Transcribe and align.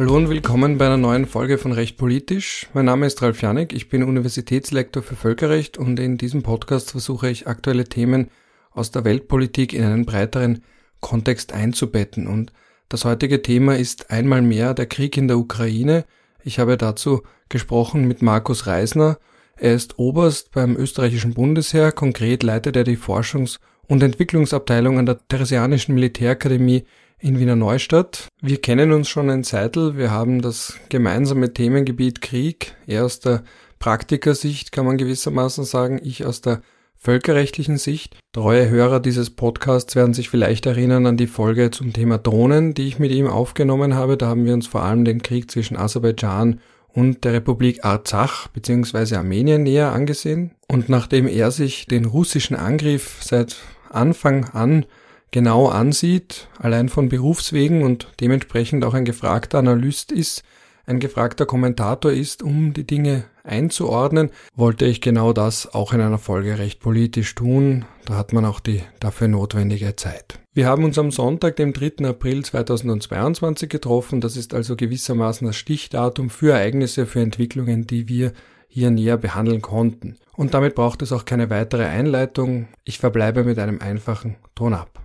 Hallo 0.00 0.16
und 0.16 0.30
willkommen 0.30 0.78
bei 0.78 0.86
einer 0.86 0.96
neuen 0.96 1.26
Folge 1.26 1.58
von 1.58 1.72
Recht 1.72 1.98
Politisch. 1.98 2.68
Mein 2.72 2.86
Name 2.86 3.04
ist 3.04 3.20
Ralf 3.20 3.42
Janik, 3.42 3.74
ich 3.74 3.90
bin 3.90 4.02
Universitätslektor 4.02 5.02
für 5.02 5.14
Völkerrecht 5.14 5.76
und 5.76 6.00
in 6.00 6.16
diesem 6.16 6.42
Podcast 6.42 6.92
versuche 6.92 7.28
ich 7.28 7.46
aktuelle 7.46 7.84
Themen 7.84 8.30
aus 8.70 8.92
der 8.92 9.04
Weltpolitik 9.04 9.74
in 9.74 9.84
einen 9.84 10.06
breiteren 10.06 10.64
Kontext 11.00 11.52
einzubetten. 11.52 12.28
Und 12.28 12.50
das 12.88 13.04
heutige 13.04 13.42
Thema 13.42 13.76
ist 13.76 14.10
einmal 14.10 14.40
mehr 14.40 14.72
der 14.72 14.86
Krieg 14.86 15.18
in 15.18 15.28
der 15.28 15.36
Ukraine. 15.36 16.06
Ich 16.42 16.58
habe 16.58 16.78
dazu 16.78 17.20
gesprochen 17.50 18.08
mit 18.08 18.22
Markus 18.22 18.66
Reisner. 18.66 19.18
Er 19.56 19.74
ist 19.74 19.98
Oberst 19.98 20.50
beim 20.52 20.76
österreichischen 20.76 21.34
Bundesheer, 21.34 21.92
konkret 21.92 22.42
leitet 22.42 22.74
er 22.74 22.84
die 22.84 22.96
Forschungs- 22.96 23.58
und 23.86 24.02
Entwicklungsabteilung 24.02 24.98
an 24.98 25.04
der 25.04 25.18
Theresianischen 25.28 25.94
Militärakademie 25.94 26.86
in 27.20 27.38
Wiener 27.38 27.56
Neustadt. 27.56 28.28
Wir 28.40 28.60
kennen 28.60 28.92
uns 28.92 29.08
schon 29.08 29.30
ein 29.30 29.44
Zeitl. 29.44 29.96
Wir 29.96 30.10
haben 30.10 30.40
das 30.40 30.78
gemeinsame 30.88 31.52
Themengebiet 31.52 32.20
Krieg. 32.20 32.74
Er 32.86 33.04
aus 33.04 33.20
der 33.20 33.42
Praktikersicht 33.78 34.72
kann 34.72 34.86
man 34.86 34.96
gewissermaßen 34.96 35.64
sagen, 35.64 36.00
ich 36.02 36.24
aus 36.24 36.40
der 36.40 36.62
völkerrechtlichen 36.96 37.78
Sicht. 37.78 38.16
Treue 38.32 38.68
Hörer 38.68 39.00
dieses 39.00 39.30
Podcasts 39.30 39.96
werden 39.96 40.14
sich 40.14 40.28
vielleicht 40.28 40.66
erinnern 40.66 41.06
an 41.06 41.16
die 41.16 41.26
Folge 41.26 41.70
zum 41.70 41.92
Thema 41.92 42.18
Drohnen, 42.18 42.74
die 42.74 42.86
ich 42.86 42.98
mit 42.98 43.10
ihm 43.10 43.26
aufgenommen 43.26 43.94
habe. 43.94 44.16
Da 44.16 44.26
haben 44.28 44.44
wir 44.44 44.54
uns 44.54 44.66
vor 44.66 44.82
allem 44.82 45.04
den 45.04 45.22
Krieg 45.22 45.50
zwischen 45.50 45.76
Aserbaidschan 45.76 46.60
und 46.88 47.24
der 47.24 47.34
Republik 47.34 47.84
Arzach 47.84 48.48
bzw. 48.48 49.16
Armenien 49.16 49.62
näher 49.62 49.92
angesehen. 49.92 50.52
Und 50.68 50.88
nachdem 50.88 51.26
er 51.26 51.50
sich 51.50 51.86
den 51.86 52.04
russischen 52.04 52.56
Angriff 52.56 53.18
seit 53.22 53.56
Anfang 53.88 54.44
an 54.50 54.84
genau 55.30 55.68
ansieht, 55.68 56.48
allein 56.58 56.88
von 56.88 57.08
Berufswegen 57.08 57.82
und 57.82 58.08
dementsprechend 58.20 58.84
auch 58.84 58.94
ein 58.94 59.04
gefragter 59.04 59.58
Analyst 59.58 60.12
ist, 60.12 60.42
ein 60.86 60.98
gefragter 60.98 61.46
Kommentator 61.46 62.10
ist, 62.10 62.42
um 62.42 62.72
die 62.72 62.86
Dinge 62.86 63.24
einzuordnen, 63.44 64.30
wollte 64.54 64.86
ich 64.86 65.00
genau 65.00 65.32
das 65.32 65.72
auch 65.72 65.92
in 65.92 66.00
einer 66.00 66.18
Folge 66.18 66.58
recht 66.58 66.80
politisch 66.80 67.34
tun. 67.34 67.84
Da 68.06 68.16
hat 68.16 68.32
man 68.32 68.44
auch 68.44 68.60
die 68.60 68.82
dafür 68.98 69.28
notwendige 69.28 69.94
Zeit. 69.96 70.40
Wir 70.52 70.66
haben 70.66 70.84
uns 70.84 70.98
am 70.98 71.12
Sonntag, 71.12 71.56
dem 71.56 71.72
3. 71.72 72.06
April 72.08 72.44
2022 72.44 73.68
getroffen. 73.68 74.20
Das 74.20 74.36
ist 74.36 74.52
also 74.52 74.74
gewissermaßen 74.74 75.46
das 75.46 75.56
Stichdatum 75.56 76.28
für 76.28 76.52
Ereignisse, 76.54 77.06
für 77.06 77.20
Entwicklungen, 77.20 77.86
die 77.86 78.08
wir 78.08 78.32
hier 78.66 78.90
näher 78.90 79.16
behandeln 79.16 79.62
konnten. 79.62 80.16
Und 80.34 80.54
damit 80.54 80.74
braucht 80.74 81.02
es 81.02 81.12
auch 81.12 81.24
keine 81.24 81.50
weitere 81.50 81.84
Einleitung. 81.84 82.68
Ich 82.84 82.98
verbleibe 82.98 83.44
mit 83.44 83.58
einem 83.58 83.80
einfachen 83.80 84.36
Ton 84.54 84.74
ab. 84.74 84.99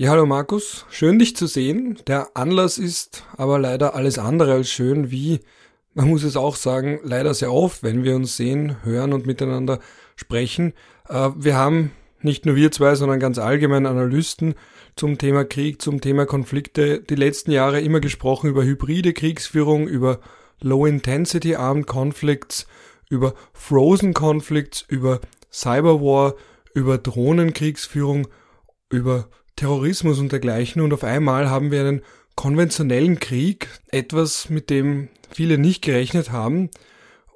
Ja, 0.00 0.12
hallo 0.12 0.24
Markus, 0.24 0.86
schön 0.88 1.18
dich 1.18 1.36
zu 1.36 1.46
sehen. 1.46 1.98
Der 2.06 2.34
Anlass 2.34 2.78
ist 2.78 3.24
aber 3.36 3.58
leider 3.58 3.94
alles 3.94 4.18
andere 4.18 4.54
als 4.54 4.70
schön, 4.70 5.10
wie, 5.10 5.40
man 5.92 6.08
muss 6.08 6.22
es 6.22 6.38
auch 6.38 6.56
sagen, 6.56 7.00
leider 7.02 7.34
sehr 7.34 7.52
oft, 7.52 7.82
wenn 7.82 8.02
wir 8.02 8.16
uns 8.16 8.34
sehen, 8.34 8.82
hören 8.82 9.12
und 9.12 9.26
miteinander 9.26 9.78
sprechen. 10.16 10.72
Äh, 11.06 11.28
wir 11.36 11.54
haben 11.54 11.90
nicht 12.22 12.46
nur 12.46 12.56
wir 12.56 12.72
zwei, 12.72 12.94
sondern 12.94 13.20
ganz 13.20 13.36
allgemein 13.36 13.84
Analysten 13.84 14.54
zum 14.96 15.18
Thema 15.18 15.44
Krieg, 15.44 15.82
zum 15.82 16.00
Thema 16.00 16.24
Konflikte 16.24 17.00
die 17.02 17.14
letzten 17.14 17.50
Jahre 17.50 17.82
immer 17.82 18.00
gesprochen 18.00 18.48
über 18.48 18.64
hybride 18.64 19.12
Kriegsführung, 19.12 19.86
über 19.86 20.20
Low-Intensity 20.62 21.56
Armed 21.56 21.86
Conflicts, 21.86 22.66
über 23.10 23.34
Frozen 23.52 24.14
Conflicts, 24.14 24.82
über 24.88 25.20
Cyberwar, 25.52 26.36
über 26.72 26.96
Drohnenkriegsführung, 26.96 28.28
über 28.88 29.28
Terrorismus 29.56 30.18
und 30.18 30.32
dergleichen. 30.32 30.82
Und 30.82 30.92
auf 30.92 31.04
einmal 31.04 31.50
haben 31.50 31.70
wir 31.70 31.80
einen 31.80 32.02
konventionellen 32.36 33.20
Krieg, 33.20 33.68
etwas, 33.90 34.48
mit 34.48 34.70
dem 34.70 35.08
viele 35.30 35.58
nicht 35.58 35.82
gerechnet 35.82 36.32
haben 36.32 36.70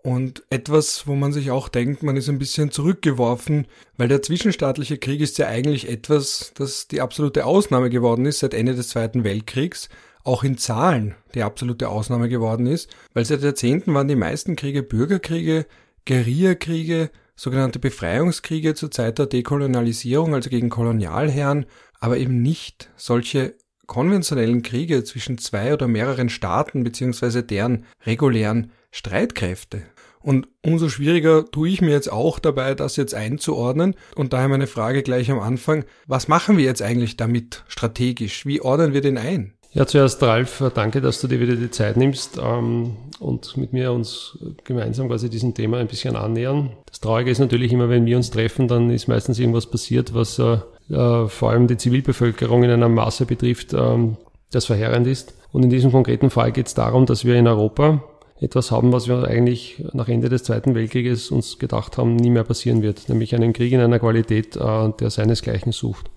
und 0.02 0.42
etwas, 0.50 1.06
wo 1.06 1.14
man 1.14 1.32
sich 1.32 1.50
auch 1.50 1.68
denkt, 1.68 2.02
man 2.02 2.16
ist 2.16 2.28
ein 2.28 2.38
bisschen 2.38 2.70
zurückgeworfen, 2.70 3.66
weil 3.96 4.08
der 4.08 4.20
zwischenstaatliche 4.20 4.98
Krieg 4.98 5.22
ist 5.22 5.38
ja 5.38 5.48
eigentlich 5.48 5.88
etwas, 5.88 6.52
das 6.54 6.88
die 6.88 7.00
absolute 7.00 7.46
Ausnahme 7.46 7.88
geworden 7.88 8.26
ist 8.26 8.40
seit 8.40 8.52
Ende 8.52 8.74
des 8.74 8.90
Zweiten 8.90 9.24
Weltkriegs, 9.24 9.88
auch 10.22 10.44
in 10.44 10.58
Zahlen 10.58 11.14
die 11.34 11.42
absolute 11.42 11.88
Ausnahme 11.88 12.28
geworden 12.28 12.66
ist, 12.66 12.94
weil 13.14 13.24
seit 13.24 13.42
Jahrzehnten 13.42 13.94
waren 13.94 14.08
die 14.08 14.14
meisten 14.14 14.56
Kriege 14.56 14.82
Bürgerkriege, 14.82 15.64
Guerillakriege, 16.04 17.10
sogenannte 17.34 17.78
Befreiungskriege 17.78 18.74
zur 18.74 18.90
Zeit 18.90 19.18
der 19.18 19.26
Dekolonialisierung, 19.26 20.34
also 20.34 20.50
gegen 20.50 20.68
Kolonialherren, 20.68 21.64
aber 22.04 22.18
eben 22.18 22.42
nicht 22.42 22.90
solche 22.96 23.54
konventionellen 23.86 24.60
Kriege 24.60 25.04
zwischen 25.04 25.38
zwei 25.38 25.72
oder 25.72 25.88
mehreren 25.88 26.28
Staaten 26.28 26.84
beziehungsweise 26.84 27.42
deren 27.42 27.86
regulären 28.04 28.72
Streitkräfte. 28.90 29.80
Und 30.20 30.46
umso 30.62 30.90
schwieriger 30.90 31.50
tue 31.50 31.70
ich 31.70 31.80
mir 31.80 31.92
jetzt 31.92 32.12
auch 32.12 32.38
dabei, 32.38 32.74
das 32.74 32.96
jetzt 32.96 33.14
einzuordnen. 33.14 33.94
Und 34.16 34.34
daher 34.34 34.48
meine 34.48 34.66
Frage 34.66 35.02
gleich 35.02 35.30
am 35.30 35.40
Anfang, 35.40 35.86
was 36.06 36.28
machen 36.28 36.58
wir 36.58 36.64
jetzt 36.66 36.82
eigentlich 36.82 37.16
damit 37.16 37.64
strategisch? 37.68 38.44
Wie 38.44 38.60
ordnen 38.60 38.92
wir 38.92 39.00
den 39.00 39.16
ein? 39.16 39.54
Ja, 39.72 39.86
zuerst 39.86 40.22
Ralf, 40.22 40.62
danke, 40.74 41.00
dass 41.00 41.22
du 41.22 41.26
dir 41.26 41.40
wieder 41.40 41.56
die 41.56 41.70
Zeit 41.70 41.96
nimmst 41.96 42.38
ähm, 42.40 42.96
und 43.18 43.56
mit 43.56 43.72
mir 43.72 43.92
uns 43.92 44.38
gemeinsam 44.62 45.08
quasi 45.08 45.30
diesem 45.30 45.54
Thema 45.54 45.78
ein 45.78 45.88
bisschen 45.88 46.16
annähern. 46.16 46.76
Das 46.86 47.00
Traurige 47.00 47.30
ist 47.30 47.38
natürlich 47.38 47.72
immer, 47.72 47.88
wenn 47.88 48.04
wir 48.04 48.18
uns 48.18 48.30
treffen, 48.30 48.68
dann 48.68 48.90
ist 48.90 49.08
meistens 49.08 49.38
irgendwas 49.38 49.66
passiert, 49.70 50.14
was 50.14 50.38
äh, 50.38 50.58
äh, 50.90 51.26
vor 51.26 51.50
allem 51.50 51.66
die 51.66 51.76
Zivilbevölkerung 51.76 52.62
in 52.64 52.70
einem 52.70 52.94
Maße 52.94 53.26
betrifft, 53.26 53.72
ähm, 53.72 54.16
das 54.50 54.66
verheerend 54.66 55.06
ist. 55.06 55.34
Und 55.52 55.62
in 55.62 55.70
diesem 55.70 55.92
konkreten 55.92 56.30
Fall 56.30 56.52
geht 56.52 56.66
es 56.66 56.74
darum, 56.74 57.06
dass 57.06 57.24
wir 57.24 57.36
in 57.36 57.46
Europa 57.46 58.02
etwas 58.40 58.70
haben, 58.70 58.92
was 58.92 59.08
wir 59.08 59.24
eigentlich 59.24 59.82
nach 59.92 60.08
Ende 60.08 60.28
des 60.28 60.42
Zweiten 60.42 60.74
Weltkrieges 60.74 61.30
uns 61.30 61.58
gedacht 61.58 61.96
haben, 61.98 62.16
nie 62.16 62.30
mehr 62.30 62.44
passieren 62.44 62.82
wird, 62.82 63.08
nämlich 63.08 63.34
einen 63.34 63.52
Krieg 63.52 63.72
in 63.72 63.80
einer 63.80 63.98
Qualität, 63.98 64.56
äh, 64.56 64.90
der 64.98 65.10
seinesgleichen 65.10 65.72
sucht. 65.72 66.10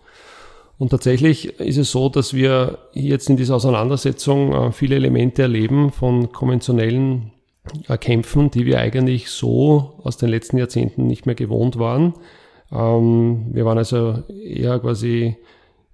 Und 0.79 0.89
tatsächlich 0.89 1.59
ist 1.59 1.77
es 1.77 1.91
so, 1.91 2.09
dass 2.09 2.33
wir 2.33 2.77
jetzt 2.93 3.29
in 3.29 3.37
dieser 3.37 3.55
Auseinandersetzung 3.55 4.53
äh, 4.53 4.71
viele 4.71 4.95
Elemente 4.95 5.43
erleben 5.43 5.91
von 5.91 6.31
konventionellen 6.31 7.31
äh, 7.87 7.97
Kämpfen, 7.97 8.51
die 8.51 8.65
wir 8.65 8.79
eigentlich 8.79 9.29
so 9.29 9.99
aus 10.03 10.17
den 10.17 10.29
letzten 10.29 10.57
Jahrzehnten 10.57 11.07
nicht 11.07 11.25
mehr 11.25 11.35
gewohnt 11.35 11.79
waren. 11.79 12.13
Ähm, 12.71 13.47
wir 13.51 13.65
waren 13.65 13.77
also 13.77 14.23
eher 14.29 14.79
quasi 14.79 15.37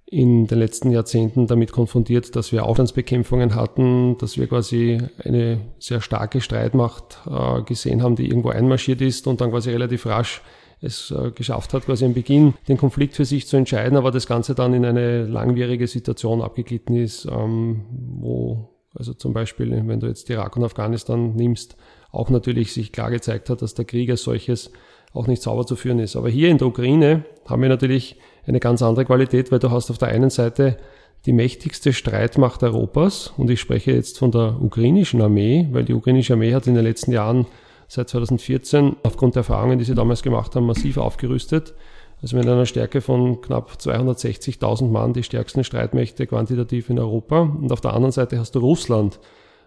in 0.06 0.46
den 0.46 0.58
letzten 0.58 0.90
Jahrzehnten 0.90 1.46
damit 1.46 1.72
konfrontiert, 1.72 2.36
dass 2.36 2.52
wir 2.52 2.66
Aufstandsbekämpfungen 2.66 3.54
hatten, 3.54 4.16
dass 4.18 4.38
wir 4.38 4.46
quasi 4.46 4.98
eine 5.24 5.60
sehr 5.78 6.00
starke 6.00 6.40
Streitmacht 6.40 7.20
äh, 7.26 7.62
gesehen 7.62 8.02
haben, 8.02 8.16
die 8.16 8.28
irgendwo 8.28 8.50
einmarschiert 8.50 9.00
ist 9.00 9.26
und 9.26 9.40
dann 9.40 9.50
quasi 9.50 9.70
relativ 9.70 10.06
rasch 10.06 10.42
es 10.80 11.10
äh, 11.10 11.30
geschafft 11.30 11.72
hat, 11.72 11.86
quasi 11.86 12.04
am 12.04 12.14
Beginn 12.14 12.54
den 12.68 12.76
Konflikt 12.76 13.14
für 13.14 13.24
sich 13.24 13.46
zu 13.46 13.56
entscheiden, 13.56 13.96
aber 13.96 14.10
das 14.10 14.26
Ganze 14.26 14.54
dann 14.54 14.74
in 14.74 14.84
eine 14.84 15.24
langwierige 15.24 15.86
Situation 15.86 16.42
abgeglitten 16.42 16.94
ist, 16.96 17.24
ähm, 17.24 17.84
wo 18.20 18.68
also 18.94 19.12
zum 19.12 19.32
Beispiel, 19.32 19.70
wenn 19.88 19.98
du 19.98 20.06
jetzt 20.06 20.30
Irak 20.30 20.56
und 20.56 20.62
Afghanistan 20.62 21.34
nimmst, 21.34 21.76
auch 22.12 22.30
natürlich 22.30 22.72
sich 22.72 22.92
klar 22.92 23.10
gezeigt 23.10 23.50
hat, 23.50 23.60
dass 23.60 23.74
der 23.74 23.84
Krieg 23.84 24.08
als 24.08 24.22
solches 24.22 24.70
auch 25.14 25.26
nicht 25.26 25.42
sauber 25.42 25.64
zu 25.64 25.76
führen 25.76 26.00
ist. 26.00 26.16
Aber 26.16 26.28
hier 26.28 26.50
in 26.50 26.58
der 26.58 26.66
Ukraine 26.66 27.24
haben 27.46 27.62
wir 27.62 27.68
natürlich 27.68 28.16
eine 28.46 28.60
ganz 28.60 28.82
andere 28.82 29.06
Qualität, 29.06 29.50
weil 29.50 29.60
du 29.60 29.70
hast 29.70 29.90
auf 29.90 29.98
der 29.98 30.08
einen 30.08 30.28
Seite 30.28 30.76
die 31.24 31.32
mächtigste 31.32 31.94
Streitmacht 31.94 32.62
Europas 32.62 33.32
und 33.38 33.48
ich 33.48 33.60
spreche 33.60 33.92
jetzt 33.92 34.18
von 34.18 34.30
der 34.30 34.60
ukrainischen 34.60 35.22
Armee, 35.22 35.66
weil 35.72 35.84
die 35.84 35.94
ukrainische 35.94 36.34
Armee 36.34 36.52
hat 36.52 36.66
in 36.66 36.74
den 36.74 36.84
letzten 36.84 37.12
Jahren 37.12 37.46
seit 37.88 38.10
2014 38.10 38.96
aufgrund 39.02 39.36
der 39.36 39.40
Erfahrungen, 39.40 39.78
die 39.78 39.84
sie 39.84 39.94
damals 39.94 40.22
gemacht 40.22 40.54
haben, 40.54 40.66
massiv 40.66 40.98
aufgerüstet. 40.98 41.74
Also 42.20 42.36
mit 42.36 42.46
einer 42.46 42.66
Stärke 42.66 43.00
von 43.00 43.40
knapp 43.40 43.72
260.000 43.78 44.88
Mann 44.88 45.12
die 45.12 45.22
stärksten 45.22 45.64
Streitmächte 45.64 46.26
quantitativ 46.26 46.90
in 46.90 46.98
Europa. 46.98 47.40
Und 47.40 47.70
auf 47.70 47.80
der 47.80 47.92
anderen 47.92 48.12
Seite 48.12 48.38
hast 48.38 48.54
du 48.54 48.60
Russland, 48.60 49.20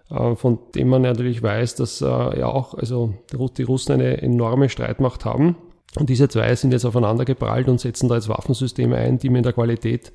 von 0.09 0.59
dem 0.73 0.87
man 0.87 1.01
natürlich 1.01 1.43
weiß, 1.43 1.75
dass 1.75 2.01
äh, 2.01 2.05
ja 2.05 2.47
auch 2.47 2.73
also 2.73 3.13
die 3.57 3.63
Russen 3.63 3.93
eine 3.93 4.21
enorme 4.21 4.69
Streitmacht 4.69 5.25
haben. 5.25 5.57
Und 5.97 6.09
diese 6.09 6.29
zwei 6.29 6.55
sind 6.55 6.71
jetzt 6.71 6.85
aufeinander 6.85 7.25
geprallt 7.25 7.67
und 7.67 7.79
setzen 7.79 8.07
da 8.07 8.15
jetzt 8.15 8.29
Waffensysteme 8.29 8.95
ein, 8.95 9.19
die 9.19 9.29
wir 9.29 9.37
in 9.37 9.43
der 9.43 9.53
Qualität 9.53 10.11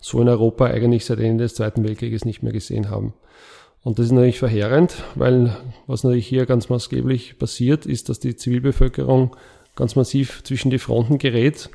so 0.00 0.20
in 0.20 0.28
Europa 0.28 0.66
eigentlich 0.66 1.04
seit 1.04 1.18
Ende 1.18 1.44
des 1.44 1.54
Zweiten 1.54 1.84
Weltkrieges 1.84 2.24
nicht 2.24 2.42
mehr 2.42 2.52
gesehen 2.52 2.90
haben. 2.90 3.14
Und 3.82 3.98
das 3.98 4.06
ist 4.06 4.12
natürlich 4.12 4.38
verheerend, 4.38 5.02
weil 5.14 5.56
was 5.86 6.04
natürlich 6.04 6.26
hier 6.26 6.46
ganz 6.46 6.70
maßgeblich 6.70 7.38
passiert, 7.38 7.84
ist, 7.84 8.08
dass 8.08 8.20
die 8.20 8.36
Zivilbevölkerung 8.36 9.36
ganz 9.76 9.96
massiv 9.96 10.42
zwischen 10.44 10.70
die 10.70 10.78
Fronten 10.78 11.18
gerät 11.18 11.68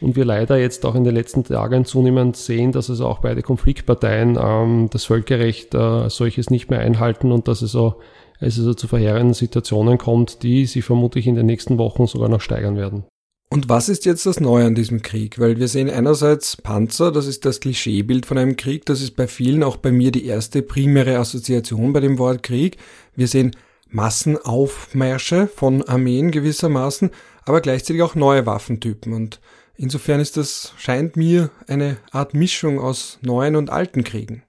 und 0.00 0.16
wir 0.16 0.24
leider 0.24 0.58
jetzt 0.58 0.84
auch 0.84 0.94
in 0.94 1.04
den 1.04 1.14
letzten 1.14 1.44
Tagen 1.44 1.84
zunehmend 1.84 2.36
sehen, 2.36 2.72
dass 2.72 2.88
es 2.88 3.00
auch 3.00 3.20
beide 3.20 3.42
Konfliktparteien 3.42 4.38
ähm, 4.40 4.88
das 4.90 5.04
Völkerrecht 5.04 5.74
äh, 5.74 6.10
solches 6.10 6.50
nicht 6.50 6.70
mehr 6.70 6.80
einhalten 6.80 7.32
und 7.32 7.48
dass 7.48 7.62
es, 7.62 7.72
so, 7.72 7.96
es 8.40 8.58
also 8.58 8.74
zu 8.74 8.88
verheerenden 8.88 9.34
Situationen 9.34 9.98
kommt, 9.98 10.42
die 10.42 10.66
sich 10.66 10.84
vermutlich 10.84 11.26
in 11.26 11.34
den 11.34 11.46
nächsten 11.46 11.78
Wochen 11.78 12.06
sogar 12.06 12.28
noch 12.28 12.40
steigern 12.40 12.76
werden. 12.76 13.04
Und 13.48 13.68
was 13.68 13.88
ist 13.88 14.04
jetzt 14.04 14.26
das 14.26 14.40
Neue 14.40 14.66
an 14.66 14.74
diesem 14.74 15.02
Krieg? 15.02 15.38
Weil 15.38 15.58
wir 15.58 15.68
sehen 15.68 15.88
einerseits 15.88 16.56
Panzer, 16.56 17.12
das 17.12 17.26
ist 17.26 17.44
das 17.44 17.60
Klischeebild 17.60 18.26
von 18.26 18.38
einem 18.38 18.56
Krieg, 18.56 18.84
das 18.86 19.00
ist 19.00 19.14
bei 19.16 19.28
vielen, 19.28 19.62
auch 19.62 19.76
bei 19.76 19.92
mir, 19.92 20.10
die 20.10 20.26
erste 20.26 20.62
primäre 20.62 21.16
Assoziation 21.18 21.92
bei 21.92 22.00
dem 22.00 22.18
Wort 22.18 22.42
Krieg. 22.42 22.76
Wir 23.14 23.28
sehen 23.28 23.54
Massenaufmärsche 23.88 25.46
von 25.46 25.82
Armeen 25.84 26.32
gewissermaßen, 26.32 27.10
aber 27.44 27.60
gleichzeitig 27.60 28.02
auch 28.02 28.16
neue 28.16 28.46
Waffentypen. 28.46 29.12
Und 29.12 29.40
insofern 29.76 30.20
ist 30.20 30.36
das, 30.36 30.72
scheint 30.76 31.16
mir, 31.16 31.50
eine 31.66 31.98
Art 32.10 32.34
Mischung 32.34 32.80
aus 32.80 33.18
neuen 33.22 33.56
und 33.56 33.70
alten 33.70 34.04
Kriegen. 34.04 34.42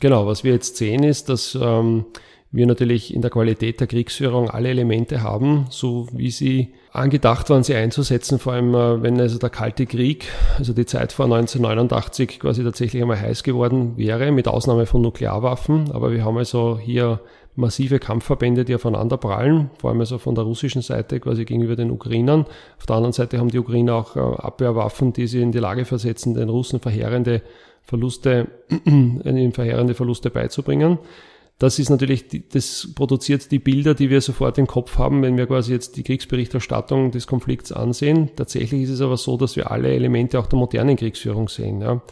Genau, 0.00 0.26
was 0.26 0.44
wir 0.44 0.52
jetzt 0.52 0.76
sehen 0.76 1.04
ist, 1.04 1.28
dass 1.28 1.56
ähm, 1.60 2.06
wir 2.52 2.66
natürlich 2.66 3.14
in 3.14 3.22
der 3.22 3.30
Qualität 3.30 3.80
der 3.80 3.86
Kriegsführung 3.86 4.50
alle 4.50 4.68
Elemente 4.68 5.22
haben, 5.22 5.66
so 5.70 6.06
wie 6.12 6.30
sie 6.30 6.74
angedacht 6.92 7.48
waren, 7.48 7.62
sie 7.62 7.74
einzusetzen, 7.74 8.38
vor 8.38 8.52
allem 8.52 8.74
äh, 8.74 9.02
wenn 9.02 9.18
also 9.18 9.38
der 9.38 9.48
Kalte 9.48 9.86
Krieg, 9.86 10.26
also 10.58 10.74
die 10.74 10.84
Zeit 10.84 11.12
vor 11.12 11.24
1989 11.24 12.40
quasi 12.40 12.62
tatsächlich 12.62 13.00
einmal 13.00 13.20
heiß 13.20 13.42
geworden 13.42 13.96
wäre, 13.96 14.30
mit 14.32 14.48
Ausnahme 14.48 14.84
von 14.84 15.00
Nuklearwaffen. 15.00 15.92
Aber 15.92 16.12
wir 16.12 16.24
haben 16.24 16.36
also 16.36 16.78
hier 16.78 17.20
massive 17.54 17.98
Kampfverbände, 17.98 18.64
die 18.64 18.74
aufeinander 18.74 19.16
prallen, 19.16 19.70
vor 19.78 19.90
allem 19.90 20.00
also 20.00 20.18
von 20.18 20.34
der 20.34 20.44
russischen 20.44 20.82
Seite 20.82 21.20
quasi 21.20 21.44
gegenüber 21.44 21.76
den 21.76 21.90
Ukrainern. 21.90 22.46
Auf 22.78 22.86
der 22.86 22.96
anderen 22.96 23.12
Seite 23.12 23.38
haben 23.38 23.50
die 23.50 23.58
Ukrainer 23.58 23.94
auch 23.94 24.16
äh, 24.16 24.20
Abwehrwaffen, 24.20 25.12
die 25.12 25.26
sie 25.26 25.42
in 25.42 25.52
die 25.52 25.58
Lage 25.58 25.84
versetzen, 25.84 26.34
den 26.34 26.48
Russen 26.48 26.80
verheerende 26.80 27.42
Verluste, 27.82 28.48
verheerende 29.52 29.94
Verluste 29.94 30.30
beizubringen 30.30 30.98
das 31.62 31.78
ist 31.78 31.90
natürlich, 31.90 32.24
das 32.48 32.88
produziert 32.92 33.52
die 33.52 33.60
Bilder, 33.60 33.94
die 33.94 34.10
wir 34.10 34.20
sofort 34.20 34.58
im 34.58 34.66
Kopf 34.66 34.98
haben, 34.98 35.22
wenn 35.22 35.36
wir 35.36 35.46
quasi 35.46 35.72
jetzt 35.72 35.96
die 35.96 36.02
Kriegsberichterstattung 36.02 37.12
des 37.12 37.28
Konflikts 37.28 37.70
ansehen. 37.70 38.30
Tatsächlich 38.34 38.82
ist 38.82 38.90
es 38.90 39.00
aber 39.00 39.16
so, 39.16 39.36
dass 39.36 39.54
wir 39.54 39.70
alle 39.70 39.94
Elemente 39.94 40.40
auch 40.40 40.48
der 40.48 40.58
modernen 40.58 40.96
Kriegsführung 40.96 41.48
sehen. 41.48 41.80
Ja. 41.80 42.02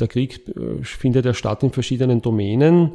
Der 0.00 0.08
Krieg 0.08 0.48
äh, 0.48 0.82
findet 0.82 1.24
ja 1.24 1.34
statt 1.34 1.62
in 1.62 1.70
verschiedenen 1.70 2.20
Domänen, 2.20 2.94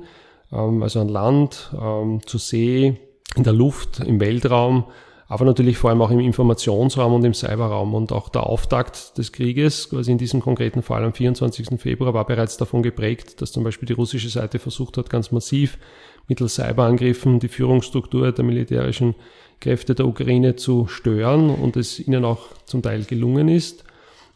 also 0.52 1.00
an 1.00 1.10
Land, 1.10 1.72
ähm, 1.80 2.22
zu 2.26 2.38
See, 2.38 2.98
in 3.36 3.44
der 3.44 3.54
Luft, 3.54 4.00
im 4.00 4.20
Weltraum 4.20 4.86
aber 5.28 5.46
natürlich 5.46 5.78
vor 5.78 5.90
allem 5.90 6.02
auch 6.02 6.12
im 6.12 6.20
Informationsraum 6.20 7.14
und 7.14 7.24
im 7.24 7.34
Cyberraum. 7.34 7.96
Und 7.96 8.12
auch 8.12 8.30
der 8.30 8.46
Auftakt 8.46 9.18
des 9.18 9.32
Krieges, 9.32 9.90
quasi 9.90 10.12
in 10.12 10.18
diesem 10.18 10.40
konkreten 10.40 10.84
Fall 10.84 11.04
am 11.04 11.14
24. 11.14 11.80
Februar, 11.80 12.14
war 12.14 12.26
bereits 12.26 12.58
davon 12.58 12.84
geprägt, 12.84 13.42
dass 13.42 13.52
zum 13.52 13.64
Beispiel 13.64 13.88
die 13.88 13.94
russische 13.94 14.30
Seite 14.30 14.60
versucht 14.60 14.98
hat, 14.98 15.10
ganz 15.10 15.32
massiv 15.32 15.80
mittels 16.28 16.56
Cyberangriffen 16.56 17.40
die 17.40 17.48
Führungsstruktur 17.48 18.32
der 18.32 18.46
militärischen 18.46 19.16
Kräfte 19.60 19.96
der 19.96 20.08
Ukraine 20.08 20.56
zu 20.56 20.88
stören 20.88 21.50
und 21.50 21.76
es 21.76 22.00
ihnen 22.00 22.24
auch 22.24 22.48
zum 22.66 22.82
Teil 22.82 23.04
gelungen 23.04 23.48
ist. 23.48 23.84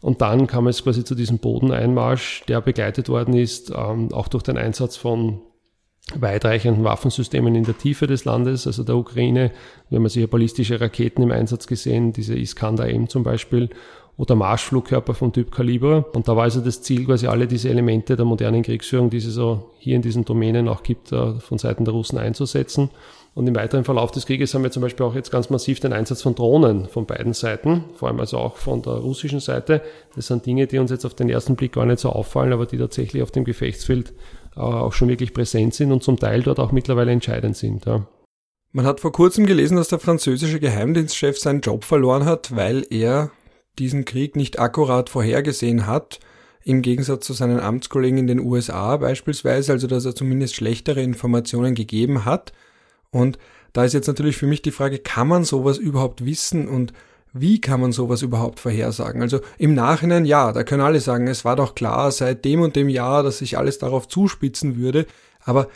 Und 0.00 0.22
dann 0.22 0.46
kam 0.46 0.66
es 0.66 0.82
quasi 0.82 1.04
zu 1.04 1.14
diesem 1.14 1.38
Bodeneinmarsch, 1.38 2.44
der 2.48 2.60
begleitet 2.62 3.08
worden 3.08 3.34
ist, 3.34 3.70
ähm, 3.70 4.12
auch 4.12 4.28
durch 4.28 4.42
den 4.42 4.56
Einsatz 4.56 4.96
von 4.96 5.42
weitreichenden 6.18 6.84
Waffensystemen 6.84 7.54
in 7.54 7.64
der 7.64 7.76
Tiefe 7.76 8.06
des 8.06 8.24
Landes, 8.24 8.66
also 8.66 8.84
der 8.84 8.96
Ukraine. 8.96 9.50
Wir 9.88 9.98
haben 9.98 10.08
hier 10.08 10.26
ballistische 10.26 10.80
Raketen 10.80 11.22
im 11.22 11.30
Einsatz 11.30 11.66
gesehen, 11.66 12.12
diese 12.12 12.36
Iskander-M 12.36 13.08
zum 13.08 13.22
Beispiel, 13.22 13.70
oder 14.16 14.34
Marschflugkörper 14.34 15.14
von 15.14 15.32
Typ 15.32 15.50
Kaliber. 15.50 16.04
Und 16.12 16.28
da 16.28 16.36
war 16.36 16.42
also 16.44 16.60
das 16.60 16.82
Ziel, 16.82 17.06
quasi 17.06 17.26
alle 17.26 17.46
diese 17.46 17.70
Elemente 17.70 18.16
der 18.16 18.26
modernen 18.26 18.62
Kriegsführung, 18.62 19.08
die 19.08 19.16
es 19.16 19.24
so 19.24 19.70
hier 19.78 19.96
in 19.96 20.02
diesen 20.02 20.26
Domänen 20.26 20.68
auch 20.68 20.82
gibt, 20.82 21.10
äh, 21.10 21.34
von 21.40 21.56
Seiten 21.56 21.86
der 21.86 21.94
Russen 21.94 22.18
einzusetzen. 22.18 22.90
Und 23.34 23.46
im 23.46 23.54
weiteren 23.54 23.84
Verlauf 23.84 24.10
des 24.10 24.26
Krieges 24.26 24.52
haben 24.52 24.64
wir 24.64 24.72
zum 24.72 24.82
Beispiel 24.82 25.06
auch 25.06 25.14
jetzt 25.14 25.30
ganz 25.30 25.48
massiv 25.48 25.80
den 25.80 25.92
Einsatz 25.92 26.20
von 26.20 26.34
Drohnen 26.34 26.86
von 26.88 27.06
beiden 27.06 27.32
Seiten, 27.32 27.84
vor 27.94 28.08
allem 28.08 28.20
also 28.20 28.36
auch 28.36 28.56
von 28.56 28.82
der 28.82 28.94
russischen 28.94 29.40
Seite. 29.40 29.80
Das 30.16 30.26
sind 30.26 30.44
Dinge, 30.44 30.66
die 30.66 30.78
uns 30.78 30.90
jetzt 30.90 31.06
auf 31.06 31.14
den 31.14 31.30
ersten 31.30 31.56
Blick 31.56 31.72
gar 31.72 31.86
nicht 31.86 32.00
so 32.00 32.10
auffallen, 32.10 32.52
aber 32.52 32.66
die 32.66 32.76
tatsächlich 32.76 33.22
auf 33.22 33.30
dem 33.30 33.44
Gefechtsfeld 33.44 34.12
auch 34.56 34.92
schon 34.92 35.08
wirklich 35.08 35.32
präsent 35.32 35.74
sind 35.74 35.92
und 35.92 36.02
zum 36.02 36.18
Teil 36.18 36.42
dort 36.42 36.58
auch 36.58 36.72
mittlerweile 36.72 37.12
entscheidend 37.12 37.56
sind. 37.56 37.86
Ja. 37.86 38.06
Man 38.72 38.86
hat 38.86 39.00
vor 39.00 39.12
kurzem 39.12 39.46
gelesen, 39.46 39.76
dass 39.76 39.88
der 39.88 39.98
französische 39.98 40.60
Geheimdienstchef 40.60 41.38
seinen 41.38 41.60
Job 41.60 41.84
verloren 41.84 42.24
hat, 42.24 42.54
weil 42.54 42.86
er 42.90 43.30
diesen 43.78 44.04
Krieg 44.04 44.36
nicht 44.36 44.58
akkurat 44.58 45.08
vorhergesehen 45.08 45.86
hat, 45.86 46.20
im 46.62 46.82
Gegensatz 46.82 47.26
zu 47.26 47.32
seinen 47.32 47.58
Amtskollegen 47.58 48.18
in 48.18 48.26
den 48.26 48.40
USA 48.40 48.96
beispielsweise, 48.96 49.72
also 49.72 49.86
dass 49.86 50.04
er 50.04 50.14
zumindest 50.14 50.54
schlechtere 50.54 51.02
Informationen 51.02 51.74
gegeben 51.74 52.24
hat. 52.24 52.52
Und 53.10 53.38
da 53.72 53.84
ist 53.84 53.94
jetzt 53.94 54.08
natürlich 54.08 54.36
für 54.36 54.46
mich 54.46 54.62
die 54.62 54.70
Frage, 54.70 54.98
kann 54.98 55.28
man 55.28 55.44
sowas 55.44 55.78
überhaupt 55.78 56.24
wissen 56.24 56.68
und 56.68 56.92
wie 57.32 57.60
kann 57.60 57.80
man 57.80 57.92
sowas 57.92 58.22
überhaupt 58.22 58.60
vorhersagen? 58.60 59.22
Also 59.22 59.40
im 59.58 59.74
Nachhinein 59.74 60.24
ja, 60.24 60.52
da 60.52 60.64
können 60.64 60.82
alle 60.82 61.00
sagen, 61.00 61.28
es 61.28 61.44
war 61.44 61.56
doch 61.56 61.74
klar 61.74 62.10
seit 62.10 62.44
dem 62.44 62.60
und 62.60 62.76
dem 62.76 62.88
Jahr, 62.88 63.22
dass 63.22 63.38
sich 63.38 63.56
alles 63.56 63.78
darauf 63.78 64.08
zuspitzen 64.08 64.76
würde, 64.76 65.06
aber 65.44 65.68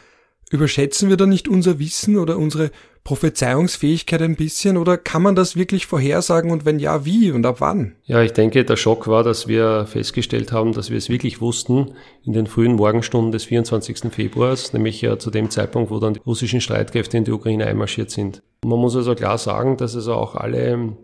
überschätzen 0.51 1.09
wir 1.09 1.17
da 1.17 1.27
nicht 1.27 1.49
unser 1.49 1.79
Wissen 1.79 2.17
oder 2.17 2.39
unsere 2.39 2.71
Prophezeiungsfähigkeit 3.03 4.23
ein 4.23 4.35
bisschen 4.35 4.79
oder 4.79 4.97
kann 4.97 5.21
man 5.21 5.35
das 5.35 5.57
wirklich 5.57 5.85
vorhersagen 5.85 6.51
und 6.51 6.65
wenn 6.65 6.79
ja, 6.79 7.05
wie 7.05 7.31
und 7.33 7.45
ab 7.45 7.57
wann? 7.61 7.97
Ja, 8.05 8.23
ich 8.23 8.33
denke, 8.33 8.65
der 8.65 8.77
Schock 8.77 9.07
war, 9.09 9.23
dass 9.23 9.47
wir 9.47 9.85
festgestellt 9.87 10.53
haben, 10.53 10.73
dass 10.73 10.91
wir 10.91 10.97
es 10.97 11.11
wirklich 11.11 11.43
wussten 11.43 11.95
in 12.25 12.33
den 12.33 12.47
frühen 12.47 12.77
Morgenstunden 12.77 13.31
des 13.31 13.45
24. 13.45 14.11
Februars, 14.11 14.73
nämlich 14.73 15.03
ja 15.03 15.19
zu 15.19 15.31
dem 15.31 15.51
Zeitpunkt, 15.51 15.91
wo 15.91 15.99
dann 15.99 16.15
die 16.15 16.21
russischen 16.21 16.63
Streitkräfte 16.63 17.19
in 17.19 17.25
die 17.25 17.33
Ukraine 17.33 17.67
einmarschiert 17.67 18.11
sind. 18.11 18.43
Man 18.65 18.79
muss 18.79 18.97
also 18.97 19.15
klar 19.15 19.37
sagen, 19.37 19.77
dass 19.77 19.95
also 19.95 20.15
auch 20.15 20.35
alle 20.35 20.97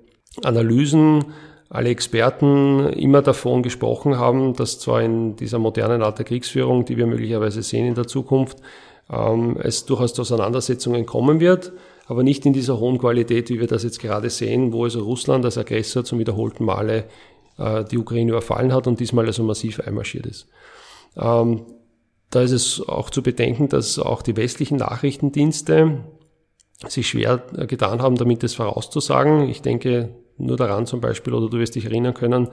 Analysen, 0.44 1.24
alle 1.68 1.90
Experten 1.90 2.88
immer 2.90 3.22
davon 3.22 3.62
gesprochen 3.62 4.18
haben, 4.18 4.54
dass 4.54 4.78
zwar 4.78 5.02
in 5.02 5.36
dieser 5.36 5.58
modernen 5.58 6.02
Art 6.02 6.18
der 6.18 6.24
Kriegsführung, 6.24 6.84
die 6.84 6.96
wir 6.96 7.06
möglicherweise 7.06 7.62
sehen 7.62 7.86
in 7.86 7.94
der 7.94 8.06
Zukunft, 8.06 8.58
ähm, 9.10 9.56
es 9.62 9.86
durchaus 9.86 10.14
zu 10.14 10.22
Auseinandersetzungen 10.22 11.06
kommen 11.06 11.40
wird, 11.40 11.72
aber 12.06 12.22
nicht 12.22 12.44
in 12.44 12.52
dieser 12.52 12.80
hohen 12.80 12.98
Qualität, 12.98 13.50
wie 13.50 13.60
wir 13.60 13.68
das 13.68 13.84
jetzt 13.84 14.00
gerade 14.00 14.30
sehen, 14.30 14.72
wo 14.72 14.84
also 14.84 15.02
Russland 15.02 15.44
als 15.44 15.58
Aggressor 15.58 16.04
zum 16.04 16.18
wiederholten 16.18 16.64
Male 16.64 17.04
äh, 17.58 17.84
die 17.84 17.98
Ukraine 17.98 18.30
überfallen 18.30 18.72
hat 18.72 18.86
und 18.86 18.98
diesmal 18.98 19.26
also 19.26 19.44
massiv 19.44 19.80
einmarschiert 19.80 20.26
ist. 20.26 20.48
Ähm, 21.16 21.62
da 22.30 22.42
ist 22.42 22.52
es 22.52 22.88
auch 22.88 23.10
zu 23.10 23.22
bedenken, 23.22 23.68
dass 23.68 23.98
auch 23.98 24.22
die 24.22 24.36
westlichen 24.36 24.78
Nachrichtendienste 24.78 25.98
sich 26.88 27.08
schwer 27.08 27.42
getan 27.66 28.00
haben, 28.00 28.16
damit 28.16 28.42
es 28.42 28.54
vorauszusagen. 28.54 29.48
Ich 29.48 29.62
denke 29.62 30.10
nur 30.38 30.56
daran 30.56 30.86
zum 30.86 31.00
Beispiel, 31.00 31.34
oder 31.34 31.50
du 31.50 31.58
wirst 31.58 31.74
dich 31.74 31.84
erinnern 31.84 32.14
können, 32.14 32.48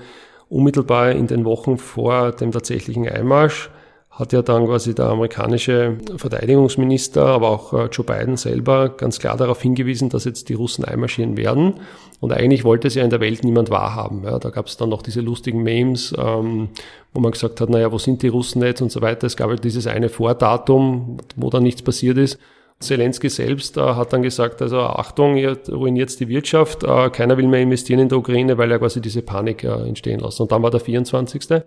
unmittelbar 0.50 1.12
in 1.12 1.28
den 1.28 1.46
Wochen 1.46 1.78
vor 1.78 2.32
dem 2.32 2.52
tatsächlichen 2.52 3.08
Einmarsch 3.08 3.70
hat 4.18 4.34
ja 4.34 4.42
dann 4.42 4.66
quasi 4.66 4.96
der 4.96 5.06
amerikanische 5.06 5.98
Verteidigungsminister, 6.16 7.24
aber 7.24 7.50
auch 7.50 7.74
äh, 7.74 7.86
Joe 7.86 8.04
Biden 8.04 8.36
selber 8.36 8.90
ganz 8.90 9.20
klar 9.20 9.38
darauf 9.38 9.62
hingewiesen, 9.62 10.10
dass 10.10 10.26
jetzt 10.26 10.50
die 10.50 10.56
Russen 10.56 10.84
einmarschieren 10.86 11.38
werden. 11.38 11.76
Und 12.20 12.34
eigentlich 12.34 12.64
wollte 12.64 12.88
es 12.88 12.96
ja 12.96 13.04
in 13.04 13.12
der 13.12 13.20
Welt 13.20 13.44
niemand 13.44 13.70
wahrhaben. 13.70 14.24
Ja, 14.24 14.40
da 14.40 14.50
gab 14.50 14.66
es 14.66 14.78
dann 14.78 14.90
noch 14.90 15.04
diese 15.04 15.22
lustigen 15.22 15.62
Memes, 15.62 16.16
ähm, 16.18 16.70
wo 17.14 17.20
man 17.20 17.32
gesagt 17.32 17.62
hat, 17.62 17.70
naja, 17.70 17.92
wo 17.92 18.00
sind 18.00 18.24
die 18.24 18.30
Russen 18.30 18.64
jetzt 18.64 18.82
und 18.82 18.92
so 18.92 19.04
weiter. 19.04 19.28
Es 19.28 19.38
gab 19.38 19.50
halt 19.50 19.64
dieses 19.64 19.86
eine 19.86 20.10
Vordatum, 20.10 21.18
wo 21.36 21.52
dann 21.52 21.62
nichts 21.62 21.84
passiert 21.84 22.18
ist. 22.18 22.40
Zelensky 22.80 23.30
selbst 23.30 23.78
äh, 23.78 23.82
hat 23.82 24.14
dann 24.14 24.22
gesagt, 24.22 24.62
also 24.62 24.82
Achtung, 24.82 25.36
ihr 25.36 25.58
ruiniert 25.70 26.20
die 26.20 26.28
Wirtschaft, 26.28 26.84
äh, 26.84 27.10
keiner 27.10 27.38
will 27.38 27.48
mehr 27.48 27.62
investieren 27.62 28.00
in 28.00 28.10
der 28.10 28.20
Ukraine, 28.20 28.58
weil 28.58 28.72
er 28.72 28.80
quasi 28.80 29.02
diese 29.02 29.24
Panik 29.24 29.64
äh, 29.64 29.88
entstehen 29.88 30.20
lässt. 30.20 30.40
Und 30.40 30.52
dann 30.52 30.62
war 30.62 30.70
der 30.70 30.80
24. 30.80 31.64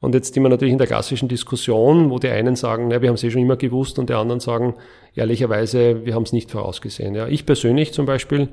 Und 0.00 0.14
jetzt 0.14 0.32
sind 0.32 0.42
wir 0.42 0.48
natürlich 0.48 0.72
in 0.72 0.78
der 0.78 0.86
klassischen 0.86 1.28
Diskussion, 1.28 2.10
wo 2.10 2.18
die 2.18 2.28
einen 2.28 2.56
sagen, 2.56 2.90
ja, 2.90 3.02
wir 3.02 3.08
haben 3.08 3.16
es 3.16 3.24
eh 3.24 3.30
schon 3.30 3.42
immer 3.42 3.56
gewusst 3.56 3.98
und 3.98 4.08
die 4.08 4.14
anderen 4.14 4.40
sagen, 4.40 4.76
ehrlicherweise, 5.14 6.06
wir 6.06 6.14
haben 6.14 6.22
es 6.22 6.32
nicht 6.32 6.50
vorausgesehen. 6.50 7.14
Ja, 7.14 7.26
ich 7.26 7.44
persönlich 7.44 7.92
zum 7.92 8.06
Beispiel 8.06 8.48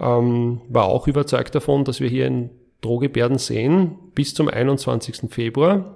ähm, 0.00 0.60
war 0.68 0.86
auch 0.86 1.06
überzeugt 1.06 1.54
davon, 1.54 1.84
dass 1.84 2.00
wir 2.00 2.08
hier 2.08 2.26
in 2.26 2.50
Drohgebärden 2.80 3.38
sehen 3.38 3.96
bis 4.14 4.34
zum 4.34 4.48
21. 4.48 5.30
Februar. 5.30 5.94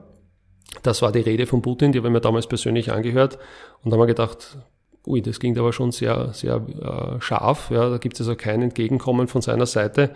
Das 0.83 1.03
war 1.03 1.13
die 1.13 1.21
Rede 1.21 1.47
von 1.47 1.63
Putin, 1.63 1.93
die 1.93 1.99
habe 1.99 2.09
ich 2.09 2.13
mir 2.13 2.21
damals 2.21 2.47
persönlich 2.47 2.93
angehört 2.93 3.39
und 3.83 3.93
haben 3.93 4.01
wir 4.01 4.07
gedacht, 4.07 4.59
ui, 5.07 5.23
das 5.23 5.41
klingt 5.41 5.59
aber 5.59 5.73
schon 5.73 5.93
sehr, 5.93 6.33
sehr 6.33 6.57
äh, 6.57 7.21
scharf. 7.21 7.71
Ja, 7.71 7.91
da 7.91 7.99
gibt 7.99 8.15
es 8.15 8.21
also 8.21 8.37
kein 8.37 8.63
Entgegenkommen 8.63 9.29
von 9.29 9.43
seiner 9.43 9.67
Seite. 9.67 10.11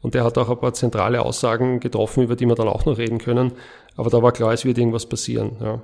Und 0.00 0.16
er 0.16 0.24
hat 0.24 0.36
auch 0.36 0.50
ein 0.50 0.58
paar 0.58 0.74
zentrale 0.74 1.22
Aussagen 1.22 1.78
getroffen, 1.78 2.24
über 2.24 2.34
die 2.34 2.46
wir 2.46 2.56
dann 2.56 2.68
auch 2.68 2.84
noch 2.86 2.98
reden 2.98 3.18
können. 3.18 3.52
Aber 3.96 4.10
da 4.10 4.20
war 4.20 4.32
klar, 4.32 4.52
es 4.52 4.64
wird 4.64 4.78
irgendwas 4.78 5.06
passieren. 5.06 5.52
Ja. 5.60 5.80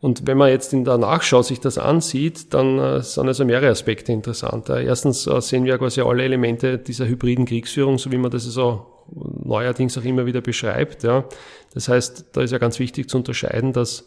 Und 0.00 0.26
wenn 0.26 0.36
man 0.36 0.50
jetzt 0.50 0.74
in 0.74 0.84
der 0.84 0.98
Nachschau 0.98 1.40
sich 1.40 1.60
das 1.60 1.78
ansieht, 1.78 2.52
dann 2.52 2.78
äh, 2.78 3.00
sind 3.00 3.26
also 3.26 3.46
mehrere 3.46 3.70
Aspekte 3.70 4.12
interessant. 4.12 4.68
Erstens 4.68 5.26
äh, 5.26 5.40
sehen 5.40 5.64
wir 5.64 5.78
quasi 5.78 6.02
alle 6.02 6.24
Elemente 6.24 6.76
dieser 6.78 7.06
hybriden 7.06 7.46
Kriegsführung, 7.46 7.96
so 7.96 8.12
wie 8.12 8.18
man 8.18 8.30
das 8.30 8.44
so 8.44 8.84
neuerdings 9.10 9.96
auch 9.96 10.04
immer 10.04 10.26
wieder 10.26 10.42
beschreibt. 10.42 11.04
Ja. 11.04 11.24
Das 11.72 11.88
heißt, 11.88 12.26
da 12.32 12.42
ist 12.42 12.50
ja 12.50 12.58
ganz 12.58 12.78
wichtig 12.78 13.08
zu 13.08 13.16
unterscheiden, 13.16 13.72
dass 13.72 14.06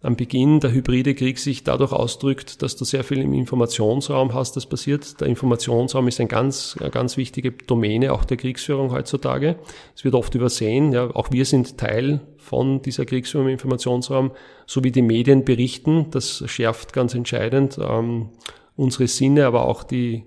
am 0.00 0.14
Beginn 0.14 0.60
der 0.60 0.72
hybride 0.72 1.14
Krieg 1.14 1.38
sich 1.38 1.64
dadurch 1.64 1.92
ausdrückt, 1.92 2.62
dass 2.62 2.76
du 2.76 2.84
sehr 2.84 3.02
viel 3.02 3.18
im 3.18 3.32
Informationsraum 3.32 4.32
hast, 4.32 4.54
das 4.56 4.66
passiert. 4.66 5.20
Der 5.20 5.26
Informationsraum 5.26 6.06
ist 6.06 6.20
ein 6.20 6.28
ganz, 6.28 6.76
ganz 6.92 7.16
wichtige 7.16 7.50
Domäne 7.50 8.12
auch 8.12 8.24
der 8.24 8.36
Kriegsführung 8.36 8.92
heutzutage. 8.92 9.56
Es 9.96 10.04
wird 10.04 10.14
oft 10.14 10.34
übersehen. 10.36 10.92
Ja, 10.92 11.10
auch 11.14 11.32
wir 11.32 11.44
sind 11.44 11.78
Teil 11.78 12.20
von 12.36 12.80
dieser 12.80 13.06
Kriegsführung 13.06 13.48
im 13.48 13.54
Informationsraum, 13.54 14.30
so 14.66 14.84
wie 14.84 14.92
die 14.92 15.02
Medien 15.02 15.44
berichten. 15.44 16.06
Das 16.12 16.44
schärft 16.46 16.92
ganz 16.92 17.14
entscheidend 17.14 17.78
ähm, 17.82 18.28
unsere 18.76 19.08
Sinne, 19.08 19.46
aber 19.46 19.66
auch 19.66 19.82
die, 19.82 20.26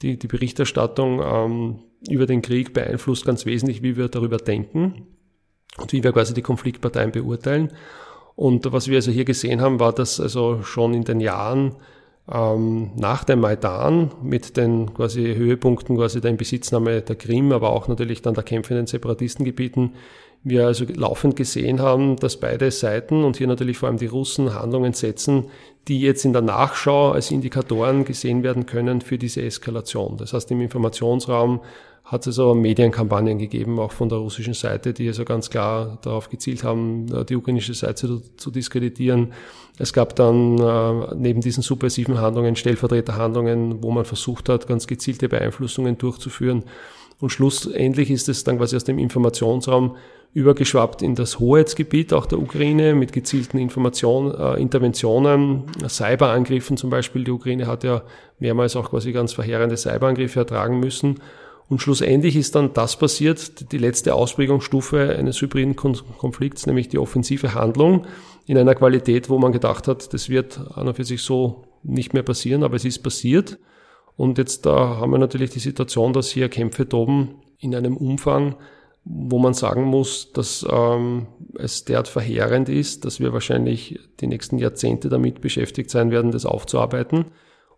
die, 0.00 0.18
die 0.18 0.26
Berichterstattung 0.26 1.20
ähm, 1.22 1.78
über 2.08 2.24
den 2.24 2.40
Krieg 2.40 2.72
beeinflusst 2.72 3.26
ganz 3.26 3.44
wesentlich, 3.44 3.82
wie 3.82 3.98
wir 3.98 4.08
darüber 4.08 4.38
denken 4.38 5.06
und 5.76 5.92
wie 5.92 6.02
wir 6.02 6.12
quasi 6.12 6.32
die 6.32 6.42
Konfliktparteien 6.42 7.12
beurteilen. 7.12 7.72
Und 8.36 8.72
was 8.72 8.88
wir 8.88 8.96
also 8.96 9.10
hier 9.10 9.24
gesehen 9.24 9.60
haben, 9.60 9.80
war, 9.80 9.92
dass 9.92 10.20
also 10.20 10.62
schon 10.62 10.94
in 10.94 11.04
den 11.04 11.20
Jahren 11.20 11.76
ähm, 12.30 12.92
nach 12.96 13.24
dem 13.24 13.40
Maidan 13.40 14.10
mit 14.22 14.56
den 14.56 14.94
quasi 14.94 15.34
Höhepunkten 15.34 15.96
quasi 15.96 16.20
der 16.20 16.30
Inbesitznahme 16.30 17.02
der 17.02 17.16
Krim, 17.16 17.52
aber 17.52 17.70
auch 17.70 17.88
natürlich 17.88 18.22
dann 18.22 18.34
der 18.34 18.44
Kämpfe 18.44 18.74
in 18.74 18.78
den 18.78 18.86
Separatistengebieten, 18.86 19.94
wir 20.44 20.66
also 20.66 20.84
laufend 20.92 21.36
gesehen 21.36 21.80
haben, 21.80 22.16
dass 22.16 22.36
beide 22.36 22.70
Seiten 22.70 23.22
und 23.22 23.36
hier 23.36 23.46
natürlich 23.46 23.78
vor 23.78 23.88
allem 23.88 23.98
die 23.98 24.06
Russen 24.06 24.54
Handlungen 24.54 24.92
setzen, 24.92 25.50
die 25.88 26.00
jetzt 26.00 26.24
in 26.24 26.32
der 26.32 26.42
Nachschau 26.42 27.10
als 27.10 27.30
Indikatoren 27.30 28.04
gesehen 28.04 28.42
werden 28.42 28.66
können 28.66 29.00
für 29.00 29.18
diese 29.18 29.42
Eskalation. 29.42 30.16
Das 30.16 30.32
heißt, 30.32 30.50
im 30.50 30.60
Informationsraum 30.60 31.60
hat 32.04 32.26
es 32.26 32.38
also 32.38 32.54
Medienkampagnen 32.54 33.38
gegeben, 33.38 33.78
auch 33.78 33.92
von 33.92 34.08
der 34.08 34.18
russischen 34.18 34.54
Seite, 34.54 34.92
die 34.92 35.08
also 35.08 35.24
ganz 35.24 35.50
klar 35.50 35.98
darauf 36.02 36.28
gezielt 36.28 36.62
haben, 36.62 37.06
äh, 37.12 37.24
die 37.24 37.36
ukrainische 37.36 37.74
Seite 37.74 37.94
zu, 37.94 38.22
zu 38.36 38.50
diskreditieren. 38.50 39.32
Es 39.78 39.92
gab 39.92 40.14
dann 40.16 40.58
äh, 40.58 41.14
neben 41.14 41.40
diesen 41.40 41.62
subversiven 41.62 42.20
Handlungen 42.20 42.56
Stellvertreterhandlungen, 42.56 43.82
wo 43.82 43.90
man 43.90 44.04
versucht 44.04 44.48
hat, 44.48 44.66
ganz 44.66 44.86
gezielte 44.86 45.28
Beeinflussungen 45.28 45.96
durchzuführen. 45.96 46.64
Und 47.18 47.30
schlussendlich 47.30 48.10
ist 48.10 48.28
es 48.28 48.44
dann 48.44 48.58
quasi 48.58 48.76
aus 48.76 48.84
dem 48.84 48.98
Informationsraum 48.98 49.96
übergeschwappt 50.34 51.02
in 51.02 51.14
das 51.14 51.38
Hoheitsgebiet 51.38 52.12
auch 52.12 52.26
der 52.26 52.38
Ukraine 52.38 52.94
mit 52.94 53.12
gezielten 53.12 53.58
Information, 53.58 54.34
äh, 54.34 54.60
Interventionen, 54.60 55.64
Cyberangriffen 55.86 56.76
zum 56.76 56.88
Beispiel. 56.88 57.24
Die 57.24 57.30
Ukraine 57.30 57.66
hat 57.66 57.84
ja 57.84 58.02
mehrmals 58.38 58.74
auch 58.76 58.90
quasi 58.90 59.12
ganz 59.12 59.34
verheerende 59.34 59.76
Cyberangriffe 59.76 60.40
ertragen 60.40 60.80
müssen. 60.80 61.20
Und 61.68 61.80
schlussendlich 61.80 62.36
ist 62.36 62.54
dann 62.54 62.72
das 62.72 62.98
passiert, 62.98 63.72
die 63.72 63.78
letzte 63.78 64.14
Ausprägungsstufe 64.14 65.16
eines 65.16 65.40
hybriden 65.40 65.76
Konflikts, 65.76 66.66
nämlich 66.66 66.88
die 66.88 66.98
offensive 66.98 67.54
Handlung 67.54 68.06
in 68.46 68.58
einer 68.58 68.74
Qualität, 68.74 69.30
wo 69.30 69.38
man 69.38 69.52
gedacht 69.52 69.88
hat, 69.88 70.12
das 70.12 70.28
wird 70.28 70.60
an 70.74 70.88
und 70.88 70.94
für 70.94 71.04
sich 71.04 71.22
so 71.22 71.64
nicht 71.82 72.14
mehr 72.14 72.22
passieren, 72.22 72.62
aber 72.62 72.76
es 72.76 72.84
ist 72.84 73.00
passiert. 73.02 73.58
Und 74.16 74.38
jetzt 74.38 74.66
da 74.66 74.96
haben 74.98 75.12
wir 75.12 75.18
natürlich 75.18 75.50
die 75.50 75.60
Situation, 75.60 76.12
dass 76.12 76.30
hier 76.30 76.48
Kämpfe 76.48 76.88
toben 76.88 77.36
in 77.58 77.74
einem 77.74 77.96
Umfang, 77.96 78.56
wo 79.04 79.38
man 79.38 79.54
sagen 79.54 79.82
muss, 79.84 80.32
dass 80.32 80.64
ähm, 80.70 81.26
es 81.58 81.84
derart 81.84 82.08
verheerend 82.08 82.68
ist, 82.68 83.04
dass 83.04 83.18
wir 83.18 83.32
wahrscheinlich 83.32 83.98
die 84.20 84.28
nächsten 84.28 84.58
Jahrzehnte 84.58 85.08
damit 85.08 85.40
beschäftigt 85.40 85.90
sein 85.90 86.10
werden, 86.10 86.30
das 86.30 86.46
aufzuarbeiten. 86.46 87.26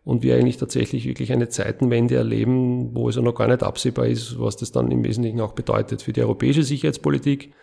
Und 0.05 0.23
wir 0.23 0.37
eigentlich 0.37 0.59
tatsächlich 0.59 1.07
wirklich 1.07 1.33
eine 1.33 1.49
Zeitenwende 1.49 2.17
erleben, 2.17 2.95
wo 2.95 3.09
es 3.09 3.17
ja 3.17 3.23
noch 3.23 3.35
gar 3.35 3.49
nicht 3.49 3.63
absehbar 3.63 4.07
ist, 4.07 4.39
was 4.39 4.59
das 4.59 4.71
dann 4.71 4.91
im 4.91 5.03
Wesentlichen 5.03 5.41
auch 5.41 5.55
bedeutet 5.55 6.03
für 6.03 6.13
die 6.13 6.21
europäische 6.21 6.63
Sicherheitspolitik, 6.63 7.55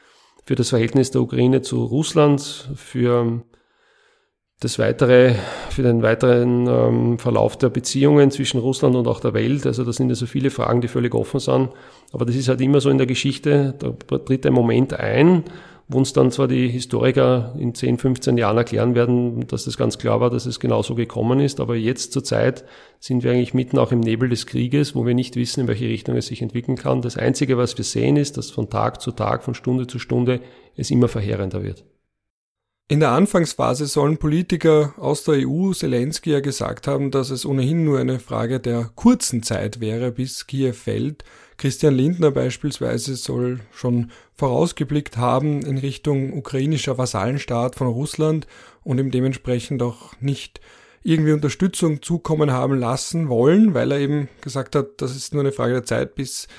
für 0.43 0.55
das 0.55 0.69
Verhältnis 0.69 1.11
der 1.11 1.21
Ukraine 1.21 1.61
zu 1.61 1.83
Russland, 1.83 2.41
für 2.75 3.43
das 4.61 4.77
weitere, 4.77 5.33
für 5.71 5.81
den 5.81 6.03
weiteren 6.03 6.67
ähm, 6.67 7.17
Verlauf 7.17 7.57
der 7.57 7.69
Beziehungen 7.69 8.29
zwischen 8.29 8.59
Russland 8.59 8.95
und 8.95 9.07
auch 9.07 9.19
der 9.19 9.33
Welt. 9.33 9.65
Also 9.65 9.83
das 9.83 9.95
sind 9.95 10.09
ja 10.09 10.15
so 10.15 10.27
viele 10.27 10.51
Fragen, 10.51 10.81
die 10.81 10.87
völlig 10.87 11.15
offen 11.15 11.39
sind. 11.39 11.69
Aber 12.11 12.25
das 12.25 12.35
ist 12.35 12.47
halt 12.47 12.61
immer 12.61 12.79
so 12.79 12.91
in 12.91 12.99
der 12.99 13.07
Geschichte, 13.07 13.73
da 13.79 14.17
tritt 14.19 14.45
ein 14.45 14.53
Moment 14.53 14.93
ein, 14.93 15.45
wo 15.87 15.97
uns 15.97 16.13
dann 16.13 16.29
zwar 16.29 16.47
die 16.47 16.69
Historiker 16.69 17.55
in 17.57 17.73
10, 17.73 17.97
15 17.97 18.37
Jahren 18.37 18.57
erklären 18.57 18.93
werden, 18.93 19.47
dass 19.47 19.65
das 19.65 19.77
ganz 19.77 19.97
klar 19.97 20.21
war, 20.21 20.29
dass 20.29 20.45
es 20.45 20.59
genau 20.59 20.83
so 20.83 20.93
gekommen 20.93 21.39
ist, 21.39 21.59
aber 21.59 21.75
jetzt 21.75 22.13
zur 22.13 22.23
Zeit 22.23 22.63
sind 22.99 23.23
wir 23.23 23.31
eigentlich 23.31 23.55
mitten 23.55 23.79
auch 23.79 23.91
im 23.91 23.99
Nebel 23.99 24.29
des 24.29 24.45
Krieges, 24.45 24.95
wo 24.95 25.07
wir 25.07 25.15
nicht 25.15 25.35
wissen, 25.37 25.61
in 25.61 25.67
welche 25.67 25.85
Richtung 25.85 26.15
es 26.15 26.27
sich 26.27 26.43
entwickeln 26.43 26.77
kann. 26.77 27.01
Das 27.01 27.17
Einzige, 27.17 27.57
was 27.57 27.75
wir 27.79 27.83
sehen, 27.83 28.15
ist, 28.15 28.37
dass 28.37 28.51
von 28.51 28.69
Tag 28.69 29.01
zu 29.01 29.11
Tag, 29.11 29.43
von 29.43 29.55
Stunde 29.55 29.87
zu 29.87 29.97
Stunde 29.97 30.39
es 30.75 30.91
immer 30.91 31.07
verheerender 31.07 31.63
wird. 31.63 31.83
In 32.91 32.99
der 32.99 33.11
Anfangsphase 33.11 33.87
sollen 33.87 34.17
Politiker 34.17 34.93
aus 34.97 35.23
der 35.23 35.47
EU 35.47 35.71
Zelensky 35.71 36.31
ja 36.31 36.41
gesagt 36.41 36.87
haben, 36.87 37.09
dass 37.09 37.29
es 37.29 37.45
ohnehin 37.45 37.85
nur 37.85 37.99
eine 37.99 38.19
Frage 38.19 38.59
der 38.59 38.91
kurzen 38.95 39.43
Zeit 39.43 39.79
wäre, 39.79 40.11
bis 40.11 40.45
Kiew 40.45 40.73
fällt 40.73 41.23
Christian 41.55 41.95
Lindner 41.95 42.31
beispielsweise 42.31 43.15
soll 43.15 43.61
schon 43.71 44.11
vorausgeblickt 44.33 45.15
haben 45.15 45.61
in 45.61 45.77
Richtung 45.77 46.33
ukrainischer 46.33 46.97
Vasallenstaat 46.97 47.75
von 47.75 47.87
Russland 47.87 48.45
und 48.83 48.99
ihm 48.99 49.09
dementsprechend 49.09 49.81
auch 49.81 50.11
nicht 50.19 50.59
irgendwie 51.01 51.31
Unterstützung 51.31 52.01
zukommen 52.01 52.51
haben 52.51 52.77
lassen 52.77 53.29
wollen, 53.29 53.73
weil 53.73 53.93
er 53.93 53.99
eben 53.99 54.27
gesagt 54.41 54.75
hat, 54.75 55.01
das 55.01 55.15
ist 55.15 55.33
nur 55.33 55.43
eine 55.43 55.53
Frage 55.53 55.75
der 55.75 55.85
Zeit, 55.85 56.15
bis 56.15 56.49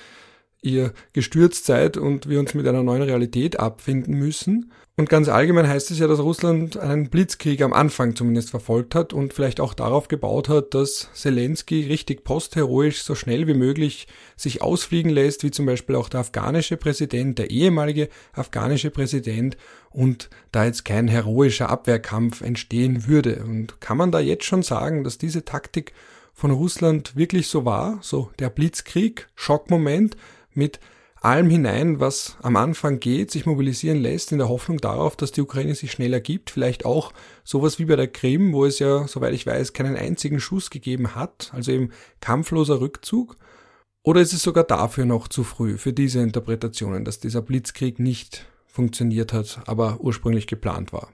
ihr 0.62 0.94
gestürzt 1.12 1.66
seid 1.66 1.98
und 1.98 2.26
wir 2.30 2.40
uns 2.40 2.54
mit 2.54 2.66
einer 2.66 2.82
neuen 2.82 3.02
Realität 3.02 3.60
abfinden 3.60 4.14
müssen. 4.14 4.72
Und 4.94 5.08
ganz 5.08 5.30
allgemein 5.30 5.66
heißt 5.66 5.90
es 5.90 5.99
ja, 6.00 6.06
dass 6.06 6.20
Russland 6.20 6.76
einen 6.76 7.08
Blitzkrieg 7.08 7.62
am 7.62 7.72
Anfang 7.72 8.14
zumindest 8.14 8.50
verfolgt 8.50 8.94
hat 8.94 9.14
und 9.14 9.32
vielleicht 9.32 9.58
auch 9.58 9.72
darauf 9.72 10.06
gebaut 10.06 10.50
hat, 10.50 10.75
dass 10.75 11.08
Zelensky 11.14 11.87
richtig 11.87 12.25
postheroisch 12.25 13.02
so 13.02 13.14
schnell 13.14 13.46
wie 13.46 13.54
möglich 13.54 14.06
sich 14.37 14.61
ausfliegen 14.61 15.11
lässt, 15.11 15.44
wie 15.44 15.50
zum 15.50 15.64
Beispiel 15.64 15.96
auch 15.96 16.11
der 16.11 16.20
afghanische 16.20 16.76
Präsident, 16.76 17.38
der 17.38 17.50
ehemalige 17.50 18.11
afghanische 18.34 18.90
Präsident 18.90 19.56
und 19.88 20.28
da 20.52 20.66
jetzt 20.66 20.84
kein 20.84 21.08
heroischer 21.08 21.70
Abwehrkampf 21.70 22.42
entstehen 22.42 23.06
würde. 23.06 23.44
Und 23.44 23.80
kann 23.80 23.96
man 23.96 24.12
da 24.12 24.20
jetzt 24.20 24.44
schon 24.44 24.62
sagen, 24.62 25.04
dass 25.04 25.16
diese 25.16 25.46
Taktik 25.46 25.94
von 26.34 26.50
Russland 26.50 27.16
wirklich 27.16 27.46
so 27.46 27.64
war, 27.64 27.99
so 28.02 28.30
der 28.38 28.50
Blitzkrieg, 28.50 29.28
Schockmoment 29.37 30.18
mit 30.52 30.80
allem 31.24 31.50
hinein, 31.50 32.00
was 32.00 32.36
am 32.42 32.56
Anfang 32.56 33.00
geht, 33.00 33.30
sich 33.30 33.46
mobilisieren 33.46 33.98
lässt, 33.98 34.32
in 34.32 34.38
der 34.38 34.48
Hoffnung 34.48 34.78
darauf, 34.78 35.16
dass 35.16 35.32
die 35.32 35.40
Ukraine 35.40 35.74
sich 35.74 35.92
schneller 35.92 36.20
gibt. 36.20 36.50
Vielleicht 36.50 36.84
auch 36.84 37.12
sowas 37.44 37.78
wie 37.78 37.84
bei 37.84 37.96
der 37.96 38.08
Krim, 38.08 38.52
wo 38.52 38.64
es 38.64 38.78
ja, 38.78 39.06
soweit 39.06 39.34
ich 39.34 39.46
weiß, 39.46 39.72
keinen 39.72 39.96
einzigen 39.96 40.40
Schuss 40.40 40.70
gegeben 40.70 41.14
hat, 41.14 41.50
also 41.54 41.72
eben 41.72 41.90
kampfloser 42.20 42.80
Rückzug. 42.80 43.36
Oder 44.02 44.20
ist 44.20 44.32
es 44.32 44.42
sogar 44.42 44.64
dafür 44.64 45.04
noch 45.04 45.28
zu 45.28 45.44
früh, 45.44 45.78
für 45.78 45.92
diese 45.92 46.20
Interpretationen, 46.20 47.04
dass 47.04 47.20
dieser 47.20 47.42
Blitzkrieg 47.42 48.00
nicht 48.00 48.46
funktioniert 48.66 49.32
hat, 49.32 49.60
aber 49.66 50.00
ursprünglich 50.00 50.48
geplant 50.48 50.92
war? 50.92 51.12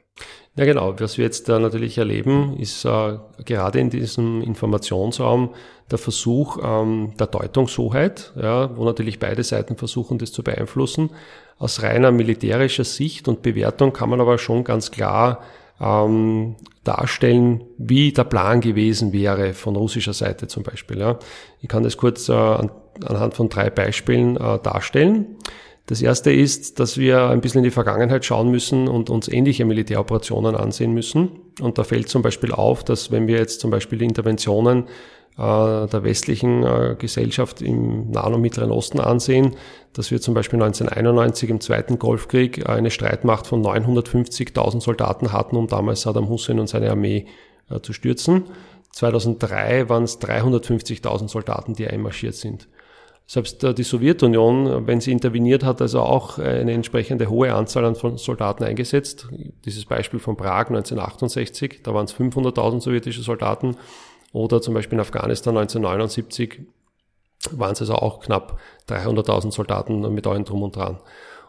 Ja, 0.56 0.64
genau. 0.64 0.94
Was 0.98 1.18
wir 1.18 1.24
jetzt 1.24 1.48
da 1.48 1.60
natürlich 1.60 1.98
erleben, 1.98 2.56
ist 2.58 2.84
äh, 2.84 3.18
gerade 3.44 3.78
in 3.78 3.90
diesem 3.90 4.42
Informationsraum 4.42 5.54
der 5.88 5.98
Versuch 5.98 6.58
ähm, 6.62 7.12
der 7.18 7.28
Deutungshoheit, 7.28 8.32
ja, 8.40 8.76
wo 8.76 8.84
natürlich 8.84 9.20
beide 9.20 9.44
Seiten 9.44 9.76
versuchen, 9.76 10.18
das 10.18 10.32
zu 10.32 10.42
beeinflussen. 10.42 11.10
Aus 11.58 11.82
reiner 11.82 12.10
militärischer 12.10 12.84
Sicht 12.84 13.28
und 13.28 13.42
Bewertung 13.42 13.92
kann 13.92 14.10
man 14.10 14.20
aber 14.20 14.38
schon 14.38 14.64
ganz 14.64 14.90
klar 14.90 15.42
ähm, 15.80 16.56
darstellen, 16.82 17.62
wie 17.76 18.12
der 18.12 18.24
Plan 18.24 18.60
gewesen 18.60 19.12
wäre 19.12 19.54
von 19.54 19.76
russischer 19.76 20.12
Seite 20.12 20.48
zum 20.48 20.62
Beispiel. 20.64 20.98
Ja. 20.98 21.18
Ich 21.60 21.68
kann 21.68 21.82
das 21.84 21.96
kurz 21.96 22.28
äh, 22.28 22.32
an, 22.32 22.70
anhand 23.06 23.34
von 23.34 23.48
drei 23.48 23.70
Beispielen 23.70 24.36
äh, 24.36 24.58
darstellen. 24.58 25.36
Das 25.88 26.02
erste 26.02 26.30
ist, 26.30 26.80
dass 26.80 26.98
wir 26.98 27.30
ein 27.30 27.40
bisschen 27.40 27.60
in 27.60 27.64
die 27.64 27.70
Vergangenheit 27.70 28.22
schauen 28.22 28.50
müssen 28.50 28.88
und 28.88 29.08
uns 29.08 29.26
ähnliche 29.26 29.64
Militäroperationen 29.64 30.54
ansehen 30.54 30.92
müssen. 30.92 31.30
Und 31.62 31.78
da 31.78 31.84
fällt 31.84 32.10
zum 32.10 32.20
Beispiel 32.20 32.52
auf, 32.52 32.84
dass 32.84 33.10
wenn 33.10 33.26
wir 33.26 33.38
jetzt 33.38 33.60
zum 33.60 33.70
Beispiel 33.70 33.98
die 33.98 34.04
Interventionen 34.04 34.84
äh, 35.38 35.86
der 35.86 36.04
westlichen 36.04 36.62
äh, 36.62 36.94
Gesellschaft 36.98 37.62
im 37.62 38.10
Nahen 38.10 38.34
und 38.34 38.42
Mittleren 38.42 38.70
Osten 38.70 39.00
ansehen, 39.00 39.56
dass 39.94 40.10
wir 40.10 40.20
zum 40.20 40.34
Beispiel 40.34 40.62
1991 40.62 41.48
im 41.48 41.60
Zweiten 41.62 41.98
Golfkrieg 41.98 42.68
eine 42.68 42.90
Streitmacht 42.90 43.46
von 43.46 43.64
950.000 43.64 44.82
Soldaten 44.82 45.32
hatten, 45.32 45.56
um 45.56 45.68
damals 45.68 46.02
Saddam 46.02 46.28
Hussein 46.28 46.60
und 46.60 46.68
seine 46.68 46.90
Armee 46.90 47.24
äh, 47.70 47.80
zu 47.80 47.94
stürzen. 47.94 48.44
2003 48.92 49.88
waren 49.88 50.04
es 50.04 50.20
350.000 50.20 51.28
Soldaten, 51.28 51.72
die 51.72 51.86
einmarschiert 51.86 52.34
sind. 52.34 52.68
Selbst 53.30 53.62
die 53.62 53.82
Sowjetunion, 53.82 54.86
wenn 54.86 55.02
sie 55.02 55.12
interveniert 55.12 55.62
hat, 55.62 55.82
also 55.82 56.00
auch 56.00 56.38
eine 56.38 56.72
entsprechende 56.72 57.28
hohe 57.28 57.52
Anzahl 57.52 57.84
an 57.84 57.94
Soldaten 57.94 58.64
eingesetzt. 58.64 59.28
Dieses 59.66 59.84
Beispiel 59.84 60.18
von 60.18 60.38
Prag 60.38 60.68
1968, 60.68 61.80
da 61.82 61.92
waren 61.92 62.06
es 62.06 62.14
500.000 62.14 62.80
sowjetische 62.80 63.20
Soldaten. 63.20 63.76
Oder 64.32 64.62
zum 64.62 64.72
Beispiel 64.72 64.96
in 64.96 65.02
Afghanistan 65.02 65.58
1979 65.58 66.62
waren 67.50 67.72
es 67.72 67.82
also 67.82 67.96
auch 67.96 68.20
knapp 68.20 68.58
300.000 68.88 69.52
Soldaten 69.52 70.14
mit 70.14 70.26
allem 70.26 70.44
drum 70.44 70.62
und 70.62 70.74
dran. 70.74 70.98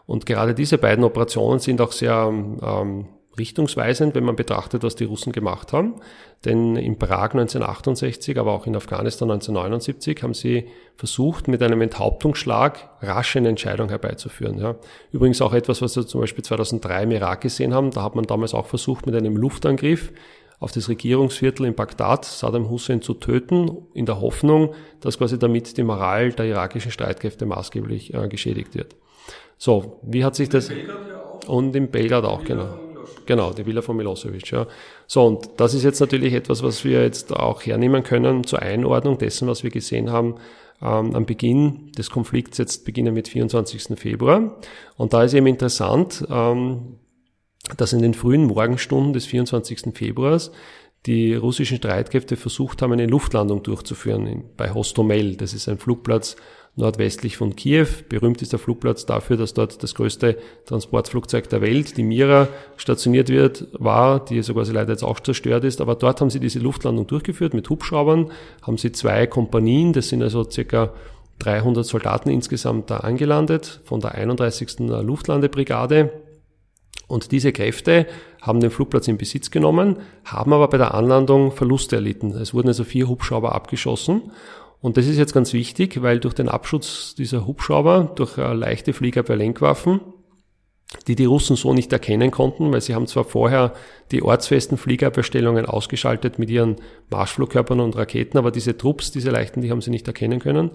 Und 0.04 0.26
gerade 0.26 0.52
diese 0.52 0.76
beiden 0.76 1.02
Operationen 1.02 1.60
sind 1.60 1.80
auch 1.80 1.92
sehr 1.92 2.28
ähm, 2.28 3.08
richtungsweisend, 3.38 4.14
wenn 4.14 4.24
man 4.24 4.36
betrachtet, 4.36 4.82
was 4.82 4.96
die 4.96 5.04
Russen 5.04 5.32
gemacht 5.32 5.72
haben. 5.72 5.96
Denn 6.44 6.76
in 6.76 6.98
Prag 6.98 7.32
1968, 7.32 8.38
aber 8.38 8.52
auch 8.52 8.66
in 8.66 8.74
Afghanistan 8.74 9.30
1979 9.30 10.22
haben 10.22 10.34
sie 10.34 10.66
versucht, 10.96 11.48
mit 11.48 11.62
einem 11.62 11.80
Enthauptungsschlag 11.80 12.90
rasch 13.02 13.36
eine 13.36 13.48
Entscheidung 13.48 13.88
herbeizuführen. 13.88 14.58
Ja. 14.58 14.76
Übrigens 15.12 15.40
auch 15.42 15.52
etwas, 15.52 15.80
was 15.82 15.96
wir 15.96 16.06
zum 16.06 16.20
Beispiel 16.20 16.44
2003 16.44 17.04
im 17.04 17.10
Irak 17.12 17.42
gesehen 17.42 17.74
haben. 17.74 17.90
Da 17.90 18.02
hat 18.02 18.16
man 18.16 18.24
damals 18.24 18.54
auch 18.54 18.66
versucht, 18.66 19.06
mit 19.06 19.14
einem 19.14 19.36
Luftangriff 19.36 20.12
auf 20.58 20.72
das 20.72 20.88
Regierungsviertel 20.88 21.66
in 21.66 21.74
Bagdad 21.74 22.24
Saddam 22.24 22.68
Hussein 22.68 23.00
zu 23.00 23.14
töten, 23.14 23.86
in 23.94 24.04
der 24.06 24.20
Hoffnung, 24.20 24.74
dass 25.00 25.18
quasi 25.18 25.38
damit 25.38 25.76
die 25.78 25.82
Moral 25.82 26.32
der 26.32 26.46
irakischen 26.46 26.90
Streitkräfte 26.90 27.46
maßgeblich 27.46 28.12
äh, 28.12 28.28
geschädigt 28.28 28.74
wird. 28.74 28.94
So, 29.56 30.00
wie 30.02 30.24
hat 30.24 30.34
sich 30.34 30.48
das... 30.48 30.70
Und 31.46 31.74
in 31.74 31.90
Belgrad 31.90 32.24
auch, 32.24 32.44
genau. 32.44 32.89
Genau, 33.30 33.52
die 33.52 33.64
Villa 33.64 33.80
von 33.80 33.96
Milosevic, 33.96 34.50
ja. 34.50 34.66
So, 35.06 35.24
und 35.24 35.50
das 35.58 35.72
ist 35.72 35.84
jetzt 35.84 36.00
natürlich 36.00 36.34
etwas, 36.34 36.64
was 36.64 36.84
wir 36.84 37.02
jetzt 37.02 37.32
auch 37.32 37.64
hernehmen 37.64 38.02
können 38.02 38.42
zur 38.42 38.60
Einordnung 38.60 39.18
dessen, 39.18 39.46
was 39.46 39.62
wir 39.62 39.70
gesehen 39.70 40.10
haben 40.10 40.34
ähm, 40.82 41.14
am 41.14 41.26
Beginn 41.26 41.92
des 41.92 42.10
Konflikts, 42.10 42.58
jetzt 42.58 42.84
beginnen 42.84 43.14
mit 43.14 43.28
24. 43.28 43.96
Februar. 43.96 44.56
Und 44.96 45.12
da 45.12 45.22
ist 45.22 45.34
eben 45.34 45.46
interessant, 45.46 46.26
ähm, 46.28 46.96
dass 47.76 47.92
in 47.92 48.02
den 48.02 48.14
frühen 48.14 48.46
Morgenstunden 48.46 49.12
des 49.12 49.26
24. 49.26 49.94
Februars 49.94 50.50
die 51.06 51.36
russischen 51.36 51.76
Streitkräfte 51.76 52.34
versucht 52.34 52.82
haben, 52.82 52.92
eine 52.92 53.06
Luftlandung 53.06 53.62
durchzuführen 53.62 54.42
bei 54.56 54.74
Hostomel. 54.74 55.36
Das 55.36 55.54
ist 55.54 55.68
ein 55.68 55.78
Flugplatz 55.78 56.34
nordwestlich 56.76 57.36
von 57.36 57.56
Kiew. 57.56 57.86
Berühmt 58.08 58.42
ist 58.42 58.52
der 58.52 58.58
Flugplatz 58.58 59.06
dafür, 59.06 59.36
dass 59.36 59.54
dort 59.54 59.82
das 59.82 59.94
größte 59.94 60.38
Transportflugzeug 60.66 61.48
der 61.48 61.60
Welt, 61.60 61.96
die 61.96 62.02
Mira, 62.02 62.48
stationiert 62.76 63.28
wird, 63.28 63.68
war, 63.72 64.24
die 64.24 64.42
so 64.42 64.54
quasi 64.54 64.72
leider 64.72 64.90
jetzt 64.90 65.02
auch 65.02 65.20
zerstört 65.20 65.64
ist. 65.64 65.80
Aber 65.80 65.94
dort 65.94 66.20
haben 66.20 66.30
sie 66.30 66.40
diese 66.40 66.58
Luftlandung 66.58 67.06
durchgeführt 67.06 67.54
mit 67.54 67.68
Hubschraubern, 67.68 68.30
haben 68.62 68.78
sie 68.78 68.92
zwei 68.92 69.26
Kompanien, 69.26 69.92
das 69.92 70.08
sind 70.08 70.22
also 70.22 70.48
circa 70.48 70.92
300 71.40 71.84
Soldaten 71.84 72.30
insgesamt 72.30 72.90
da 72.90 72.98
angelandet 72.98 73.80
von 73.84 74.00
der 74.00 74.14
31. 74.14 74.78
Luftlandebrigade. 74.80 76.10
Und 77.08 77.32
diese 77.32 77.52
Kräfte 77.52 78.06
haben 78.40 78.60
den 78.60 78.70
Flugplatz 78.70 79.08
in 79.08 79.18
Besitz 79.18 79.50
genommen, 79.50 79.96
haben 80.24 80.52
aber 80.52 80.68
bei 80.68 80.78
der 80.78 80.94
Anlandung 80.94 81.50
Verluste 81.50 81.96
erlitten. 81.96 82.30
Es 82.30 82.54
wurden 82.54 82.68
also 82.68 82.84
vier 82.84 83.08
Hubschrauber 83.08 83.52
abgeschossen 83.52 84.30
und 84.80 84.96
das 84.96 85.06
ist 85.06 85.18
jetzt 85.18 85.34
ganz 85.34 85.52
wichtig, 85.52 86.02
weil 86.02 86.20
durch 86.20 86.34
den 86.34 86.48
Abschutz 86.48 87.14
dieser 87.14 87.46
Hubschrauber, 87.46 88.12
durch 88.14 88.38
äh, 88.38 88.52
leichte 88.54 88.92
Fliegerabwehr-Lenkwaffen, 88.92 90.00
die 91.06 91.14
die 91.14 91.26
Russen 91.26 91.54
so 91.54 91.72
nicht 91.72 91.92
erkennen 91.92 92.30
konnten, 92.30 92.72
weil 92.72 92.80
sie 92.80 92.94
haben 92.94 93.06
zwar 93.06 93.24
vorher 93.24 93.74
die 94.10 94.22
ortsfesten 94.22 94.76
Fliegerabwehrstellungen 94.78 95.66
ausgeschaltet 95.66 96.38
mit 96.38 96.50
ihren 96.50 96.76
Marschflugkörpern 97.10 97.78
und 97.78 97.96
Raketen, 97.96 98.38
aber 98.38 98.50
diese 98.50 98.76
Trupps, 98.76 99.12
diese 99.12 99.30
leichten, 99.30 99.60
die 99.60 99.70
haben 99.70 99.82
sie 99.82 99.90
nicht 99.90 100.08
erkennen 100.08 100.40
können. 100.40 100.70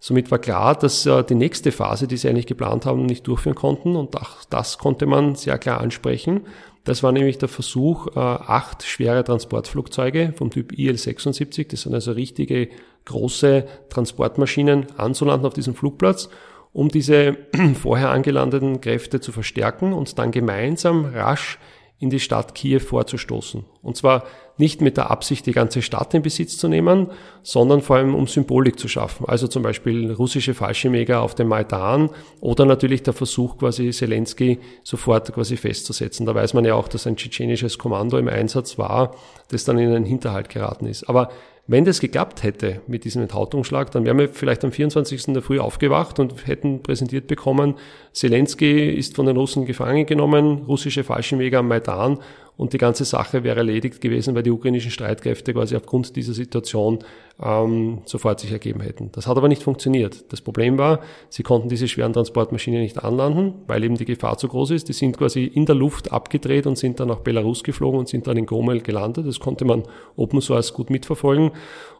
Somit 0.00 0.32
war 0.32 0.40
klar, 0.40 0.74
dass 0.74 1.06
äh, 1.06 1.22
die 1.22 1.36
nächste 1.36 1.70
Phase, 1.72 2.08
die 2.08 2.16
sie 2.16 2.28
eigentlich 2.28 2.46
geplant 2.46 2.86
haben, 2.86 3.04
nicht 3.04 3.26
durchführen 3.26 3.54
konnten 3.54 3.96
und 3.96 4.16
auch 4.16 4.44
das 4.50 4.78
konnte 4.78 5.06
man 5.06 5.36
sehr 5.36 5.58
klar 5.58 5.80
ansprechen. 5.80 6.40
Das 6.84 7.04
war 7.04 7.12
nämlich 7.12 7.38
der 7.38 7.48
Versuch, 7.48 8.08
äh, 8.16 8.18
acht 8.18 8.82
schwere 8.82 9.22
Transportflugzeuge 9.22 10.32
vom 10.36 10.50
Typ 10.50 10.72
IL-76, 10.72 11.68
das 11.68 11.82
sind 11.82 11.94
also 11.94 12.12
richtige 12.12 12.68
große 13.04 13.66
Transportmaschinen 13.88 14.86
anzulanden 14.96 15.46
auf 15.46 15.54
diesem 15.54 15.74
Flugplatz, 15.74 16.28
um 16.72 16.88
diese 16.88 17.36
vorher 17.80 18.10
angelandeten 18.10 18.80
Kräfte 18.80 19.20
zu 19.20 19.32
verstärken 19.32 19.92
und 19.92 20.18
dann 20.18 20.30
gemeinsam 20.30 21.04
rasch 21.04 21.58
in 22.02 22.10
die 22.10 22.18
Stadt 22.18 22.56
Kiew 22.56 22.80
vorzustoßen. 22.80 23.64
Und 23.80 23.96
zwar 23.96 24.24
nicht 24.58 24.80
mit 24.80 24.96
der 24.96 25.12
Absicht, 25.12 25.46
die 25.46 25.52
ganze 25.52 25.82
Stadt 25.82 26.12
in 26.14 26.22
Besitz 26.22 26.58
zu 26.58 26.66
nehmen, 26.66 27.08
sondern 27.44 27.80
vor 27.80 27.94
allem 27.94 28.16
um 28.16 28.26
Symbolik 28.26 28.76
zu 28.76 28.88
schaffen. 28.88 29.24
Also 29.28 29.46
zum 29.46 29.62
Beispiel 29.62 30.10
russische 30.10 30.52
Fallschirmjäger 30.52 31.22
auf 31.22 31.36
dem 31.36 31.46
Maidan 31.46 32.10
oder 32.40 32.64
natürlich 32.64 33.04
der 33.04 33.12
Versuch, 33.12 33.56
quasi 33.56 33.90
Zelensky 33.90 34.58
sofort 34.82 35.32
quasi 35.32 35.56
festzusetzen. 35.56 36.26
Da 36.26 36.34
weiß 36.34 36.54
man 36.54 36.64
ja 36.64 36.74
auch, 36.74 36.88
dass 36.88 37.06
ein 37.06 37.14
tschetschenisches 37.14 37.78
Kommando 37.78 38.18
im 38.18 38.26
Einsatz 38.26 38.78
war, 38.78 39.14
das 39.48 39.62
dann 39.62 39.78
in 39.78 39.94
einen 39.94 40.04
Hinterhalt 40.04 40.48
geraten 40.48 40.86
ist. 40.86 41.08
Aber 41.08 41.30
wenn 41.72 41.86
das 41.86 42.00
geklappt 42.00 42.42
hätte 42.42 42.82
mit 42.86 43.04
diesem 43.04 43.22
Enthauptungsschlag, 43.22 43.90
dann 43.92 44.04
wären 44.04 44.18
wir 44.18 44.28
vielleicht 44.28 44.62
am 44.62 44.72
24. 44.72 45.28
in 45.28 45.34
der 45.34 45.42
Früh 45.42 45.58
aufgewacht 45.58 46.20
und 46.20 46.46
hätten 46.46 46.82
präsentiert 46.82 47.26
bekommen, 47.26 47.76
Zelensky 48.12 48.90
ist 48.90 49.16
von 49.16 49.24
den 49.24 49.38
Russen 49.38 49.64
gefangen 49.64 50.04
genommen, 50.04 50.64
russische 50.68 51.02
Fallschirmjäger 51.02 51.60
am 51.60 51.68
Maidan 51.68 52.18
und 52.56 52.74
die 52.74 52.78
ganze 52.78 53.04
Sache 53.04 53.44
wäre 53.44 53.58
erledigt 53.58 54.00
gewesen, 54.00 54.34
weil 54.34 54.42
die 54.42 54.50
ukrainischen 54.50 54.90
Streitkräfte 54.90 55.54
quasi 55.54 55.74
aufgrund 55.74 56.14
dieser 56.16 56.34
Situation 56.34 56.98
ähm, 57.42 58.02
sofort 58.04 58.40
sich 58.40 58.52
ergeben 58.52 58.80
hätten. 58.80 59.10
Das 59.12 59.26
hat 59.26 59.36
aber 59.36 59.48
nicht 59.48 59.62
funktioniert. 59.62 60.30
Das 60.30 60.42
Problem 60.42 60.76
war, 60.76 61.00
sie 61.30 61.42
konnten 61.42 61.70
diese 61.70 61.88
schweren 61.88 62.12
Transportmaschinen 62.12 62.82
nicht 62.82 63.02
anlanden, 63.02 63.54
weil 63.66 63.82
eben 63.82 63.96
die 63.96 64.04
Gefahr 64.04 64.36
zu 64.36 64.48
groß 64.48 64.72
ist. 64.72 64.88
Die 64.88 64.92
sind 64.92 65.16
quasi 65.16 65.44
in 65.44 65.64
der 65.64 65.74
Luft 65.74 66.12
abgedreht 66.12 66.66
und 66.66 66.76
sind 66.76 67.00
dann 67.00 67.08
nach 67.08 67.20
Belarus 67.20 67.64
geflogen 67.64 68.00
und 68.00 68.08
sind 68.08 68.26
dann 68.26 68.36
in 68.36 68.46
Gomel 68.46 68.82
gelandet. 68.82 69.26
Das 69.26 69.40
konnte 69.40 69.64
man 69.64 69.84
Open 70.16 70.42
Source 70.42 70.74
gut 70.74 70.90
mitverfolgen. 70.90 71.52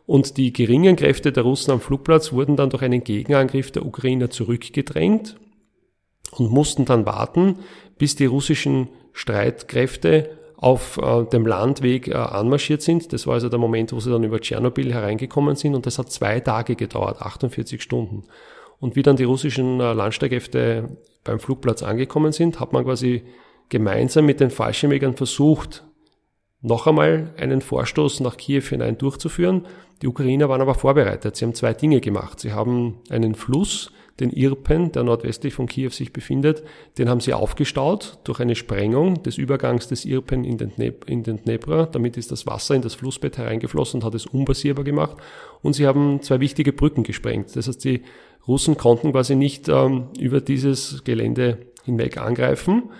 Und 0.04 0.36
die 0.36 0.52
geringen 0.52 0.96
Kräfte 0.96 1.32
der 1.32 1.44
Russen 1.44 1.70
am 1.70 1.80
Flugplatz 1.80 2.32
wurden 2.32 2.56
dann 2.56 2.70
durch 2.70 2.82
einen 2.82 3.04
Gegenangriff 3.04 3.70
der 3.70 3.86
Ukrainer 3.86 4.28
zurückgedrängt 4.28 5.36
und 6.32 6.50
mussten 6.50 6.84
dann 6.84 7.06
warten, 7.06 7.60
bis 7.98 8.16
die 8.16 8.26
russischen 8.26 8.88
Streitkräfte 9.12 10.41
auf 10.62 10.96
äh, 10.98 11.24
dem 11.24 11.44
Landweg 11.44 12.06
äh, 12.06 12.14
anmarschiert 12.14 12.82
sind. 12.82 13.12
Das 13.12 13.26
war 13.26 13.34
also 13.34 13.48
der 13.48 13.58
Moment, 13.58 13.92
wo 13.92 13.98
sie 13.98 14.10
dann 14.10 14.22
über 14.22 14.40
Tschernobyl 14.40 14.94
hereingekommen 14.94 15.56
sind 15.56 15.74
und 15.74 15.86
das 15.86 15.98
hat 15.98 16.12
zwei 16.12 16.38
Tage 16.38 16.76
gedauert, 16.76 17.20
48 17.20 17.82
Stunden. 17.82 18.22
Und 18.78 18.94
wie 18.94 19.02
dann 19.02 19.16
die 19.16 19.24
russischen 19.24 19.80
äh, 19.80 19.92
Landstreitkräfte 19.92 20.96
beim 21.24 21.40
Flugplatz 21.40 21.82
angekommen 21.82 22.30
sind, 22.30 22.60
hat 22.60 22.72
man 22.72 22.84
quasi 22.84 23.24
gemeinsam 23.70 24.24
mit 24.24 24.38
den 24.38 24.50
Fallschirmjägern 24.50 25.16
versucht, 25.16 25.82
noch 26.60 26.86
einmal 26.86 27.34
einen 27.38 27.60
Vorstoß 27.60 28.20
nach 28.20 28.36
Kiew 28.36 28.62
hinein 28.62 28.98
durchzuführen. 28.98 29.66
Die 30.00 30.06
Ukrainer 30.06 30.48
waren 30.48 30.60
aber 30.60 30.76
vorbereitet. 30.76 31.34
Sie 31.34 31.44
haben 31.44 31.54
zwei 31.54 31.74
Dinge 31.74 32.00
gemacht. 32.00 32.38
Sie 32.38 32.52
haben 32.52 33.00
einen 33.10 33.34
Fluss, 33.34 33.90
den 34.20 34.30
Irpen, 34.30 34.92
der 34.92 35.04
nordwestlich 35.04 35.54
von 35.54 35.66
Kiew 35.66 35.90
sich 35.90 36.12
befindet, 36.12 36.62
den 36.98 37.08
haben 37.08 37.20
sie 37.20 37.32
aufgestaut 37.32 38.18
durch 38.24 38.40
eine 38.40 38.54
Sprengung 38.54 39.22
des 39.22 39.38
Übergangs 39.38 39.88
des 39.88 40.04
Irpen 40.04 40.44
in 40.44 40.58
den, 40.58 40.74
Dnep 40.74 41.08
in 41.08 41.22
den 41.22 41.42
Dnepr. 41.42 41.86
Damit 41.86 42.16
ist 42.16 42.30
das 42.30 42.46
Wasser 42.46 42.74
in 42.74 42.82
das 42.82 42.94
Flussbett 42.94 43.38
hereingeflossen 43.38 44.00
und 44.00 44.06
hat 44.06 44.14
es 44.14 44.26
unpassierbar 44.26 44.84
gemacht. 44.84 45.16
Und 45.62 45.74
sie 45.74 45.86
haben 45.86 46.22
zwei 46.22 46.40
wichtige 46.40 46.72
Brücken 46.72 47.02
gesprengt. 47.02 47.56
Das 47.56 47.68
heißt, 47.68 47.84
die 47.84 48.02
Russen 48.46 48.76
konnten 48.76 49.12
quasi 49.12 49.34
nicht 49.34 49.68
ähm, 49.68 50.08
über 50.18 50.40
dieses 50.40 51.04
Gelände 51.04 51.58
hinweg 51.84 52.18
angreifen. 52.18 52.90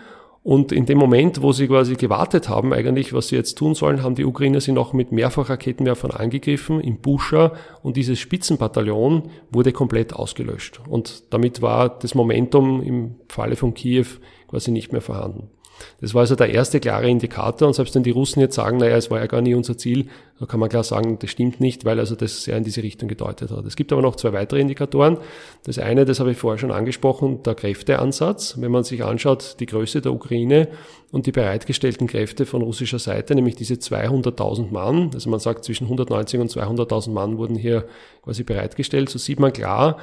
Und 0.45 0.73
in 0.73 0.87
dem 0.87 0.99
Moment, 0.99 1.41
wo 1.41 1.53
sie 1.53 1.69
quasi 1.69 1.95
gewartet 1.95 2.49
haben, 2.49 2.73
eigentlich, 2.73 3.13
was 3.13 3.29
sie 3.29 3.37
jetzt 3.37 3.57
tun 3.57 3.77
sollen, 3.77 4.03
haben 4.03 4.17
die 4.17 4.25
Ukrainer 4.25 4.61
sie 4.61 4.73
noch 4.73 4.93
mit 4.93 5.13
Mehrfachraketenwerfern 5.13 6.11
angegriffen 6.11 6.81
in 6.81 6.99
Buscha 6.99 7.53
und 7.83 7.97
dieses 7.97 8.19
Spitzenbataillon 8.19 9.31
wurde 9.53 9.73
komplett 9.73 10.15
ausgelöscht. 10.15 10.81
Und 10.89 11.33
damit 11.33 11.63
war 11.63 11.89
das 11.89 12.17
Momentum 12.17 12.83
im 12.83 13.15
Falle 13.29 13.55
von 13.55 13.75
Kiew 13.75 14.07
quasi 14.49 14.73
nicht 14.73 14.91
mehr 14.91 15.01
vorhanden. 15.01 15.49
Das 16.01 16.15
war 16.15 16.23
also 16.23 16.35
der 16.35 16.51
erste 16.51 16.81
klare 16.81 17.09
Indikator 17.09 17.69
und 17.69 17.75
selbst 17.75 17.95
wenn 17.95 18.03
die 18.03 18.11
Russen 18.11 18.41
jetzt 18.41 18.55
sagen, 18.55 18.79
naja, 18.79 18.97
es 18.97 19.11
war 19.11 19.21
ja 19.21 19.27
gar 19.27 19.41
nie 19.41 19.55
unser 19.55 19.79
Ziel, 19.79 20.09
da 20.39 20.47
kann 20.47 20.59
man 20.59 20.69
klar 20.69 20.83
sagen, 20.83 21.19
das 21.21 21.31
stimmt 21.31 21.61
nicht, 21.61 21.85
weil 21.85 22.01
also 22.01 22.17
das 22.17 22.43
sehr 22.45 22.57
in 22.57 22.65
diese 22.65 22.83
Richtung 22.83 23.09
gedeutet 23.09 23.51
hat. 23.51 23.65
Es 23.65 23.77
gibt 23.77 23.93
aber 23.93 24.03
noch 24.03 24.17
zwei 24.17 24.33
weitere 24.33 24.61
Indikatoren. 24.61 25.19
Das 25.65 25.79
eine, 25.79 26.05
das 26.05 26.19
habe 26.19 26.33
ich 26.33 26.39
vorher 26.39 26.59
schon 26.59 26.73
angesprochen, 26.73 27.43
der 27.45 27.55
Kräfteansatz. 27.55 28.57
Wenn 28.59 28.73
man 28.73 28.83
sich 28.83 29.05
anschaut, 29.05 29.57
die 29.61 29.67
Größe 29.67 30.01
der 30.01 30.13
Ukraine 30.13 30.69
und 31.13 31.27
die 31.27 31.33
bereitgestellten 31.33 32.09
Kräfte 32.09 32.47
von 32.47 32.63
russischer 32.63 32.99
Seite, 32.99 33.35
nämlich 33.35 33.55
diese 33.55 33.75
200.000 33.75 34.73
Mann, 34.73 35.11
also 35.15 35.31
man 35.31 35.39
sagt 35.39 35.65
zwischen 35.65 35.85
190 35.85 36.41
und 36.41 36.51
200.000 36.51 37.11
Mann 37.11 37.39
wurden 37.39 37.55
hier 37.55 37.87
quasi 38.25 38.43
bereitgestellt, 38.43 39.11
so 39.11 39.19
sieht 39.19 39.39
man 39.39 39.53
klar, 39.53 39.99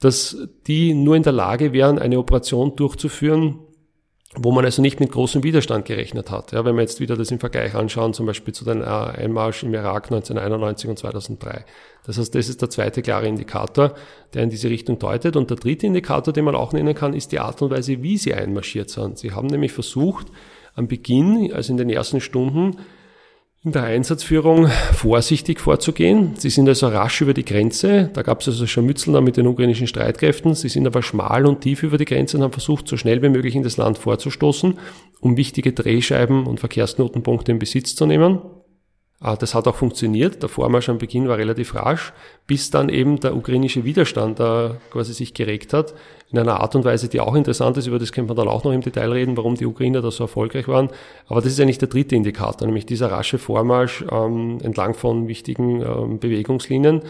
dass 0.00 0.36
die 0.66 0.92
nur 0.92 1.16
in 1.16 1.22
der 1.22 1.32
Lage 1.32 1.72
wären, 1.72 1.98
eine 1.98 2.18
Operation 2.18 2.74
durchzuführen, 2.76 3.60
wo 4.36 4.50
man 4.50 4.64
also 4.64 4.82
nicht 4.82 4.98
mit 5.00 5.12
großem 5.12 5.42
Widerstand 5.42 5.84
gerechnet 5.84 6.30
hat. 6.30 6.52
Ja, 6.52 6.64
wenn 6.64 6.74
wir 6.74 6.82
jetzt 6.82 6.98
wieder 6.98 7.16
das 7.16 7.30
im 7.30 7.38
Vergleich 7.38 7.74
anschauen, 7.74 8.14
zum 8.14 8.26
Beispiel 8.26 8.52
zu 8.52 8.64
den 8.64 8.80
äh, 8.80 8.84
Einmarsch 8.84 9.62
im 9.62 9.74
Irak 9.74 10.06
1991 10.06 10.90
und 10.90 10.98
2003. 10.98 11.64
Das 12.04 12.18
heißt, 12.18 12.34
das 12.34 12.48
ist 12.48 12.60
der 12.60 12.70
zweite 12.70 13.02
klare 13.02 13.28
Indikator, 13.28 13.94
der 14.34 14.42
in 14.42 14.50
diese 14.50 14.68
Richtung 14.68 14.98
deutet. 14.98 15.36
Und 15.36 15.50
der 15.50 15.56
dritte 15.56 15.86
Indikator, 15.86 16.34
den 16.34 16.44
man 16.44 16.56
auch 16.56 16.72
nennen 16.72 16.94
kann, 16.94 17.14
ist 17.14 17.32
die 17.32 17.38
Art 17.38 17.62
und 17.62 17.70
Weise, 17.70 18.02
wie 18.02 18.18
sie 18.18 18.34
einmarschiert 18.34 18.90
sind. 18.90 19.18
Sie 19.18 19.32
haben 19.32 19.46
nämlich 19.46 19.72
versucht, 19.72 20.26
am 20.74 20.88
Beginn, 20.88 21.52
also 21.52 21.72
in 21.72 21.76
den 21.76 21.90
ersten 21.90 22.20
Stunden, 22.20 22.78
in 23.64 23.72
der 23.72 23.84
Einsatzführung 23.84 24.68
vorsichtig 24.92 25.58
vorzugehen. 25.58 26.34
Sie 26.36 26.50
sind 26.50 26.68
also 26.68 26.88
rasch 26.88 27.22
über 27.22 27.32
die 27.32 27.46
Grenze. 27.46 28.10
Da 28.12 28.20
gab 28.20 28.42
es 28.42 28.48
also 28.48 28.66
schon 28.66 28.84
Mützeln 28.84 29.24
mit 29.24 29.38
den 29.38 29.46
ukrainischen 29.46 29.86
Streitkräften. 29.86 30.54
Sie 30.54 30.68
sind 30.68 30.86
aber 30.86 31.02
schmal 31.02 31.46
und 31.46 31.62
tief 31.62 31.82
über 31.82 31.96
die 31.96 32.04
Grenze 32.04 32.36
und 32.36 32.42
haben 32.42 32.52
versucht, 32.52 32.86
so 32.86 32.98
schnell 32.98 33.22
wie 33.22 33.30
möglich 33.30 33.54
in 33.54 33.62
das 33.62 33.78
Land 33.78 33.96
vorzustoßen, 33.96 34.78
um 35.20 35.38
wichtige 35.38 35.72
Drehscheiben 35.72 36.46
und 36.46 36.60
Verkehrsknotenpunkte 36.60 37.52
in 37.52 37.58
Besitz 37.58 37.94
zu 37.94 38.04
nehmen. 38.04 38.42
Ah, 39.24 39.36
das 39.36 39.54
hat 39.54 39.66
auch 39.66 39.74
funktioniert. 39.74 40.42
Der 40.42 40.50
Vormarsch 40.50 40.90
am 40.90 40.98
Beginn 40.98 41.28
war 41.28 41.38
relativ 41.38 41.74
rasch, 41.74 42.12
bis 42.46 42.68
dann 42.70 42.90
eben 42.90 43.20
der 43.20 43.34
ukrainische 43.34 43.82
Widerstand 43.82 44.38
da 44.38 44.76
quasi 44.90 45.14
sich 45.14 45.32
geregt 45.32 45.72
hat. 45.72 45.94
In 46.30 46.38
einer 46.38 46.60
Art 46.60 46.74
und 46.74 46.84
Weise, 46.84 47.08
die 47.08 47.20
auch 47.20 47.34
interessant 47.34 47.78
ist, 47.78 47.86
über 47.86 47.98
das 47.98 48.12
können 48.12 48.28
wir 48.28 48.34
dann 48.34 48.48
auch 48.48 48.64
noch 48.64 48.72
im 48.72 48.82
Detail 48.82 49.12
reden, 49.12 49.38
warum 49.38 49.54
die 49.54 49.64
Ukrainer 49.64 50.02
da 50.02 50.10
so 50.10 50.24
erfolgreich 50.24 50.68
waren. 50.68 50.90
Aber 51.26 51.40
das 51.40 51.52
ist 51.52 51.60
eigentlich 51.60 51.78
der 51.78 51.88
dritte 51.88 52.14
Indikator, 52.14 52.66
nämlich 52.66 52.84
dieser 52.84 53.10
rasche 53.10 53.38
Vormarsch 53.38 54.04
ähm, 54.10 54.58
entlang 54.62 54.92
von 54.92 55.26
wichtigen 55.26 55.80
ähm, 55.80 56.18
Bewegungslinien. 56.18 57.00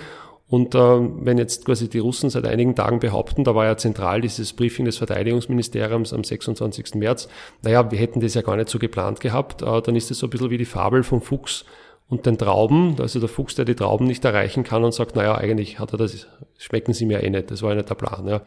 Und 0.46 0.77
äh, 0.77 0.79
wenn 0.79 1.37
jetzt 1.37 1.64
quasi 1.64 1.90
die 1.90 1.98
Russen 1.98 2.31
seit 2.31 2.46
einigen 2.46 2.77
Tagen 2.77 3.00
behaupten, 3.00 3.42
da 3.42 3.57
war 3.57 3.64
ja 3.64 3.77
zentral 3.77 4.20
dieses 4.20 4.53
Briefing 4.53 4.85
des 4.85 4.98
Verteidigungsministeriums 4.98 6.12
am 6.12 6.22
26. 6.22 6.94
März, 6.94 7.27
naja, 7.62 7.90
wir 7.90 7.98
hätten 7.98 8.20
das 8.20 8.35
ja 8.35 8.42
gar 8.42 8.55
nicht 8.55 8.68
so 8.68 8.79
geplant 8.79 9.18
gehabt, 9.18 9.62
äh, 9.62 9.83
dann 9.83 9.96
ist 9.96 10.12
es 10.12 10.20
so 10.20 10.29
ein 10.29 10.31
bisschen 10.31 10.50
wie 10.50 10.59
die 10.59 10.64
Fabel 10.64 11.03
vom 11.03 11.20
Fuchs 11.20 11.64
und 12.08 12.26
den 12.26 12.38
Trauben, 12.38 12.96
also 13.00 13.18
der 13.18 13.28
Fuchs, 13.28 13.54
der 13.54 13.64
die 13.64 13.74
Trauben 13.74 14.06
nicht 14.06 14.24
erreichen 14.24 14.64
kann 14.64 14.84
und 14.84 14.92
sagt, 14.92 15.16
naja, 15.16 15.36
eigentlich 15.36 15.78
hat 15.78 15.92
er 15.92 15.98
das, 15.98 16.26
schmecken 16.58 16.92
sie 16.92 17.06
mir 17.06 17.22
eh 17.22 17.30
nicht, 17.30 17.50
das 17.50 17.62
war 17.62 17.70
ja 17.70 17.76
nicht 17.76 17.90
der 17.90 17.94
Plan. 17.94 18.26
Ja. 18.26 18.42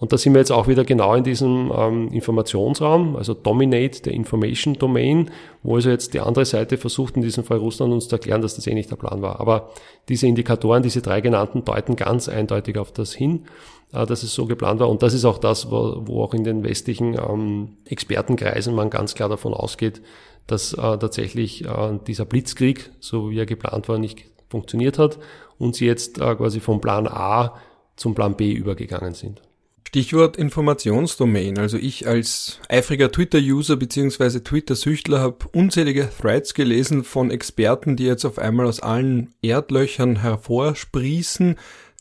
Und 0.00 0.14
da 0.14 0.18
sind 0.18 0.32
wir 0.32 0.40
jetzt 0.40 0.50
auch 0.50 0.66
wieder 0.66 0.84
genau 0.84 1.14
in 1.14 1.24
diesem 1.24 1.70
ähm, 1.76 2.08
Informationsraum, 2.08 3.16
also 3.16 3.34
Dominate 3.34 4.00
the 4.02 4.10
Information 4.10 4.74
Domain, 4.74 5.30
wo 5.62 5.74
also 5.74 5.90
jetzt 5.90 6.14
die 6.14 6.20
andere 6.20 6.46
Seite 6.46 6.78
versucht, 6.78 7.16
in 7.16 7.22
diesem 7.22 7.44
Fall 7.44 7.58
Russland 7.58 7.92
uns 7.92 8.08
zu 8.08 8.16
erklären, 8.16 8.40
dass 8.40 8.54
das 8.54 8.66
eh 8.66 8.72
nicht 8.72 8.90
der 8.90 8.96
Plan 8.96 9.20
war. 9.20 9.40
Aber 9.40 9.68
diese 10.08 10.26
Indikatoren, 10.26 10.82
diese 10.82 11.02
drei 11.02 11.20
genannten, 11.20 11.66
deuten 11.66 11.96
ganz 11.96 12.30
eindeutig 12.30 12.78
auf 12.78 12.92
das 12.92 13.12
hin, 13.12 13.44
äh, 13.92 14.06
dass 14.06 14.22
es 14.22 14.32
so 14.32 14.46
geplant 14.46 14.80
war. 14.80 14.88
Und 14.88 15.02
das 15.02 15.12
ist 15.12 15.26
auch 15.26 15.36
das, 15.36 15.70
wo, 15.70 16.00
wo 16.06 16.22
auch 16.22 16.32
in 16.32 16.44
den 16.44 16.64
westlichen 16.64 17.14
ähm, 17.14 17.76
Expertenkreisen 17.84 18.74
man 18.74 18.88
ganz 18.88 19.14
klar 19.14 19.28
davon 19.28 19.52
ausgeht, 19.52 20.00
dass 20.46 20.72
äh, 20.72 20.76
tatsächlich 20.76 21.64
äh, 21.64 21.98
dieser 22.06 22.24
Blitzkrieg, 22.24 22.90
so 23.00 23.30
wie 23.30 23.38
er 23.38 23.46
geplant 23.46 23.88
war, 23.88 23.98
nicht 23.98 24.24
funktioniert 24.48 24.98
hat 24.98 25.18
und 25.58 25.76
sie 25.76 25.86
jetzt 25.86 26.18
äh, 26.18 26.34
quasi 26.34 26.60
vom 26.60 26.80
Plan 26.80 27.06
A 27.06 27.56
zum 27.96 28.14
Plan 28.14 28.36
B 28.36 28.52
übergegangen 28.52 29.14
sind. 29.14 29.42
Stichwort 29.90 30.36
Informationsdomain. 30.36 31.58
Also 31.58 31.76
ich 31.76 32.06
als 32.06 32.60
eifriger 32.68 33.10
Twitter-User 33.10 33.76
bzw. 33.76 34.38
Twitter-Süchtler 34.38 35.18
habe 35.18 35.48
unzählige 35.52 36.08
Threads 36.08 36.54
gelesen 36.54 37.02
von 37.02 37.32
Experten, 37.32 37.96
die 37.96 38.04
jetzt 38.04 38.24
auf 38.24 38.38
einmal 38.38 38.66
aus 38.66 38.78
allen 38.78 39.34
Erdlöchern 39.42 40.22
hervorsprießen, 40.22 41.56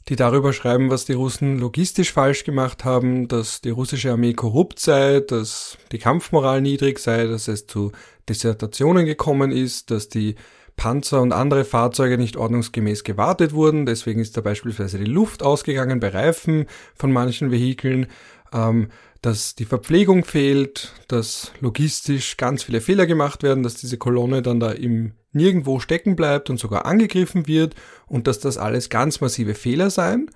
die 0.07 0.15
darüber 0.15 0.53
schreiben, 0.53 0.89
was 0.89 1.05
die 1.05 1.13
Russen 1.13 1.59
logistisch 1.59 2.13
falsch 2.13 2.43
gemacht 2.43 2.85
haben, 2.85 3.27
dass 3.27 3.61
die 3.61 3.69
russische 3.69 4.11
Armee 4.11 4.33
korrupt 4.33 4.79
sei, 4.79 5.19
dass 5.19 5.77
die 5.91 5.99
Kampfmoral 5.99 6.61
niedrig 6.61 6.99
sei, 6.99 7.25
dass 7.27 7.47
es 7.47 7.67
zu 7.67 7.91
Dissertationen 8.27 9.05
gekommen 9.05 9.51
ist, 9.51 9.91
dass 9.91 10.09
die 10.09 10.35
Panzer 10.79 11.21
und 11.21 11.33
andere 11.33 11.65
Fahrzeuge 11.65 12.17
nicht 12.17 12.37
ordnungsgemäß 12.37 13.03
gewartet 13.03 13.51
wurden. 13.51 13.85
Deswegen 13.85 14.21
ist 14.21 14.37
da 14.37 14.41
beispielsweise 14.41 14.97
die 14.97 15.11
Luft 15.11 15.43
ausgegangen 15.43 15.99
bei 15.99 16.07
Reifen 16.07 16.67
von 16.95 17.11
manchen 17.11 17.51
Vehikeln, 17.51 18.07
ähm, 18.53 18.89
dass 19.21 19.55
die 19.55 19.65
Verpflegung 19.65 20.23
fehlt, 20.23 20.93
dass 21.07 21.51
logistisch 21.59 22.37
ganz 22.37 22.63
viele 22.63 22.81
Fehler 22.81 23.05
gemacht 23.05 23.43
werden, 23.43 23.63
dass 23.63 23.75
diese 23.75 23.97
Kolonne 23.97 24.41
dann 24.41 24.59
da 24.59 24.71
im 24.71 25.13
nirgendwo 25.31 25.79
stecken 25.79 26.15
bleibt 26.15 26.49
und 26.49 26.57
sogar 26.57 26.85
angegriffen 26.85 27.45
wird 27.47 27.75
und 28.07 28.27
dass 28.27 28.39
das 28.39 28.57
alles 28.57 28.89
ganz 28.89 29.21
massive 29.21 29.53
Fehler 29.53 29.89
seien. 29.89 30.31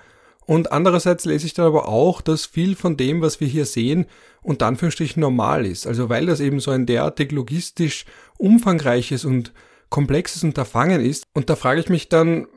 Und 0.45 0.71
andererseits 0.73 1.25
lese 1.25 1.45
ich 1.45 1.53
dann 1.53 1.65
aber 1.65 1.87
auch, 1.87 2.21
dass 2.21 2.45
viel 2.45 2.75
von 2.75 2.97
dem, 2.97 3.21
was 3.21 3.39
wir 3.39 3.47
hier 3.47 3.65
sehen, 3.65 4.05
unter 4.41 4.67
Anführungsstrichen 4.67 5.21
normal 5.21 5.65
ist. 5.65 5.87
Also 5.87 6.09
weil 6.09 6.25
das 6.25 6.41
eben 6.41 6.59
so 6.59 6.71
ein 6.71 6.85
derartig 6.85 7.31
logistisch 7.31 8.05
umfangreiches 8.37 9.23
und 9.23 9.53
komplexes 9.89 10.43
Unterfangen 10.43 11.01
ist. 11.01 11.23
Und 11.33 11.49
da 11.49 11.55
frage 11.55 11.79
ich 11.79 11.87
mich 11.87 12.09
dann 12.09 12.47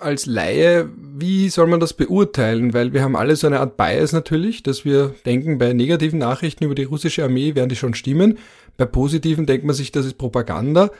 als 0.00 0.26
Laie, 0.26 0.88
wie 0.96 1.48
soll 1.48 1.66
man 1.66 1.80
das 1.80 1.94
beurteilen? 1.94 2.74
Weil 2.74 2.92
wir 2.92 3.02
haben 3.02 3.16
alle 3.16 3.36
so 3.36 3.46
eine 3.46 3.60
Art 3.60 3.76
Bias 3.76 4.12
natürlich, 4.12 4.62
dass 4.62 4.84
wir 4.84 5.14
denken, 5.24 5.58
bei 5.58 5.72
negativen 5.72 6.18
Nachrichten 6.18 6.64
über 6.64 6.74
die 6.74 6.84
russische 6.84 7.24
Armee 7.24 7.54
werden 7.54 7.68
die 7.68 7.76
schon 7.76 7.94
stimmen. 7.94 8.38
Bei 8.76 8.84
positiven 8.84 9.46
denkt 9.46 9.64
man 9.64 9.74
sich, 9.74 9.92
das 9.92 10.06
ist 10.06 10.18
Propaganda. 10.18 10.90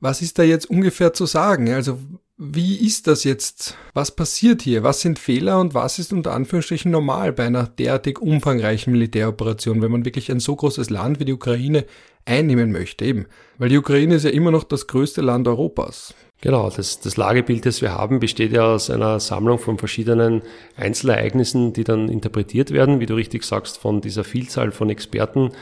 Was 0.00 0.22
ist 0.22 0.38
da 0.38 0.42
jetzt 0.42 0.68
ungefähr 0.68 1.12
zu 1.12 1.26
sagen? 1.26 1.70
Also 1.72 1.98
wie 2.38 2.76
ist 2.86 3.06
das 3.06 3.24
jetzt? 3.24 3.78
Was 3.94 4.10
passiert 4.10 4.60
hier? 4.60 4.82
Was 4.82 5.00
sind 5.00 5.18
Fehler 5.18 5.58
und 5.58 5.72
was 5.72 5.98
ist 5.98 6.12
unter 6.12 6.34
Anführungsstrichen 6.34 6.90
normal 6.90 7.32
bei 7.32 7.46
einer 7.46 7.66
derartig 7.66 8.20
umfangreichen 8.20 8.92
Militäroperation, 8.92 9.80
wenn 9.80 9.90
man 9.90 10.04
wirklich 10.04 10.30
ein 10.30 10.40
so 10.40 10.54
großes 10.54 10.90
Land 10.90 11.18
wie 11.18 11.24
die 11.24 11.32
Ukraine 11.32 11.86
einnehmen 12.26 12.72
möchte 12.72 13.06
eben? 13.06 13.26
Weil 13.56 13.70
die 13.70 13.78
Ukraine 13.78 14.16
ist 14.16 14.24
ja 14.24 14.30
immer 14.30 14.50
noch 14.50 14.64
das 14.64 14.86
größte 14.86 15.22
Land 15.22 15.48
Europas. 15.48 16.14
Genau, 16.42 16.68
das, 16.68 17.00
das 17.00 17.16
Lagebild, 17.16 17.64
das 17.64 17.80
wir 17.80 17.94
haben, 17.94 18.20
besteht 18.20 18.52
ja 18.52 18.74
aus 18.74 18.90
einer 18.90 19.20
Sammlung 19.20 19.58
von 19.58 19.78
verschiedenen 19.78 20.42
Einzelereignissen, 20.76 21.72
die 21.72 21.84
dann 21.84 22.08
interpretiert 22.10 22.72
werden, 22.72 23.00
wie 23.00 23.06
du 23.06 23.14
richtig 23.14 23.42
sagst, 23.42 23.78
von 23.78 24.02
dieser 24.02 24.22
Vielzahl 24.22 24.70
von 24.70 24.90
Experten, 24.90 25.52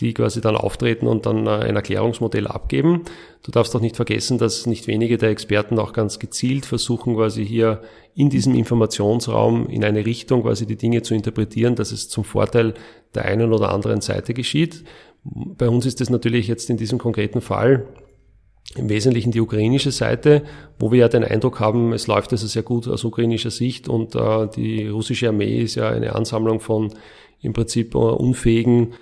die 0.00 0.12
quasi 0.12 0.40
dann 0.40 0.56
auftreten 0.56 1.06
und 1.06 1.24
dann 1.24 1.46
äh, 1.46 1.50
ein 1.50 1.76
Erklärungsmodell 1.76 2.48
abgeben. 2.48 3.02
Du 3.44 3.52
darfst 3.52 3.76
auch 3.76 3.80
nicht 3.80 3.94
vergessen, 3.94 4.38
dass 4.38 4.66
nicht 4.66 4.88
wenige 4.88 5.18
der 5.18 5.30
Experten 5.30 5.78
auch 5.78 5.92
ganz 5.92 6.18
gezielt 6.18 6.66
versuchen, 6.66 7.14
quasi 7.14 7.46
hier 7.46 7.82
in 8.16 8.28
diesem 8.28 8.56
Informationsraum 8.56 9.68
in 9.68 9.84
eine 9.84 10.04
Richtung 10.04 10.42
quasi 10.42 10.66
die 10.66 10.76
Dinge 10.76 11.02
zu 11.02 11.14
interpretieren, 11.14 11.76
dass 11.76 11.92
es 11.92 12.08
zum 12.08 12.24
Vorteil 12.24 12.74
der 13.14 13.24
einen 13.26 13.52
oder 13.52 13.72
anderen 13.72 14.00
Seite 14.00 14.34
geschieht. 14.34 14.82
Bei 15.22 15.68
uns 15.68 15.86
ist 15.86 16.00
es 16.00 16.10
natürlich 16.10 16.48
jetzt 16.48 16.70
in 16.70 16.76
diesem 16.76 16.98
konkreten 16.98 17.40
Fall 17.40 17.86
im 18.76 18.88
Wesentlichen 18.88 19.30
die 19.30 19.40
ukrainische 19.40 19.92
Seite, 19.92 20.42
wo 20.78 20.90
wir 20.90 21.00
ja 21.00 21.08
den 21.08 21.24
Eindruck 21.24 21.60
haben, 21.60 21.92
es 21.92 22.06
läuft 22.06 22.32
also 22.32 22.46
sehr 22.46 22.62
gut 22.62 22.88
aus 22.88 23.04
ukrainischer 23.04 23.50
Sicht 23.50 23.88
und 23.88 24.14
äh, 24.14 24.48
die 24.48 24.88
russische 24.88 25.28
Armee 25.28 25.62
ist 25.62 25.76
ja 25.76 25.90
eine 25.90 26.14
Ansammlung 26.14 26.60
von 26.60 26.92
im 27.40 27.52
Prinzip 27.52 27.94
uh, 27.94 28.08
unfähigen 28.08 28.94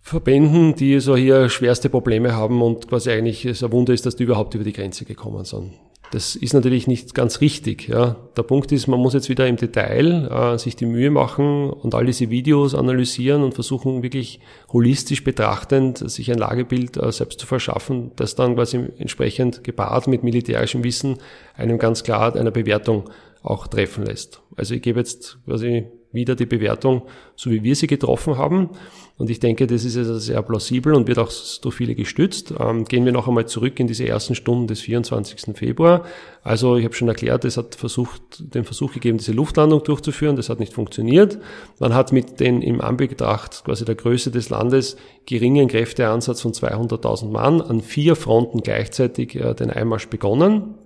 Verbänden, 0.00 0.74
die 0.74 1.00
so 1.00 1.16
hier 1.16 1.48
schwerste 1.48 1.88
Probleme 1.88 2.34
haben 2.34 2.62
und 2.62 2.88
quasi 2.88 3.10
eigentlich 3.10 3.44
es 3.44 3.62
ein 3.62 3.72
Wunder 3.72 3.92
ist, 3.92 4.06
dass 4.06 4.16
die 4.16 4.24
überhaupt 4.24 4.54
über 4.54 4.64
die 4.64 4.72
Grenze 4.72 5.04
gekommen 5.04 5.44
sind. 5.44 5.72
Das 6.10 6.36
ist 6.36 6.54
natürlich 6.54 6.86
nicht 6.86 7.14
ganz 7.14 7.42
richtig. 7.42 7.88
Ja. 7.88 8.16
Der 8.36 8.42
Punkt 8.42 8.72
ist, 8.72 8.86
man 8.86 8.98
muss 8.98 9.12
jetzt 9.12 9.28
wieder 9.28 9.46
im 9.46 9.56
Detail 9.56 10.28
äh, 10.30 10.58
sich 10.58 10.74
die 10.74 10.86
Mühe 10.86 11.10
machen 11.10 11.70
und 11.70 11.94
all 11.94 12.06
diese 12.06 12.30
Videos 12.30 12.74
analysieren 12.74 13.42
und 13.42 13.54
versuchen 13.54 14.02
wirklich 14.02 14.40
holistisch 14.72 15.22
betrachtend 15.22 15.98
sich 16.10 16.32
ein 16.32 16.38
Lagebild 16.38 16.96
äh, 16.96 17.12
selbst 17.12 17.40
zu 17.40 17.46
verschaffen, 17.46 18.12
das 18.16 18.34
dann 18.34 18.54
quasi 18.54 18.88
entsprechend 18.98 19.64
gepaart 19.64 20.06
mit 20.06 20.22
militärischem 20.22 20.82
Wissen 20.82 21.18
einem 21.54 21.78
ganz 21.78 22.04
klar 22.04 22.34
einer 22.34 22.50
Bewertung 22.50 23.10
auch 23.42 23.66
treffen 23.66 24.06
lässt. 24.06 24.40
Also 24.56 24.74
ich 24.74 24.82
gebe 24.82 25.00
jetzt 25.00 25.38
quasi 25.44 25.86
wieder 26.10 26.34
die 26.36 26.46
Bewertung, 26.46 27.02
so 27.36 27.50
wie 27.50 27.62
wir 27.62 27.76
sie 27.76 27.86
getroffen 27.86 28.38
haben. 28.38 28.70
Und 29.18 29.30
ich 29.30 29.40
denke, 29.40 29.66
das 29.66 29.84
ist 29.84 29.96
also 29.96 30.16
sehr 30.20 30.40
plausibel 30.42 30.94
und 30.94 31.08
wird 31.08 31.18
auch 31.18 31.32
durch 31.60 31.74
viele 31.74 31.96
gestützt. 31.96 32.54
Ähm, 32.56 32.84
gehen 32.84 33.04
wir 33.04 33.10
noch 33.10 33.26
einmal 33.26 33.46
zurück 33.46 33.80
in 33.80 33.88
diese 33.88 34.06
ersten 34.06 34.36
Stunden 34.36 34.68
des 34.68 34.80
24. 34.80 35.56
Februar. 35.56 36.04
Also 36.44 36.76
ich 36.76 36.84
habe 36.84 36.94
schon 36.94 37.08
erklärt, 37.08 37.44
es 37.44 37.56
hat 37.56 37.74
versucht, 37.74 38.54
den 38.54 38.62
Versuch 38.62 38.92
gegeben, 38.92 39.18
diese 39.18 39.32
Luftlandung 39.32 39.82
durchzuführen. 39.82 40.36
Das 40.36 40.48
hat 40.48 40.60
nicht 40.60 40.72
funktioniert. 40.72 41.38
Man 41.80 41.94
hat 41.94 42.12
mit 42.12 42.38
den 42.38 42.62
im 42.62 42.80
Anbetracht 42.80 43.64
quasi 43.64 43.84
der 43.84 43.96
Größe 43.96 44.30
des 44.30 44.50
Landes 44.50 44.96
geringen 45.26 45.66
Kräfteansatz 45.66 46.40
von 46.40 46.52
200.000 46.52 47.28
Mann 47.28 47.60
an 47.60 47.80
vier 47.80 48.14
Fronten 48.14 48.60
gleichzeitig 48.60 49.34
äh, 49.34 49.52
den 49.52 49.72
Einmarsch 49.72 50.06
begonnen. 50.06 50.76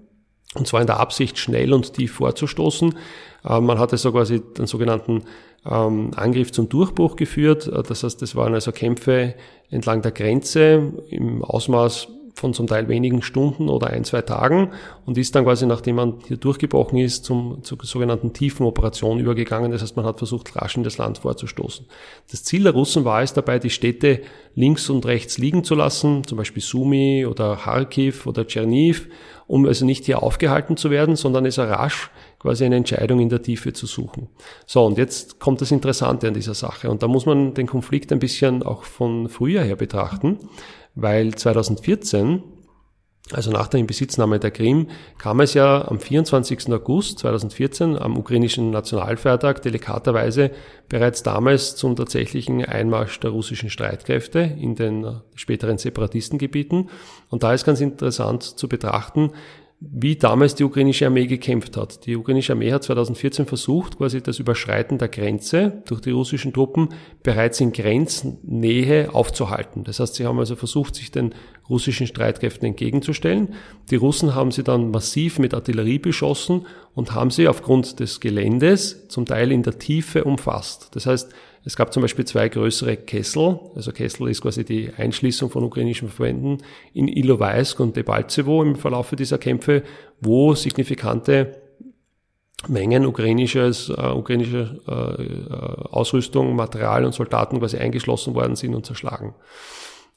Und 0.54 0.66
zwar 0.66 0.80
in 0.80 0.86
der 0.86 1.00
Absicht, 1.00 1.38
schnell 1.38 1.72
und 1.74 1.92
tief 1.92 2.14
vorzustoßen. 2.14 2.94
Äh, 3.44 3.60
man 3.60 3.78
hatte 3.78 3.98
so 3.98 4.10
quasi 4.10 4.40
den 4.40 4.66
sogenannten 4.66 5.24
ähm, 5.68 6.11
Angriff 6.16 6.53
zum 6.53 6.68
Durchbruch 6.68 7.16
geführt. 7.16 7.66
Äh, 7.66 7.83
das 7.83 8.03
heißt, 8.03 8.22
es 8.22 8.37
waren 8.37 8.55
also 8.55 8.72
Kämpfe 8.72 9.35
entlang 9.70 10.03
der 10.03 10.12
Grenze 10.12 10.92
im 11.09 11.42
Ausmaß 11.42 12.09
von 12.35 12.55
zum 12.55 12.66
Teil 12.66 12.88
wenigen 12.88 13.22
Stunden 13.22 13.68
oder 13.68 13.88
ein, 13.88 14.05
zwei 14.05 14.22
Tagen 14.22 14.70
und 15.05 15.18
ist 15.18 15.35
dann 15.35 15.44
quasi, 15.44 15.66
nachdem 15.66 15.96
man 15.96 16.14
hier 16.27 16.38
durchgebrochen 16.38 16.98
ist, 16.98 17.25
zum, 17.25 17.62
zur 17.62 17.79
sogenannten 17.83 18.33
tiefen 18.33 18.64
Operation 18.64 19.18
übergegangen. 19.18 19.70
Das 19.70 19.83
heißt, 19.83 19.96
man 19.96 20.07
hat 20.07 20.18
versucht, 20.18 20.57
rasch 20.57 20.77
in 20.77 20.83
das 20.83 20.98
Land 20.98 21.18
vorzustoßen. 21.18 21.87
Das 22.31 22.42
Ziel 22.42 22.62
der 22.62 22.72
Russen 22.72 23.05
war 23.05 23.22
es 23.22 23.35
dabei, 23.35 23.59
die 23.59 23.70
Städte 23.70 24.22
links 24.55 24.88
und 24.88 25.05
rechts 25.07 25.38
liegen 25.38 25.62
zu 25.62 25.75
lassen, 25.75 26.25
zum 26.25 26.38
Beispiel 26.38 26.62
Sumi 26.62 27.27
oder 27.27 27.57
Kharkiv 27.57 28.27
oder 28.27 28.46
Tscherniv, 28.46 29.09
um 29.46 29.66
also 29.66 29.85
nicht 29.85 30.07
hier 30.07 30.22
aufgehalten 30.22 30.77
zu 30.77 30.90
werden, 30.90 31.16
sondern 31.16 31.44
es 31.44 31.59
rasch 31.59 32.11
quasi 32.42 32.64
eine 32.64 32.76
Entscheidung 32.76 33.20
in 33.20 33.28
der 33.28 33.40
Tiefe 33.40 33.72
zu 33.72 33.87
suchen. 33.87 34.28
So, 34.66 34.85
und 34.85 34.98
jetzt 34.98 35.38
kommt 35.38 35.61
das 35.61 35.70
Interessante 35.70 36.28
an 36.28 36.35
dieser 36.35 36.55
Sache. 36.55 36.90
Und 36.90 37.02
da 37.02 37.09
muss 37.09 37.24
man 37.24 37.55
den 37.55 37.68
Konflikt 37.68 38.12
ein 38.12 38.18
bisschen 38.18 38.62
auch 38.62 38.83
von 38.83 39.28
früher 39.28 39.62
her 39.62 39.76
betrachten, 39.76 40.38
weil 40.94 41.35
2014 41.35 42.42
also 43.31 43.50
nach 43.50 43.68
der 43.68 43.81
Inbesitznahme 43.81 44.40
der 44.40 44.50
Krim, 44.50 44.88
kam 45.16 45.40
es 45.40 45.55
ja 45.55 45.87
am 45.87 46.00
24. 46.00 46.72
August 46.72 47.20
2014 47.20 47.96
am 47.96 48.18
ukrainischen 48.18 48.70
Nationalfeiertag 48.70 49.62
delikaterweise 49.62 50.50
bereits 50.88 51.22
damals 51.22 51.76
zum 51.76 51.94
tatsächlichen 51.94 52.64
Einmarsch 52.64 53.20
der 53.20 53.31
russischen 53.31 53.70
Streitkräfte 53.70 54.40
in 54.40 54.74
den 54.74 55.20
späteren 55.35 55.78
Separatistengebieten. 55.78 56.90
Und 57.31 57.42
da 57.44 57.55
ist 57.55 57.64
ganz 57.64 57.81
interessant 57.81 58.42
zu 58.42 58.68
betrachten, 58.68 59.31
wie 59.90 60.16
damals 60.16 60.54
die 60.54 60.64
ukrainische 60.64 61.06
Armee 61.06 61.26
gekämpft 61.26 61.76
hat. 61.76 62.06
Die 62.06 62.16
ukrainische 62.16 62.52
Armee 62.52 62.72
hat 62.72 62.84
2014 62.84 63.46
versucht, 63.46 63.98
quasi 63.98 64.22
das 64.22 64.38
Überschreiten 64.38 64.98
der 64.98 65.08
Grenze 65.08 65.82
durch 65.86 66.00
die 66.00 66.12
russischen 66.12 66.52
Truppen 66.52 66.90
bereits 67.22 67.60
in 67.60 67.72
Grenznähe 67.72 69.12
aufzuhalten. 69.12 69.82
Das 69.82 69.98
heißt, 69.98 70.14
sie 70.14 70.26
haben 70.26 70.38
also 70.38 70.54
versucht, 70.54 70.94
sich 70.94 71.10
den 71.10 71.34
russischen 71.68 72.06
Streitkräften 72.06 72.68
entgegenzustellen. 72.68 73.54
Die 73.90 73.96
Russen 73.96 74.34
haben 74.34 74.52
sie 74.52 74.62
dann 74.62 74.90
massiv 74.90 75.38
mit 75.38 75.52
Artillerie 75.52 75.98
beschossen 75.98 76.66
und 76.94 77.14
haben 77.14 77.30
sie 77.30 77.48
aufgrund 77.48 77.98
des 77.98 78.20
Geländes 78.20 79.08
zum 79.08 79.26
Teil 79.26 79.50
in 79.50 79.62
der 79.62 79.78
Tiefe 79.78 80.24
umfasst. 80.24 80.90
Das 80.92 81.06
heißt, 81.06 81.32
es 81.64 81.77
gab 81.77 81.92
zum 81.92 82.03
Beispiel 82.03 82.25
zwei 82.25 82.48
größere 82.48 82.96
Kessel, 82.96 83.61
also 83.75 83.92
Kessel 83.92 84.29
ist 84.29 84.42
quasi 84.42 84.64
die 84.64 84.90
Einschließung 84.96 85.51
von 85.51 85.62
ukrainischen 85.62 86.09
Verbänden 86.09 86.59
in 86.92 87.07
Ilovaisk 87.07 87.79
und 87.79 87.96
Debaltsevo 87.96 88.62
im 88.62 88.77
Verlauf 88.77 89.11
dieser 89.11 89.38
Kämpfe, 89.38 89.83
wo 90.20 90.55
signifikante 90.55 91.62
Mengen 92.68 93.07
ukrainisches, 93.07 93.88
äh, 93.88 94.11
ukrainischer 94.12 94.77
äh, 94.87 95.22
äh, 95.22 95.88
Ausrüstung, 95.90 96.55
Material 96.55 97.05
und 97.05 97.12
Soldaten 97.12 97.59
quasi 97.59 97.77
eingeschlossen 97.77 98.35
worden 98.35 98.57
sind 98.57 98.75
und 98.75 98.87
zerschlagen. 98.87 99.35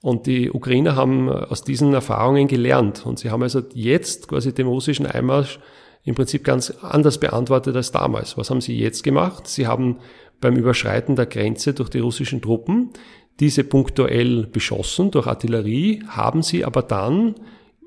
Und 0.01 0.27
die 0.27 0.51
Ukrainer 0.51 0.95
haben 0.95 1.29
aus 1.29 1.63
diesen 1.63 1.93
Erfahrungen 1.93 2.47
gelernt 2.47 3.05
und 3.05 3.17
sie 3.17 3.31
haben 3.31 3.41
also 3.41 3.61
jetzt 3.73 4.27
quasi 4.27 4.53
dem 4.53 4.67
russischen 4.67 5.07
Einmarsch 5.07 5.59
im 6.03 6.13
Prinzip 6.13 6.43
ganz 6.43 6.69
anders 6.81 7.17
beantwortet 7.17 7.75
als 7.75 7.91
damals. 7.91 8.37
Was 8.37 8.51
haben 8.51 8.61
sie 8.61 8.77
jetzt 8.77 9.03
gemacht? 9.03 9.47
Sie 9.47 9.65
haben 9.65 9.97
beim 10.41 10.55
Überschreiten 10.55 11.15
der 11.15 11.25
Grenze 11.25 11.73
durch 11.73 11.89
die 11.89 11.99
russischen 11.99 12.41
Truppen 12.41 12.91
diese 13.39 13.63
punktuell 13.63 14.47
beschossen 14.47 15.11
durch 15.11 15.27
Artillerie, 15.27 16.03
haben 16.07 16.41
sie 16.41 16.63
aber 16.63 16.81
dann 16.81 17.35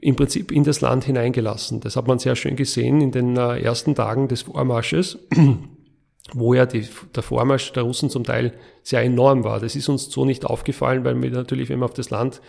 im 0.00 0.14
Prinzip 0.14 0.52
in 0.52 0.64
das 0.64 0.80
Land 0.80 1.04
hineingelassen. 1.04 1.80
Das 1.80 1.96
hat 1.96 2.06
man 2.06 2.18
sehr 2.18 2.36
schön 2.36 2.56
gesehen 2.56 3.00
in 3.00 3.10
den 3.10 3.36
äh, 3.36 3.58
ersten 3.60 3.94
Tagen 3.94 4.28
des 4.28 4.42
Vormarsches, 4.42 5.18
wo 6.32 6.54
ja 6.54 6.66
die, 6.66 6.86
der 7.14 7.22
Vormarsch 7.22 7.72
der 7.72 7.82
Russen 7.82 8.10
zum 8.10 8.24
Teil 8.24 8.52
sehr 8.82 9.02
enorm 9.02 9.42
war. 9.42 9.58
Das 9.58 9.74
ist 9.74 9.88
uns 9.88 10.10
so 10.10 10.24
nicht 10.24 10.44
aufgefallen, 10.44 11.04
weil 11.04 11.20
wir 11.20 11.30
natürlich, 11.30 11.68
wenn 11.68 11.80
wir 11.80 11.86
auf 11.86 11.94
das 11.94 12.10
Land 12.10 12.40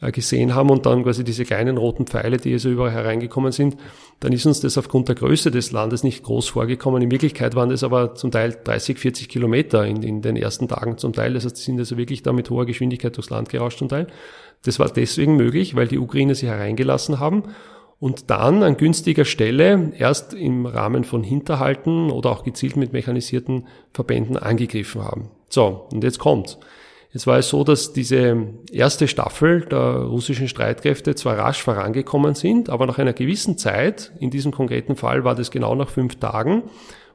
gesehen 0.00 0.54
haben 0.54 0.70
und 0.70 0.86
dann 0.86 1.02
quasi 1.02 1.24
diese 1.24 1.44
kleinen 1.44 1.76
roten 1.76 2.06
Pfeile, 2.06 2.36
die 2.36 2.56
so 2.58 2.70
überall 2.70 2.92
hereingekommen 2.92 3.50
sind, 3.50 3.76
dann 4.20 4.32
ist 4.32 4.46
uns 4.46 4.60
das 4.60 4.78
aufgrund 4.78 5.08
der 5.08 5.16
Größe 5.16 5.50
des 5.50 5.72
Landes 5.72 6.04
nicht 6.04 6.22
groß 6.22 6.48
vorgekommen. 6.48 7.02
In 7.02 7.10
Wirklichkeit 7.10 7.56
waren 7.56 7.70
das 7.70 7.82
aber 7.82 8.14
zum 8.14 8.30
Teil 8.30 8.56
30, 8.62 8.98
40 8.98 9.28
Kilometer 9.28 9.84
in, 9.84 10.02
in 10.04 10.22
den 10.22 10.36
ersten 10.36 10.68
Tagen 10.68 10.98
zum 10.98 11.12
Teil. 11.12 11.34
Das 11.34 11.44
heißt, 11.44 11.58
die 11.58 11.62
sind 11.62 11.78
also 11.80 11.96
wirklich 11.96 12.22
da 12.22 12.32
mit 12.32 12.48
hoher 12.48 12.64
Geschwindigkeit 12.64 13.16
durchs 13.16 13.30
Land 13.30 13.48
gerauscht 13.48 13.78
zum 13.78 13.88
Teil. 13.88 14.06
Das 14.62 14.78
war 14.78 14.88
deswegen 14.88 15.36
möglich, 15.36 15.74
weil 15.74 15.88
die 15.88 15.98
Ukrainer 15.98 16.36
sie 16.36 16.46
hereingelassen 16.46 17.18
haben 17.18 17.44
und 18.00 18.30
dann 18.30 18.62
an 18.62 18.76
günstiger 18.76 19.24
Stelle 19.24 19.92
erst 19.98 20.32
im 20.32 20.66
Rahmen 20.66 21.02
von 21.02 21.24
Hinterhalten 21.24 22.10
oder 22.10 22.30
auch 22.30 22.44
gezielt 22.44 22.76
mit 22.76 22.92
mechanisierten 22.92 23.66
Verbänden 23.92 24.36
angegriffen 24.36 25.02
haben. 25.02 25.30
So, 25.48 25.88
und 25.92 26.04
jetzt 26.04 26.18
kommt. 26.20 26.58
Es 27.10 27.26
war 27.26 27.40
so, 27.40 27.64
dass 27.64 27.94
diese 27.94 28.48
erste 28.70 29.08
Staffel 29.08 29.62
der 29.62 30.02
russischen 30.02 30.46
Streitkräfte 30.46 31.14
zwar 31.14 31.38
rasch 31.38 31.62
vorangekommen 31.62 32.34
sind, 32.34 32.68
aber 32.68 32.86
nach 32.86 32.98
einer 32.98 33.14
gewissen 33.14 33.56
Zeit, 33.56 34.12
in 34.20 34.30
diesem 34.30 34.52
konkreten 34.52 34.94
Fall 34.94 35.24
war 35.24 35.34
das 35.34 35.50
genau 35.50 35.74
nach 35.74 35.88
fünf 35.88 36.16
Tagen, 36.16 36.64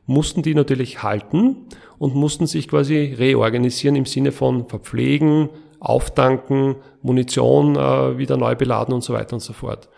mussten 0.08 0.42
die 0.42 0.56
natürlich 0.56 1.04
halten 1.04 1.68
und 2.00 2.16
mussten 2.16 2.48
sich 2.48 2.68
quasi 2.68 3.16
reorganisieren 3.18 3.96
im 3.96 4.06
Sinne 4.06 4.32
von 4.32 4.68
verpflegen, 4.68 5.50
auftanken, 5.80 6.76
Munition 7.02 7.76
äh, 7.76 8.18
wieder 8.18 8.38
neu 8.38 8.56
beladen 8.56 8.94
und 8.94 9.04
so 9.04 9.14
weiter 9.14 9.34
und 9.34 9.42
so 9.42 9.54
fort. 9.54 9.90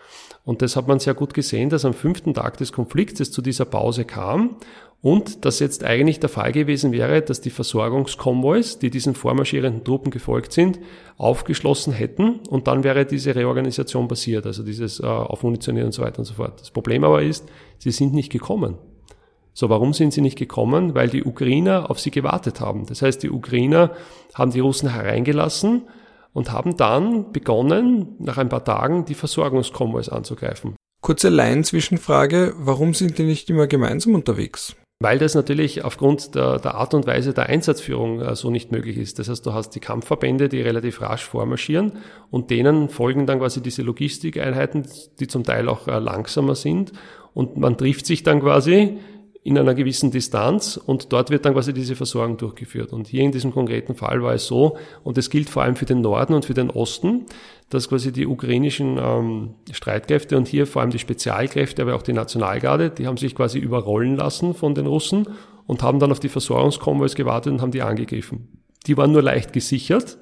Und 0.44 0.62
das 0.62 0.76
hat 0.76 0.86
man 0.86 1.00
sehr 1.00 1.14
gut 1.14 1.34
gesehen, 1.34 1.70
dass 1.70 1.84
am 1.84 1.94
fünften 1.94 2.34
Tag 2.34 2.56
des 2.58 2.72
Konflikts 2.72 3.18
es 3.18 3.32
zu 3.32 3.42
dieser 3.42 3.64
Pause 3.64 4.04
kam 4.04 4.56
und 5.02 5.44
dass 5.44 5.60
jetzt 5.60 5.84
eigentlich 5.84 6.20
der 6.20 6.28
Fall 6.28 6.52
gewesen 6.52 6.90
wäre, 6.92 7.22
dass 7.22 7.40
die 7.40 7.50
Versorgungskonvois, 7.50 8.78
die 8.80 8.90
diesen 8.90 9.14
vormarschierenden 9.14 9.84
Truppen 9.84 10.10
gefolgt 10.10 10.52
sind, 10.52 10.80
aufgeschlossen 11.16 11.92
hätten 11.92 12.40
und 12.48 12.66
dann 12.66 12.82
wäre 12.82 13.06
diese 13.06 13.34
Reorganisation 13.34 14.08
passiert, 14.08 14.46
also 14.46 14.62
dieses 14.62 15.00
äh, 15.00 15.06
Aufmunitionieren 15.06 15.86
und 15.86 15.92
so 15.92 16.02
weiter 16.02 16.18
und 16.18 16.24
so 16.24 16.34
fort. 16.34 16.60
Das 16.60 16.70
Problem 16.70 17.04
aber 17.04 17.22
ist, 17.22 17.46
sie 17.78 17.90
sind 17.90 18.14
nicht 18.14 18.32
gekommen. 18.32 18.78
So, 19.52 19.70
warum 19.70 19.94
sind 19.94 20.12
sie 20.12 20.20
nicht 20.20 20.36
gekommen? 20.36 20.94
Weil 20.94 21.08
die 21.08 21.24
Ukrainer 21.24 21.90
auf 21.90 21.98
sie 21.98 22.10
gewartet 22.10 22.60
haben. 22.60 22.84
Das 22.84 23.00
heißt, 23.00 23.22
die 23.22 23.30
Ukrainer 23.30 23.92
haben 24.34 24.50
die 24.50 24.60
Russen 24.60 24.92
hereingelassen 24.92 25.88
und 26.34 26.52
haben 26.52 26.76
dann 26.76 27.32
begonnen, 27.32 28.16
nach 28.18 28.36
ein 28.36 28.50
paar 28.50 28.64
Tagen 28.64 29.06
die 29.06 29.14
Versorgungskonvois 29.14 30.10
anzugreifen. 30.10 30.76
Kurze 31.00 31.30
Laienzwischenfrage, 31.30 32.52
warum 32.58 32.92
sind 32.92 33.16
die 33.16 33.22
nicht 33.22 33.48
immer 33.48 33.66
gemeinsam 33.66 34.14
unterwegs? 34.14 34.76
Weil 34.98 35.18
das 35.18 35.34
natürlich 35.34 35.84
aufgrund 35.84 36.34
der, 36.34 36.58
der 36.58 36.74
Art 36.76 36.94
und 36.94 37.06
Weise 37.06 37.34
der 37.34 37.50
Einsatzführung 37.50 38.20
äh, 38.20 38.34
so 38.34 38.50
nicht 38.50 38.72
möglich 38.72 38.96
ist. 38.96 39.18
Das 39.18 39.28
heißt, 39.28 39.44
du 39.44 39.52
hast 39.52 39.70
die 39.70 39.80
Kampfverbände, 39.80 40.48
die 40.48 40.62
relativ 40.62 41.02
rasch 41.02 41.24
vormarschieren 41.24 41.92
und 42.30 42.50
denen 42.50 42.88
folgen 42.88 43.26
dann 43.26 43.40
quasi 43.40 43.60
diese 43.60 43.82
Logistikeinheiten, 43.82 44.86
die 45.20 45.26
zum 45.26 45.44
Teil 45.44 45.68
auch 45.68 45.86
äh, 45.86 45.98
langsamer 45.98 46.54
sind 46.54 46.92
und 47.34 47.58
man 47.58 47.76
trifft 47.76 48.06
sich 48.06 48.22
dann 48.22 48.40
quasi 48.40 48.96
in 49.46 49.56
einer 49.56 49.76
gewissen 49.76 50.10
Distanz 50.10 50.76
und 50.76 51.12
dort 51.12 51.30
wird 51.30 51.44
dann 51.44 51.54
quasi 51.54 51.72
diese 51.72 51.94
Versorgung 51.94 52.36
durchgeführt. 52.36 52.92
Und 52.92 53.06
hier 53.06 53.22
in 53.22 53.30
diesem 53.30 53.52
konkreten 53.52 53.94
Fall 53.94 54.20
war 54.20 54.34
es 54.34 54.46
so, 54.46 54.76
und 55.04 55.16
es 55.18 55.30
gilt 55.30 55.48
vor 55.48 55.62
allem 55.62 55.76
für 55.76 55.84
den 55.84 56.00
Norden 56.00 56.34
und 56.34 56.44
für 56.44 56.52
den 56.52 56.68
Osten, 56.68 57.26
dass 57.70 57.88
quasi 57.88 58.10
die 58.10 58.26
ukrainischen 58.26 58.98
ähm, 59.00 59.54
Streitkräfte 59.70 60.36
und 60.36 60.48
hier 60.48 60.66
vor 60.66 60.82
allem 60.82 60.90
die 60.90 60.98
Spezialkräfte, 60.98 61.82
aber 61.82 61.94
auch 61.94 62.02
die 62.02 62.12
Nationalgarde, 62.12 62.90
die 62.90 63.06
haben 63.06 63.18
sich 63.18 63.36
quasi 63.36 63.60
überrollen 63.60 64.16
lassen 64.16 64.52
von 64.52 64.74
den 64.74 64.86
Russen 64.86 65.28
und 65.68 65.80
haben 65.80 66.00
dann 66.00 66.10
auf 66.10 66.18
die 66.18 66.28
Versorgungskonvois 66.28 67.14
gewartet 67.14 67.52
und 67.52 67.62
haben 67.62 67.70
die 67.70 67.82
angegriffen. 67.82 68.48
Die 68.88 68.96
waren 68.96 69.12
nur 69.12 69.22
leicht 69.22 69.52
gesichert, 69.52 70.18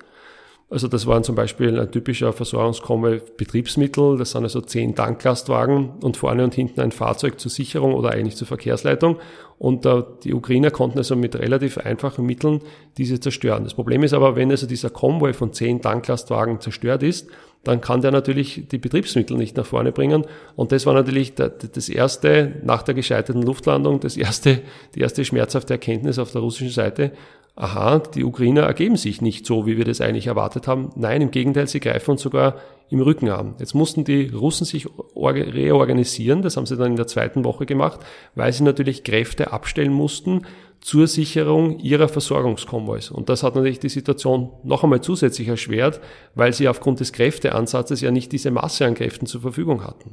also 0.70 0.88
das 0.88 1.06
waren 1.06 1.22
zum 1.22 1.34
Beispiel 1.34 1.78
ein 1.78 1.90
typischer 1.90 2.32
Versorgungskonvoi 2.32 3.20
Betriebsmittel, 3.36 4.16
das 4.16 4.30
sind 4.30 4.44
also 4.44 4.60
zehn 4.60 4.94
Tanklastwagen 4.94 5.90
und 6.02 6.16
vorne 6.16 6.42
und 6.42 6.54
hinten 6.54 6.80
ein 6.80 6.90
Fahrzeug 6.90 7.38
zur 7.38 7.50
Sicherung 7.50 7.94
oder 7.94 8.10
eigentlich 8.10 8.36
zur 8.36 8.46
Verkehrsleitung. 8.46 9.18
Und 9.58 9.86
äh, 9.86 10.02
die 10.24 10.34
Ukrainer 10.34 10.70
konnten 10.70 10.98
also 10.98 11.16
mit 11.16 11.36
relativ 11.36 11.78
einfachen 11.78 12.26
Mitteln 12.26 12.60
diese 12.96 13.20
zerstören. 13.20 13.64
Das 13.64 13.74
Problem 13.74 14.02
ist 14.02 14.14
aber, 14.14 14.36
wenn 14.36 14.50
also 14.50 14.66
dieser 14.66 14.90
Konvoi 14.90 15.32
von 15.32 15.52
zehn 15.52 15.80
Tanklastwagen 15.80 16.60
zerstört 16.60 17.02
ist, 17.02 17.28
dann 17.62 17.80
kann 17.80 18.02
der 18.02 18.10
natürlich 18.10 18.68
die 18.68 18.78
Betriebsmittel 18.78 19.36
nicht 19.36 19.56
nach 19.56 19.66
vorne 19.66 19.92
bringen. 19.92 20.26
Und 20.56 20.72
das 20.72 20.86
war 20.86 20.94
natürlich 20.94 21.34
das 21.34 21.88
erste, 21.88 22.56
nach 22.62 22.82
der 22.82 22.94
gescheiterten 22.94 23.42
Luftlandung, 23.42 24.00
das 24.00 24.16
erste, 24.16 24.60
die 24.94 25.00
erste 25.00 25.24
schmerzhafte 25.24 25.74
Erkenntnis 25.74 26.18
auf 26.18 26.32
der 26.32 26.42
russischen 26.42 26.72
Seite 26.72 27.12
aha, 27.56 28.00
die 28.00 28.24
Ukrainer 28.24 28.62
ergeben 28.62 28.96
sich 28.96 29.20
nicht 29.20 29.46
so, 29.46 29.66
wie 29.66 29.76
wir 29.76 29.84
das 29.84 30.00
eigentlich 30.00 30.26
erwartet 30.26 30.66
haben. 30.66 30.90
Nein, 30.96 31.22
im 31.22 31.30
Gegenteil, 31.30 31.68
sie 31.68 31.80
greifen 31.80 32.12
uns 32.12 32.22
sogar 32.22 32.56
im 32.90 33.00
Rücken 33.00 33.28
an. 33.28 33.54
Jetzt 33.58 33.74
mussten 33.74 34.04
die 34.04 34.28
Russen 34.28 34.64
sich 34.64 34.86
reorganisieren, 35.16 36.42
das 36.42 36.56
haben 36.56 36.66
sie 36.66 36.76
dann 36.76 36.92
in 36.92 36.96
der 36.96 37.06
zweiten 37.06 37.44
Woche 37.44 37.64
gemacht, 37.64 38.00
weil 38.34 38.52
sie 38.52 38.64
natürlich 38.64 39.04
Kräfte 39.04 39.52
abstellen 39.52 39.92
mussten 39.92 40.42
zur 40.80 41.06
Sicherung 41.06 41.78
ihrer 41.78 42.08
Versorgungskonvois. 42.08 43.10
Und 43.10 43.28
das 43.28 43.42
hat 43.42 43.54
natürlich 43.54 43.80
die 43.80 43.88
Situation 43.88 44.50
noch 44.64 44.84
einmal 44.84 45.00
zusätzlich 45.00 45.48
erschwert, 45.48 46.00
weil 46.34 46.52
sie 46.52 46.68
aufgrund 46.68 47.00
des 47.00 47.12
Kräfteansatzes 47.12 48.00
ja 48.00 48.10
nicht 48.10 48.32
diese 48.32 48.50
Masse 48.50 48.84
an 48.84 48.94
Kräften 48.94 49.26
zur 49.26 49.40
Verfügung 49.40 49.82
hatten. 49.82 50.10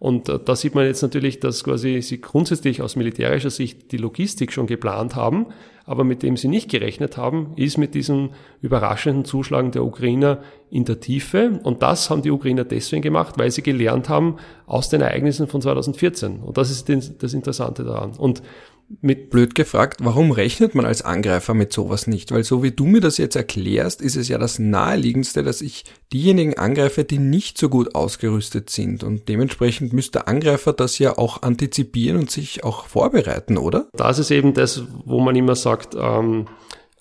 Und 0.00 0.28
äh, 0.28 0.40
da 0.44 0.56
sieht 0.56 0.74
man 0.74 0.86
jetzt 0.86 1.02
natürlich, 1.02 1.38
dass 1.40 1.62
quasi 1.62 2.02
sie 2.02 2.20
grundsätzlich 2.20 2.82
aus 2.82 2.96
militärischer 2.96 3.50
Sicht 3.50 3.92
die 3.92 3.96
Logistik 3.96 4.52
schon 4.52 4.66
geplant 4.66 5.14
haben, 5.14 5.46
aber 5.86 6.04
mit 6.04 6.22
dem 6.22 6.36
sie 6.36 6.48
nicht 6.48 6.70
gerechnet 6.70 7.16
haben, 7.16 7.52
ist 7.56 7.76
mit 7.76 7.94
diesem 7.94 8.30
überraschenden 8.62 9.24
Zuschlagen 9.24 9.70
der 9.70 9.84
Ukrainer 9.84 10.38
in 10.70 10.84
der 10.84 11.00
Tiefe. 11.00 11.60
Und 11.62 11.82
das 11.82 12.08
haben 12.08 12.22
die 12.22 12.30
Ukrainer 12.30 12.64
deswegen 12.64 13.02
gemacht, 13.02 13.34
weil 13.38 13.50
sie 13.50 13.62
gelernt 13.62 14.08
haben 14.08 14.36
aus 14.66 14.88
den 14.88 15.02
Ereignissen 15.02 15.46
von 15.46 15.60
2014. 15.60 16.40
Und 16.40 16.56
das 16.56 16.70
ist 16.70 16.90
das 17.22 17.34
Interessante 17.34 17.84
daran. 17.84 18.12
Und 18.16 18.42
mit 19.00 19.30
blöd 19.30 19.54
gefragt, 19.54 20.00
warum 20.02 20.30
rechnet 20.30 20.74
man 20.74 20.84
als 20.84 21.02
Angreifer 21.02 21.54
mit 21.54 21.72
sowas 21.72 22.06
nicht? 22.06 22.32
Weil 22.32 22.44
so 22.44 22.62
wie 22.62 22.70
du 22.70 22.84
mir 22.86 23.00
das 23.00 23.18
jetzt 23.18 23.36
erklärst, 23.36 24.02
ist 24.02 24.16
es 24.16 24.28
ja 24.28 24.38
das 24.38 24.58
naheliegendste, 24.58 25.42
dass 25.42 25.60
ich 25.60 25.84
diejenigen 26.12 26.58
angreife, 26.58 27.04
die 27.04 27.18
nicht 27.18 27.58
so 27.58 27.68
gut 27.68 27.94
ausgerüstet 27.94 28.70
sind. 28.70 29.02
Und 29.02 29.28
dementsprechend 29.28 29.92
müsste 29.92 30.18
der 30.18 30.28
Angreifer 30.28 30.72
das 30.72 30.98
ja 30.98 31.18
auch 31.18 31.42
antizipieren 31.42 32.18
und 32.18 32.30
sich 32.30 32.64
auch 32.64 32.86
vorbereiten, 32.86 33.56
oder? 33.56 33.88
Das 33.92 34.18
ist 34.18 34.30
eben 34.30 34.54
das, 34.54 34.82
wo 35.04 35.20
man 35.20 35.34
immer 35.34 35.56
sagt, 35.56 35.96
ähm, 35.98 36.46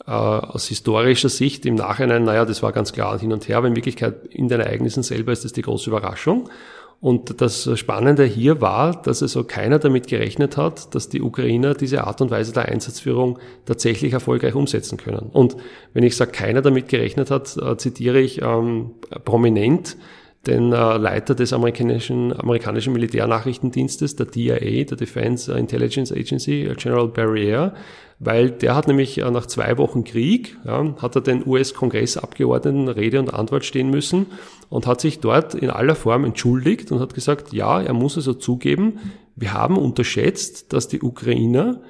äh, 0.06 0.12
aus 0.12 0.68
historischer 0.68 1.30
Sicht 1.30 1.66
im 1.66 1.76
Nachhinein, 1.76 2.24
naja, 2.24 2.46
das 2.46 2.64
war 2.64 2.72
ganz 2.72 2.94
klar 2.94 3.20
hin 3.20 3.32
und 3.32 3.48
her, 3.48 3.58
aber 3.58 3.68
in 3.68 3.76
Wirklichkeit 3.76 4.26
in 4.30 4.48
den 4.48 4.60
Ereignissen 4.60 5.04
selber 5.04 5.32
ist 5.32 5.46
das 5.46 5.54
die 5.54 5.62
große 5.62 5.90
Überraschung. 5.90 6.50
Und 7.04 7.42
das 7.42 7.70
Spannende 7.78 8.24
hier 8.24 8.62
war, 8.62 9.02
dass 9.02 9.22
also 9.22 9.44
keiner 9.44 9.78
damit 9.78 10.08
gerechnet 10.08 10.56
hat, 10.56 10.96
dass 10.96 11.10
die 11.10 11.22
Ukrainer 11.22 11.74
diese 11.74 12.06
Art 12.06 12.22
und 12.22 12.32
Weise 12.32 12.54
der 12.54 12.70
Einsatzführung 12.70 13.40
tatsächlich 13.66 14.14
erfolgreich 14.14 14.56
umsetzen 14.56 14.98
können. 14.98 15.30
Und 15.34 15.58
wenn 15.92 16.04
ich 16.04 16.16
sage, 16.16 16.32
keiner 16.32 16.62
damit 16.62 16.88
gerechnet 16.88 17.30
hat, 17.30 17.58
äh, 17.58 17.76
zitiere 17.76 18.22
ich 18.22 18.42
ähm, 18.42 18.92
prominent 19.26 19.98
den 20.48 20.72
äh, 20.72 20.96
Leiter 20.96 21.36
des 21.36 21.52
amerikanischen, 21.52 22.32
amerikanischen 22.40 22.94
Militärnachrichtendienstes, 22.94 24.16
der 24.16 24.28
DIA, 24.28 24.86
der 24.86 24.96
Defense 24.96 25.52
Intelligence 25.52 26.10
Agency, 26.10 26.72
General 26.78 27.10
Barrier, 27.10 27.74
weil 28.20 28.52
der 28.52 28.76
hat 28.76 28.88
nämlich 28.88 29.18
äh, 29.18 29.32
nach 29.32 29.46
zwei 29.46 29.78
Wochen 29.78 30.04
Krieg, 30.04 30.58
ja, 30.66 30.96
hat 31.02 31.16
er 31.16 31.22
den 31.22 31.46
US-Kongressabgeordneten 31.46 32.88
Rede 32.88 33.20
und 33.20 33.34
Antwort 33.34 33.66
stehen 33.66 33.90
müssen 33.90 34.28
und 34.70 34.88
hat 34.88 35.02
sich 35.02 35.20
dort 35.20 35.56
in 35.56 35.70
aller 35.70 35.96
Form 35.96 36.26
entschuldigt 36.26 36.92
und 36.92 37.00
hat 37.00 37.14
gesagt, 37.14 37.54
ja, 37.54 37.82
er 37.82 37.94
muss 37.94 38.16
also 38.16 38.34
zugeben, 38.34 39.00
wir 39.36 39.54
haben 39.54 39.78
unterschätzt, 39.78 40.74
dass 40.74 40.88
die 40.88 41.02
Ukrainer 41.02 41.82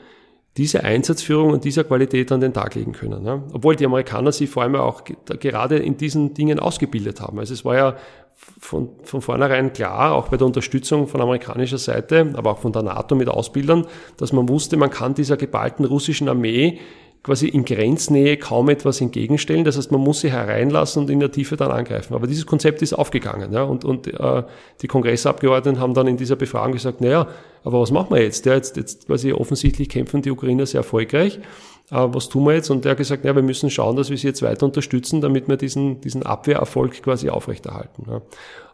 diese 0.58 0.84
Einsatzführung 0.84 1.52
und 1.52 1.64
dieser 1.64 1.84
Qualität 1.84 2.32
an 2.32 2.42
den 2.42 2.54
Tag 2.54 2.76
legen 2.76 2.92
können. 2.92 3.26
Ja. 3.26 3.44
Obwohl 3.54 3.76
die 3.76 3.86
Amerikaner 3.86 4.32
sie 4.32 4.48
vor 4.48 4.64
allem 4.64 4.76
auch 4.76 5.04
gerade 5.40 5.78
in 5.78 5.98
diesen 5.98 6.34
Dingen 6.34 6.60
ausgebildet 6.60 7.22
haben. 7.22 7.40
Also 7.40 7.54
es 7.54 7.66
war 7.66 7.76
ja 7.76 7.96
von, 8.36 8.90
von 9.04 9.22
vornherein 9.22 9.74
klar, 9.74 10.14
auch 10.14 10.30
bei 10.30 10.38
der 10.38 10.46
Unterstützung 10.46 11.08
von 11.08 11.22
amerikanischer 11.22 11.78
Seite, 11.78 12.34
aber 12.36 12.52
auch 12.52 12.60
von 12.60 12.72
der 12.72 12.84
NATO 12.84 13.16
mit 13.16 13.30
Ausbildern, 13.30 13.88
dass 14.18 14.34
man 14.34 14.48
wusste, 14.50 14.78
man 14.78 14.90
kann 14.90 15.16
dieser 15.16 15.38
geballten 15.38 15.86
russischen 15.86 16.30
Armee 16.30 16.80
quasi 17.24 17.48
in 17.48 17.64
Grenznähe 17.64 18.36
kaum 18.38 18.70
etwas 18.70 19.00
entgegenstellen. 19.00 19.64
Das 19.64 19.78
heißt, 19.78 19.92
man 19.92 20.02
muss 20.02 20.20
sie 20.20 20.32
hereinlassen 20.32 21.04
und 21.04 21.10
in 21.10 21.22
der 21.22 21.32
Tiefe 21.32 21.56
dann 21.56 21.72
angreifen. 21.72 22.14
Aber 22.14 22.28
dieses 22.28 22.46
Konzept 22.46 22.82
ist 22.82 22.94
aufgegangen. 22.94 23.54
Ja, 23.54 23.64
und 23.64 23.86
und 23.86 24.08
äh, 24.08 24.44
die 24.82 24.88
Kongressabgeordneten 24.88 25.80
haben 25.80 25.94
dann 25.94 26.08
in 26.08 26.18
dieser 26.18 26.36
Befragung 26.36 26.74
gesagt, 26.74 27.00
naja, 27.00 27.28
aber 27.64 27.80
was 27.80 27.92
machen 27.92 28.14
wir 28.14 28.22
jetzt? 28.22 28.46
Ja, 28.46 28.56
jetzt, 28.56 28.76
jetzt 28.76 29.08
quasi 29.08 29.32
offensichtlich 29.32 29.88
kämpfen 29.88 30.22
die 30.22 30.32
Ukrainer 30.32 30.66
sehr 30.66 30.80
erfolgreich. 30.80 31.40
Äh, 31.92 32.08
was 32.10 32.28
tun 32.28 32.46
wir 32.46 32.56
jetzt? 32.56 32.70
Und 32.70 32.84
der 32.84 32.92
hat 32.92 32.98
gesagt, 32.98 33.24
ja, 33.24 33.34
wir 33.36 33.42
müssen 33.42 33.70
schauen, 33.70 33.96
dass 33.96 34.10
wir 34.10 34.18
sie 34.18 34.28
jetzt 34.28 34.42
weiter 34.42 34.66
unterstützen, 34.66 35.22
damit 35.22 35.48
wir 35.48 35.56
diesen, 35.56 36.02
diesen 36.02 36.24
Abwehrerfolg 36.24 37.02
quasi 37.02 37.30
aufrechterhalten. 37.30 38.06
Ja. 38.10 38.22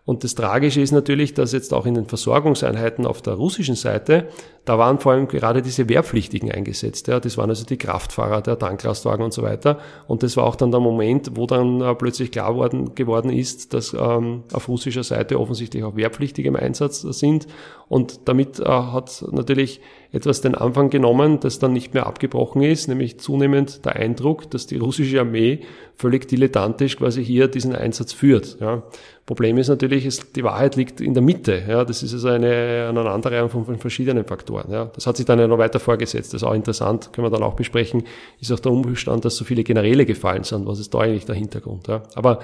Und 0.10 0.24
das 0.24 0.34
Tragische 0.34 0.82
ist 0.82 0.91
natürlich, 0.91 1.36
dass 1.36 1.52
jetzt 1.52 1.72
auch 1.72 1.86
in 1.86 1.93
den 1.93 2.08
Versorgungseinheiten 2.08 3.06
auf 3.06 3.22
der 3.22 3.34
russischen 3.34 3.76
Seite, 3.76 4.28
da 4.65 4.80
waren 4.80 4.98
vor 4.98 5.12
allem 5.12 5.28
gerade 5.28 5.62
diese 5.62 5.88
Wehrpflichtigen 5.88 6.52
eingesetzt. 6.52 7.08
Ja. 7.08 7.19
Das 7.19 7.38
waren 7.38 7.52
also 7.52 7.63
die 7.63 7.78
Kraftfahrer, 7.78 8.41
der 8.41 8.58
Tanklastwagen 8.58 9.24
und 9.24 9.36
so 9.36 9.43
weiter. 9.43 9.78
Und 10.08 10.24
das 10.24 10.36
war 10.36 10.45
auch 10.45 10.56
dann 10.56 10.72
der 10.72 10.80
Moment, 10.80 11.34
wo 11.36 11.45
dann 11.45 11.82
äh, 11.82 11.93
plötzlich 11.93 12.32
klar 12.32 12.56
worden, 12.56 12.95
geworden 12.95 13.30
ist, 13.30 13.76
dass 13.76 13.93
ähm, 13.93 14.45
auf 14.52 14.67
russischer 14.67 15.04
Seite 15.04 15.39
offensichtlich 15.39 15.84
auch 15.84 15.95
Wehrpflichtige 15.95 16.48
im 16.48 16.56
Einsatz 16.56 17.02
sind. 17.02 17.45
Und 17.88 18.28
damit 18.28 18.60
äh, 18.60 18.63
hat 18.65 19.24
natürlich 19.30 19.80
etwas 20.12 20.41
den 20.41 20.56
Anfang 20.56 20.89
genommen, 20.89 21.39
das 21.39 21.60
dann 21.60 21.74
nicht 21.74 21.93
mehr 21.93 22.08
abgebrochen 22.08 22.63
ist, 22.63 22.88
nämlich 22.88 23.19
zunehmend 23.19 23.86
der 23.86 23.95
Eindruck, 23.95 24.50
dass 24.50 24.65
die 24.65 24.78
russische 24.78 25.19
Armee 25.19 25.60
völlig 25.95 26.28
dilettantisch 26.28 26.98
quasi 26.98 27.24
hier 27.24 27.48
diesen 27.48 27.76
Einsatz 27.76 28.13
führt. 28.13 28.58
Ja. 28.60 28.84
Problem 29.26 29.58
ist 29.60 29.67
natürlich, 29.67 30.06
ist, 30.06 30.36
die 30.36 30.43
Wahrheit 30.43 30.76
liegt 30.76 31.02
in 31.02 31.13
der 31.13 31.22
Mitte. 31.22 31.62
Ja. 31.67 31.86
Das 31.86 32.02
ist 32.02 32.13
also 32.13 32.30
eine 32.30 32.88
Aneinanderreihung 32.89 33.50
von, 33.50 33.65
von 33.65 33.78
verschiedenen 33.78 34.26
Faktoren. 34.26 34.72
Ja. 34.72 34.86
Das 34.86 35.06
hat 35.06 35.17
sich 35.17 35.26
dann 35.28 35.38
ja 35.38 35.48
noch 35.48 35.60
weiter 35.60 35.80
vorgesetzt. 35.80 36.34
Das 36.34 36.41
ist 36.41 36.48
auch 36.48 36.56
interessant, 36.56 37.13
können 37.13 37.28
wir 37.28 37.32
dann 37.32 37.43
auch 37.43 37.56
besprechen, 37.56 38.04
ist 38.39 38.52
auch 38.52 38.60
der 38.60 38.72
Umstand, 38.72 39.26
dass 39.26 39.36
so 39.36 39.45
viele 39.45 39.63
Generäle 39.63 40.06
gefallen 40.06 40.43
sind. 40.43 40.65
Was 40.65 40.80
ist 40.80 40.91
da 40.93 41.00
eigentlich 41.00 41.26
der 41.26 41.36
Hintergrund? 41.36 41.88
Ja. 41.88 42.02
Aber 42.15 42.39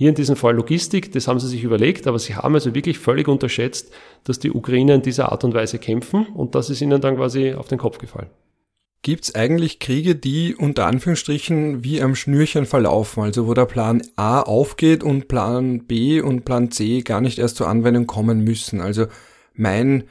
hier 0.00 0.08
in 0.08 0.14
diesem 0.14 0.34
Fall 0.34 0.54
Logistik, 0.54 1.12
das 1.12 1.28
haben 1.28 1.38
sie 1.40 1.46
sich 1.46 1.62
überlegt, 1.62 2.06
aber 2.06 2.18
sie 2.18 2.34
haben 2.34 2.54
also 2.54 2.74
wirklich 2.74 2.98
völlig 2.98 3.28
unterschätzt, 3.28 3.92
dass 4.24 4.38
die 4.38 4.50
Ukrainer 4.50 4.94
in 4.94 5.02
dieser 5.02 5.30
Art 5.30 5.44
und 5.44 5.52
Weise 5.52 5.78
kämpfen 5.78 6.24
und 6.28 6.54
das 6.54 6.70
ist 6.70 6.80
ihnen 6.80 7.02
dann 7.02 7.16
quasi 7.16 7.52
auf 7.52 7.68
den 7.68 7.76
Kopf 7.76 7.98
gefallen. 7.98 8.30
Gibt 9.02 9.24
es 9.24 9.34
eigentlich 9.34 9.78
Kriege, 9.78 10.16
die 10.16 10.54
unter 10.54 10.86
Anführungsstrichen 10.86 11.84
wie 11.84 12.00
am 12.00 12.14
Schnürchen 12.14 12.64
verlaufen, 12.64 13.22
also 13.22 13.46
wo 13.46 13.52
der 13.52 13.66
Plan 13.66 14.00
A 14.16 14.40
aufgeht 14.40 15.04
und 15.04 15.28
Plan 15.28 15.84
B 15.84 16.22
und 16.22 16.46
Plan 16.46 16.70
C 16.70 17.02
gar 17.02 17.20
nicht 17.20 17.38
erst 17.38 17.56
zur 17.56 17.68
Anwendung 17.68 18.06
kommen 18.06 18.42
müssen? 18.42 18.80
Also 18.80 19.04
mein 19.52 20.04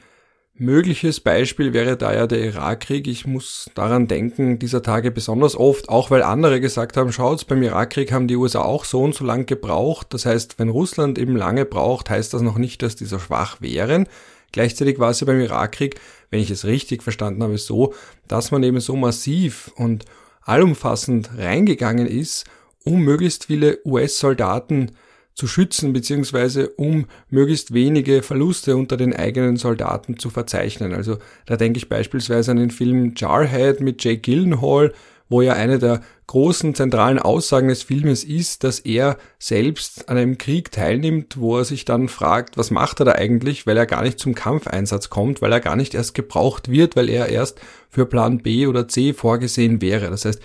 Mögliches 0.62 1.20
Beispiel 1.20 1.72
wäre 1.72 1.96
da 1.96 2.12
ja 2.12 2.26
der 2.26 2.44
Irakkrieg. 2.44 3.08
Ich 3.08 3.26
muss 3.26 3.70
daran 3.74 4.08
denken, 4.08 4.58
dieser 4.58 4.82
Tage 4.82 5.10
besonders 5.10 5.56
oft, 5.56 5.88
auch 5.88 6.10
weil 6.10 6.22
andere 6.22 6.60
gesagt 6.60 6.98
haben, 6.98 7.12
schaut's, 7.12 7.46
beim 7.46 7.62
Irakkrieg 7.62 8.12
haben 8.12 8.28
die 8.28 8.36
USA 8.36 8.60
auch 8.60 8.84
so 8.84 9.00
und 9.00 9.14
so 9.14 9.24
lang 9.24 9.46
gebraucht. 9.46 10.08
Das 10.10 10.26
heißt, 10.26 10.58
wenn 10.58 10.68
Russland 10.68 11.18
eben 11.18 11.34
lange 11.34 11.64
braucht, 11.64 12.10
heißt 12.10 12.34
das 12.34 12.42
noch 12.42 12.58
nicht, 12.58 12.82
dass 12.82 12.94
die 12.94 13.06
so 13.06 13.18
schwach 13.18 13.62
wären. 13.62 14.06
Gleichzeitig 14.52 14.98
war 14.98 15.08
es 15.08 15.20
ja 15.20 15.26
beim 15.26 15.40
Irakkrieg, 15.40 15.98
wenn 16.28 16.40
ich 16.40 16.50
es 16.50 16.66
richtig 16.66 17.02
verstanden 17.02 17.42
habe, 17.42 17.56
so, 17.56 17.94
dass 18.28 18.50
man 18.50 18.62
eben 18.62 18.80
so 18.80 18.96
massiv 18.96 19.72
und 19.76 20.04
allumfassend 20.42 21.30
reingegangen 21.38 22.06
ist, 22.06 22.44
um 22.84 23.00
möglichst 23.00 23.46
viele 23.46 23.78
US-Soldaten 23.86 24.90
zu 25.34 25.46
schützen, 25.46 25.92
beziehungsweise 25.92 26.70
um 26.70 27.06
möglichst 27.28 27.72
wenige 27.72 28.22
Verluste 28.22 28.76
unter 28.76 28.96
den 28.96 29.14
eigenen 29.14 29.56
Soldaten 29.56 30.18
zu 30.18 30.30
verzeichnen. 30.30 30.92
Also 30.92 31.18
da 31.46 31.56
denke 31.56 31.78
ich 31.78 31.88
beispielsweise 31.88 32.50
an 32.50 32.58
den 32.58 32.70
Film 32.70 33.14
Jarhead 33.16 33.80
mit 33.80 34.04
Jake 34.04 34.20
Gyllenhaal, 34.20 34.92
wo 35.30 35.42
ja 35.42 35.52
eine 35.52 35.78
der 35.78 36.02
großen 36.26 36.74
zentralen 36.74 37.18
Aussagen 37.18 37.68
des 37.68 37.84
Filmes 37.84 38.24
ist, 38.24 38.62
dass 38.64 38.80
er 38.80 39.16
selbst 39.38 40.08
an 40.08 40.16
einem 40.16 40.38
Krieg 40.38 40.70
teilnimmt, 40.70 41.40
wo 41.40 41.58
er 41.58 41.64
sich 41.64 41.84
dann 41.84 42.08
fragt, 42.08 42.56
was 42.56 42.70
macht 42.70 43.00
er 43.00 43.06
da 43.06 43.12
eigentlich, 43.12 43.66
weil 43.66 43.76
er 43.76 43.86
gar 43.86 44.02
nicht 44.02 44.18
zum 44.18 44.34
Kampfeinsatz 44.34 45.08
kommt, 45.08 45.40
weil 45.40 45.52
er 45.52 45.60
gar 45.60 45.76
nicht 45.76 45.94
erst 45.94 46.14
gebraucht 46.14 46.70
wird, 46.70 46.96
weil 46.96 47.08
er 47.08 47.28
erst 47.28 47.60
für 47.88 48.06
Plan 48.06 48.38
B 48.38 48.66
oder 48.66 48.86
C 48.86 49.12
vorgesehen 49.12 49.80
wäre. 49.80 50.10
Das 50.10 50.24
heißt, 50.24 50.40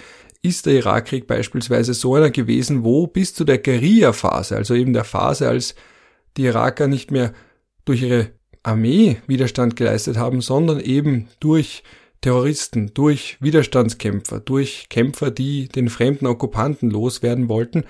ist 0.46 0.66
der 0.66 0.74
Irakkrieg 0.74 1.28
beispielsweise 1.28 1.94
so 1.94 2.16
einer 2.16 2.30
gewesen, 2.30 2.84
wo 2.84 3.08
bis 3.08 3.34
zu 3.34 3.44
der 3.44 3.58
Guerilla-Phase, 3.58 4.56
also 4.56 4.74
eben 4.74 4.94
der 4.94 5.04
Phase, 5.04 5.48
als 5.50 5.76
die 6.38 6.44
Iraker 6.44 6.88
nicht 6.88 7.12
mehr 7.12 7.34
durch 7.86 8.02
ihre 8.02 8.32
Armee 8.64 9.18
Widerstand 9.28 9.76
geleistet 9.76 10.18
haben, 10.18 10.42
sondern 10.42 10.80
eben 10.80 11.28
durch 11.40 11.84
Terroristen, 12.22 12.92
durch 12.94 13.38
Widerstandskämpfer, 13.40 14.40
durch 14.40 14.88
Kämpfer, 14.90 15.30
die 15.30 15.68
den 15.68 15.90
fremden 15.90 16.26
Okkupanten 16.26 16.90
loswerden 16.90 17.50
wollten, 17.50 17.84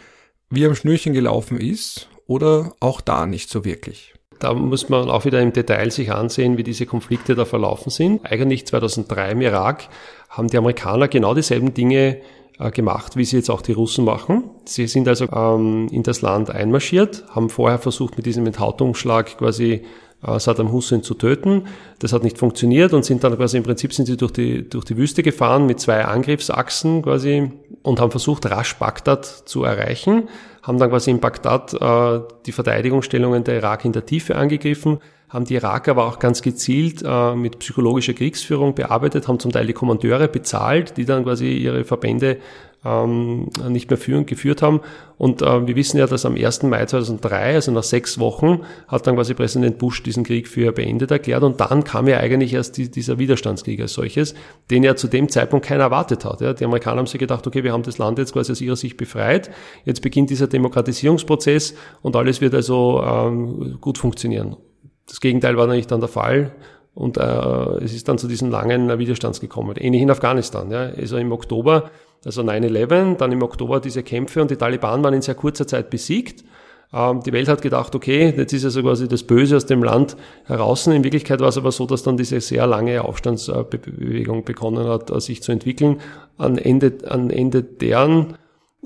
wie 0.50 0.66
am 0.66 0.76
Schnürchen 0.76 1.14
gelaufen 1.14 1.58
ist 1.58 2.10
oder 2.28 2.76
auch 2.80 3.02
da 3.02 3.26
nicht 3.26 3.50
so 3.50 3.64
wirklich. 3.64 4.14
Da 4.40 4.54
muss 4.54 4.90
man 4.90 5.10
auch 5.10 5.24
wieder 5.24 5.42
im 5.42 5.54
Detail 5.54 5.90
sich 5.92 6.12
ansehen, 6.12 6.58
wie 6.58 6.64
diese 6.64 6.86
Konflikte 6.86 7.36
da 7.36 7.46
verlaufen 7.46 7.90
sind. 7.90 8.26
Eigentlich 8.26 8.68
2003 8.68 9.32
im 9.32 9.42
Irak 9.42 9.88
haben 10.30 10.50
die 10.50 10.58
Amerikaner 10.58 11.08
genau 11.08 11.34
dieselben 11.34 11.74
Dinge 11.74 12.22
gemacht, 12.58 13.18
wie 13.18 13.26
sie 13.26 13.38
jetzt 13.38 13.50
auch 13.50 13.62
die 13.62 13.74
Russen 13.74 14.06
machen. 14.06 14.46
Sie 14.66 14.88
sind 14.88 15.08
also 15.08 15.28
ähm, 15.32 15.88
in 15.92 16.04
das 16.04 16.22
Land 16.22 16.50
einmarschiert, 16.50 17.26
haben 17.30 17.50
vorher 17.50 17.80
versucht, 17.80 18.16
mit 18.18 18.26
diesem 18.26 18.46
Enthauptungsschlag 18.46 19.38
quasi 19.38 19.84
äh, 20.26 20.40
Saddam 20.40 20.72
Hussein 20.72 21.04
zu 21.04 21.14
töten. 21.14 21.68
Das 22.00 22.14
hat 22.14 22.24
nicht 22.24 22.38
funktioniert 22.38 22.94
und 22.94 23.04
sind 23.04 23.24
dann 23.24 23.36
quasi 23.36 23.58
im 23.58 23.64
Prinzip 23.64 23.94
sind 23.94 24.06
sie 24.06 24.18
durch 24.18 24.32
die, 24.32 24.68
durch 24.68 24.86
die 24.86 24.98
Wüste 24.98 25.24
gefahren 25.24 25.66
mit 25.66 25.80
zwei 25.80 26.06
Angriffsachsen 26.06 27.02
quasi 27.02 27.52
und 27.84 28.00
haben 28.00 28.12
versucht, 28.12 28.46
rasch 28.50 28.76
Bagdad 28.76 29.26
zu 29.26 29.64
erreichen, 29.64 30.30
haben 30.66 30.80
dann 30.80 30.90
quasi 30.90 31.12
in 31.12 31.20
Bagdad 31.20 31.74
äh, 31.74 32.22
die 32.46 32.52
Verteidigungsstellungen 32.52 33.44
der 33.44 33.58
Irak 33.58 33.86
in 33.86 33.94
der 33.94 34.06
Tiefe 34.06 34.36
angegriffen, 34.36 35.00
haben 35.30 35.46
die 35.46 35.56
Iraker 35.56 35.92
aber 35.92 36.06
auch 36.06 36.18
ganz 36.18 36.42
gezielt 36.42 37.04
äh, 37.06 37.36
mit 37.36 37.60
psychologischer 37.60 38.14
Kriegsführung 38.14 38.74
bearbeitet, 38.74 39.28
haben 39.28 39.40
zum 39.40 39.52
Teil 39.52 39.68
die 39.68 39.74
Kommandeure 39.74 40.28
bezahlt, 40.28 40.98
die 40.98 41.06
dann 41.06 41.24
quasi 41.24 41.54
ihre 41.54 41.84
Verbände 41.84 42.38
ähm, 42.86 43.50
nicht 43.68 43.90
mehr 43.90 43.98
führen, 43.98 44.26
geführt 44.26 44.62
haben. 44.62 44.82
Und 45.18 45.42
äh, 45.42 45.68
wir 45.68 45.76
wissen 45.76 45.98
ja, 45.98 46.08
dass 46.08 46.26
am 46.26 46.36
1. 46.36 46.64
Mai 46.64 46.86
2003, 46.86 47.56
also 47.56 47.72
nach 47.72 47.84
sechs 47.84 48.20
Wochen, 48.20 48.62
hat 48.88 49.08
dann 49.08 49.16
quasi 49.16 49.34
Präsident 49.34 49.78
Bush 49.78 50.04
diesen 50.04 50.24
Krieg 50.24 50.48
für 50.48 50.72
beendet 50.72 51.10
erklärt. 51.10 51.44
Und 51.44 51.60
dann 51.60 51.84
kam 51.84 52.08
ja 52.08 52.18
eigentlich 52.18 52.54
erst 52.54 52.78
die, 52.78 52.92
dieser 52.92 53.18
Widerstandskrieg 53.18 53.82
als 53.82 53.94
solches, 53.94 54.36
den 54.70 54.84
ja 54.84 54.96
zu 54.96 55.08
dem 55.08 55.30
Zeitpunkt 55.30 55.66
keiner 55.66 55.84
erwartet 55.84 56.26
hat. 56.26 56.42
Ja. 56.42 56.54
Die 56.54 56.66
Amerikaner 56.66 57.00
haben 57.00 57.08
sich 57.08 57.20
gedacht, 57.20 57.48
okay, 57.48 57.64
wir 57.64 57.74
haben 57.74 57.84
das 57.84 57.98
Land 57.98 58.20
jetzt 58.20 58.34
quasi 58.34 58.52
aus 58.52 58.62
ihrer 58.62 58.76
Sicht 58.76 58.98
befreit. 58.98 59.50
Jetzt 59.86 60.02
beginnt 60.02 60.30
dieser 60.30 60.48
Demokratisierungsprozess 60.48 61.74
und 62.02 62.16
alles 62.16 62.42
wird 62.42 62.54
also 62.54 63.02
ähm, 63.04 63.78
gut 63.82 63.98
funktionieren. 63.98 64.58
Das 65.08 65.20
Gegenteil 65.22 65.58
war 65.58 65.70
eigentlich 65.70 65.88
dann 65.88 66.00
der 66.00 66.10
Fall. 66.10 66.52
Und 66.96 67.18
äh, 67.18 67.84
es 67.84 67.94
ist 67.94 68.08
dann 68.08 68.18
zu 68.18 68.28
diesen 68.28 68.50
langen 68.50 68.98
Widerstands 68.98 69.42
gekommen. 69.42 69.76
Ähnlich 69.78 70.02
in 70.02 70.10
Afghanistan. 70.10 70.72
Ja. 70.72 70.92
Also 70.98 71.18
im 71.18 71.32
Oktober, 71.34 71.92
also 72.24 72.42
9-11, 72.42 73.16
dann 73.18 73.32
im 73.32 73.42
Oktober 73.42 73.80
diese 73.80 74.04
Kämpfe 74.04 74.42
und 74.42 74.52
die 74.52 74.56
Taliban 74.56 75.04
waren 75.04 75.14
in 75.14 75.22
sehr 75.22 75.36
kurzer 75.36 75.68
Zeit 75.68 75.90
besiegt. 75.90 76.44
Ähm, 76.94 77.22
die 77.22 77.34
Welt 77.34 77.48
hat 77.48 77.62
gedacht, 77.62 77.96
okay, 77.96 78.34
jetzt 78.36 78.54
ist 78.54 78.66
also 78.66 78.82
quasi 78.82 79.08
das 79.08 79.24
Böse 79.24 79.58
aus 79.58 79.66
dem 79.66 79.84
Land 79.84 80.16
heraus. 80.46 80.88
In 80.88 81.04
Wirklichkeit 81.04 81.40
war 81.40 81.50
es 81.50 81.58
aber 81.58 81.72
so, 81.72 81.86
dass 81.86 82.04
dann 82.04 82.18
diese 82.18 82.40
sehr 82.42 82.68
lange 82.68 83.04
Aufstandsbewegung 83.04 84.46
begonnen 84.46 84.88
hat, 84.88 85.10
sich 85.22 85.44
zu 85.44 85.52
entwickeln. 85.52 86.00
An 86.38 86.58
Ende, 86.58 86.94
an 87.10 87.30
Ende 87.30 87.64
deren 87.64 88.36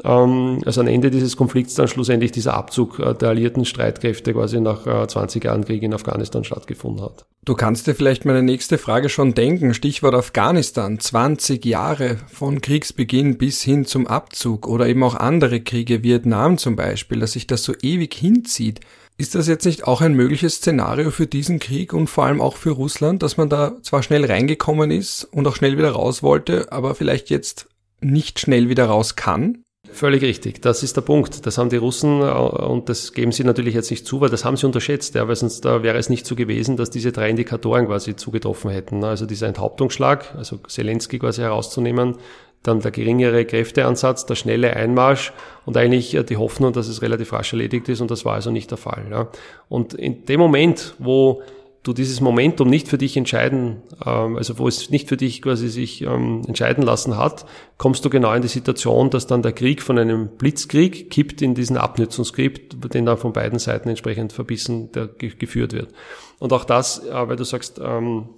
also 0.03 0.81
am 0.81 0.87
Ende 0.87 1.11
dieses 1.11 1.35
Konflikts 1.35 1.75
dann 1.75 1.87
schlussendlich 1.87 2.31
dieser 2.31 2.53
Abzug 2.53 2.99
äh, 2.99 3.13
der 3.13 3.29
alliierten 3.29 3.65
Streitkräfte 3.65 4.33
quasi 4.33 4.59
nach 4.59 5.07
20 5.07 5.43
äh, 5.43 5.47
Jahren 5.47 5.65
Krieg 5.65 5.83
in 5.83 5.93
Afghanistan 5.93 6.43
stattgefunden 6.43 7.03
hat. 7.03 7.25
Du 7.45 7.55
kannst 7.55 7.87
dir 7.87 7.95
vielleicht 7.95 8.25
meine 8.25 8.43
nächste 8.43 8.77
Frage 8.77 9.09
schon 9.09 9.33
denken. 9.33 9.73
Stichwort 9.73 10.13
Afghanistan. 10.13 10.99
20 10.99 11.65
Jahre 11.65 12.17
von 12.31 12.61
Kriegsbeginn 12.61 13.37
bis 13.37 13.61
hin 13.61 13.85
zum 13.85 14.07
Abzug 14.07 14.67
oder 14.67 14.87
eben 14.87 15.03
auch 15.03 15.15
andere 15.15 15.61
Kriege, 15.61 16.03
Vietnam 16.03 16.57
zum 16.57 16.75
Beispiel, 16.75 17.19
dass 17.19 17.33
sich 17.33 17.47
das 17.47 17.63
so 17.63 17.73
ewig 17.81 18.13
hinzieht. 18.13 18.81
Ist 19.17 19.35
das 19.35 19.47
jetzt 19.47 19.65
nicht 19.65 19.85
auch 19.85 19.99
ein 19.99 20.13
mögliches 20.13 20.55
Szenario 20.55 21.11
für 21.11 21.27
diesen 21.27 21.59
Krieg 21.59 21.91
und 21.91 22.07
vor 22.07 22.25
allem 22.25 22.39
auch 22.39 22.55
für 22.55 22.71
Russland, 22.71 23.21
dass 23.21 23.35
man 23.35 23.49
da 23.49 23.75
zwar 23.81 24.01
schnell 24.01 24.23
reingekommen 24.23 24.91
ist 24.91 25.25
und 25.25 25.45
auch 25.45 25.57
schnell 25.57 25.77
wieder 25.77 25.91
raus 25.91 26.23
wollte, 26.23 26.71
aber 26.71 26.95
vielleicht 26.95 27.29
jetzt 27.29 27.67
nicht 27.99 28.39
schnell 28.39 28.69
wieder 28.69 28.85
raus 28.85 29.17
kann? 29.17 29.63
Völlig 29.91 30.21
richtig. 30.21 30.61
Das 30.61 30.83
ist 30.83 30.95
der 30.95 31.01
Punkt. 31.01 31.45
Das 31.45 31.57
haben 31.57 31.69
die 31.69 31.77
Russen, 31.77 32.21
äh, 32.21 32.25
und 32.25 32.89
das 32.89 33.13
geben 33.13 33.31
sie 33.31 33.43
natürlich 33.43 33.73
jetzt 33.73 33.89
nicht 33.89 34.05
zu, 34.05 34.21
weil 34.21 34.29
das 34.29 34.45
haben 34.45 34.57
sie 34.57 34.65
unterschätzt, 34.65 35.15
ja, 35.15 35.27
weil 35.27 35.35
sonst 35.35 35.65
da 35.65 35.83
wäre 35.83 35.97
es 35.97 36.09
nicht 36.09 36.25
so 36.25 36.35
gewesen, 36.35 36.77
dass 36.77 36.89
diese 36.89 37.11
drei 37.11 37.29
Indikatoren 37.29 37.87
quasi 37.87 38.15
zugetroffen 38.15 38.71
hätten. 38.71 39.03
Also 39.03 39.25
dieser 39.25 39.47
Enthauptungsschlag, 39.47 40.35
also 40.35 40.57
Zelensky 40.67 41.19
quasi 41.19 41.41
herauszunehmen, 41.41 42.15
dann 42.63 42.81
der 42.81 42.91
geringere 42.91 43.45
Kräfteansatz, 43.45 44.25
der 44.25 44.35
schnelle 44.35 44.75
Einmarsch 44.75 45.33
und 45.65 45.77
eigentlich 45.77 46.13
äh, 46.15 46.23
die 46.23 46.37
Hoffnung, 46.37 46.73
dass 46.73 46.87
es 46.87 47.01
relativ 47.01 47.33
rasch 47.33 47.53
erledigt 47.53 47.89
ist 47.89 48.01
und 48.01 48.11
das 48.11 48.25
war 48.25 48.33
also 48.33 48.51
nicht 48.51 48.69
der 48.71 48.77
Fall. 48.77 49.05
Ja. 49.09 49.27
Und 49.69 49.93
in 49.93 50.25
dem 50.25 50.39
Moment, 50.39 50.95
wo 50.99 51.41
du 51.83 51.93
dieses 51.93 52.19
Momentum 52.21 52.69
nicht 52.69 52.87
für 52.87 52.97
dich 52.97 53.15
entscheiden, 53.15 53.81
ähm, 54.05 54.37
also 54.37 54.59
wo 54.59 54.67
es 54.67 54.89
nicht 54.89 55.07
für 55.07 55.17
dich 55.17 55.41
quasi 55.41 55.69
sich 55.69 56.01
ähm, 56.01 56.43
entscheiden 56.47 56.83
lassen 56.83 57.17
hat, 57.17 57.45
kommst 57.77 58.03
du 58.03 58.09
genau 58.09 58.33
in 58.33 58.41
die 58.41 58.47
Situation, 58.47 59.09
dass 59.09 59.27
dann 59.27 59.41
der 59.41 59.53
Krieg 59.53 59.81
von 59.81 59.97
einem 59.97 60.29
Blitzkrieg 60.37 61.09
kippt 61.09 61.41
in 61.41 61.55
diesen 61.55 61.77
Abnützungskrieg, 61.77 62.81
den 62.91 63.05
dann 63.05 63.17
von 63.17 63.33
beiden 63.33 63.59
Seiten 63.59 63.89
entsprechend 63.89 64.33
verbissen 64.33 64.91
der, 64.91 65.07
geführt 65.07 65.73
wird. 65.73 65.93
Und 66.39 66.53
auch 66.53 66.65
das, 66.65 67.05
äh, 67.05 67.27
weil 67.27 67.37
du 67.37 67.45
sagst, 67.45 67.79
ähm, 67.83 68.29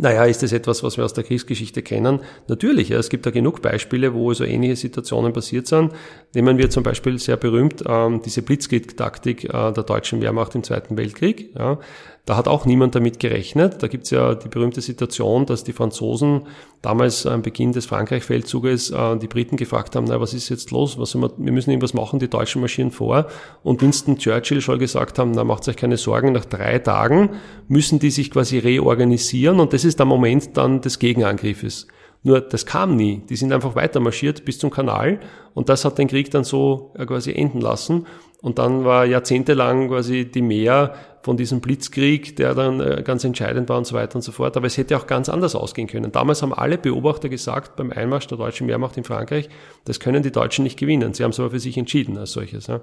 naja, 0.00 0.24
ist 0.24 0.42
das 0.42 0.52
etwas, 0.52 0.82
was 0.82 0.96
wir 0.96 1.04
aus 1.04 1.12
der 1.12 1.24
Kriegsgeschichte 1.24 1.82
kennen? 1.82 2.20
Natürlich, 2.48 2.88
ja, 2.88 2.98
es 2.98 3.10
gibt 3.10 3.26
da 3.26 3.30
genug 3.30 3.62
Beispiele, 3.62 4.14
wo 4.14 4.32
so 4.32 4.44
ähnliche 4.44 4.76
Situationen 4.76 5.32
passiert 5.32 5.66
sind. 5.66 5.92
Nehmen 6.34 6.58
wir 6.58 6.70
zum 6.70 6.82
Beispiel 6.82 7.18
sehr 7.18 7.36
berühmt 7.36 7.84
ähm, 7.86 8.20
diese 8.24 8.42
Blitzkrieg-Taktik 8.42 9.44
äh, 9.44 9.72
der 9.72 9.84
deutschen 9.84 10.20
Wehrmacht 10.20 10.54
im 10.54 10.64
Zweiten 10.64 10.96
Weltkrieg. 10.96 11.54
Ja. 11.56 11.78
Da 12.26 12.38
hat 12.38 12.48
auch 12.48 12.64
niemand 12.64 12.94
damit 12.94 13.20
gerechnet. 13.20 13.82
Da 13.82 13.88
gibt's 13.88 14.08
ja 14.08 14.34
die 14.34 14.48
berühmte 14.48 14.80
Situation, 14.80 15.44
dass 15.44 15.62
die 15.62 15.74
Franzosen 15.74 16.46
damals 16.80 17.26
am 17.26 17.42
Beginn 17.42 17.72
des 17.72 17.84
Frankreich-Feldzuges 17.84 18.90
äh, 18.90 19.16
die 19.18 19.26
Briten 19.26 19.58
gefragt 19.58 19.94
haben, 19.94 20.06
na, 20.06 20.18
was 20.20 20.32
ist 20.32 20.48
jetzt 20.48 20.70
los? 20.70 20.98
Was 20.98 21.14
wir, 21.14 21.30
wir 21.36 21.52
müssen 21.52 21.70
irgendwas 21.70 21.92
machen, 21.92 22.18
die 22.20 22.28
Deutschen 22.28 22.62
marschieren 22.62 22.90
vor. 22.90 23.26
Und 23.62 23.82
Winston 23.82 24.16
Churchill 24.16 24.62
soll 24.62 24.78
gesagt 24.78 25.18
haben, 25.18 25.32
na, 25.32 25.44
macht 25.44 25.68
euch 25.68 25.76
keine 25.76 25.98
Sorgen, 25.98 26.32
nach 26.32 26.46
drei 26.46 26.78
Tagen 26.78 27.30
müssen 27.68 27.98
die 27.98 28.10
sich 28.10 28.30
quasi 28.30 28.58
reorganisieren 28.58 29.60
und 29.60 29.74
das 29.74 29.84
ist 29.84 29.98
der 29.98 30.06
Moment 30.06 30.56
dann 30.56 30.80
des 30.80 30.98
Gegenangriffes. 30.98 31.88
Nur 32.22 32.40
das 32.40 32.64
kam 32.64 32.96
nie. 32.96 33.22
Die 33.28 33.36
sind 33.36 33.52
einfach 33.52 33.74
weiter 33.76 34.00
marschiert 34.00 34.46
bis 34.46 34.58
zum 34.58 34.70
Kanal 34.70 35.20
und 35.52 35.68
das 35.68 35.84
hat 35.84 35.98
den 35.98 36.08
Krieg 36.08 36.30
dann 36.30 36.44
so 36.44 36.92
äh, 36.96 37.04
quasi 37.04 37.32
enden 37.32 37.60
lassen. 37.60 38.06
Und 38.40 38.58
dann 38.58 38.84
war 38.84 39.06
jahrzehntelang 39.06 39.88
quasi 39.88 40.30
die 40.30 40.42
Mehr 40.42 40.94
von 41.24 41.38
diesem 41.38 41.62
Blitzkrieg, 41.62 42.36
der 42.36 42.54
dann 42.54 42.80
äh, 42.80 43.02
ganz 43.02 43.24
entscheidend 43.24 43.70
war 43.70 43.78
und 43.78 43.86
so 43.86 43.94
weiter 43.94 44.16
und 44.16 44.20
so 44.20 44.30
fort. 44.30 44.58
Aber 44.58 44.66
es 44.66 44.76
hätte 44.76 44.94
auch 44.98 45.06
ganz 45.06 45.30
anders 45.30 45.54
ausgehen 45.54 45.88
können. 45.88 46.12
Damals 46.12 46.42
haben 46.42 46.52
alle 46.52 46.76
Beobachter 46.76 47.30
gesagt, 47.30 47.76
beim 47.76 47.90
Einmarsch 47.90 48.26
der 48.26 48.36
deutschen 48.36 48.68
Wehrmacht 48.68 48.98
in 48.98 49.04
Frankreich, 49.04 49.48
das 49.86 50.00
können 50.00 50.22
die 50.22 50.32
Deutschen 50.32 50.64
nicht 50.64 50.78
gewinnen. 50.78 51.14
Sie 51.14 51.24
haben 51.24 51.30
es 51.30 51.40
aber 51.40 51.48
für 51.50 51.60
sich 51.60 51.78
entschieden 51.78 52.18
als 52.18 52.32
solches. 52.32 52.66
Ja. 52.66 52.82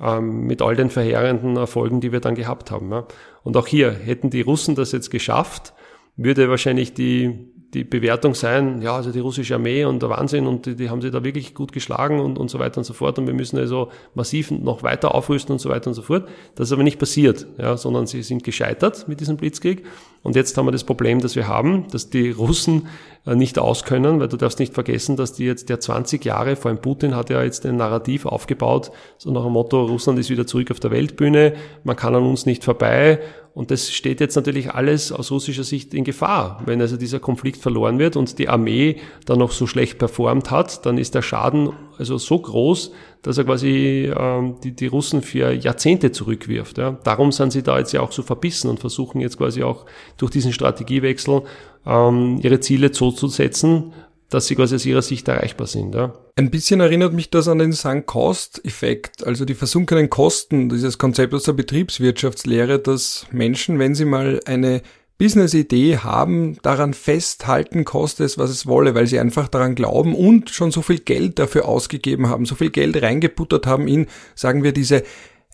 Ähm, 0.00 0.46
mit 0.46 0.62
all 0.62 0.76
den 0.76 0.88
verheerenden 0.88 1.58
Erfolgen, 1.58 2.00
die 2.00 2.10
wir 2.10 2.20
dann 2.20 2.36
gehabt 2.36 2.70
haben. 2.70 2.90
Ja. 2.90 3.06
Und 3.42 3.54
auch 3.58 3.66
hier 3.66 3.92
hätten 3.92 4.30
die 4.30 4.40
Russen 4.40 4.74
das 4.76 4.92
jetzt 4.92 5.10
geschafft, 5.10 5.74
würde 6.16 6.48
wahrscheinlich 6.48 6.94
die 6.94 7.52
die 7.74 7.84
Bewertung 7.84 8.34
sein, 8.34 8.80
ja, 8.80 8.94
also 8.94 9.10
die 9.10 9.18
russische 9.18 9.54
Armee 9.54 9.84
und 9.84 10.00
der 10.00 10.08
Wahnsinn 10.08 10.46
und 10.46 10.64
die, 10.64 10.76
die 10.76 10.90
haben 10.90 11.02
sie 11.02 11.10
da 11.10 11.24
wirklich 11.24 11.54
gut 11.54 11.72
geschlagen 11.72 12.20
und, 12.20 12.38
und 12.38 12.48
so 12.48 12.58
weiter 12.58 12.78
und 12.78 12.84
so 12.84 12.94
fort 12.94 13.18
und 13.18 13.26
wir 13.26 13.34
müssen 13.34 13.58
also 13.58 13.90
massiv 14.14 14.50
noch 14.50 14.82
weiter 14.82 15.14
aufrüsten 15.14 15.52
und 15.52 15.58
so 15.58 15.68
weiter 15.68 15.88
und 15.88 15.94
so 15.94 16.02
fort. 16.02 16.28
Das 16.54 16.68
ist 16.68 16.72
aber 16.72 16.84
nicht 16.84 16.98
passiert, 16.98 17.46
ja, 17.58 17.76
sondern 17.76 18.06
sie 18.06 18.22
sind 18.22 18.44
gescheitert 18.44 19.08
mit 19.08 19.20
diesem 19.20 19.36
Blitzkrieg 19.36 19.84
und 20.24 20.36
jetzt 20.36 20.56
haben 20.56 20.66
wir 20.66 20.72
das 20.72 20.84
Problem, 20.84 21.20
das 21.20 21.36
wir 21.36 21.46
haben, 21.46 21.86
dass 21.92 22.08
die 22.08 22.30
Russen 22.30 22.88
äh, 23.26 23.36
nicht 23.36 23.58
auskönnen, 23.58 24.18
weil 24.18 24.28
du 24.28 24.38
darfst 24.38 24.58
nicht 24.58 24.74
vergessen, 24.74 25.16
dass 25.16 25.34
die 25.34 25.44
jetzt 25.44 25.68
der 25.68 25.80
20 25.80 26.24
Jahre, 26.24 26.56
vor 26.56 26.70
allem 26.70 26.80
Putin 26.80 27.14
hat 27.14 27.28
ja 27.30 27.42
jetzt 27.42 27.64
ein 27.66 27.76
Narrativ 27.76 28.24
aufgebaut, 28.24 28.90
so 29.18 29.30
nach 29.30 29.44
dem 29.44 29.52
Motto, 29.52 29.84
Russland 29.84 30.18
ist 30.18 30.30
wieder 30.30 30.46
zurück 30.46 30.70
auf 30.70 30.80
der 30.80 30.90
Weltbühne, 30.90 31.54
man 31.84 31.94
kann 31.94 32.14
an 32.14 32.24
uns 32.24 32.46
nicht 32.46 32.64
vorbei 32.64 33.20
und 33.52 33.70
das 33.70 33.92
steht 33.92 34.18
jetzt 34.20 34.34
natürlich 34.34 34.72
alles 34.72 35.12
aus 35.12 35.30
russischer 35.30 35.62
Sicht 35.62 35.94
in 35.94 36.02
Gefahr. 36.02 36.60
Wenn 36.64 36.80
also 36.80 36.96
dieser 36.96 37.20
Konflikt 37.20 37.62
verloren 37.62 38.00
wird 38.00 38.16
und 38.16 38.38
die 38.38 38.48
Armee 38.48 38.96
dann 39.26 39.38
noch 39.38 39.52
so 39.52 39.66
schlecht 39.68 39.98
performt 39.98 40.50
hat, 40.50 40.84
dann 40.86 40.98
ist 40.98 41.14
der 41.14 41.22
Schaden 41.22 41.70
also 41.98 42.18
so 42.18 42.38
groß, 42.38 42.92
dass 43.22 43.38
er 43.38 43.44
quasi 43.44 44.12
ähm, 44.16 44.56
die, 44.62 44.72
die 44.72 44.86
Russen 44.86 45.22
für 45.22 45.52
Jahrzehnte 45.52 46.12
zurückwirft. 46.12 46.78
Ja. 46.78 46.98
Darum 47.04 47.32
sind 47.32 47.52
sie 47.52 47.62
da 47.62 47.78
jetzt 47.78 47.92
ja 47.92 48.00
auch 48.00 48.12
so 48.12 48.22
verbissen 48.22 48.68
und 48.68 48.80
versuchen 48.80 49.20
jetzt 49.20 49.38
quasi 49.38 49.62
auch 49.62 49.86
durch 50.16 50.30
diesen 50.30 50.52
Strategiewechsel 50.52 51.42
ähm, 51.86 52.40
ihre 52.42 52.60
Ziele 52.60 52.92
so 52.92 53.10
zu 53.10 53.28
setzen, 53.28 53.92
dass 54.30 54.46
sie 54.46 54.56
quasi 54.56 54.74
aus 54.74 54.86
ihrer 54.86 55.02
Sicht 55.02 55.28
erreichbar 55.28 55.66
sind. 55.66 55.94
Ja. 55.94 56.12
Ein 56.36 56.50
bisschen 56.50 56.80
erinnert 56.80 57.12
mich 57.12 57.30
das 57.30 57.46
an 57.46 57.58
den 57.58 57.72
Sunk-Cost-Effekt, 57.72 59.24
also 59.24 59.44
die 59.44 59.54
versunkenen 59.54 60.10
Kosten, 60.10 60.68
dieses 60.68 60.98
Konzept 60.98 61.32
aus 61.34 61.44
der 61.44 61.52
Betriebswirtschaftslehre, 61.52 62.80
dass 62.80 63.26
Menschen, 63.30 63.78
wenn 63.78 63.94
sie 63.94 64.04
mal 64.04 64.40
eine 64.44 64.82
Business-Idee 65.18 65.98
haben, 65.98 66.58
daran 66.62 66.92
festhalten, 66.92 67.84
koste 67.84 68.24
es, 68.24 68.36
was 68.36 68.50
es 68.50 68.66
wolle, 68.66 68.94
weil 68.94 69.06
sie 69.06 69.20
einfach 69.20 69.48
daran 69.48 69.74
glauben 69.74 70.14
und 70.14 70.50
schon 70.50 70.70
so 70.70 70.82
viel 70.82 70.98
Geld 70.98 71.38
dafür 71.38 71.66
ausgegeben 71.66 72.28
haben, 72.28 72.46
so 72.46 72.54
viel 72.56 72.70
Geld 72.70 73.00
reingebuttert 73.00 73.66
haben 73.66 73.86
in, 73.86 74.06
sagen 74.34 74.64
wir, 74.64 74.72
diese 74.72 75.04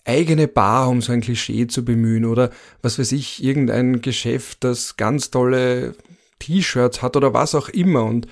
eigene 0.03 0.47
Bar, 0.47 0.89
um 0.89 1.01
so 1.01 1.11
ein 1.11 1.21
Klischee 1.21 1.67
zu 1.67 1.85
bemühen, 1.85 2.25
oder 2.25 2.49
was 2.81 2.97
weiß 2.97 3.11
ich, 3.11 3.43
irgendein 3.43 4.01
Geschäft, 4.01 4.63
das 4.63 4.97
ganz 4.97 5.29
tolle 5.29 5.93
T-Shirts 6.39 7.01
hat 7.01 7.15
oder 7.15 7.33
was 7.33 7.53
auch 7.55 7.69
immer. 7.69 8.03
Und 8.03 8.27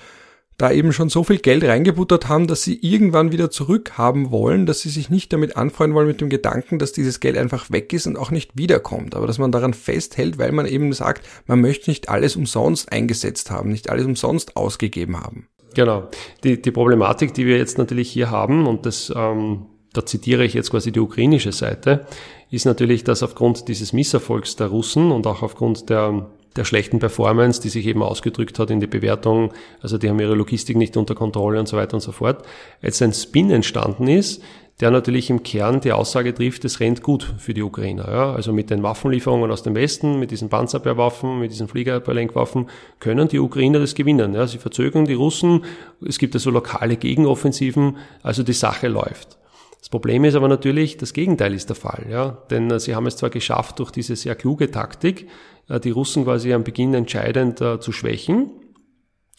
da 0.60 0.70
eben 0.70 0.92
schon 0.92 1.08
so 1.08 1.24
viel 1.24 1.38
Geld 1.38 1.64
reingebuttert 1.64 2.28
haben, 2.28 2.46
dass 2.46 2.62
sie 2.62 2.78
irgendwann 2.82 3.32
wieder 3.32 3.50
zurückhaben 3.50 4.30
wollen, 4.30 4.66
dass 4.66 4.80
sie 4.80 4.90
sich 4.90 5.08
nicht 5.08 5.32
damit 5.32 5.56
anfreuen 5.56 5.94
wollen 5.94 6.06
mit 6.06 6.20
dem 6.20 6.28
Gedanken, 6.28 6.78
dass 6.78 6.92
dieses 6.92 7.20
Geld 7.20 7.38
einfach 7.38 7.70
weg 7.70 7.92
ist 7.94 8.06
und 8.06 8.18
auch 8.18 8.30
nicht 8.30 8.58
wiederkommt, 8.58 9.14
aber 9.14 9.26
dass 9.26 9.38
man 9.38 9.52
daran 9.52 9.72
festhält, 9.72 10.38
weil 10.38 10.52
man 10.52 10.66
eben 10.66 10.92
sagt, 10.92 11.26
man 11.46 11.62
möchte 11.62 11.88
nicht 11.88 12.10
alles 12.10 12.36
umsonst 12.36 12.92
eingesetzt 12.92 13.50
haben, 13.50 13.70
nicht 13.70 13.88
alles 13.88 14.04
umsonst 14.04 14.56
ausgegeben 14.56 15.18
haben. 15.18 15.48
Genau. 15.74 16.08
Die, 16.44 16.60
die 16.60 16.70
Problematik, 16.72 17.32
die 17.32 17.46
wir 17.46 17.56
jetzt 17.56 17.78
natürlich 17.78 18.10
hier 18.10 18.30
haben, 18.30 18.66
und 18.66 18.84
das, 18.84 19.10
ähm, 19.16 19.66
da 19.94 20.04
zitiere 20.04 20.44
ich 20.44 20.52
jetzt 20.52 20.70
quasi 20.70 20.92
die 20.92 21.00
ukrainische 21.00 21.52
Seite, 21.52 22.06
ist 22.50 22.66
natürlich, 22.66 23.02
dass 23.02 23.22
aufgrund 23.22 23.68
dieses 23.68 23.94
Misserfolgs 23.94 24.56
der 24.56 24.66
Russen 24.66 25.10
und 25.10 25.26
auch 25.26 25.42
aufgrund 25.42 25.88
der 25.88 26.28
der 26.56 26.64
schlechten 26.64 26.98
Performance, 26.98 27.60
die 27.60 27.68
sich 27.68 27.86
eben 27.86 28.02
ausgedrückt 28.02 28.58
hat 28.58 28.70
in 28.70 28.80
die 28.80 28.86
Bewertung, 28.86 29.52
also 29.80 29.98
die 29.98 30.08
haben 30.08 30.20
ihre 30.20 30.34
Logistik 30.34 30.76
nicht 30.76 30.96
unter 30.96 31.14
Kontrolle 31.14 31.60
und 31.60 31.68
so 31.68 31.76
weiter 31.76 31.94
und 31.94 32.00
so 32.00 32.12
fort, 32.12 32.44
jetzt 32.82 33.00
ein 33.02 33.12
Spin 33.12 33.50
entstanden 33.50 34.08
ist, 34.08 34.42
der 34.80 34.90
natürlich 34.90 35.28
im 35.28 35.42
Kern 35.42 35.80
die 35.80 35.92
Aussage 35.92 36.34
trifft, 36.34 36.64
es 36.64 36.80
rennt 36.80 37.02
gut 37.02 37.34
für 37.38 37.52
die 37.52 37.62
Ukrainer. 37.62 38.10
Ja? 38.10 38.32
Also 38.32 38.52
mit 38.52 38.70
den 38.70 38.82
Waffenlieferungen 38.82 39.50
aus 39.50 39.62
dem 39.62 39.74
Westen, 39.74 40.18
mit 40.18 40.30
diesen 40.30 40.48
Panzerbeerwaffen, 40.48 41.38
mit 41.38 41.50
diesen 41.50 41.68
Fliegerlenkwaffen 41.68 42.68
können 42.98 43.28
die 43.28 43.38
Ukrainer 43.38 43.78
das 43.78 43.94
gewinnen. 43.94 44.34
Ja? 44.34 44.46
Sie 44.46 44.58
verzögern 44.58 45.04
die 45.04 45.14
Russen, 45.14 45.64
es 46.06 46.18
gibt 46.18 46.34
also 46.34 46.50
lokale 46.50 46.96
Gegenoffensiven, 46.96 47.98
also 48.22 48.42
die 48.42 48.54
Sache 48.54 48.88
läuft. 48.88 49.39
Das 49.80 49.88
Problem 49.88 50.24
ist 50.24 50.34
aber 50.34 50.48
natürlich, 50.48 50.98
das 50.98 51.12
Gegenteil 51.12 51.54
ist 51.54 51.70
der 51.70 51.76
Fall, 51.76 52.06
ja, 52.10 52.38
denn 52.50 52.70
äh, 52.70 52.78
sie 52.78 52.94
haben 52.94 53.06
es 53.06 53.16
zwar 53.16 53.30
geschafft 53.30 53.78
durch 53.78 53.90
diese 53.90 54.14
sehr 54.14 54.34
kluge 54.34 54.70
Taktik, 54.70 55.26
äh, 55.68 55.80
die 55.80 55.90
Russen 55.90 56.24
quasi 56.24 56.52
am 56.52 56.64
Beginn 56.64 56.94
entscheidend 56.94 57.60
äh, 57.60 57.80
zu 57.80 57.90
schwächen 57.92 58.50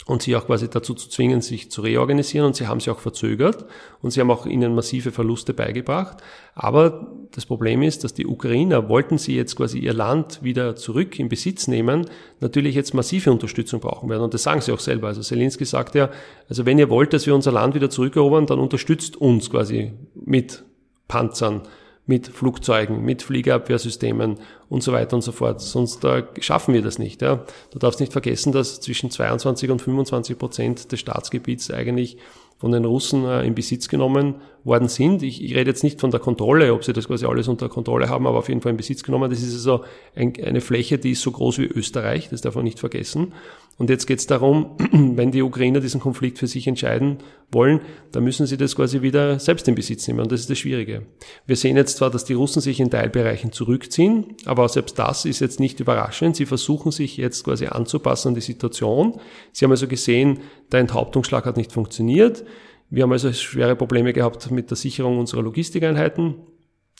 und 0.05 0.23
sie 0.23 0.35
auch 0.35 0.47
quasi 0.47 0.69
dazu 0.69 0.93
zu 0.93 1.09
zwingen, 1.09 1.41
sich 1.41 1.69
zu 1.69 1.81
reorganisieren 1.81 2.47
und 2.47 2.55
sie 2.55 2.67
haben 2.67 2.79
sie 2.79 2.89
auch 2.89 2.99
verzögert 2.99 3.65
und 4.01 4.11
sie 4.11 4.19
haben 4.19 4.31
auch 4.31 4.45
ihnen 4.45 4.73
massive 4.73 5.11
Verluste 5.11 5.53
beigebracht. 5.53 6.17
Aber 6.55 7.07
das 7.31 7.45
Problem 7.45 7.81
ist, 7.81 8.03
dass 8.03 8.13
die 8.13 8.25
Ukrainer, 8.25 8.89
wollten 8.89 9.17
sie 9.17 9.35
jetzt 9.35 9.55
quasi 9.55 9.79
ihr 9.79 9.93
Land 9.93 10.43
wieder 10.43 10.75
zurück 10.75 11.19
in 11.19 11.29
Besitz 11.29 11.67
nehmen, 11.67 12.07
natürlich 12.39 12.75
jetzt 12.75 12.93
massive 12.93 13.31
Unterstützung 13.31 13.79
brauchen 13.79 14.09
werden. 14.09 14.23
Und 14.23 14.33
das 14.33 14.43
sagen 14.43 14.61
sie 14.61 14.71
auch 14.71 14.79
selber. 14.79 15.07
Also 15.07 15.21
Zelensky 15.21 15.65
sagt 15.65 15.95
ja, 15.95 16.09
also 16.49 16.65
wenn 16.65 16.79
ihr 16.79 16.89
wollt, 16.89 17.13
dass 17.13 17.27
wir 17.27 17.35
unser 17.35 17.51
Land 17.51 17.75
wieder 17.75 17.89
zurückerobern, 17.89 18.47
dann 18.47 18.59
unterstützt 18.59 19.17
uns 19.17 19.49
quasi 19.49 19.93
mit 20.15 20.63
Panzern, 21.07 21.61
mit 22.05 22.27
Flugzeugen, 22.27 23.03
mit 23.03 23.21
Fliegerabwehrsystemen 23.21 24.39
und 24.71 24.81
so 24.81 24.93
weiter 24.93 25.17
und 25.17 25.21
so 25.21 25.33
fort. 25.33 25.59
Sonst 25.59 26.05
äh, 26.05 26.23
schaffen 26.39 26.73
wir 26.73 26.81
das 26.81 26.97
nicht. 26.97 27.21
Ja. 27.21 27.43
Du 27.71 27.77
darfst 27.77 27.99
nicht 27.99 28.13
vergessen, 28.13 28.53
dass 28.53 28.79
zwischen 28.79 29.11
22 29.11 29.69
und 29.69 29.81
25 29.81 30.37
Prozent 30.37 30.91
des 30.93 31.01
Staatsgebiets 31.01 31.69
eigentlich 31.71 32.17
von 32.57 32.71
den 32.71 32.85
Russen 32.85 33.25
äh, 33.25 33.45
in 33.45 33.53
Besitz 33.53 33.89
genommen 33.89 34.35
worden 34.63 34.87
sind. 34.87 35.23
Ich, 35.23 35.43
ich, 35.43 35.55
rede 35.55 35.71
jetzt 35.71 35.83
nicht 35.83 35.99
von 35.99 36.09
der 36.09 36.21
Kontrolle, 36.21 36.73
ob 36.73 36.85
sie 36.85 36.93
das 36.93 37.07
quasi 37.07 37.25
alles 37.25 37.49
unter 37.49 37.67
Kontrolle 37.67 38.07
haben, 38.07 38.25
aber 38.25 38.37
auf 38.37 38.47
jeden 38.47 38.61
Fall 38.61 38.69
in 38.69 38.77
Besitz 38.77 39.03
genommen. 39.03 39.29
Das 39.29 39.41
ist 39.41 39.53
also 39.53 39.83
ein, 40.15 40.33
eine 40.41 40.61
Fläche, 40.61 40.97
die 40.97 41.11
ist 41.11 41.21
so 41.21 41.31
groß 41.31 41.57
wie 41.57 41.65
Österreich, 41.65 42.29
das 42.29 42.39
darf 42.39 42.55
man 42.55 42.63
nicht 42.63 42.79
vergessen. 42.79 43.33
Und 43.81 43.89
jetzt 43.89 44.05
geht 44.05 44.19
es 44.19 44.27
darum, 44.27 44.77
wenn 44.91 45.31
die 45.31 45.41
Ukrainer 45.41 45.79
diesen 45.79 45.99
Konflikt 45.99 46.37
für 46.37 46.45
sich 46.45 46.67
entscheiden 46.67 47.17
wollen, 47.51 47.81
dann 48.11 48.23
müssen 48.23 48.45
sie 48.45 48.55
das 48.55 48.75
quasi 48.75 49.01
wieder 49.01 49.39
selbst 49.39 49.67
in 49.67 49.73
Besitz 49.73 50.07
nehmen. 50.07 50.19
Und 50.19 50.31
das 50.31 50.41
ist 50.41 50.51
das 50.51 50.59
Schwierige. 50.59 51.07
Wir 51.47 51.55
sehen 51.55 51.77
jetzt 51.77 51.97
zwar, 51.97 52.11
dass 52.11 52.23
die 52.23 52.35
Russen 52.35 52.61
sich 52.61 52.79
in 52.79 52.91
Teilbereichen 52.91 53.51
zurückziehen, 53.51 54.35
aber 54.45 54.69
selbst 54.69 54.99
das 54.99 55.25
ist 55.25 55.39
jetzt 55.39 55.59
nicht 55.59 55.79
überraschend. 55.79 56.35
Sie 56.35 56.45
versuchen 56.45 56.91
sich 56.91 57.17
jetzt 57.17 57.43
quasi 57.43 57.65
anzupassen 57.65 58.27
an 58.27 58.35
die 58.35 58.41
Situation. 58.41 59.19
Sie 59.51 59.65
haben 59.65 59.71
also 59.71 59.87
gesehen, 59.87 60.41
der 60.71 60.81
Enthauptungsschlag 60.81 61.45
hat 61.45 61.57
nicht 61.57 61.71
funktioniert. 61.71 62.45
Wir 62.91 63.01
haben 63.01 63.11
also 63.11 63.33
schwere 63.33 63.75
Probleme 63.75 64.13
gehabt 64.13 64.51
mit 64.51 64.69
der 64.69 64.77
Sicherung 64.77 65.17
unserer 65.17 65.41
Logistikeinheiten. 65.41 66.35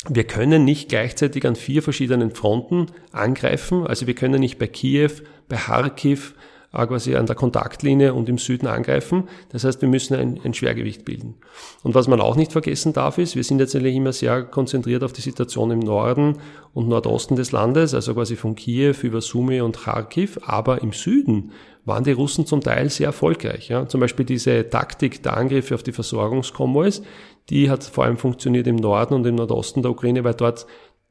Wir 0.10 0.24
können 0.24 0.66
nicht 0.66 0.90
gleichzeitig 0.90 1.46
an 1.46 1.56
vier 1.56 1.84
verschiedenen 1.84 2.32
Fronten 2.32 2.88
angreifen. 3.12 3.86
Also 3.86 4.08
wir 4.08 4.16
können 4.16 4.40
nicht 4.40 4.58
bei 4.58 4.66
Kiew, 4.66 5.12
bei 5.48 5.58
Kharkiv, 5.58 6.34
quasi 6.72 7.16
an 7.16 7.26
der 7.26 7.36
Kontaktlinie 7.36 8.14
und 8.14 8.30
im 8.30 8.38
Süden 8.38 8.68
angreifen. 8.68 9.28
Das 9.50 9.64
heißt, 9.64 9.82
wir 9.82 9.90
müssen 9.90 10.16
ein, 10.16 10.40
ein, 10.44 10.54
Schwergewicht 10.54 11.04
bilden. 11.04 11.36
Und 11.84 11.96
was 11.96 12.08
man 12.08 12.22
auch 12.22 12.36
nicht 12.36 12.54
vergessen 12.54 12.94
darf, 12.94 13.18
ist, 13.18 13.36
wir 13.36 13.44
sind 13.44 13.60
jetzt 13.60 13.74
natürlich 13.74 13.96
immer 13.96 14.14
sehr 14.14 14.44
konzentriert 14.44 15.04
auf 15.04 15.12
die 15.12 15.22
Situation 15.22 15.72
im 15.72 15.80
Norden 15.80 16.38
und 16.74 16.88
Nordosten 16.88 17.36
des 17.36 17.52
Landes, 17.52 17.94
also 17.94 18.14
quasi 18.14 18.38
von 18.38 18.56
Kiew 18.56 18.96
über 19.02 19.20
Sumy 19.22 19.62
und 19.62 19.80
Kharkiv, 19.80 20.40
aber 20.44 20.82
im 20.82 20.94
Süden 20.94 21.52
waren 21.84 22.04
die 22.04 22.12
Russen 22.12 22.46
zum 22.46 22.62
Teil 22.62 22.90
sehr 22.90 23.08
erfolgreich. 23.08 23.70
Ja. 23.70 23.88
Zum 23.88 24.00
Beispiel 24.00 24.26
diese 24.26 24.70
Taktik 24.70 25.24
der 25.24 25.36
Angriffe 25.36 25.76
auf 25.76 25.84
die 25.84 25.92
Versorgungskonvois, 25.92 27.02
die 27.50 27.70
hat 27.70 27.84
vor 27.84 28.06
allem 28.06 28.18
funktioniert 28.18 28.68
im 28.68 28.76
Norden 28.76 29.16
und 29.16 29.26
im 29.26 29.36
Nordosten 29.36 29.82
der 29.82 29.92
Ukraine, 29.92 30.24
weil 30.24 30.36
dort 30.36 30.68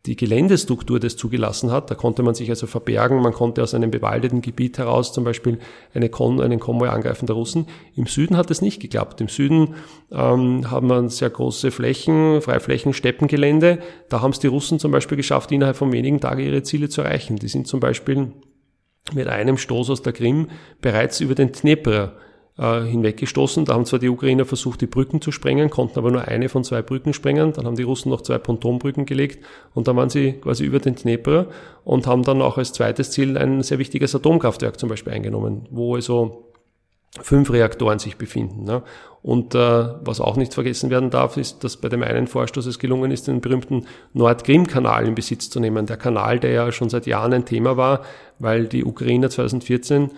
die 0.06 0.16
Geländestruktur 0.16 0.98
das 0.98 1.16
zugelassen 1.16 1.70
hat. 1.70 1.90
Da 1.90 1.94
konnte 1.94 2.22
man 2.22 2.34
sich 2.34 2.48
also 2.48 2.66
verbergen, 2.66 3.20
man 3.20 3.32
konnte 3.32 3.62
aus 3.62 3.74
einem 3.74 3.90
bewaldeten 3.90 4.40
Gebiet 4.40 4.78
heraus 4.78 5.12
zum 5.12 5.24
Beispiel 5.24 5.58
eine 5.92 6.08
Kon 6.08 6.40
einen 6.40 6.58
Konvoi 6.58 6.88
angreifen 6.88 7.26
der 7.26 7.36
Russen. 7.36 7.66
Im 7.96 8.06
Süden 8.06 8.36
hat 8.36 8.50
es 8.50 8.62
nicht 8.62 8.80
geklappt. 8.80 9.20
Im 9.20 9.28
Süden 9.28 9.74
ähm, 10.10 10.70
haben 10.70 10.88
wir 10.88 11.08
sehr 11.10 11.28
große 11.28 11.70
Flächen, 11.70 12.40
Freiflächen, 12.40 12.94
Steppengelände. 12.94 13.80
Da 14.08 14.22
haben 14.22 14.30
es 14.30 14.38
die 14.38 14.46
Russen 14.46 14.78
zum 14.78 14.90
Beispiel 14.90 15.18
geschafft, 15.18 15.52
innerhalb 15.52 15.76
von 15.76 15.92
wenigen 15.92 16.20
Tagen 16.20 16.40
ihre 16.40 16.62
Ziele 16.62 16.88
zu 16.88 17.02
erreichen. 17.02 17.36
Die 17.36 17.48
sind 17.48 17.66
zum 17.66 17.80
Beispiel 17.80 18.32
mit 19.12 19.28
einem 19.28 19.58
Stoß 19.58 19.90
aus 19.90 20.02
der 20.02 20.14
Krim 20.14 20.48
bereits 20.80 21.20
über 21.20 21.34
den 21.34 21.52
Dnepr 21.52 22.14
äh, 22.60 22.82
hinweggestoßen. 22.82 23.64
Da 23.64 23.72
haben 23.74 23.86
zwar 23.86 23.98
die 23.98 24.10
Ukrainer 24.10 24.44
versucht, 24.44 24.82
die 24.82 24.86
Brücken 24.86 25.22
zu 25.22 25.32
sprengen, 25.32 25.70
konnten 25.70 25.98
aber 25.98 26.10
nur 26.10 26.28
eine 26.28 26.48
von 26.48 26.62
zwei 26.62 26.82
Brücken 26.82 27.14
sprengen. 27.14 27.52
Dann 27.54 27.64
haben 27.64 27.76
die 27.76 27.82
Russen 27.82 28.10
noch 28.10 28.20
zwei 28.20 28.38
Pontonbrücken 28.38 29.06
gelegt 29.06 29.44
und 29.74 29.88
dann 29.88 29.96
waren 29.96 30.10
sie 30.10 30.34
quasi 30.34 30.64
über 30.64 30.78
den 30.78 30.94
Dnepr 30.94 31.46
und 31.84 32.06
haben 32.06 32.22
dann 32.22 32.42
auch 32.42 32.58
als 32.58 32.72
zweites 32.72 33.12
Ziel 33.12 33.38
ein 33.38 33.62
sehr 33.62 33.78
wichtiges 33.78 34.14
Atomkraftwerk 34.14 34.78
zum 34.78 34.90
Beispiel 34.90 35.14
eingenommen, 35.14 35.66
wo 35.70 35.94
also 35.94 36.50
fünf 37.22 37.50
Reaktoren 37.50 37.98
sich 37.98 38.16
befinden. 38.16 38.64
Ne? 38.64 38.82
Und 39.22 39.54
äh, 39.54 39.58
was 39.58 40.20
auch 40.20 40.36
nicht 40.36 40.54
vergessen 40.54 40.90
werden 40.90 41.10
darf, 41.10 41.36
ist, 41.36 41.64
dass 41.64 41.78
bei 41.78 41.88
dem 41.88 42.02
einen 42.02 42.26
Vorstoß 42.26 42.66
es 42.66 42.78
gelungen 42.78 43.10
ist, 43.10 43.26
den 43.26 43.40
berühmten 43.40 43.86
Nord-Krim-Kanal 44.12 45.06
in 45.06 45.14
Besitz 45.14 45.50
zu 45.50 45.60
nehmen. 45.60 45.86
Der 45.86 45.96
Kanal, 45.96 46.38
der 46.38 46.52
ja 46.52 46.72
schon 46.72 46.88
seit 46.88 47.06
Jahren 47.06 47.32
ein 47.32 47.44
Thema 47.46 47.76
war, 47.76 48.02
weil 48.38 48.66
die 48.66 48.84
Ukrainer 48.84 49.28
2014 49.28 50.10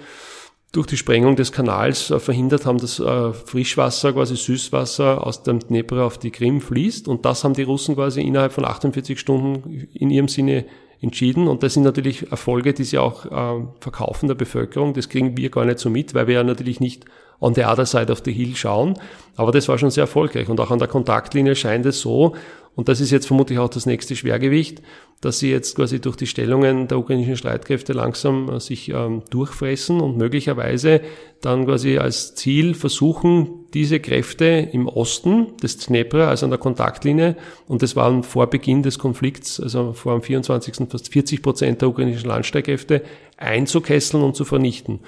durch 0.73 0.87
die 0.87 0.97
Sprengung 0.97 1.37
des 1.37 1.53
Kanals 1.53 2.11
äh, 2.11 2.19
verhindert 2.19 2.65
haben, 2.65 2.79
dass 2.79 2.99
äh, 2.99 3.33
Frischwasser, 3.33 4.15
quasi 4.15 4.37
Süßwasser 4.37 5.25
aus 5.25 5.43
dem 5.43 5.61
Dnepr 5.61 6.05
auf 6.05 6.19
die 6.19 6.31
Krim 6.31 6.61
fließt. 6.61 7.09
Und 7.09 7.25
das 7.27 7.45
haben 7.45 7.55
die 7.55 7.63
Russen 7.63 7.95
quasi 7.95 8.23
innerhalb 8.23 8.53
von 8.53 8.65
48 8.65 9.21
Stunden 9.21 9.89
in 9.93 10.11
ihrem 10.11 10.29
Sinne 10.29 10.65
entschieden. 11.03 11.47
Und 11.47 11.63
das 11.63 11.75
sind 11.75 11.83
natürlich 11.83 12.31
Erfolge, 12.31 12.73
die 12.73 12.85
sie 12.85 12.99
auch 12.99 13.27
äh, 13.27 13.67
verkaufen 13.81 14.29
der 14.29 14.35
Bevölkerung. 14.35 14.95
Das 14.95 15.11
kriegen 15.11 15.37
wir 15.37 15.51
gar 15.51 15.67
nicht 15.67 15.79
so 15.79 15.91
mit, 15.91 16.15
weil 16.15 16.27
wir 16.27 16.37
ja 16.37 16.45
natürlich 16.45 16.81
nicht 16.81 17.05
on 17.39 17.55
the 17.55 17.65
other 17.65 17.85
side 17.85 18.11
of 18.11 18.23
the 18.25 18.33
hill 18.33 18.57
schauen. 18.57 18.95
Aber 19.37 19.53
das 19.53 19.69
war 19.69 19.77
schon 19.77 19.91
sehr 19.91 20.05
erfolgreich. 20.05 20.49
Und 20.49 20.59
auch 20.59 20.71
an 20.71 20.79
der 20.79 20.89
Kontaktlinie 20.89 21.55
scheint 21.55 21.85
es 21.85 22.01
so, 22.01 22.35
und 22.75 22.89
das 22.89 23.01
ist 23.01 23.11
jetzt 23.11 23.27
vermutlich 23.27 23.59
auch 23.59 23.69
das 23.69 23.85
nächste 23.85 24.17
Schwergewicht, 24.17 24.81
dass 25.23 25.39
sie 25.39 25.51
jetzt 25.51 25.77
quasi 25.77 26.01
durch 26.01 26.17
die 26.17 26.27
Stellungen 26.27 26.89
der 26.89 26.99
ukrainischen 26.99 27.37
Streitkräfte 27.37 27.93
langsam 27.93 28.51
äh, 28.51 28.61
sich 28.61 28.91
ähm, 28.91 29.23
durchfressen 29.31 30.01
und 30.01 30.19
möglicherweise 30.19 31.01
dann 31.41 31.65
quasi 31.65 31.97
als 31.99 32.35
Ziel 32.35 32.75
versuchen, 32.75 33.67
diese 33.73 34.01
Kräfte 34.01 34.69
im 34.73 34.89
Osten 34.89 35.57
des 35.63 35.79
Dnepr, 35.79 36.27
also 36.29 36.47
an 36.47 36.51
der 36.51 36.59
Kontaktlinie, 36.59 37.37
und 37.69 37.83
das 37.83 37.95
waren 37.95 38.25
vor 38.25 38.49
Beginn 38.49 38.83
des 38.83 38.99
Konflikts, 38.99 39.61
also 39.61 39.93
vor 39.93 40.13
dem 40.13 40.23
24. 40.23 40.89
fast 40.91 41.13
40 41.13 41.41
Prozent 41.41 41.81
der 41.81 41.89
ukrainischen 41.89 42.29
Landstreitkräfte, 42.29 43.03
einzukesseln 43.37 44.25
und 44.25 44.35
zu 44.35 44.45
vernichten. 44.45 45.01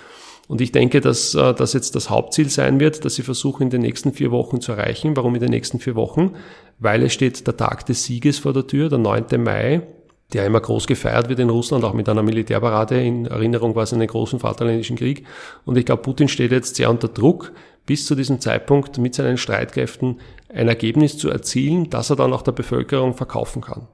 Und 0.47 0.61
ich 0.61 0.71
denke, 0.71 1.01
dass 1.01 1.35
äh, 1.35 1.55
das 1.55 1.73
jetzt 1.73 1.97
das 1.97 2.09
Hauptziel 2.09 2.51
sein 2.51 2.79
wird, 2.79 3.05
dass 3.05 3.17
sie 3.17 3.23
versuchen, 3.23 3.65
in 3.65 3.71
den 3.71 3.81
nächsten 3.81 4.13
vier 4.13 4.31
Wochen 4.31 4.61
zu 4.61 4.73
erreichen. 4.73 5.17
Warum 5.17 5.35
in 5.35 5.41
den 5.41 5.51
nächsten 5.51 5.81
vier 5.81 5.97
Wochen? 5.97 6.37
Weil 6.79 7.03
es 7.03 7.13
steht 7.13 7.47
der 7.49 7.57
Tag 7.57 7.87
des 7.87 8.05
Sieges 8.05 8.39
vor 8.39 8.53
der 8.53 8.67
Tür, 8.67 8.89
der 8.89 8.99
9. 8.99 9.43
Mai 9.43 9.83
der 10.35 10.45
immer 10.45 10.61
groß 10.61 10.87
gefeiert 10.87 11.29
wird 11.29 11.39
in 11.39 11.49
Russland, 11.49 11.85
auch 11.85 11.95
mit 11.95 12.09
einer 12.09 12.23
Militärparade 12.23 13.01
in 13.01 13.27
Erinnerung 13.27 13.73
quasi 13.73 13.95
an 13.95 14.01
den 14.01 14.09
großen 14.09 14.41
Vaterländischen 14.41 14.97
Krieg. 14.97 15.25
Und 15.65 15.79
ich 15.79 15.87
glaube, 15.87 16.03
Putin 16.03 16.29
steht 16.29 16.53
jetzt 16.53 16.77
sehr 16.77 16.91
unter 16.91 17.09
Druck, 17.09 17.53
bis 17.87 18.07
zu 18.07 18.15
diesem 18.15 18.41
Zeitpunkt 18.41 18.99
mit 18.99 19.15
seinen 19.15 19.39
Streitkräften 19.39 20.21
ein 20.53 20.69
Ergebnis 20.69 21.19
zu 21.19 21.31
erzielen, 21.31 21.91
das 21.91 22.11
er 22.11 22.17
dann 22.17 22.33
auch 22.33 22.43
der 22.43 22.53
Bevölkerung 22.53 23.15
verkaufen 23.15 23.63
kann. 23.63 23.87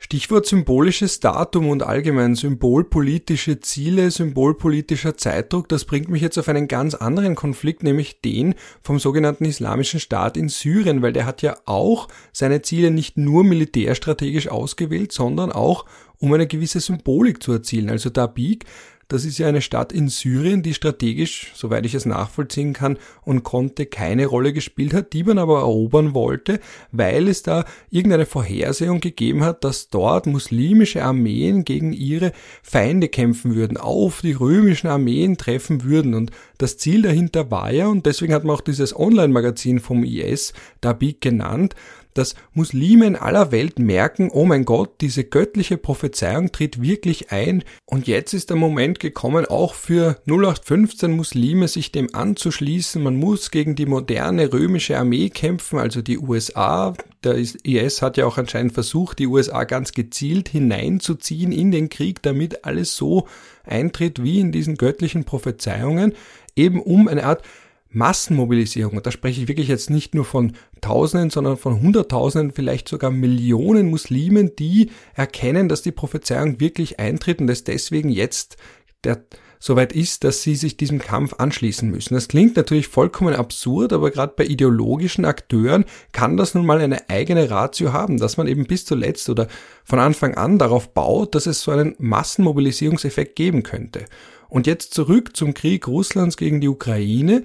Stichwort 0.00 0.46
symbolisches 0.46 1.18
Datum 1.18 1.68
und 1.68 1.82
allgemein 1.82 2.36
symbolpolitische 2.36 3.58
Ziele, 3.58 4.12
symbolpolitischer 4.12 5.16
Zeitdruck, 5.16 5.68
das 5.68 5.84
bringt 5.84 6.08
mich 6.08 6.22
jetzt 6.22 6.38
auf 6.38 6.48
einen 6.48 6.68
ganz 6.68 6.94
anderen 6.94 7.34
Konflikt, 7.34 7.82
nämlich 7.82 8.20
den 8.20 8.54
vom 8.80 9.00
sogenannten 9.00 9.44
Islamischen 9.44 9.98
Staat 9.98 10.36
in 10.36 10.48
Syrien, 10.48 11.02
weil 11.02 11.12
der 11.12 11.26
hat 11.26 11.42
ja 11.42 11.56
auch 11.64 12.06
seine 12.32 12.62
Ziele 12.62 12.92
nicht 12.92 13.16
nur 13.16 13.42
militärstrategisch 13.42 14.46
ausgewählt, 14.46 15.10
sondern 15.10 15.50
auch 15.50 15.84
um 16.18 16.32
eine 16.32 16.46
gewisse 16.46 16.78
Symbolik 16.78 17.42
zu 17.42 17.52
erzielen. 17.52 17.90
Also 17.90 18.08
Dabik 18.08 18.66
das 19.08 19.24
ist 19.24 19.38
ja 19.38 19.48
eine 19.48 19.62
Stadt 19.62 19.90
in 19.90 20.08
Syrien, 20.08 20.62
die 20.62 20.74
strategisch, 20.74 21.52
soweit 21.54 21.86
ich 21.86 21.94
es 21.94 22.04
nachvollziehen 22.04 22.74
kann 22.74 22.98
und 23.22 23.42
konnte, 23.42 23.86
keine 23.86 24.26
Rolle 24.26 24.52
gespielt 24.52 24.92
hat, 24.92 25.14
die 25.14 25.24
man 25.24 25.38
aber 25.38 25.60
erobern 25.60 26.12
wollte, 26.12 26.60
weil 26.92 27.26
es 27.28 27.42
da 27.42 27.64
irgendeine 27.90 28.26
Vorhersehung 28.26 29.00
gegeben 29.00 29.44
hat, 29.44 29.64
dass 29.64 29.88
dort 29.88 30.26
muslimische 30.26 31.02
Armeen 31.02 31.64
gegen 31.64 31.94
ihre 31.94 32.32
Feinde 32.62 33.08
kämpfen 33.08 33.54
würden, 33.54 33.78
auf 33.78 34.20
die 34.20 34.32
römischen 34.32 34.88
Armeen 34.88 35.38
treffen 35.38 35.84
würden. 35.84 36.12
Und 36.12 36.30
das 36.58 36.76
Ziel 36.76 37.00
dahinter 37.00 37.50
war 37.50 37.72
ja, 37.72 37.88
und 37.88 38.04
deswegen 38.04 38.34
hat 38.34 38.44
man 38.44 38.56
auch 38.56 38.60
dieses 38.60 38.94
Online-Magazin 38.94 39.80
vom 39.80 40.04
IS 40.04 40.52
Dabik 40.82 41.22
genannt, 41.22 41.74
dass 42.18 42.34
Muslime 42.52 43.06
in 43.06 43.16
aller 43.16 43.52
Welt 43.52 43.78
merken, 43.78 44.30
oh 44.32 44.44
mein 44.44 44.64
Gott, 44.64 45.00
diese 45.00 45.24
göttliche 45.24 45.76
Prophezeiung 45.76 46.50
tritt 46.50 46.82
wirklich 46.82 47.30
ein 47.30 47.62
und 47.86 48.08
jetzt 48.08 48.34
ist 48.34 48.50
der 48.50 48.56
Moment 48.56 48.98
gekommen, 48.98 49.46
auch 49.46 49.74
für 49.74 50.20
0815 50.26 51.12
Muslime 51.12 51.68
sich 51.68 51.92
dem 51.92 52.14
anzuschließen. 52.14 53.02
Man 53.02 53.16
muss 53.16 53.50
gegen 53.50 53.76
die 53.76 53.86
moderne 53.86 54.52
römische 54.52 54.98
Armee 54.98 55.30
kämpfen, 55.30 55.78
also 55.78 56.02
die 56.02 56.18
USA. 56.18 56.94
Der 57.22 57.36
IS 57.36 58.02
hat 58.02 58.16
ja 58.16 58.26
auch 58.26 58.36
anscheinend 58.36 58.72
versucht, 58.72 59.18
die 59.20 59.26
USA 59.26 59.64
ganz 59.64 59.92
gezielt 59.92 60.48
hineinzuziehen 60.48 61.52
in 61.52 61.70
den 61.70 61.88
Krieg, 61.88 62.22
damit 62.22 62.64
alles 62.64 62.96
so 62.96 63.28
eintritt 63.64 64.22
wie 64.22 64.40
in 64.40 64.52
diesen 64.52 64.76
göttlichen 64.76 65.24
Prophezeiungen, 65.24 66.14
eben 66.56 66.80
um 66.80 67.06
eine 67.06 67.24
Art 67.24 67.42
Massenmobilisierung, 67.90 68.96
und 68.96 69.06
da 69.06 69.10
spreche 69.10 69.40
ich 69.40 69.48
wirklich 69.48 69.68
jetzt 69.68 69.90
nicht 69.90 70.14
nur 70.14 70.24
von 70.24 70.52
Tausenden, 70.80 71.30
sondern 71.30 71.56
von 71.56 71.80
Hunderttausenden, 71.80 72.52
vielleicht 72.52 72.88
sogar 72.88 73.10
Millionen 73.10 73.88
Muslimen, 73.88 74.54
die 74.56 74.90
erkennen, 75.14 75.68
dass 75.68 75.82
die 75.82 75.92
Prophezeiung 75.92 76.60
wirklich 76.60 77.00
eintritt 77.00 77.40
und 77.40 77.48
es 77.48 77.64
deswegen 77.64 78.10
jetzt 78.10 78.56
der 79.04 79.22
soweit 79.60 79.92
ist, 79.92 80.24
dass 80.24 80.42
sie 80.42 80.54
sich 80.54 80.76
diesem 80.76 80.98
Kampf 80.98 81.34
anschließen 81.38 81.90
müssen. 81.90 82.14
Das 82.14 82.28
klingt 82.28 82.56
natürlich 82.56 82.88
vollkommen 82.88 83.34
absurd, 83.34 83.92
aber 83.92 84.10
gerade 84.10 84.34
bei 84.36 84.44
ideologischen 84.44 85.24
Akteuren 85.24 85.84
kann 86.12 86.36
das 86.36 86.54
nun 86.54 86.66
mal 86.66 86.80
eine 86.80 87.10
eigene 87.10 87.50
Ratio 87.50 87.92
haben, 87.92 88.18
dass 88.18 88.36
man 88.36 88.46
eben 88.46 88.66
bis 88.66 88.84
zuletzt 88.84 89.28
oder 89.28 89.48
von 89.84 89.98
Anfang 89.98 90.34
an 90.34 90.58
darauf 90.58 90.94
baut, 90.94 91.34
dass 91.34 91.46
es 91.46 91.60
so 91.60 91.72
einen 91.72 91.96
Massenmobilisierungseffekt 91.98 93.36
geben 93.36 93.62
könnte. 93.62 94.04
Und 94.48 94.66
jetzt 94.66 94.94
zurück 94.94 95.36
zum 95.36 95.54
Krieg 95.54 95.86
Russlands 95.88 96.36
gegen 96.36 96.60
die 96.60 96.68
Ukraine. 96.68 97.42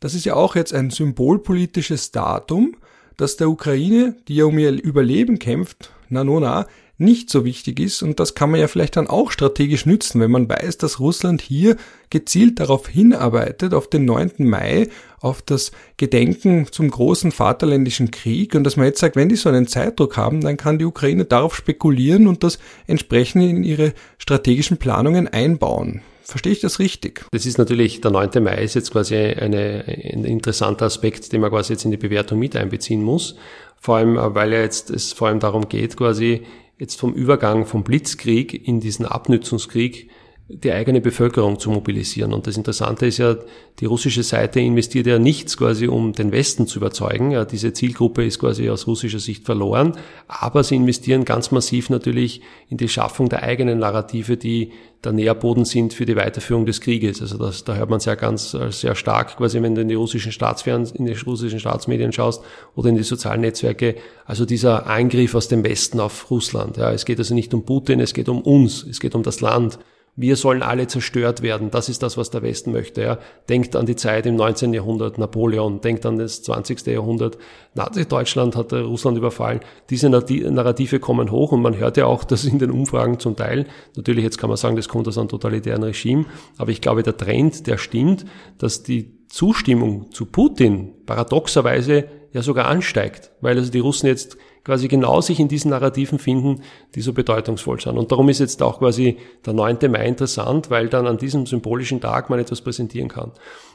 Das 0.00 0.14
ist 0.14 0.26
ja 0.26 0.34
auch 0.34 0.56
jetzt 0.56 0.74
ein 0.74 0.90
symbolpolitisches 0.90 2.10
Datum, 2.10 2.76
das 3.16 3.36
der 3.36 3.48
Ukraine, 3.48 4.16
die 4.28 4.36
ja 4.36 4.44
um 4.44 4.58
ihr 4.58 4.72
Überleben 4.72 5.38
kämpft, 5.38 5.90
na 6.08 6.22
no 6.22 6.38
na, 6.38 6.66
nicht 6.98 7.28
so 7.28 7.44
wichtig 7.44 7.78
ist 7.78 8.02
und 8.02 8.20
das 8.20 8.34
kann 8.34 8.50
man 8.50 8.60
ja 8.60 8.68
vielleicht 8.68 8.96
dann 8.96 9.06
auch 9.06 9.30
strategisch 9.30 9.84
nützen, 9.84 10.20
wenn 10.20 10.30
man 10.30 10.48
weiß, 10.48 10.78
dass 10.78 10.98
Russland 10.98 11.42
hier 11.42 11.76
gezielt 12.08 12.58
darauf 12.58 12.88
hinarbeitet, 12.88 13.74
auf 13.74 13.90
den 13.90 14.06
9. 14.06 14.32
Mai, 14.38 14.88
auf 15.20 15.42
das 15.42 15.72
Gedenken 15.98 16.68
zum 16.70 16.90
großen 16.90 17.32
Vaterländischen 17.32 18.10
Krieg 18.10 18.54
und 18.54 18.64
dass 18.64 18.76
man 18.76 18.86
jetzt 18.86 19.00
sagt, 19.00 19.16
wenn 19.16 19.28
die 19.28 19.36
so 19.36 19.50
einen 19.50 19.66
Zeitdruck 19.66 20.16
haben, 20.16 20.40
dann 20.40 20.56
kann 20.56 20.78
die 20.78 20.86
Ukraine 20.86 21.26
darauf 21.26 21.54
spekulieren 21.54 22.28
und 22.28 22.42
das 22.42 22.58
entsprechend 22.86 23.44
in 23.44 23.62
ihre 23.62 23.92
strategischen 24.16 24.78
Planungen 24.78 25.28
einbauen. 25.28 26.00
Verstehe 26.26 26.52
ich 26.52 26.60
das 26.60 26.80
richtig? 26.80 27.24
Das 27.30 27.46
ist 27.46 27.56
natürlich, 27.56 28.00
der 28.00 28.10
9. 28.10 28.42
Mai 28.42 28.56
ist 28.56 28.74
jetzt 28.74 28.90
quasi 28.90 29.14
eine, 29.14 29.84
ein 29.86 30.24
interessanter 30.24 30.86
Aspekt, 30.86 31.32
den 31.32 31.40
man 31.40 31.50
quasi 31.50 31.74
jetzt 31.74 31.84
in 31.84 31.92
die 31.92 31.96
Bewertung 31.96 32.40
mit 32.40 32.56
einbeziehen 32.56 33.00
muss. 33.00 33.36
Vor 33.80 33.98
allem, 33.98 34.16
weil 34.16 34.52
ja 34.52 34.60
jetzt 34.60 34.90
es 34.90 35.12
vor 35.12 35.28
allem 35.28 35.38
darum 35.38 35.68
geht, 35.68 35.96
quasi 35.96 36.42
jetzt 36.78 36.98
vom 36.98 37.14
Übergang 37.14 37.64
vom 37.64 37.84
Blitzkrieg 37.84 38.66
in 38.66 38.80
diesen 38.80 39.06
Abnützungskrieg 39.06 40.10
die 40.48 40.70
eigene 40.70 41.00
Bevölkerung 41.00 41.58
zu 41.58 41.70
mobilisieren. 41.70 42.32
Und 42.32 42.46
das 42.46 42.56
Interessante 42.56 43.06
ist 43.06 43.18
ja, 43.18 43.36
die 43.80 43.84
russische 43.84 44.22
Seite 44.22 44.60
investiert 44.60 45.08
ja 45.08 45.18
nichts 45.18 45.56
quasi, 45.56 45.88
um 45.88 46.12
den 46.12 46.30
Westen 46.30 46.68
zu 46.68 46.78
überzeugen. 46.78 47.32
Ja, 47.32 47.44
diese 47.44 47.72
Zielgruppe 47.72 48.24
ist 48.24 48.38
quasi 48.38 48.70
aus 48.70 48.86
russischer 48.86 49.18
Sicht 49.18 49.44
verloren. 49.44 49.96
Aber 50.28 50.62
sie 50.62 50.76
investieren 50.76 51.24
ganz 51.24 51.50
massiv 51.50 51.90
natürlich 51.90 52.42
in 52.68 52.76
die 52.76 52.88
Schaffung 52.88 53.28
der 53.28 53.42
eigenen 53.42 53.80
Narrative, 53.80 54.36
die 54.36 54.70
der 55.02 55.12
Nährboden 55.12 55.64
sind 55.64 55.94
für 55.94 56.06
die 56.06 56.14
Weiterführung 56.14 56.64
des 56.64 56.80
Krieges. 56.80 57.20
Also 57.20 57.38
das, 57.38 57.64
da 57.64 57.74
hört 57.74 57.90
man 57.90 57.98
sehr 57.98 58.16
ganz, 58.16 58.54
äh, 58.54 58.70
sehr 58.70 58.94
stark 58.94 59.36
quasi, 59.36 59.60
wenn 59.62 59.74
du 59.74 59.80
in 59.80 59.88
die 59.88 59.94
russischen 59.94 60.30
Staatsfern, 60.30 60.88
in 60.94 61.06
die 61.06 61.12
russischen 61.12 61.58
Staatsmedien 61.58 62.12
schaust 62.12 62.42
oder 62.76 62.88
in 62.88 62.96
die 62.96 63.02
sozialen 63.02 63.40
Netzwerke. 63.40 63.96
Also 64.24 64.46
dieser 64.46 64.86
Eingriff 64.86 65.34
aus 65.34 65.48
dem 65.48 65.64
Westen 65.64 65.98
auf 65.98 66.30
Russland. 66.30 66.76
Ja, 66.76 66.92
es 66.92 67.04
geht 67.04 67.18
also 67.18 67.34
nicht 67.34 67.52
um 67.52 67.64
Putin, 67.64 67.98
es 67.98 68.14
geht 68.14 68.28
um 68.28 68.42
uns, 68.42 68.84
es 68.84 69.00
geht 69.00 69.16
um 69.16 69.24
das 69.24 69.40
Land 69.40 69.80
wir 70.16 70.36
sollen 70.36 70.62
alle 70.62 70.86
zerstört 70.86 71.42
werden. 71.42 71.70
Das 71.70 71.90
ist 71.90 72.02
das, 72.02 72.16
was 72.16 72.30
der 72.30 72.42
Westen 72.42 72.72
möchte. 72.72 73.02
Ja. 73.02 73.18
Denkt 73.50 73.76
an 73.76 73.84
die 73.84 73.96
Zeit 73.96 74.24
im 74.24 74.36
19. 74.36 74.72
Jahrhundert, 74.72 75.18
Napoleon, 75.18 75.82
denkt 75.82 76.06
an 76.06 76.18
das 76.18 76.42
20. 76.42 76.86
Jahrhundert, 76.86 77.36
Nazi-Deutschland 77.74 78.56
hat 78.56 78.72
Russland 78.72 79.18
überfallen. 79.18 79.60
Diese 79.90 80.08
Narrative 80.08 80.98
kommen 81.00 81.30
hoch 81.30 81.52
und 81.52 81.60
man 81.60 81.76
hört 81.76 81.98
ja 81.98 82.06
auch, 82.06 82.24
dass 82.24 82.44
in 82.44 82.58
den 82.58 82.70
Umfragen 82.70 83.20
zum 83.20 83.36
Teil, 83.36 83.66
natürlich 83.94 84.24
jetzt 84.24 84.38
kann 84.38 84.48
man 84.48 84.56
sagen, 84.56 84.76
das 84.76 84.88
kommt 84.88 85.06
aus 85.06 85.18
einem 85.18 85.28
totalitären 85.28 85.82
Regime, 85.82 86.24
aber 86.56 86.70
ich 86.70 86.80
glaube, 86.80 87.02
der 87.02 87.16
Trend, 87.16 87.66
der 87.66 87.76
stimmt, 87.76 88.24
dass 88.56 88.82
die 88.82 89.26
Zustimmung 89.28 90.10
zu 90.12 90.24
Putin 90.24 90.94
paradoxerweise 91.04 92.04
ja 92.32 92.42
sogar 92.42 92.66
ansteigt, 92.66 93.32
weil 93.40 93.58
also 93.58 93.70
die 93.70 93.80
Russen 93.80 94.06
jetzt 94.06 94.38
quasi 94.66 94.88
genau 94.88 95.20
sich 95.20 95.38
in 95.38 95.46
diesen 95.46 95.70
Narrativen 95.70 96.18
finden, 96.18 96.62
die 96.96 97.00
so 97.00 97.12
bedeutungsvoll 97.12 97.80
sind. 97.80 97.96
Und 97.96 98.10
darum 98.10 98.28
ist 98.28 98.40
jetzt 98.40 98.60
auch 98.64 98.80
quasi 98.80 99.16
der 99.46 99.52
9. 99.52 99.78
Mai 99.92 100.06
interessant, 100.06 100.70
weil 100.70 100.88
dann 100.88 101.06
an 101.06 101.18
diesem 101.18 101.46
symbolischen 101.46 102.00
Tag 102.00 102.30
man 102.30 102.40
etwas 102.40 102.62
präsentieren 102.62 103.08
kann. 103.08 103.30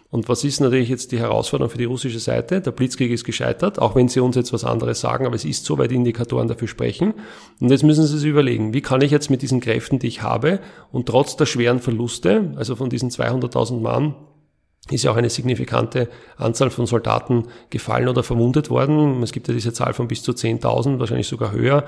Und 0.09 0.27
was 0.27 0.43
ist 0.43 0.59
natürlich 0.59 0.89
jetzt 0.89 1.13
die 1.13 1.19
Herausforderung 1.19 1.71
für 1.71 1.77
die 1.77 1.85
russische 1.85 2.19
Seite? 2.19 2.59
Der 2.59 2.71
Blitzkrieg 2.71 3.09
ist 3.09 3.23
gescheitert, 3.23 3.79
auch 3.79 3.95
wenn 3.95 4.09
sie 4.09 4.19
uns 4.19 4.35
jetzt 4.35 4.51
was 4.51 4.65
anderes 4.65 4.99
sagen, 4.99 5.25
aber 5.25 5.35
es 5.35 5.45
ist 5.45 5.63
so, 5.63 5.77
weil 5.77 5.87
die 5.87 5.95
Indikatoren 5.95 6.49
dafür 6.49 6.67
sprechen. 6.67 7.13
Und 7.61 7.71
jetzt 7.71 7.83
müssen 7.83 8.05
sie 8.05 8.17
sich 8.17 8.29
überlegen, 8.29 8.73
wie 8.73 8.81
kann 8.81 8.99
ich 8.99 9.11
jetzt 9.11 9.29
mit 9.29 9.41
diesen 9.41 9.61
Kräften, 9.61 9.97
die 9.97 10.07
ich 10.07 10.21
habe, 10.21 10.59
und 10.91 11.05
trotz 11.05 11.37
der 11.37 11.45
schweren 11.45 11.79
Verluste, 11.79 12.51
also 12.57 12.75
von 12.75 12.89
diesen 12.89 13.09
200.000 13.09 13.79
Mann, 13.79 14.15
ist 14.91 15.03
ja 15.03 15.11
auch 15.11 15.15
eine 15.15 15.29
signifikante 15.29 16.09
Anzahl 16.37 16.69
von 16.69 16.85
Soldaten 16.85 17.47
gefallen 17.69 18.07
oder 18.07 18.23
verwundet 18.23 18.69
worden. 18.69 19.23
Es 19.23 19.31
gibt 19.31 19.47
ja 19.47 19.53
diese 19.53 19.73
Zahl 19.73 19.93
von 19.93 20.07
bis 20.07 20.23
zu 20.23 20.31
10.000, 20.31 20.99
wahrscheinlich 20.99 21.27
sogar 21.27 21.51
höher, 21.51 21.85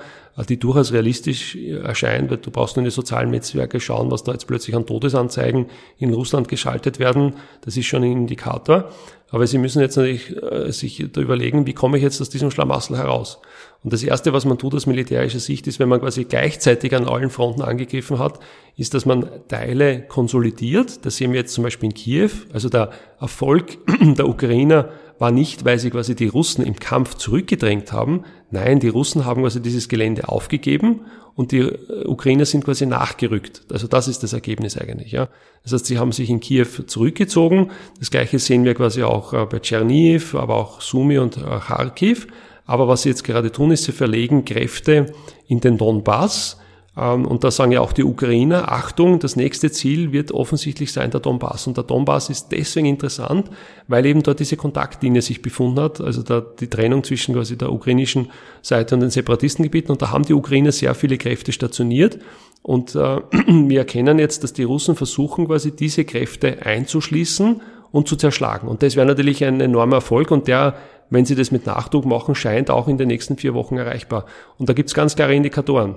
die 0.49 0.57
durchaus 0.57 0.91
realistisch 0.93 1.55
erscheint, 1.55 2.31
weil 2.31 2.37
du 2.37 2.51
brauchst 2.51 2.75
nur 2.75 2.81
in 2.81 2.89
die 2.89 2.91
sozialen 2.91 3.31
Netzwerke 3.31 3.79
schauen, 3.79 4.09
was 4.09 4.23
da 4.23 4.31
jetzt 4.31 4.47
plötzlich 4.47 4.75
an 4.75 4.85
Todesanzeigen 4.85 5.67
in 5.97 6.13
Russland 6.13 6.47
geschaltet 6.47 6.99
werden. 6.99 7.35
Das 7.61 7.77
ist 7.77 7.85
schon 7.85 8.03
ein 8.03 8.11
Indikator. 8.11 8.89
Aber 9.33 9.47
sie 9.47 9.57
müssen 9.57 9.81
jetzt 9.81 9.97
natürlich 9.97 10.31
äh, 10.43 10.71
sich 10.71 11.03
da 11.11 11.19
überlegen, 11.19 11.65
wie 11.65 11.73
komme 11.73 11.97
ich 11.97 12.03
jetzt 12.03 12.21
aus 12.21 12.29
diesem 12.29 12.51
Schlamassel 12.51 12.97
heraus? 12.97 13.39
Und 13.83 13.91
das 13.91 14.03
Erste, 14.03 14.31
was 14.31 14.45
man 14.45 14.59
tut 14.59 14.75
aus 14.75 14.85
militärischer 14.85 15.39
Sicht, 15.39 15.65
ist, 15.65 15.79
wenn 15.79 15.89
man 15.89 16.01
quasi 16.01 16.25
gleichzeitig 16.25 16.95
an 16.95 17.07
allen 17.07 17.31
Fronten 17.31 17.63
angegriffen 17.63 18.19
hat, 18.19 18.39
ist, 18.77 18.93
dass 18.93 19.07
man 19.07 19.27
Teile 19.47 20.03
konsolidiert. 20.03 21.03
Das 21.03 21.17
sehen 21.17 21.31
wir 21.31 21.39
jetzt 21.39 21.55
zum 21.55 21.63
Beispiel 21.63 21.89
in 21.89 21.95
Kiew. 21.95 22.29
Also 22.53 22.69
der 22.69 22.91
Erfolg 23.19 23.79
der 24.01 24.29
Ukrainer 24.29 24.89
war 25.17 25.31
nicht, 25.31 25.65
weil 25.65 25.79
sie 25.79 25.89
quasi 25.89 26.13
die 26.13 26.27
Russen 26.27 26.63
im 26.63 26.75
Kampf 26.75 27.15
zurückgedrängt 27.15 27.91
haben. 27.91 28.25
Nein, 28.51 28.79
die 28.79 28.89
Russen 28.89 29.25
haben 29.25 29.41
quasi 29.41 29.63
dieses 29.63 29.89
Gelände 29.89 30.29
aufgegeben 30.29 31.01
und 31.35 31.51
die 31.51 31.59
äh, 31.59 32.05
Ukrainer 32.05 32.45
sind 32.45 32.63
quasi 32.63 32.85
nachgerückt. 32.85 33.63
Also 33.71 33.87
das 33.87 34.07
ist 34.07 34.23
das 34.23 34.33
Ergebnis 34.33 34.77
eigentlich. 34.77 35.11
Ja. 35.11 35.29
Das 35.63 35.73
heißt, 35.73 35.85
sie 35.85 35.97
haben 35.97 36.11
sich 36.11 36.29
in 36.29 36.39
Kiew 36.39 36.67
zurückgezogen. 36.85 37.71
Das 37.99 38.11
gleiche 38.11 38.39
sehen 38.39 38.63
wir 38.65 38.75
quasi 38.75 39.03
auch 39.03 39.33
äh, 39.33 39.45
bei 39.45 39.59
Tscherniv, 39.59 40.35
aber 40.35 40.55
auch 40.55 40.81
Sumi 40.81 41.17
und 41.17 41.37
äh, 41.37 41.41
Kharkiv. 41.41 42.27
Aber 42.65 42.87
was 42.87 43.01
sie 43.03 43.09
jetzt 43.09 43.23
gerade 43.23 43.51
tun, 43.51 43.71
ist, 43.71 43.83
sie 43.83 43.91
verlegen 43.91 44.45
Kräfte 44.45 45.13
in 45.47 45.59
den 45.59 45.77
Donbass 45.77 46.57
und 46.95 47.43
da 47.43 47.49
sagen 47.49 47.71
ja 47.71 47.81
auch 47.81 47.91
die 47.91 48.03
Ukrainer, 48.03 48.71
Achtung, 48.71 49.17
das 49.17 49.35
nächste 49.35 49.71
Ziel 49.71 50.11
wird 50.11 50.31
offensichtlich 50.31 50.93
sein 50.93 51.09
der 51.09 51.21
Donbass. 51.21 51.65
Und 51.65 51.75
der 51.75 51.83
Donbass 51.83 52.29
ist 52.29 52.49
deswegen 52.51 52.85
interessant, 52.85 53.49
weil 53.87 54.05
eben 54.05 54.21
dort 54.21 54.39
diese 54.39 54.57
Kontaktlinie 54.57 55.23
sich 55.23 55.41
befunden 55.41 55.79
hat, 55.79 55.99
also 56.01 56.21
da 56.21 56.41
die 56.41 56.67
Trennung 56.67 57.03
zwischen 57.03 57.33
quasi 57.33 57.57
der 57.57 57.71
ukrainischen 57.71 58.29
Seite 58.61 58.93
und 58.93 59.01
den 59.01 59.09
Separatistengebieten. 59.09 59.89
Und 59.89 60.03
da 60.03 60.11
haben 60.11 60.25
die 60.25 60.35
Ukrainer 60.35 60.71
sehr 60.71 60.93
viele 60.93 61.17
Kräfte 61.17 61.51
stationiert. 61.51 62.19
Und 62.61 62.93
äh, 62.93 63.21
wir 63.47 63.79
erkennen 63.79 64.19
jetzt, 64.19 64.43
dass 64.43 64.53
die 64.53 64.63
Russen 64.63 64.95
versuchen, 64.95 65.47
quasi 65.47 65.75
diese 65.75 66.05
Kräfte 66.05 66.63
einzuschließen 66.63 67.59
und 67.91 68.07
zu 68.07 68.17
zerschlagen. 68.17 68.67
Und 68.67 68.83
das 68.83 68.95
wäre 68.95 69.07
natürlich 69.07 69.43
ein 69.43 69.61
enormer 69.61 69.95
Erfolg 69.95 70.29
und 70.29 70.47
der 70.47 70.75
wenn 71.09 71.25
sie 71.25 71.35
das 71.35 71.51
mit 71.51 71.67
Nachdruck 71.67 72.05
machen, 72.05 72.33
scheint 72.33 72.71
auch 72.71 72.87
in 72.87 72.97
den 72.97 73.07
nächsten 73.07 73.37
vier 73.37 73.53
Wochen 73.53 73.77
erreichbar. 73.77 74.25
Und 74.57 74.67
da 74.67 74.73
gibt 74.73 74.89
es 74.89 74.95
ganz 74.95 75.15
klare 75.15 75.35
Indikatoren. 75.35 75.95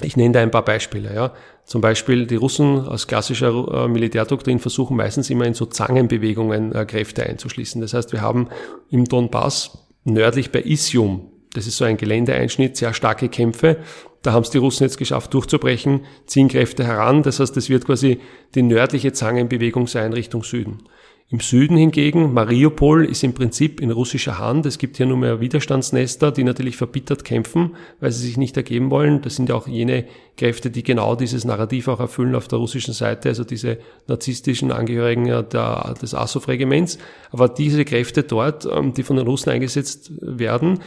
Ich 0.00 0.16
nenne 0.16 0.32
da 0.32 0.40
ein 0.40 0.50
paar 0.50 0.64
Beispiele. 0.64 1.14
Ja. 1.14 1.34
Zum 1.64 1.80
Beispiel 1.80 2.26
die 2.26 2.36
Russen 2.36 2.86
aus 2.86 3.06
klassischer 3.06 3.84
äh, 3.84 3.88
Militärdoktrin 3.88 4.58
versuchen 4.58 4.96
meistens 4.96 5.30
immer 5.30 5.46
in 5.46 5.54
so 5.54 5.66
Zangenbewegungen 5.66 6.74
äh, 6.74 6.84
Kräfte 6.84 7.24
einzuschließen. 7.24 7.80
Das 7.80 7.94
heißt, 7.94 8.12
wir 8.12 8.20
haben 8.20 8.48
im 8.90 9.04
Donbass 9.04 9.78
nördlich 10.04 10.50
bei 10.50 10.62
Isium, 10.62 11.30
das 11.54 11.68
ist 11.68 11.76
so 11.76 11.84
ein 11.84 11.96
Geländeeinschnitt, 11.96 12.76
sehr 12.76 12.92
starke 12.92 13.28
Kämpfe. 13.28 13.78
Da 14.22 14.32
haben 14.32 14.42
es 14.42 14.50
die 14.50 14.58
Russen 14.58 14.84
jetzt 14.84 14.98
geschafft 14.98 15.32
durchzubrechen, 15.32 16.00
ziehen 16.26 16.48
Kräfte 16.48 16.84
heran. 16.84 17.22
Das 17.22 17.40
heißt, 17.40 17.56
es 17.56 17.68
wird 17.68 17.84
quasi 17.84 18.20
die 18.54 18.62
nördliche 18.62 19.12
Zangenbewegung 19.12 19.86
sein 19.86 20.12
Richtung 20.12 20.42
Süden. 20.42 20.82
Im 21.30 21.40
Süden 21.40 21.78
hingegen, 21.78 22.34
Mariupol 22.34 23.06
ist 23.06 23.24
im 23.24 23.32
Prinzip 23.32 23.80
in 23.80 23.90
russischer 23.90 24.38
Hand. 24.38 24.66
Es 24.66 24.76
gibt 24.76 24.98
hier 24.98 25.06
nur 25.06 25.16
mehr 25.16 25.40
Widerstandsnester, 25.40 26.30
die 26.30 26.44
natürlich 26.44 26.76
verbittert 26.76 27.24
kämpfen, 27.24 27.76
weil 27.98 28.12
sie 28.12 28.26
sich 28.26 28.36
nicht 28.36 28.56
ergeben 28.58 28.90
wollen. 28.90 29.22
Das 29.22 29.36
sind 29.36 29.48
ja 29.48 29.54
auch 29.54 29.66
jene 29.66 30.04
Kräfte, 30.36 30.70
die 30.70 30.82
genau 30.82 31.16
dieses 31.16 31.46
Narrativ 31.46 31.88
auch 31.88 31.98
erfüllen 31.98 32.34
auf 32.34 32.46
der 32.46 32.58
russischen 32.58 32.92
Seite, 32.92 33.30
also 33.30 33.42
diese 33.42 33.78
narzisstischen 34.06 34.70
Angehörigen 34.70 35.24
der, 35.24 35.94
des 36.00 36.14
Azov-Regiments. 36.14 36.98
Aber 37.30 37.48
diese 37.48 37.86
Kräfte 37.86 38.22
dort, 38.22 38.68
ähm, 38.70 38.92
die 38.92 39.02
von 39.02 39.16
den 39.16 39.26
Russen 39.26 39.48
eingesetzt 39.48 40.12
werden, 40.20 40.80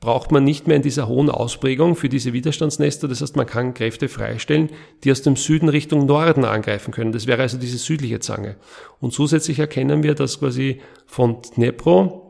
braucht 0.00 0.30
man 0.30 0.44
nicht 0.44 0.66
mehr 0.68 0.76
in 0.76 0.82
dieser 0.82 1.08
hohen 1.08 1.28
Ausprägung 1.28 1.96
für 1.96 2.08
diese 2.08 2.32
Widerstandsnester. 2.32 3.08
Das 3.08 3.20
heißt, 3.20 3.36
man 3.36 3.46
kann 3.46 3.74
Kräfte 3.74 4.08
freistellen, 4.08 4.70
die 5.02 5.10
aus 5.10 5.22
dem 5.22 5.36
Süden 5.36 5.68
Richtung 5.68 6.06
Norden 6.06 6.44
angreifen 6.44 6.92
können. 6.92 7.12
Das 7.12 7.26
wäre 7.26 7.42
also 7.42 7.58
diese 7.58 7.78
südliche 7.78 8.20
Zange. 8.20 8.56
Und 9.00 9.12
zusätzlich 9.12 9.58
erkennen 9.58 10.02
wir, 10.02 10.14
dass 10.14 10.38
quasi 10.38 10.80
von 11.06 11.38
Dnepro 11.56 12.27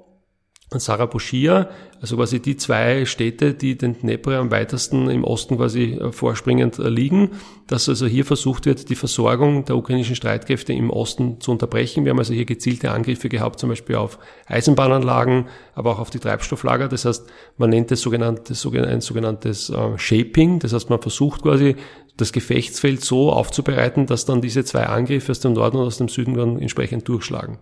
Sarabuschia, 0.71 1.71
also 2.01 2.17
quasi 2.17 2.41
die 2.41 2.57
zwei 2.57 3.07
Städte, 3.07 3.55
die 3.55 3.79
den 3.79 3.99
Dnepr 3.99 4.39
am 4.39 4.51
weitesten 4.51 5.09
im 5.09 5.25
Osten 5.25 5.57
quasi 5.57 5.95
äh, 5.95 6.13
vorspringend 6.13 6.79
äh, 6.79 6.91
liegen, 6.91 7.31
dass 7.67 7.89
also 7.89 8.07
hier 8.07 8.25
versucht 8.25 8.67
wird, 8.67 8.91
die 8.91 8.95
Versorgung 8.95 9.65
der 9.65 9.77
ukrainischen 9.77 10.15
Streitkräfte 10.15 10.73
im 10.75 10.91
Osten 10.91 11.41
zu 11.41 11.53
unterbrechen. 11.53 12.05
Wir 12.05 12.11
haben 12.11 12.19
also 12.19 12.35
hier 12.35 12.45
gezielte 12.45 12.91
Angriffe 12.91 13.29
gehabt, 13.29 13.59
zum 13.59 13.71
Beispiel 13.71 13.97
auf 13.97 14.19
Eisenbahnanlagen, 14.47 15.47
aber 15.75 15.93
auch 15.93 15.99
auf 15.99 16.11
die 16.11 16.19
Treibstofflager. 16.19 16.89
Das 16.89 17.07
heißt, 17.07 17.27
man 17.57 17.71
nennt 17.71 17.91
das 17.91 18.03
sogenannte, 18.03 18.53
ein 18.53 19.01
sogenanntes 19.01 19.71
äh, 19.71 19.99
Shaping. 19.99 20.59
Das 20.59 20.75
heißt, 20.75 20.91
man 20.91 21.01
versucht 21.01 21.43
quasi 21.43 21.77
das 22.19 22.33
Gefechtsfeld 22.33 23.03
so 23.03 23.33
aufzubereiten, 23.33 24.07
dass 24.07 24.27
dann 24.27 24.43
diese 24.43 24.65
zwei 24.65 24.87
Angriffe 24.87 25.31
aus 25.31 25.41
dem 25.41 25.53
Norden 25.53 25.79
und 25.79 25.87
aus 25.87 25.99
dem 25.99 26.09
Süden 26.09 26.35
dann 26.35 26.59
entsprechend 26.59 27.09
durchschlagen. 27.09 27.59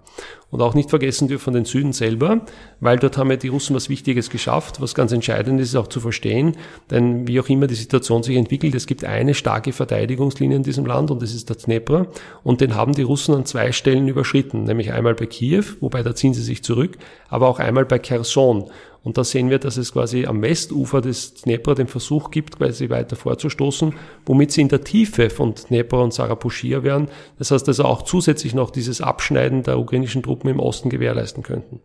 Und 0.51 0.63
auch 0.63 0.75
nicht 0.75 0.91
vergessen 0.91 1.27
dürfen 1.27 1.55
den 1.55 1.65
Süden 1.65 1.93
selber, 1.93 2.47
weil 2.79 2.99
dort 2.99 3.19
haben 3.19 3.31
ja 3.31 3.37
die 3.37 3.49
Russen 3.49 3.75
was 3.75 3.89
Wichtiges 3.89 4.31
geschafft. 4.31 4.81
Was 4.81 4.95
ganz 4.95 5.11
entscheidend 5.11 5.61
ist, 5.61 5.75
auch 5.75 5.89
zu 5.89 6.01
verstehen, 6.01 6.57
denn 6.91 7.27
wie 7.27 7.41
auch 7.41 7.49
immer 7.49 7.67
die 7.67 7.75
Situation 7.75 8.23
sich 8.23 8.37
entwickelt, 8.37 8.75
es 8.75 8.87
gibt 8.87 9.05
eine 9.05 9.35
starke 9.35 9.73
Verteidigungslinie 9.73 10.57
in 10.57 10.63
diesem 10.63 10.87
Land 10.87 11.11
und 11.11 11.21
das 11.21 11.35
ist 11.35 11.49
der 11.49 11.57
Dnepr 11.57 12.07
und 12.45 12.61
den 12.61 12.77
haben 12.77 12.93
die 12.93 13.03
Russen 13.03 13.35
an 13.35 13.45
zwei 13.45 13.73
Stellen 13.73 14.07
überschritten, 14.07 14.65
nämlich 14.65 14.93
einmal 14.93 15.15
bei 15.15 15.27
Kiew, 15.27 15.65
wobei 15.81 16.05
da 16.05 16.15
ziehen 16.15 16.33
sie 16.33 16.43
sich 16.43 16.63
zurück, 16.63 16.97
aber 17.29 17.49
auch 17.49 17.59
einmal 17.59 17.85
bei 17.85 17.99
Kherson. 17.99 18.71
Und 19.07 19.17
da 19.17 19.23
sehen 19.23 19.51
wir, 19.51 19.61
dass 19.61 19.77
es 19.77 19.93
quasi 19.93 20.27
am 20.27 20.43
Westufer 20.43 21.01
des 21.01 21.35
Dnepr 21.35 21.77
den 21.77 21.87
Versuch 21.87 22.33
gibt, 22.33 22.59
quasi 22.59 22.91
weiter 22.91 23.15
vorzustoßen, 23.15 23.95
womit 24.25 24.51
sie 24.51 24.63
in 24.63 24.69
der 24.69 24.83
Tiefe 24.83 25.31
von 25.31 25.55
Dnepr 25.55 26.03
und 26.03 26.13
Saraposchia 26.13 26.83
wären. 26.83 27.07
Das 27.39 27.53
heißt 27.53 27.69
also 27.69 27.85
auch 27.85 28.03
zusätzlich 28.03 28.53
noch 28.53 28.71
dieses 28.71 29.01
Abschneiden 29.01 29.63
der 29.63 29.79
ukrainischen 29.79 30.25
Truppen 30.25 30.36
im 30.45 30.61
Osten 30.61 30.91
gewährleisten 30.91 31.43
könnten. 31.43 31.81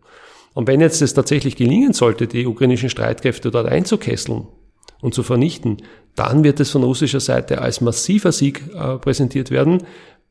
Und 0.54 0.66
wenn 0.66 0.80
jetzt 0.80 1.00
es 1.00 1.14
tatsächlich 1.14 1.56
gelingen 1.56 1.92
sollte, 1.92 2.26
die 2.26 2.46
ukrainischen 2.46 2.90
Streitkräfte 2.90 3.50
dort 3.50 3.66
einzukesseln 3.66 4.46
und 5.00 5.14
zu 5.14 5.22
vernichten, 5.22 5.78
dann 6.14 6.44
wird 6.44 6.60
es 6.60 6.70
von 6.70 6.82
russischer 6.82 7.20
Seite 7.20 7.62
als 7.62 7.80
massiver 7.80 8.32
Sieg 8.32 8.62
äh, 8.74 8.98
präsentiert 8.98 9.50
werden, 9.50 9.82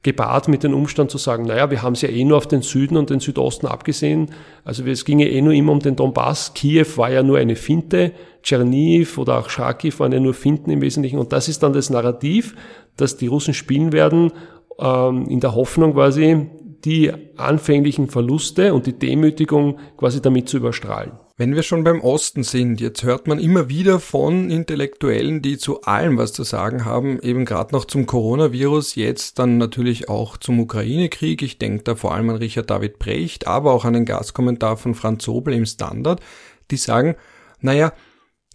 gepaart 0.04 0.48
mit 0.48 0.64
dem 0.64 0.74
Umstand 0.74 1.12
zu 1.12 1.18
sagen, 1.18 1.46
naja, 1.46 1.70
wir 1.70 1.84
haben 1.84 1.94
es 1.94 2.02
ja 2.02 2.10
eh 2.10 2.24
nur 2.24 2.38
auf 2.38 2.48
den 2.48 2.62
Süden 2.62 2.98
und 2.98 3.10
den 3.10 3.20
Südosten 3.20 3.68
abgesehen. 3.68 4.32
Also 4.64 4.84
es 4.86 5.06
ginge 5.06 5.30
eh 5.30 5.42
nur 5.42 5.54
immer 5.54 5.72
um 5.72 5.80
den 5.80 5.96
Donbass. 5.96 6.54
Kiew 6.54 6.88
war 6.96 7.12
ja 7.12 7.22
nur 7.22 7.38
eine 7.38 7.56
Finte. 7.56 8.12
Tscherniv 8.42 9.20
oder 9.20 9.38
auch 9.38 9.50
Charkiw 9.50 10.00
waren 10.00 10.12
ja 10.12 10.20
nur 10.20 10.34
Finten 10.34 10.72
im 10.72 10.82
Wesentlichen. 10.82 11.20
Und 11.20 11.32
das 11.32 11.48
ist 11.48 11.62
dann 11.62 11.74
das 11.74 11.92
Narrativ, 11.92 12.56
das 12.98 13.18
die 13.18 13.28
Russen 13.28 13.54
spielen 13.54 13.92
werden, 13.92 14.32
ähm, 14.80 15.28
in 15.28 15.40
der 15.40 15.54
Hoffnung 15.54 15.94
quasi, 15.94 16.48
die 16.86 17.12
anfänglichen 17.38 18.08
Verluste 18.08 18.74
und 18.74 18.86
die 18.86 18.98
Demütigung 18.98 19.80
quasi 19.98 20.22
damit 20.22 20.50
zu 20.50 20.58
überstrahlen. 20.58 21.12
Wenn 21.38 21.56
wir 21.56 21.64
schon 21.64 21.84
beim 21.84 22.02
Osten 22.02 22.44
sind, 22.44 22.80
jetzt 22.82 23.04
hört 23.04 23.28
man 23.28 23.40
immer 23.40 23.68
wieder 23.68 24.00
von 24.00 24.52
Intellektuellen, 24.52 25.42
die 25.42 25.58
zu 25.58 25.82
allem 25.82 26.18
was 26.18 26.34
zu 26.34 26.44
sagen 26.44 26.86
haben, 26.86 27.20
eben 27.22 27.46
gerade 27.46 27.74
noch 27.74 27.86
zum 27.86 28.06
Coronavirus, 28.06 28.96
jetzt 28.96 29.40
dann 29.40 29.58
natürlich 29.58 30.08
auch 30.08 30.38
zum 30.38 30.60
Ukraine-Krieg. 30.60 31.42
Ich 31.42 31.58
denke 31.58 31.84
da 31.84 31.96
vor 31.96 32.14
allem 32.14 32.30
an 32.30 32.36
Richard 32.36 32.70
David 32.70 33.00
Brecht, 33.00 33.48
aber 33.48 33.74
auch 33.74 33.86
an 33.86 33.94
den 33.94 34.06
Gastkommentar 34.06 34.78
von 34.78 34.94
Franz 34.94 35.24
Sobel 35.24 35.56
im 35.56 35.66
Standard, 35.66 36.22
die 36.70 36.78
sagen, 36.78 37.16
naja, 37.60 37.94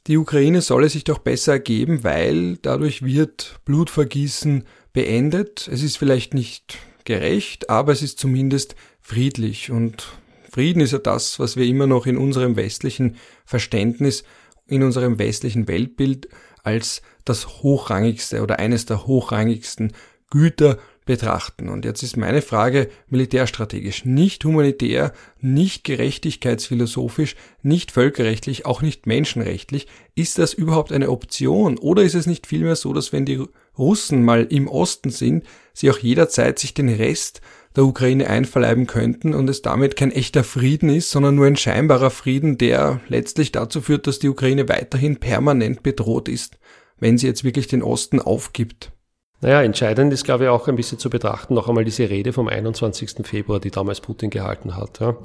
die 0.07 0.19
Ukraine 0.19 0.61
solle 0.61 0.89
sich 0.89 1.03
doch 1.03 1.19
besser 1.19 1.55
ergeben, 1.55 2.05
weil 2.05 2.59
dadurch 2.59 3.03
wird 3.03 3.59
Blutvergießen 3.65 4.65
beendet. 4.93 5.69
Es 5.73 5.83
ist 5.83 5.99
vielleicht 5.99 6.33
nicht 6.35 6.79
gerecht, 7.07 7.71
aber 7.71 7.93
es 7.93 8.03
ist 8.03 8.19
zumindest 8.19 8.77
friedlich. 9.01 9.71
Und 9.71 10.09
Frieden 10.51 10.81
ist 10.81 10.93
ja 10.93 10.99
das, 10.99 11.39
was 11.39 11.57
wir 11.57 11.65
immer 11.65 11.87
noch 11.87 12.07
in 12.07 12.19
unserem 12.19 12.57
westlichen 12.57 13.17
Verständnis, 13.45 14.25
in 14.67 14.83
unserem 14.83 15.19
westlichen 15.19 15.69
Weltbild 15.69 16.29
als 16.63 17.03
das 17.25 17.63
hochrangigste 17.63 18.43
oder 18.43 18.59
eines 18.59 18.87
der 18.87 19.07
hochrangigsten 19.07 19.93
Güter 20.31 20.79
betrachten. 21.07 21.71
Und 21.71 21.87
jetzt 21.87 22.03
ist 22.03 22.17
meine 22.17 22.43
Frage 22.43 22.89
militärstrategisch, 23.09 24.05
nicht 24.05 24.45
humanitär, 24.45 25.13
nicht 25.41 25.85
gerechtigkeitsphilosophisch, 25.85 27.37
nicht 27.63 27.93
völkerrechtlich, 27.93 28.67
auch 28.67 28.83
nicht 28.83 29.07
menschenrechtlich. 29.07 29.87
Ist 30.15 30.39
das 30.39 30.53
überhaupt 30.53 30.93
eine 30.93 31.09
Option? 31.09 31.79
Oder 31.79 32.03
ist 32.03 32.15
es 32.15 32.27
nicht 32.27 32.47
vielmehr 32.47 32.77
so, 32.77 32.93
dass 32.93 33.13
wenn 33.13 33.25
die 33.25 33.43
Russen 33.79 34.23
mal 34.25 34.47
im 34.51 34.69
Osten 34.69 35.11
sind, 35.11 35.45
sie 35.73 35.91
auch 35.91 35.99
jederzeit 35.99 36.59
sich 36.59 36.75
den 36.75 36.89
Rest 36.89 37.41
der 37.77 37.85
Ukraine 37.85 38.29
einverleiben 38.29 38.87
könnten 38.87 39.35
und 39.35 39.49
es 39.49 39.63
damit 39.63 39.97
kein 39.97 40.11
echter 40.11 40.45
Frieden 40.45 40.89
ist, 40.89 41.11
sondern 41.11 41.35
nur 41.35 41.47
ein 41.47 41.57
scheinbarer 41.57 42.11
Frieden, 42.11 42.59
der 42.59 43.01
letztlich 43.09 43.53
dazu 43.53 43.81
führt, 43.81 44.07
dass 44.07 44.19
die 44.19 44.29
Ukraine 44.29 44.69
weiterhin 44.69 45.19
permanent 45.19 45.83
bedroht 45.83 46.29
ist, 46.29 46.59
wenn 46.99 47.19
sie 47.19 47.27
jetzt 47.27 47.45
wirklich 47.45 47.69
den 47.69 47.83
Osten 47.83 48.21
aufgibt. 48.21 48.93
Naja, 49.47 49.63
entscheidend 49.63 50.13
ist, 50.13 50.25
glaube 50.25 50.43
ich, 50.43 50.51
auch 50.51 50.67
ein 50.67 50.75
bisschen 50.75 50.99
zu 50.99 51.09
betrachten, 51.09 51.55
noch 51.55 51.69
einmal 51.69 51.85
diese 51.85 52.11
Rede 52.11 52.33
vom 52.33 52.49
21. 52.49 53.25
Februar, 53.25 53.61
die 53.61 53.71
damals 53.71 54.01
Putin 54.01 54.29
gehalten 54.29 54.75
hat. 54.75 54.99
Ja. 54.99 55.19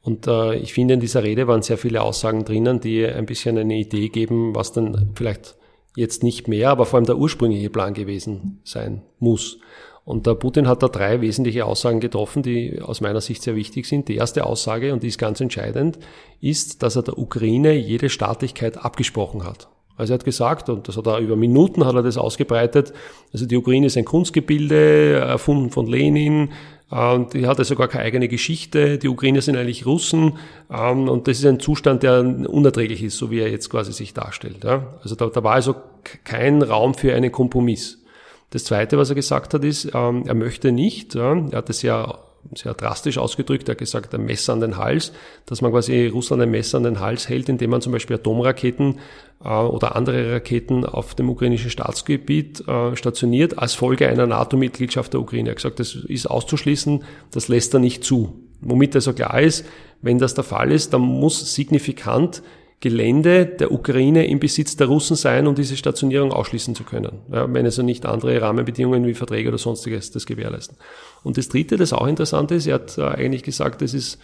Und 0.00 0.28
äh, 0.28 0.54
ich 0.54 0.72
finde, 0.72 0.94
in 0.94 1.00
dieser 1.00 1.24
Rede 1.24 1.48
waren 1.48 1.60
sehr 1.60 1.76
viele 1.76 2.02
Aussagen 2.02 2.44
drinnen, 2.44 2.78
die 2.78 3.04
ein 3.04 3.26
bisschen 3.26 3.58
eine 3.58 3.74
Idee 3.74 4.10
geben, 4.10 4.54
was 4.54 4.70
dann 4.70 5.10
vielleicht 5.16 5.56
jetzt 5.96 6.22
nicht 6.22 6.46
mehr, 6.46 6.70
aber 6.70 6.86
vor 6.86 6.98
allem 6.98 7.06
der 7.06 7.18
ursprüngliche 7.18 7.68
Plan 7.68 7.94
gewesen 7.94 8.60
sein 8.62 9.02
muss. 9.18 9.58
Und 10.04 10.28
der 10.28 10.36
Putin 10.36 10.68
hat 10.68 10.84
da 10.84 10.86
drei 10.86 11.20
wesentliche 11.20 11.64
Aussagen 11.64 11.98
getroffen, 11.98 12.44
die 12.44 12.80
aus 12.80 13.00
meiner 13.00 13.20
Sicht 13.20 13.42
sehr 13.42 13.56
wichtig 13.56 13.86
sind. 13.86 14.06
Die 14.06 14.14
erste 14.14 14.46
Aussage, 14.46 14.92
und 14.92 15.02
die 15.02 15.08
ist 15.08 15.18
ganz 15.18 15.40
entscheidend, 15.40 15.98
ist, 16.40 16.84
dass 16.84 16.94
er 16.94 17.02
der 17.02 17.18
Ukraine 17.18 17.72
jede 17.72 18.08
Staatlichkeit 18.08 18.78
abgesprochen 18.78 19.42
hat. 19.42 19.66
Also 19.96 20.12
er 20.12 20.14
hat 20.14 20.24
gesagt, 20.24 20.68
und 20.68 20.88
das 20.88 20.96
hat 20.96 21.06
er 21.06 21.18
über 21.18 21.36
Minuten 21.36 21.84
hat 21.84 21.94
er 21.94 22.02
das 22.02 22.16
ausgebreitet, 22.16 22.92
also 23.32 23.46
die 23.46 23.56
Ukraine 23.56 23.86
ist 23.86 23.96
ein 23.96 24.04
Kunstgebilde, 24.04 25.20
erfunden 25.20 25.70
von 25.70 25.86
Lenin, 25.86 26.50
und 26.90 27.34
die 27.34 27.46
hatte 27.46 27.64
sogar 27.64 27.88
keine 27.88 28.04
eigene 28.04 28.28
Geschichte. 28.28 28.98
Die 28.98 29.08
Ukrainer 29.08 29.40
sind 29.40 29.56
eigentlich 29.56 29.84
Russen. 29.84 30.38
Ähm, 30.70 31.08
und 31.08 31.26
das 31.26 31.38
ist 31.38 31.46
ein 31.46 31.58
Zustand, 31.58 32.04
der 32.04 32.20
unerträglich 32.20 33.02
ist, 33.02 33.16
so 33.16 33.32
wie 33.32 33.40
er 33.40 33.50
jetzt 33.50 33.68
quasi 33.68 33.92
sich 33.92 34.14
darstellt. 34.14 34.64
Also 34.64 35.16
da, 35.16 35.26
da 35.26 35.42
war 35.42 35.54
also 35.54 35.74
kein 36.22 36.62
Raum 36.62 36.94
für 36.94 37.14
einen 37.14 37.32
Kompromiss. 37.32 38.04
Das 38.50 38.62
Zweite, 38.64 38.96
was 38.96 39.08
er 39.08 39.16
gesagt 39.16 39.54
hat, 39.54 39.64
ist, 39.64 39.90
ähm, 39.92 40.22
er 40.26 40.34
möchte 40.34 40.70
nicht, 40.70 41.16
er 41.16 41.48
hat 41.52 41.68
es 41.68 41.82
ja 41.82 42.18
sehr 42.54 42.74
drastisch 42.74 43.18
ausgedrückt, 43.18 43.68
er 43.68 43.72
hat 43.72 43.78
gesagt, 43.78 44.14
ein 44.14 44.24
Messer 44.24 44.52
an 44.52 44.60
den 44.60 44.76
Hals, 44.76 45.12
dass 45.46 45.62
man 45.62 45.72
quasi 45.72 46.06
Russland 46.06 46.42
ein 46.42 46.50
Messer 46.50 46.78
an 46.78 46.84
den 46.84 47.00
Hals 47.00 47.28
hält, 47.28 47.48
indem 47.48 47.70
man 47.70 47.80
zum 47.80 47.92
Beispiel 47.92 48.16
Atomraketen 48.16 48.98
äh, 49.42 49.48
oder 49.48 49.96
andere 49.96 50.34
Raketen 50.34 50.84
auf 50.84 51.14
dem 51.14 51.30
ukrainischen 51.30 51.70
Staatsgebiet 51.70 52.66
äh, 52.68 52.96
stationiert, 52.96 53.58
als 53.58 53.74
Folge 53.74 54.08
einer 54.08 54.26
NATO-Mitgliedschaft 54.26 55.12
der 55.12 55.20
Ukraine. 55.20 55.48
Er 55.48 55.52
hat 55.52 55.56
gesagt, 55.56 55.80
das 55.80 55.94
ist 55.94 56.26
auszuschließen, 56.26 57.04
das 57.30 57.48
lässt 57.48 57.74
er 57.74 57.80
nicht 57.80 58.04
zu. 58.04 58.40
Womit 58.60 58.94
also 58.94 59.12
klar 59.12 59.40
ist, 59.40 59.64
wenn 60.02 60.18
das 60.18 60.34
der 60.34 60.44
Fall 60.44 60.72
ist, 60.72 60.92
dann 60.92 61.02
muss 61.02 61.54
signifikant 61.54 62.42
Gelände 62.84 63.46
der 63.46 63.72
Ukraine 63.72 64.26
im 64.26 64.40
Besitz 64.40 64.76
der 64.76 64.88
Russen 64.88 65.16
sein, 65.16 65.46
um 65.46 65.54
diese 65.54 65.74
Stationierung 65.74 66.32
ausschließen 66.32 66.74
zu 66.74 66.84
können, 66.84 67.20
ja, 67.32 67.50
wenn 67.52 67.64
also 67.64 67.82
nicht 67.82 68.04
andere 68.04 68.42
Rahmenbedingungen 68.42 69.06
wie 69.06 69.14
Verträge 69.14 69.48
oder 69.48 69.56
sonstiges 69.56 70.10
das 70.10 70.26
gewährleisten. 70.26 70.76
Und 71.24 71.36
das 71.36 71.48
Dritte, 71.48 71.76
das 71.76 71.92
auch 71.92 72.06
interessant 72.06 72.52
ist, 72.52 72.66
er 72.66 72.74
hat 72.74 72.96
äh, 72.98 73.02
eigentlich 73.02 73.42
gesagt, 73.42 73.82
es 73.82 73.94
ist 73.94 74.20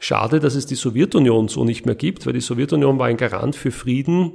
schade, 0.00 0.40
dass 0.40 0.54
es 0.54 0.64
die 0.64 0.76
Sowjetunion 0.76 1.48
so 1.48 1.64
nicht 1.64 1.84
mehr 1.84 1.94
gibt, 1.94 2.24
weil 2.24 2.32
die 2.32 2.40
Sowjetunion 2.40 2.98
war 2.98 3.08
ein 3.08 3.16
Garant 3.16 3.56
für 3.56 3.70
Frieden 3.70 4.32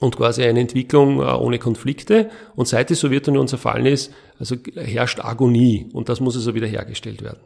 und 0.00 0.16
quasi 0.16 0.42
eine 0.42 0.60
Entwicklung 0.60 1.20
äh, 1.20 1.24
ohne 1.24 1.58
Konflikte. 1.58 2.30
Und 2.54 2.68
seit 2.68 2.90
die 2.90 2.94
Sowjetunion 2.94 3.48
zerfallen 3.48 3.86
ist, 3.86 4.12
also 4.38 4.56
herrscht 4.74 5.20
Agonie 5.20 5.88
und 5.92 6.08
das 6.08 6.20
muss 6.20 6.36
also 6.36 6.54
wieder 6.54 6.66
hergestellt 6.66 7.22
werden. 7.22 7.40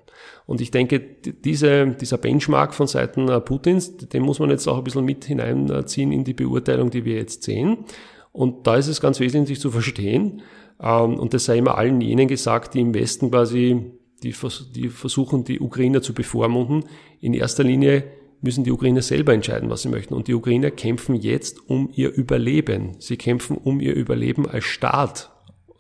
Und 0.47 0.61
ich 0.61 0.71
denke, 0.71 0.99
diese, 1.01 1.87
dieser 1.87 2.19
Benchmark 2.19 2.75
von 2.75 2.87
Seiten 2.87 3.29
äh, 3.29 3.41
Putins, 3.41 3.97
den 3.97 4.23
muss 4.23 4.39
man 4.39 4.51
jetzt 4.51 4.67
auch 4.67 4.79
ein 4.79 4.85
bisschen 4.85 5.05
mit 5.05 5.25
hineinziehen 5.25 6.11
in 6.11 6.25
die 6.25 6.35
Beurteilung, 6.35 6.91
die 6.91 7.05
wir 7.05 7.17
jetzt 7.17 7.43
sehen. 7.43 7.85
Und 8.33 8.67
da 8.67 8.77
ist 8.77 8.89
es 8.89 9.01
ganz 9.01 9.21
wesentlich 9.21 9.61
zu 9.61 9.71
verstehen, 9.71 10.43
und 10.79 11.35
das 11.35 11.45
sei 11.45 11.59
immer 11.59 11.77
allen 11.77 12.01
jenen 12.01 12.29
gesagt, 12.29 12.75
die 12.75 12.81
im 12.81 12.95
Westen 12.95 13.31
quasi 13.31 13.93
die, 14.23 14.35
die 14.75 14.89
versuchen, 14.89 15.45
die 15.45 15.61
Ukrainer 15.61 16.03
zu 16.03 16.15
bevormunden, 16.15 16.85
in 17.21 17.35
erster 17.35 17.65
Linie 17.65 18.05
müssen 18.41 18.65
die 18.65 18.71
Ukrainer 18.71 19.03
selber 19.03 19.33
entscheiden, 19.35 19.71
was 19.71 19.83
sie 19.83 19.89
möchten. 19.89 20.15
Und 20.15 20.29
die 20.29 20.35
Ukrainer 20.35 20.71
kämpfen 20.71 21.17
jetzt 21.17 21.69
um 21.69 21.91
ihr 21.93 22.13
Überleben. 22.13 22.97
Sie 23.01 23.17
kämpfen 23.17 23.57
um 23.57 23.81
ihr 23.81 23.95
Überleben 23.95 24.49
als 24.49 24.65
Staat. 24.65 25.31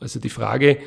Also 0.00 0.18
die 0.18 0.28
Frage 0.28 0.78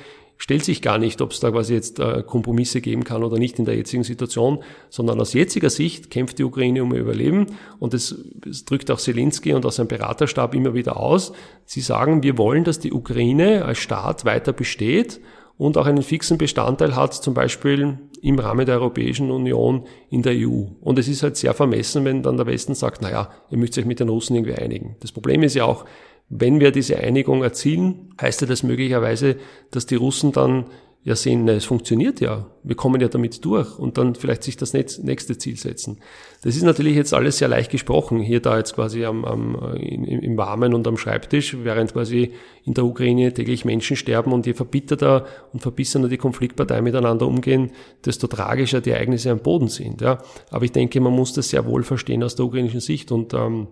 stellt 0.42 0.66
sich 0.66 0.82
gar 0.82 0.98
nicht, 0.98 1.22
ob 1.22 1.34
es 1.34 1.40
da 1.40 1.52
quasi 1.52 1.76
jetzt 1.76 2.00
äh, 2.00 2.24
Kompromisse 2.26 2.82
geben 2.82 3.04
kann 3.04 3.24
oder 3.24 3.38
nicht 3.38 3.60
in 3.60 3.66
der 3.66 3.76
jetzigen 3.76 4.04
Situation, 4.04 4.64
sondern 4.90 5.22
aus 5.22 5.34
jetziger 5.34 5.70
Sicht 5.70 6.10
kämpft 6.10 6.40
die 6.40 6.44
Ukraine 6.44 6.82
um 6.82 6.92
ihr 6.96 7.02
Überleben. 7.02 7.46
Und 7.78 7.94
das, 7.94 8.16
das 8.44 8.66
drückt 8.66 8.90
auch 8.90 8.98
Zelensky 8.98 9.54
und 9.54 9.68
auch 9.68 9.72
sein 9.72 9.88
Beraterstab 9.88 10.56
immer 10.56 10.74
wieder 10.74 10.98
aus. 10.98 11.32
Sie 11.66 11.82
sagen, 11.82 12.24
wir 12.24 12.40
wollen, 12.40 12.64
dass 12.64 12.80
die 12.80 12.92
Ukraine 12.92 13.66
als 13.66 13.78
Staat 13.78 14.26
weiter 14.26 14.52
besteht 14.52 15.22
und 15.60 15.78
auch 15.78 15.86
einen 15.86 16.02
fixen 16.02 16.40
Bestandteil 16.40 16.96
hat, 16.96 17.14
zum 17.14 17.36
Beispiel 17.36 18.00
im 18.24 18.40
Rahmen 18.40 18.66
der 18.66 18.78
Europäischen 18.78 19.30
Union 19.30 19.86
in 20.10 20.24
der 20.24 20.34
EU. 20.34 20.64
Und 20.82 20.98
es 20.98 21.08
ist 21.08 21.22
halt 21.22 21.38
sehr 21.38 21.54
vermessen, 21.54 22.04
wenn 22.04 22.24
dann 22.24 22.38
der 22.38 22.48
Westen 22.48 22.74
sagt, 22.74 23.04
naja, 23.04 23.30
ihr 23.52 23.60
müsst 23.60 23.78
euch 23.78 23.86
mit 23.86 24.00
den 24.00 24.10
Russen 24.10 24.36
irgendwie 24.36 24.56
einigen. 24.56 24.96
Das 25.02 25.12
Problem 25.12 25.44
ist 25.44 25.54
ja 25.54 25.66
auch, 25.66 25.86
wenn 26.32 26.62
wir 26.62 26.72
diese 26.72 26.98
Einigung 26.98 27.44
erzielen, 27.44 28.14
heißt 28.20 28.42
ja 28.42 28.48
das 28.48 28.64
möglicherweise, 28.64 29.36
dass 29.70 29.86
die 29.86 29.96
Russen 29.96 30.32
dann 30.32 30.66
ja 31.04 31.16
sehen, 31.16 31.46
na, 31.46 31.54
es 31.54 31.66
funktioniert 31.66 32.22
ja, 32.22 32.46
wir 32.64 32.76
kommen 32.76 33.02
ja 33.02 33.08
damit 33.08 33.44
durch 33.44 33.78
und 33.80 33.98
dann 33.98 34.14
vielleicht 34.14 34.44
sich 34.44 34.56
das 34.56 34.72
nächste 34.74 35.38
Ziel 35.38 35.58
setzen. 35.58 35.98
Das 36.44 36.56
ist 36.56 36.62
natürlich 36.62 36.96
jetzt 36.96 37.14
alles 37.14 37.40
sehr 37.40 37.48
leicht 37.48 37.72
gesprochen, 37.72 38.20
hier 38.20 38.40
da 38.40 38.58
jetzt 38.58 38.76
quasi 38.76 39.04
am, 39.04 39.26
am, 39.26 39.56
im, 39.78 40.06
im 40.06 40.38
Warmen 40.38 40.74
und 40.74 40.88
am 40.88 40.98
Schreibtisch, 40.98 41.58
während 41.64 41.94
quasi 41.94 42.34
in 42.64 42.76
der 42.76 42.86
Ukraine 42.86 43.34
täglich 43.34 43.66
Menschen 43.66 43.98
sterben 43.98 44.32
und 44.32 44.46
je 44.46 44.54
verbitterter 44.54 45.26
und 45.52 45.62
verbissener 45.62 46.08
die 46.08 46.18
Konfliktparteien 46.18 46.84
miteinander 46.84 47.28
umgehen, 47.28 47.72
desto 48.06 48.28
tragischer 48.28 48.80
die 48.80 48.92
Ereignisse 48.92 49.32
am 49.32 49.40
Boden 49.40 49.70
sind. 49.70 50.02
Ja. 50.02 50.22
Aber 50.52 50.66
ich 50.66 50.72
denke, 50.72 51.02
man 51.02 51.14
muss 51.14 51.34
das 51.34 51.50
sehr 51.50 51.66
wohl 51.66 51.84
verstehen 51.84 52.24
aus 52.24 52.36
der 52.36 52.46
ukrainischen 52.46 52.80
Sicht 52.80 53.12
und 53.12 53.34
ähm, 53.34 53.68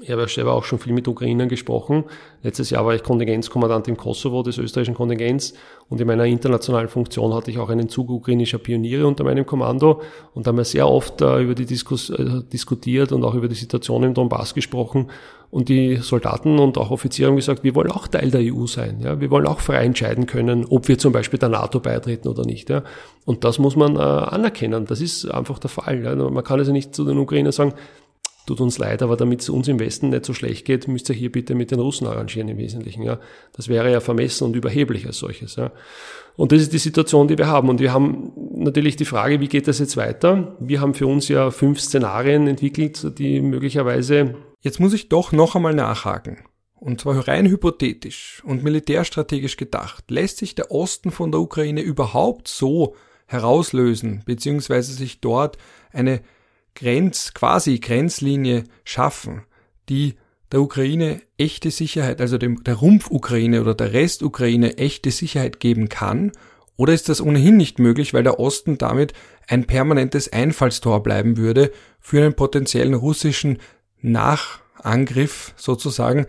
ich 0.00 0.10
habe 0.10 0.26
ja 0.28 0.46
auch 0.46 0.64
schon 0.64 0.80
viel 0.80 0.92
mit 0.92 1.06
Ukrainern 1.06 1.48
gesprochen. 1.48 2.04
Letztes 2.42 2.70
Jahr 2.70 2.84
war 2.84 2.96
ich 2.96 3.04
Kontingenzkommandant 3.04 3.86
im 3.86 3.96
Kosovo 3.96 4.42
des 4.42 4.58
österreichischen 4.58 4.96
Kontingents 4.96 5.54
und 5.88 6.00
in 6.00 6.06
meiner 6.08 6.24
internationalen 6.24 6.88
Funktion 6.88 7.32
hatte 7.32 7.52
ich 7.52 7.58
auch 7.58 7.68
einen 7.68 7.88
Zug 7.88 8.10
ukrainischer 8.10 8.58
Pioniere 8.58 9.06
unter 9.06 9.22
meinem 9.22 9.46
Kommando 9.46 10.02
und 10.34 10.46
da 10.46 10.48
haben 10.48 10.56
wir 10.56 10.64
sehr 10.64 10.88
oft 10.88 11.20
äh, 11.20 11.42
über 11.42 11.54
die 11.54 11.64
Diskus 11.64 12.10
äh, 12.10 12.42
diskutiert 12.52 13.12
und 13.12 13.22
auch 13.22 13.34
über 13.34 13.46
die 13.46 13.54
Situation 13.54 14.02
im 14.02 14.14
Donbass 14.14 14.52
gesprochen 14.52 15.10
und 15.52 15.68
die 15.68 15.98
Soldaten 15.98 16.58
und 16.58 16.76
auch 16.76 16.90
Offiziere 16.90 17.28
haben 17.28 17.36
gesagt, 17.36 17.62
wir 17.62 17.76
wollen 17.76 17.92
auch 17.92 18.08
Teil 18.08 18.32
der 18.32 18.40
EU 18.52 18.66
sein. 18.66 19.00
Ja? 19.00 19.20
Wir 19.20 19.30
wollen 19.30 19.46
auch 19.46 19.60
frei 19.60 19.84
entscheiden 19.84 20.26
können, 20.26 20.66
ob 20.68 20.88
wir 20.88 20.98
zum 20.98 21.12
Beispiel 21.12 21.38
der 21.38 21.50
NATO 21.50 21.78
beitreten 21.78 22.26
oder 22.26 22.44
nicht. 22.44 22.68
Ja? 22.68 22.82
Und 23.24 23.44
das 23.44 23.60
muss 23.60 23.76
man 23.76 23.94
äh, 23.94 24.00
anerkennen. 24.00 24.86
Das 24.86 25.00
ist 25.00 25.30
einfach 25.30 25.60
der 25.60 25.70
Fall. 25.70 26.02
Ja? 26.02 26.16
Man 26.16 26.42
kann 26.42 26.58
also 26.58 26.72
nicht 26.72 26.96
zu 26.96 27.04
den 27.04 27.18
Ukrainern 27.18 27.52
sagen, 27.52 27.74
tut 28.46 28.60
uns 28.60 28.78
leid, 28.78 29.02
aber 29.02 29.16
damit 29.16 29.40
es 29.40 29.48
uns 29.48 29.68
im 29.68 29.80
Westen 29.80 30.10
nicht 30.10 30.24
so 30.24 30.34
schlecht 30.34 30.64
geht, 30.64 30.88
müsst 30.88 31.08
ihr 31.08 31.14
hier 31.14 31.32
bitte 31.32 31.54
mit 31.54 31.70
den 31.70 31.80
Russen 31.80 32.06
arrangieren 32.06 32.48
im 32.48 32.58
Wesentlichen. 32.58 33.02
Ja. 33.02 33.18
Das 33.54 33.68
wäre 33.68 33.90
ja 33.90 34.00
vermessen 34.00 34.44
und 34.44 34.56
überheblich 34.56 35.06
als 35.06 35.18
solches. 35.18 35.56
Ja. 35.56 35.72
Und 36.36 36.52
das 36.52 36.62
ist 36.62 36.72
die 36.72 36.78
Situation, 36.78 37.28
die 37.28 37.38
wir 37.38 37.46
haben. 37.46 37.68
Und 37.68 37.80
wir 37.80 37.92
haben 37.92 38.32
natürlich 38.54 38.96
die 38.96 39.04
Frage, 39.04 39.40
wie 39.40 39.48
geht 39.48 39.68
das 39.68 39.78
jetzt 39.78 39.96
weiter? 39.96 40.56
Wir 40.60 40.80
haben 40.80 40.94
für 40.94 41.06
uns 41.06 41.28
ja 41.28 41.50
fünf 41.50 41.80
Szenarien 41.80 42.46
entwickelt, 42.46 43.18
die 43.18 43.40
möglicherweise. 43.40 44.34
Jetzt 44.60 44.80
muss 44.80 44.92
ich 44.92 45.08
doch 45.08 45.32
noch 45.32 45.54
einmal 45.54 45.74
nachhaken. 45.74 46.38
Und 46.74 47.00
zwar 47.00 47.26
rein 47.26 47.46
hypothetisch 47.46 48.42
und 48.44 48.62
militärstrategisch 48.62 49.56
gedacht. 49.56 50.10
Lässt 50.10 50.38
sich 50.38 50.54
der 50.54 50.70
Osten 50.70 51.10
von 51.10 51.32
der 51.32 51.40
Ukraine 51.40 51.80
überhaupt 51.80 52.48
so 52.48 52.94
herauslösen, 53.26 54.22
beziehungsweise 54.26 54.92
sich 54.92 55.20
dort 55.20 55.56
eine 55.92 56.20
Grenz, 56.74 57.34
quasi 57.34 57.78
Grenzlinie 57.78 58.64
schaffen, 58.84 59.42
die 59.88 60.14
der 60.52 60.60
Ukraine 60.60 61.20
echte 61.36 61.70
Sicherheit, 61.70 62.20
also 62.20 62.38
dem, 62.38 62.62
der 62.64 62.74
Rumpf-Ukraine 62.74 63.60
oder 63.60 63.74
der 63.74 63.92
Rest-Ukraine 63.92 64.78
echte 64.78 65.10
Sicherheit 65.10 65.58
geben 65.60 65.88
kann? 65.88 66.32
Oder 66.76 66.92
ist 66.92 67.08
das 67.08 67.20
ohnehin 67.20 67.56
nicht 67.56 67.78
möglich, 67.78 68.14
weil 68.14 68.22
der 68.22 68.38
Osten 68.40 68.78
damit 68.78 69.12
ein 69.48 69.64
permanentes 69.64 70.32
Einfallstor 70.32 71.02
bleiben 71.02 71.36
würde 71.36 71.72
für 72.00 72.22
einen 72.22 72.34
potenziellen 72.34 72.94
russischen 72.94 73.58
Nachangriff 74.00 75.54
sozusagen, 75.56 76.26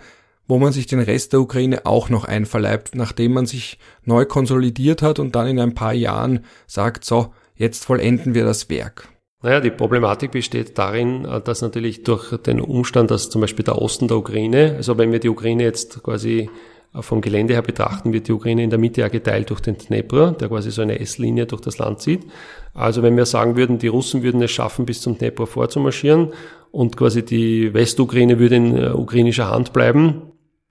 wo 0.47 0.59
man 0.59 0.71
sich 0.71 0.85
den 0.85 0.99
Rest 0.99 1.33
der 1.33 1.41
Ukraine 1.41 1.85
auch 1.85 2.09
noch 2.09 2.25
einverleibt, 2.25 2.95
nachdem 2.95 3.33
man 3.33 3.45
sich 3.45 3.79
neu 4.03 4.25
konsolidiert 4.25 5.01
hat 5.01 5.19
und 5.19 5.35
dann 5.35 5.47
in 5.47 5.59
ein 5.59 5.73
paar 5.73 5.93
Jahren 5.93 6.45
sagt, 6.67 7.05
so, 7.05 7.33
jetzt 7.55 7.85
vollenden 7.85 8.35
wir 8.35 8.45
das 8.45 8.69
Werk. 8.69 9.07
Naja, 9.45 9.59
die 9.59 9.69
Problematik 9.69 10.31
besteht 10.31 10.75
darin, 10.75 11.23
äh, 11.23 11.39
dass 11.39 11.61
natürlich 11.61 12.01
durch 12.01 12.35
den 12.37 12.59
Umstand, 12.59 13.11
dass 13.11 13.29
zum 13.29 13.41
Beispiel 13.41 13.63
der 13.63 13.79
Osten 13.79 14.07
der 14.07 14.17
Ukraine, 14.17 14.73
also 14.75 14.97
wenn 14.97 15.11
wir 15.11 15.19
die 15.19 15.29
Ukraine 15.29 15.61
jetzt 15.61 16.01
quasi 16.01 16.49
äh, 16.95 17.01
vom 17.03 17.21
Gelände 17.21 17.53
her 17.53 17.61
betrachten, 17.61 18.11
wird 18.11 18.27
die 18.27 18.31
Ukraine 18.31 18.63
in 18.63 18.71
der 18.71 18.79
Mitte 18.79 19.01
ja 19.01 19.07
geteilt 19.07 19.51
durch 19.51 19.59
den 19.59 19.77
Dnepr, 19.77 20.31
der 20.31 20.47
quasi 20.47 20.71
so 20.71 20.81
eine 20.81 20.99
S-Linie 20.99 21.45
durch 21.45 21.61
das 21.61 21.77
Land 21.77 22.01
zieht. 22.01 22.25
Also 22.73 23.03
wenn 23.03 23.15
wir 23.15 23.27
sagen 23.27 23.55
würden, 23.55 23.77
die 23.77 23.85
Russen 23.85 24.23
würden 24.23 24.41
es 24.41 24.49
schaffen, 24.49 24.87
bis 24.87 25.01
zum 25.01 25.19
Dnepr 25.19 25.45
vorzumarschieren 25.45 26.33
und 26.71 26.97
quasi 26.97 27.23
die 27.23 27.71
Westukraine 27.71 28.39
würde 28.39 28.55
in 28.55 28.75
äh, 28.75 28.89
ukrainischer 28.93 29.51
Hand 29.51 29.73
bleiben, 29.73 30.23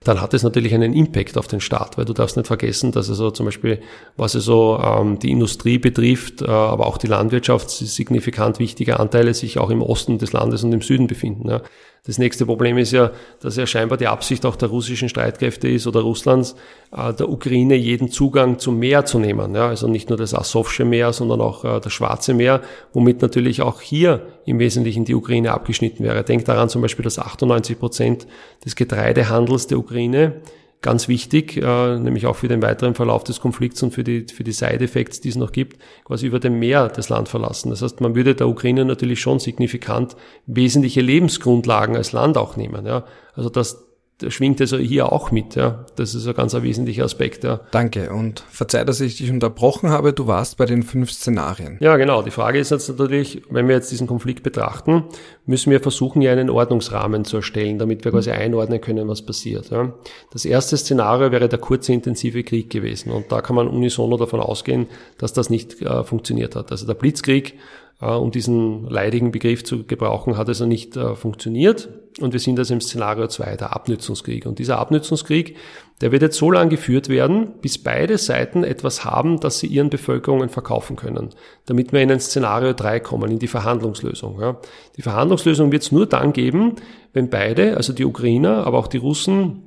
dann 0.05 0.21
hat 0.21 0.33
es 0.35 0.43
natürlich 0.43 0.73
einen 0.73 0.93
Impact 0.93 1.37
auf 1.37 1.47
den 1.47 1.59
Staat, 1.59 1.97
weil 1.97 2.05
du 2.05 2.13
darfst 2.13 2.37
nicht 2.37 2.45
vergessen, 2.45 2.91
dass 2.91 3.09
also 3.09 3.31
zum 3.31 3.47
Beispiel, 3.47 3.81
was 4.15 4.35
also 4.35 4.79
ähm, 4.79 5.17
die 5.17 5.31
Industrie 5.31 5.79
betrifft, 5.79 6.43
äh, 6.43 6.45
aber 6.45 6.85
auch 6.85 6.99
die 6.99 7.07
Landwirtschaft 7.07 7.71
signifikant 7.71 8.59
wichtige 8.59 8.99
Anteile 8.99 9.33
sich 9.33 9.57
auch 9.57 9.71
im 9.71 9.81
Osten 9.81 10.19
des 10.19 10.31
Landes 10.31 10.63
und 10.63 10.71
im 10.73 10.81
Süden 10.81 11.07
befinden. 11.07 11.49
Ja. 11.49 11.61
Das 12.05 12.19
nächste 12.19 12.45
Problem 12.45 12.77
ist 12.77 12.91
ja, 12.91 13.11
dass 13.41 13.55
ja 13.55 13.65
scheinbar 13.65 13.97
die 13.97 14.07
Absicht 14.07 14.45
auch 14.45 14.55
der 14.55 14.69
russischen 14.69 15.09
Streitkräfte 15.09 15.67
ist 15.67 15.87
oder 15.87 16.01
Russlands, 16.01 16.55
äh, 16.95 17.11
der 17.13 17.29
Ukraine 17.29 17.75
jeden 17.75 18.11
Zugang 18.11 18.59
zum 18.59 18.77
Meer 18.77 19.05
zu 19.05 19.17
nehmen. 19.17 19.55
Ja, 19.55 19.69
also 19.69 19.87
nicht 19.87 20.09
nur 20.09 20.17
das 20.17 20.35
Asowsche 20.35 20.85
Meer, 20.85 21.13
sondern 21.13 21.41
auch 21.41 21.65
äh, 21.65 21.79
das 21.79 21.91
Schwarze 21.91 22.35
Meer, 22.35 22.61
womit 22.93 23.23
natürlich 23.23 23.63
auch 23.63 23.81
hier 23.81 24.27
im 24.45 24.59
Wesentlichen 24.59 25.03
die 25.03 25.15
Ukraine 25.15 25.51
abgeschnitten 25.51 26.03
wäre. 26.03 26.23
Denkt 26.23 26.47
daran 26.47 26.69
zum 26.69 26.83
Beispiel, 26.83 27.03
dass 27.03 27.17
98 27.17 27.79
Prozent 27.79 28.27
des 28.63 28.75
Getreidehandels 28.75 29.65
der 29.65 29.79
Ukraine 29.79 30.41
ganz 30.85 31.07
wichtig, 31.07 31.57
äh, 31.57 31.97
nämlich 31.97 32.27
auch 32.27 32.35
für 32.35 32.47
den 32.47 32.61
weiteren 32.61 32.93
Verlauf 32.93 33.23
des 33.23 33.39
Konflikts 33.39 33.81
und 33.81 33.91
für 33.91 34.03
die, 34.03 34.27
für 34.31 34.43
die 34.43 34.51
Side-Effects, 34.51 35.19
die 35.19 35.29
es 35.29 35.35
noch 35.35 35.51
gibt, 35.51 35.81
quasi 36.03 36.27
über 36.27 36.39
dem 36.39 36.59
Meer 36.59 36.89
das 36.89 37.09
Land 37.09 37.27
verlassen. 37.27 37.71
Das 37.71 37.81
heißt, 37.81 38.01
man 38.01 38.13
würde 38.13 38.35
der 38.35 38.47
Ukraine 38.47 38.85
natürlich 38.85 39.19
schon 39.19 39.39
signifikant 39.39 40.15
wesentliche 40.45 41.01
Lebensgrundlagen 41.01 41.95
als 41.95 42.11
Land 42.11 42.37
auch 42.37 42.55
nehmen. 42.55 42.85
Ja. 42.85 43.03
Also 43.33 43.49
das, 43.49 43.84
das 44.19 44.33
schwingt 44.33 44.61
also 44.61 44.77
hier 44.77 45.11
auch 45.11 45.31
mit. 45.31 45.55
Ja. 45.55 45.85
Das 45.97 46.15
ist 46.15 46.25
ein 46.25 46.33
ganz 46.33 46.55
ein 46.55 46.63
wesentlicher 46.63 47.03
Aspekt. 47.03 47.43
Ja. 47.43 47.59
Danke 47.71 48.11
und 48.11 48.39
verzeih, 48.49 48.85
dass 48.85 49.01
ich 49.01 49.17
dich 49.17 49.29
unterbrochen 49.29 49.89
habe. 49.89 50.13
Du 50.13 50.25
warst 50.25 50.57
bei 50.57 50.65
den 50.65 50.83
fünf 50.83 51.11
Szenarien. 51.11 51.77
Ja, 51.81 51.97
genau. 51.97 52.21
Die 52.21 52.31
Frage 52.31 52.59
ist 52.59 52.71
jetzt 52.71 52.87
natürlich, 52.87 53.41
wenn 53.49 53.67
wir 53.67 53.75
jetzt 53.75 53.91
diesen 53.91 54.07
Konflikt 54.07 54.41
betrachten, 54.41 55.03
müssen 55.45 55.69
wir 55.69 55.81
versuchen, 55.81 56.21
hier 56.21 56.31
einen 56.31 56.49
Ordnungsrahmen 56.49 57.25
zu 57.25 57.37
erstellen, 57.37 57.77
damit 57.77 58.05
wir 58.05 58.11
quasi 58.11 58.31
einordnen 58.31 58.79
können, 58.79 59.07
was 59.09 59.21
passiert. 59.21 59.69
Ja. 59.69 59.93
Das 60.31 60.45
erste 60.45 60.77
Szenario 60.77 61.31
wäre 61.31 61.49
der 61.49 61.59
kurze 61.59 61.91
intensive 61.91 62.43
Krieg 62.43 62.69
gewesen 62.69 63.11
und 63.11 63.31
da 63.33 63.41
kann 63.41 63.55
man 63.55 63.67
unisono 63.67 64.15
davon 64.15 64.39
ausgehen, 64.39 64.87
dass 65.17 65.33
das 65.33 65.49
nicht 65.49 65.81
äh, 65.81 66.03
funktioniert 66.05 66.55
hat. 66.55 66.71
Also 66.71 66.87
der 66.87 66.93
Blitzkrieg 66.93 67.55
um 67.99 68.31
diesen 68.31 68.89
leidigen 68.89 69.31
Begriff 69.31 69.63
zu 69.63 69.85
gebrauchen, 69.85 70.37
hat 70.37 70.49
also 70.49 70.65
nicht 70.65 70.97
äh, 70.97 71.15
funktioniert. 71.15 71.89
Und 72.19 72.33
wir 72.33 72.39
sind 72.39 72.57
also 72.59 72.73
im 72.73 72.81
Szenario 72.81 73.27
2, 73.27 73.57
der 73.57 73.75
Abnützungskrieg. 73.75 74.45
Und 74.45 74.59
dieser 74.59 74.79
Abnützungskrieg, 74.79 75.55
der 76.01 76.11
wird 76.11 76.21
jetzt 76.21 76.37
so 76.37 76.51
lange 76.51 76.69
geführt 76.69 77.09
werden, 77.09 77.53
bis 77.61 77.77
beide 77.77 78.17
Seiten 78.17 78.63
etwas 78.63 79.05
haben, 79.05 79.39
das 79.39 79.59
sie 79.59 79.67
ihren 79.67 79.89
Bevölkerungen 79.89 80.49
verkaufen 80.49 80.95
können, 80.95 81.29
damit 81.65 81.93
wir 81.93 82.01
in 82.01 82.11
ein 82.11 82.19
Szenario 82.19 82.73
3 82.73 82.99
kommen, 82.99 83.31
in 83.31 83.39
die 83.39 83.47
Verhandlungslösung. 83.47 84.57
Die 84.97 85.01
Verhandlungslösung 85.01 85.71
wird 85.71 85.83
es 85.83 85.91
nur 85.91 86.05
dann 86.05 86.33
geben, 86.33 86.75
wenn 87.13 87.29
beide, 87.29 87.77
also 87.77 87.93
die 87.93 88.05
Ukrainer, 88.05 88.65
aber 88.65 88.77
auch 88.77 88.87
die 88.87 88.97
Russen, 88.97 89.61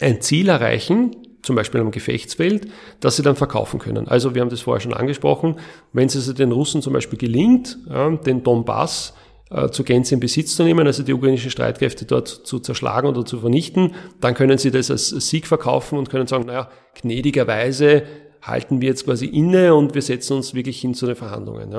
ein 0.00 0.20
Ziel 0.20 0.48
erreichen, 0.48 1.16
zum 1.46 1.56
Beispiel 1.56 1.80
am 1.80 1.92
Gefechtsfeld, 1.92 2.68
dass 3.00 3.16
sie 3.16 3.22
dann 3.22 3.36
verkaufen 3.36 3.78
können. 3.78 4.08
Also 4.08 4.34
wir 4.34 4.42
haben 4.42 4.50
das 4.50 4.60
vorher 4.60 4.80
schon 4.80 4.92
angesprochen, 4.92 5.56
wenn 5.92 6.06
es 6.06 6.16
also 6.16 6.32
den 6.32 6.52
Russen 6.52 6.82
zum 6.82 6.92
Beispiel 6.92 7.18
gelingt, 7.18 7.78
den 8.26 8.42
Donbass 8.42 9.14
äh, 9.50 9.68
zu 9.70 9.84
Gänze 9.84 10.14
in 10.14 10.20
Besitz 10.20 10.56
zu 10.56 10.64
nehmen, 10.64 10.86
also 10.88 11.04
die 11.04 11.12
ukrainischen 11.12 11.52
Streitkräfte 11.52 12.04
dort 12.04 12.26
zu 12.26 12.58
zerschlagen 12.58 13.06
oder 13.06 13.24
zu 13.24 13.38
vernichten, 13.38 13.94
dann 14.20 14.34
können 14.34 14.58
sie 14.58 14.72
das 14.72 14.90
als 14.90 15.10
Sieg 15.10 15.46
verkaufen 15.46 15.98
und 15.98 16.10
können 16.10 16.26
sagen, 16.26 16.46
naja, 16.46 16.68
gnädigerweise 17.00 18.02
halten 18.42 18.80
wir 18.80 18.88
jetzt 18.88 19.04
quasi 19.04 19.26
inne 19.26 19.74
und 19.74 19.94
wir 19.94 20.02
setzen 20.02 20.32
uns 20.34 20.52
wirklich 20.54 20.80
hin 20.80 20.94
zu 20.94 21.06
den 21.06 21.14
Verhandlungen. 21.14 21.72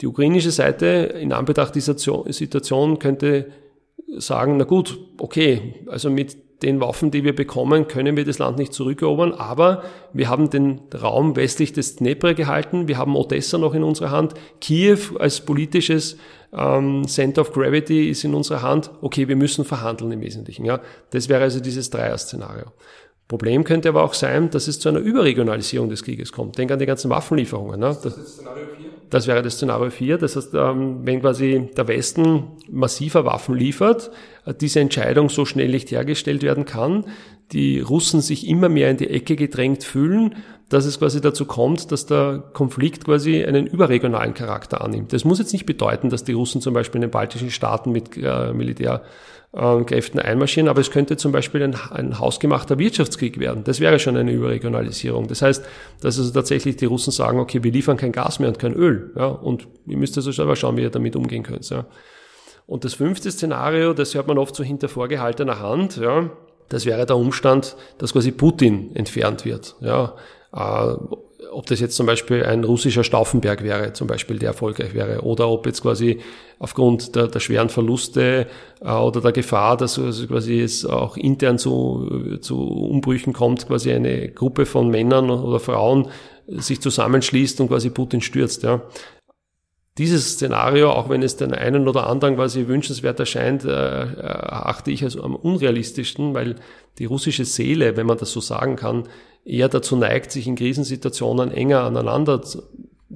Die 0.00 0.06
ukrainische 0.06 0.52
Seite 0.52 0.86
in 1.20 1.32
Anbetracht 1.32 1.74
dieser 1.74 1.96
Situation 1.98 3.00
könnte 3.00 3.50
sagen, 4.16 4.56
na 4.56 4.64
gut, 4.64 4.98
okay, 5.18 5.84
also 5.88 6.10
mit 6.10 6.36
den 6.62 6.80
Waffen, 6.80 7.10
die 7.10 7.24
wir 7.24 7.34
bekommen, 7.34 7.88
können 7.88 8.16
wir 8.16 8.24
das 8.24 8.38
Land 8.38 8.58
nicht 8.58 8.72
zurückerobern, 8.72 9.32
aber 9.32 9.82
wir 10.12 10.28
haben 10.28 10.50
den 10.50 10.80
Raum 11.00 11.36
westlich 11.36 11.72
des 11.72 11.96
Dnepr 11.96 12.34
gehalten, 12.34 12.88
wir 12.88 12.98
haben 12.98 13.16
Odessa 13.16 13.58
noch 13.58 13.74
in 13.74 13.82
unserer 13.82 14.10
Hand, 14.10 14.34
Kiew 14.60 15.16
als 15.18 15.40
politisches 15.40 16.16
ähm, 16.52 17.06
Center 17.06 17.42
of 17.42 17.52
Gravity 17.52 18.10
ist 18.10 18.24
in 18.24 18.34
unserer 18.34 18.62
Hand, 18.62 18.90
okay, 19.00 19.28
wir 19.28 19.36
müssen 19.36 19.64
verhandeln 19.64 20.12
im 20.12 20.20
Wesentlichen. 20.20 20.64
Ja. 20.64 20.80
Das 21.10 21.28
wäre 21.28 21.42
also 21.42 21.60
dieses 21.60 21.90
Dreier-Szenario. 21.90 22.66
Problem 23.28 23.62
könnte 23.62 23.88
aber 23.88 24.02
auch 24.02 24.14
sein, 24.14 24.50
dass 24.50 24.66
es 24.66 24.80
zu 24.80 24.88
einer 24.88 24.98
Überregionalisierung 24.98 25.88
des 25.88 26.02
Krieges 26.02 26.32
kommt. 26.32 26.58
Denk 26.58 26.72
an 26.72 26.80
die 26.80 26.86
ganzen 26.86 27.10
Waffenlieferungen. 27.10 27.78
Ne? 27.78 27.96
Das, 28.02 28.16
das, 28.16 28.42
das 29.10 29.26
wäre 29.26 29.42
das 29.42 29.54
Szenario 29.54 29.90
4. 29.90 30.18
Das 30.18 30.36
heißt, 30.36 30.54
ähm, 30.54 31.00
wenn 31.04 31.20
quasi 31.20 31.68
der 31.76 31.88
Westen 31.88 32.44
massiver 32.68 33.24
Waffen 33.24 33.54
liefert, 33.56 34.10
äh, 34.46 34.54
diese 34.54 34.80
Entscheidung 34.80 35.28
so 35.28 35.44
schnell 35.44 35.68
nicht 35.68 35.90
hergestellt 35.90 36.42
werden 36.42 36.64
kann, 36.64 37.04
die 37.52 37.80
Russen 37.80 38.20
sich 38.20 38.46
immer 38.46 38.68
mehr 38.68 38.90
in 38.90 38.96
die 38.96 39.10
Ecke 39.10 39.34
gedrängt 39.36 39.82
fühlen, 39.82 40.36
dass 40.70 40.84
es 40.84 40.98
quasi 41.00 41.20
dazu 41.20 41.44
kommt, 41.44 41.90
dass 41.90 42.06
der 42.06 42.44
Konflikt 42.52 43.04
quasi 43.04 43.44
einen 43.44 43.66
überregionalen 43.66 44.34
Charakter 44.34 44.80
annimmt. 44.80 45.12
Das 45.12 45.24
muss 45.24 45.40
jetzt 45.40 45.52
nicht 45.52 45.66
bedeuten, 45.66 46.10
dass 46.10 46.22
die 46.22 46.32
Russen 46.32 46.60
zum 46.60 46.74
Beispiel 46.74 46.98
in 46.98 47.02
den 47.02 47.10
baltischen 47.10 47.50
Staaten 47.50 47.90
mit 47.90 48.16
äh, 48.16 48.52
Militärkräften 48.52 50.20
einmarschieren, 50.20 50.68
aber 50.68 50.80
es 50.80 50.92
könnte 50.92 51.16
zum 51.16 51.32
Beispiel 51.32 51.64
ein, 51.64 51.74
ein 51.90 52.20
hausgemachter 52.20 52.78
Wirtschaftskrieg 52.78 53.40
werden. 53.40 53.64
Das 53.64 53.80
wäre 53.80 53.98
schon 53.98 54.16
eine 54.16 54.30
Überregionalisierung. 54.30 55.26
Das 55.26 55.42
heißt, 55.42 55.64
dass 56.00 56.18
also 56.18 56.30
tatsächlich 56.30 56.76
die 56.76 56.86
Russen 56.86 57.10
sagen, 57.10 57.40
okay, 57.40 57.64
wir 57.64 57.72
liefern 57.72 57.96
kein 57.96 58.12
Gas 58.12 58.38
mehr 58.38 58.48
und 58.48 58.60
kein 58.60 58.72
Öl, 58.72 59.12
ja, 59.16 59.26
und 59.26 59.66
ihr 59.88 59.96
müsst 59.96 60.16
also 60.16 60.30
selber 60.30 60.54
schauen, 60.54 60.76
wie 60.76 60.82
ihr 60.82 60.90
damit 60.90 61.16
umgehen 61.16 61.42
könnt. 61.42 61.68
Ja. 61.68 61.86
Und 62.68 62.84
das 62.84 62.94
fünfte 62.94 63.32
Szenario, 63.32 63.92
das 63.92 64.14
hört 64.14 64.28
man 64.28 64.38
oft 64.38 64.54
so 64.54 64.62
hinter 64.62 64.88
vorgehaltener 64.88 65.58
Hand, 65.58 65.96
ja, 65.96 66.30
das 66.68 66.86
wäre 66.86 67.04
der 67.04 67.16
Umstand, 67.16 67.76
dass 67.98 68.12
quasi 68.12 68.30
Putin 68.30 68.94
entfernt 68.94 69.44
wird. 69.44 69.74
Ja, 69.80 70.04
äh, 70.04 70.10
ob 70.52 71.66
das 71.66 71.80
jetzt 71.80 71.96
zum 71.96 72.06
Beispiel 72.06 72.44
ein 72.44 72.64
russischer 72.64 73.04
Stauffenberg 73.04 73.62
wäre, 73.62 73.92
zum 73.92 74.06
Beispiel, 74.06 74.38
der 74.38 74.48
erfolgreich 74.50 74.94
wäre, 74.94 75.22
oder 75.22 75.48
ob 75.48 75.66
jetzt 75.66 75.82
quasi 75.82 76.20
aufgrund 76.58 77.16
der, 77.16 77.28
der 77.28 77.40
schweren 77.40 77.68
Verluste 77.68 78.46
äh, 78.80 78.92
oder 78.92 79.20
der 79.20 79.32
Gefahr, 79.32 79.76
dass 79.76 79.98
also 79.98 80.26
quasi 80.26 80.60
es 80.60 80.84
auch 80.84 81.16
intern 81.16 81.58
zu, 81.58 82.38
zu 82.40 82.60
Umbrüchen 82.60 83.32
kommt, 83.32 83.66
quasi 83.66 83.92
eine 83.92 84.28
Gruppe 84.28 84.66
von 84.66 84.88
Männern 84.88 85.30
oder 85.30 85.60
Frauen 85.60 86.08
sich 86.46 86.80
zusammenschließt 86.80 87.60
und 87.60 87.68
quasi 87.68 87.90
Putin 87.90 88.20
stürzt. 88.20 88.62
Ja 88.62 88.82
dieses 90.00 90.32
Szenario, 90.32 90.90
auch 90.92 91.10
wenn 91.10 91.22
es 91.22 91.36
den 91.36 91.52
einen 91.52 91.86
oder 91.86 92.06
anderen 92.06 92.36
quasi 92.36 92.68
wünschenswert 92.68 93.20
erscheint, 93.20 93.64
äh, 93.64 93.68
erachte 93.68 94.90
ich 94.90 95.04
als 95.04 95.18
am 95.18 95.36
unrealistischsten, 95.36 96.32
weil 96.32 96.56
die 96.98 97.04
russische 97.04 97.44
Seele, 97.44 97.98
wenn 97.98 98.06
man 98.06 98.16
das 98.16 98.32
so 98.32 98.40
sagen 98.40 98.76
kann, 98.76 99.08
eher 99.44 99.68
dazu 99.68 99.96
neigt, 99.96 100.32
sich 100.32 100.46
in 100.46 100.56
Krisensituationen 100.56 101.50
enger 101.50 101.82
aneinander 101.82 102.42
zu, 102.42 102.62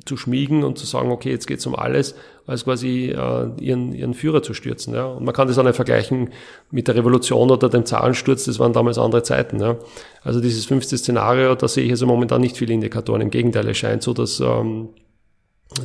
zu 0.05 0.17
schmiegen 0.17 0.65
und 0.65 0.79
zu 0.79 0.87
sagen, 0.87 1.13
okay, 1.13 1.31
jetzt 1.31 1.47
geht's 1.47 1.67
um 1.67 1.77
alles, 1.77 2.15
als 2.47 2.65
quasi 2.65 3.11
äh, 3.11 3.49
ihren, 3.61 3.93
ihren 3.93 4.15
Führer 4.15 4.43
zu 4.43 4.53
stürzen. 4.53 4.95
Ja. 4.95 5.07
Und 5.07 5.25
man 5.25 5.35
kann 5.35 5.47
das 5.47 5.57
auch 5.57 5.63
nicht 5.63 5.77
vergleichen 5.77 6.31
mit 6.71 6.89
der 6.89 6.97
Revolution 6.97 7.51
oder 7.51 7.69
dem 7.69 7.87
Zarensturz, 7.87 8.45
das 8.45 8.59
waren 8.59 8.73
damals 8.73 8.99
andere 8.99 9.23
Zeiten. 9.23 9.61
Ja. 9.61 9.77
Also 10.23 10.41
dieses 10.41 10.67
fünfte 10.67 10.99
Szenario, 10.99 11.55
da 11.55 11.69
sehe 11.69 11.85
ich 11.85 11.91
also 11.93 12.07
momentan 12.07 12.41
nicht 12.41 12.57
viele 12.57 12.75
Indikatoren. 12.75 13.23
Im 13.23 13.31
Gegenteil, 13.31 13.69
es 13.69 13.79
scheint 13.79 14.03
so, 14.03 14.13
dass 14.13 14.41
ähm, 14.41 14.89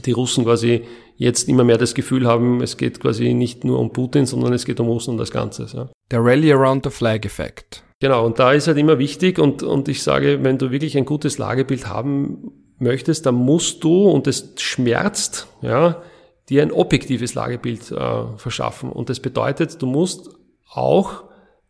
die 0.05 0.11
Russen 0.11 0.43
quasi 0.45 0.83
jetzt 1.15 1.49
immer 1.49 1.63
mehr 1.63 1.77
das 1.77 1.93
Gefühl 1.93 2.27
haben, 2.27 2.61
es 2.61 2.77
geht 2.77 2.99
quasi 2.99 3.33
nicht 3.33 3.63
nur 3.63 3.79
um 3.79 3.91
Putin, 3.91 4.25
sondern 4.25 4.53
es 4.53 4.65
geht 4.65 4.79
um 4.79 4.87
Russland 4.87 5.19
als 5.19 5.31
Ganzes. 5.31 5.73
Ja. 5.73 5.89
Der 6.11 6.23
Rally 6.23 6.51
Around 6.51 6.85
the 6.85 6.89
Flag 6.89 7.25
Effekt. 7.25 7.83
Genau, 7.99 8.25
und 8.25 8.39
da 8.39 8.53
ist 8.53 8.67
halt 8.67 8.77
immer 8.77 8.97
wichtig 8.97 9.39
und, 9.39 9.61
und 9.61 9.89
ich 9.89 10.01
sage, 10.01 10.43
wenn 10.43 10.57
du 10.57 10.71
wirklich 10.71 10.97
ein 10.97 11.05
gutes 11.05 11.37
Lagebild 11.37 11.87
haben 11.87 12.51
möchtest, 12.77 13.25
dann 13.25 13.35
musst 13.35 13.83
du, 13.83 14.09
und 14.09 14.25
es 14.27 14.53
schmerzt, 14.57 15.47
ja, 15.61 16.01
dir 16.47 16.61
ein 16.61 16.71
objektives 16.71 17.35
Lagebild 17.35 17.91
äh, 17.91 18.37
verschaffen. 18.37 18.91
Und 18.91 19.09
das 19.09 19.19
bedeutet, 19.19 19.81
du 19.81 19.85
musst 19.85 20.29
auch 20.71 21.23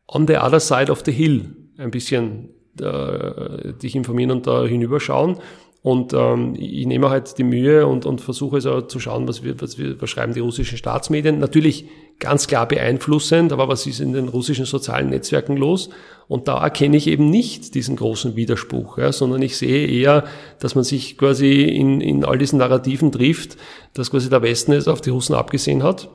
on 0.08 0.28
the 0.28 0.38
other 0.38 0.60
side 0.60 0.92
of 0.92 1.02
the 1.06 1.12
hill 1.12 1.56
ein 1.78 1.92
bisschen 1.92 2.50
äh, 2.80 3.74
dich 3.74 3.96
informieren 3.96 4.32
und 4.32 4.48
da 4.48 4.66
hinüberschauen 4.66 5.38
und 5.82 6.14
ähm, 6.14 6.56
ich 6.58 6.86
nehme 6.86 7.10
halt 7.10 7.38
die 7.38 7.44
Mühe 7.44 7.88
und, 7.88 8.06
und 8.06 8.20
versuche 8.20 8.58
also 8.58 8.82
zu 8.82 9.00
schauen, 9.00 9.28
was, 9.30 9.44
wir, 9.44 9.62
was, 9.62 9.78
wir, 9.78 10.02
was 10.02 10.10
schreiben 10.10 10.34
die 10.34 10.42
russischen 10.42 10.78
Staatsmedien. 10.78 11.40
Natürlich 11.40 11.86
ganz 12.20 12.48
klar 12.48 12.68
beeinflussend, 12.68 13.54
aber 13.54 13.70
was 13.70 13.86
ist 13.88 14.02
in 14.02 14.12
den 14.12 14.28
russischen 14.28 14.66
sozialen 14.66 15.10
Netzwerken 15.10 15.56
los? 15.56 15.90
Und 16.28 16.50
da 16.50 16.62
erkenne 16.62 16.98
ich 16.98 17.08
eben 17.08 17.30
nicht 17.30 17.76
diesen 17.76 17.96
großen 17.96 18.36
Widerspruch, 18.36 18.98
ja, 18.98 19.14
sondern 19.14 19.42
ich 19.42 19.58
sehe 19.58 19.88
eher, 19.88 20.26
dass 20.60 20.76
man 20.76 20.84
sich 20.84 21.18
quasi 21.18 21.64
in, 21.64 22.02
in 22.02 22.26
all 22.26 22.38
diesen 22.38 22.60
Narrativen 22.60 23.14
trifft, 23.14 23.56
dass 23.94 24.12
quasi 24.12 24.30
der 24.30 24.42
Westen 24.42 24.74
es 24.74 24.90
auf 24.90 25.00
die 25.00 25.12
Russen 25.12 25.34
abgesehen 25.34 25.82
hat 25.82 26.10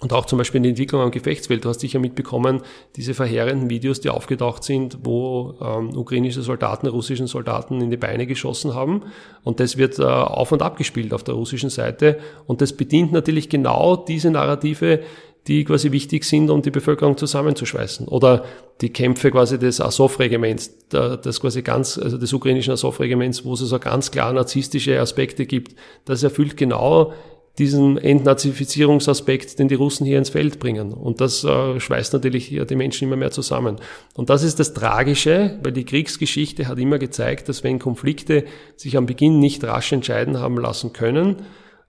und 0.00 0.12
auch 0.14 0.24
zum 0.24 0.38
Beispiel 0.38 0.58
in 0.58 0.62
der 0.64 0.70
Entwicklung 0.70 1.02
am 1.02 1.10
Gefechtsfeld. 1.10 1.64
Du 1.64 1.68
hast 1.68 1.80
sicher 1.80 1.98
mitbekommen, 1.98 2.62
diese 2.96 3.14
verheerenden 3.14 3.68
Videos, 3.68 4.00
die 4.00 4.08
aufgetaucht 4.08 4.64
sind, 4.64 4.98
wo 5.02 5.54
ähm, 5.60 5.96
ukrainische 5.96 6.42
Soldaten 6.42 6.86
russischen 6.86 7.26
Soldaten 7.26 7.80
in 7.80 7.90
die 7.90 7.98
Beine 7.98 8.26
geschossen 8.26 8.74
haben. 8.74 9.02
Und 9.44 9.60
das 9.60 9.76
wird 9.76 9.98
äh, 9.98 10.04
auf 10.04 10.52
und 10.52 10.62
ab 10.62 10.78
gespielt 10.78 11.12
auf 11.12 11.22
der 11.22 11.34
russischen 11.34 11.70
Seite. 11.70 12.18
Und 12.46 12.62
das 12.62 12.72
bedient 12.72 13.12
natürlich 13.12 13.50
genau 13.50 13.96
diese 13.96 14.30
Narrative, 14.30 15.00
die 15.46 15.64
quasi 15.64 15.90
wichtig 15.90 16.24
sind, 16.24 16.50
um 16.50 16.62
die 16.62 16.70
Bevölkerung 16.70 17.16
zusammenzuschweißen. 17.16 18.08
Oder 18.08 18.44
die 18.80 18.92
Kämpfe 18.92 19.30
quasi 19.30 19.58
des 19.58 19.80
Azov-Regiments, 19.80 20.88
das 20.88 21.40
quasi 21.40 21.62
ganz, 21.62 21.98
also 21.98 22.18
des 22.18 22.32
ukrainischen 22.32 22.72
Azov-Regiments, 22.72 23.44
wo 23.44 23.54
es 23.54 23.60
also 23.60 23.78
ganz 23.78 24.10
klar 24.10 24.32
narzisstische 24.32 24.98
Aspekte 25.00 25.46
gibt. 25.46 25.74
Das 26.04 26.22
erfüllt 26.22 26.56
genau 26.56 27.12
diesen 27.58 27.98
Entnazifizierungsaspekt, 27.98 29.58
den 29.58 29.68
die 29.68 29.74
Russen 29.74 30.06
hier 30.06 30.18
ins 30.18 30.30
Feld 30.30 30.60
bringen. 30.60 30.92
Und 30.92 31.20
das 31.20 31.44
äh, 31.44 31.78
schweißt 31.78 32.12
natürlich 32.12 32.46
hier 32.46 32.64
die 32.64 32.76
Menschen 32.76 33.08
immer 33.08 33.16
mehr 33.16 33.30
zusammen. 33.30 33.76
Und 34.14 34.30
das 34.30 34.42
ist 34.42 34.60
das 34.60 34.72
Tragische, 34.72 35.58
weil 35.62 35.72
die 35.72 35.84
Kriegsgeschichte 35.84 36.68
hat 36.68 36.78
immer 36.78 36.98
gezeigt, 36.98 37.48
dass 37.48 37.64
wenn 37.64 37.78
Konflikte 37.78 38.44
sich 38.76 38.96
am 38.96 39.06
Beginn 39.06 39.40
nicht 39.40 39.64
rasch 39.64 39.92
entscheiden 39.92 40.38
haben 40.38 40.58
lassen 40.58 40.92
können, 40.92 41.36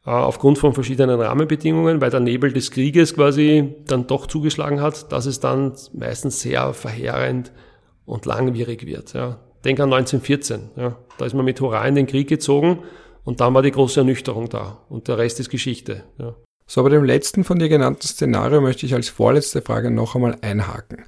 äh, 0.06 0.10
aufgrund 0.10 0.58
von 0.58 0.74
verschiedenen 0.74 1.22
Rahmenbedingungen, 1.22 2.02
weil 2.02 2.10
der 2.10 2.20
Nebel 2.20 2.52
des 2.52 2.72
Krieges 2.72 3.14
quasi 3.14 3.76
dann 3.86 4.08
doch 4.08 4.28
zugeschlagen 4.28 4.82
hat, 4.82 5.12
dass 5.12 5.26
es 5.26 5.40
dann 5.40 5.74
meistens 5.94 6.42
sehr 6.42 6.74
verheerend 6.74 7.52
und 8.06 8.26
langwierig 8.26 8.86
wird. 8.86 9.14
Ja. 9.14 9.40
Denk 9.64 9.80
an 9.80 9.94
1914. 9.94 10.72
Ja. 10.76 10.98
Da 11.18 11.26
ist 11.26 11.36
man 11.36 11.46
mit 11.46 11.62
Hurra 11.62 11.88
in 11.88 11.96
den 11.96 12.08
Krieg 12.08 12.28
gezogen 12.28 12.80
und 13.24 13.40
dann 13.40 13.54
war 13.54 13.62
die 13.62 13.72
große 13.72 14.00
Ernüchterung 14.00 14.50
da. 14.50 14.80
Und 14.90 15.08
der 15.08 15.18
Rest 15.18 15.40
ist 15.40 15.50
Geschichte. 15.50 16.04
Ja. 16.18 16.36
So, 16.68 16.84
bei 16.84 16.90
dem 16.90 17.04
letzten 17.04 17.44
von 17.44 17.60
dir 17.60 17.70
genannten 17.70 18.08
Szenario 18.08 18.62
möchte 18.62 18.86
ich 18.86 18.94
als 18.94 19.10
vorletzte 19.10 19.62
Frage 19.62 19.92
noch 19.92 20.16
einmal 20.16 20.38
einhaken. 20.42 21.04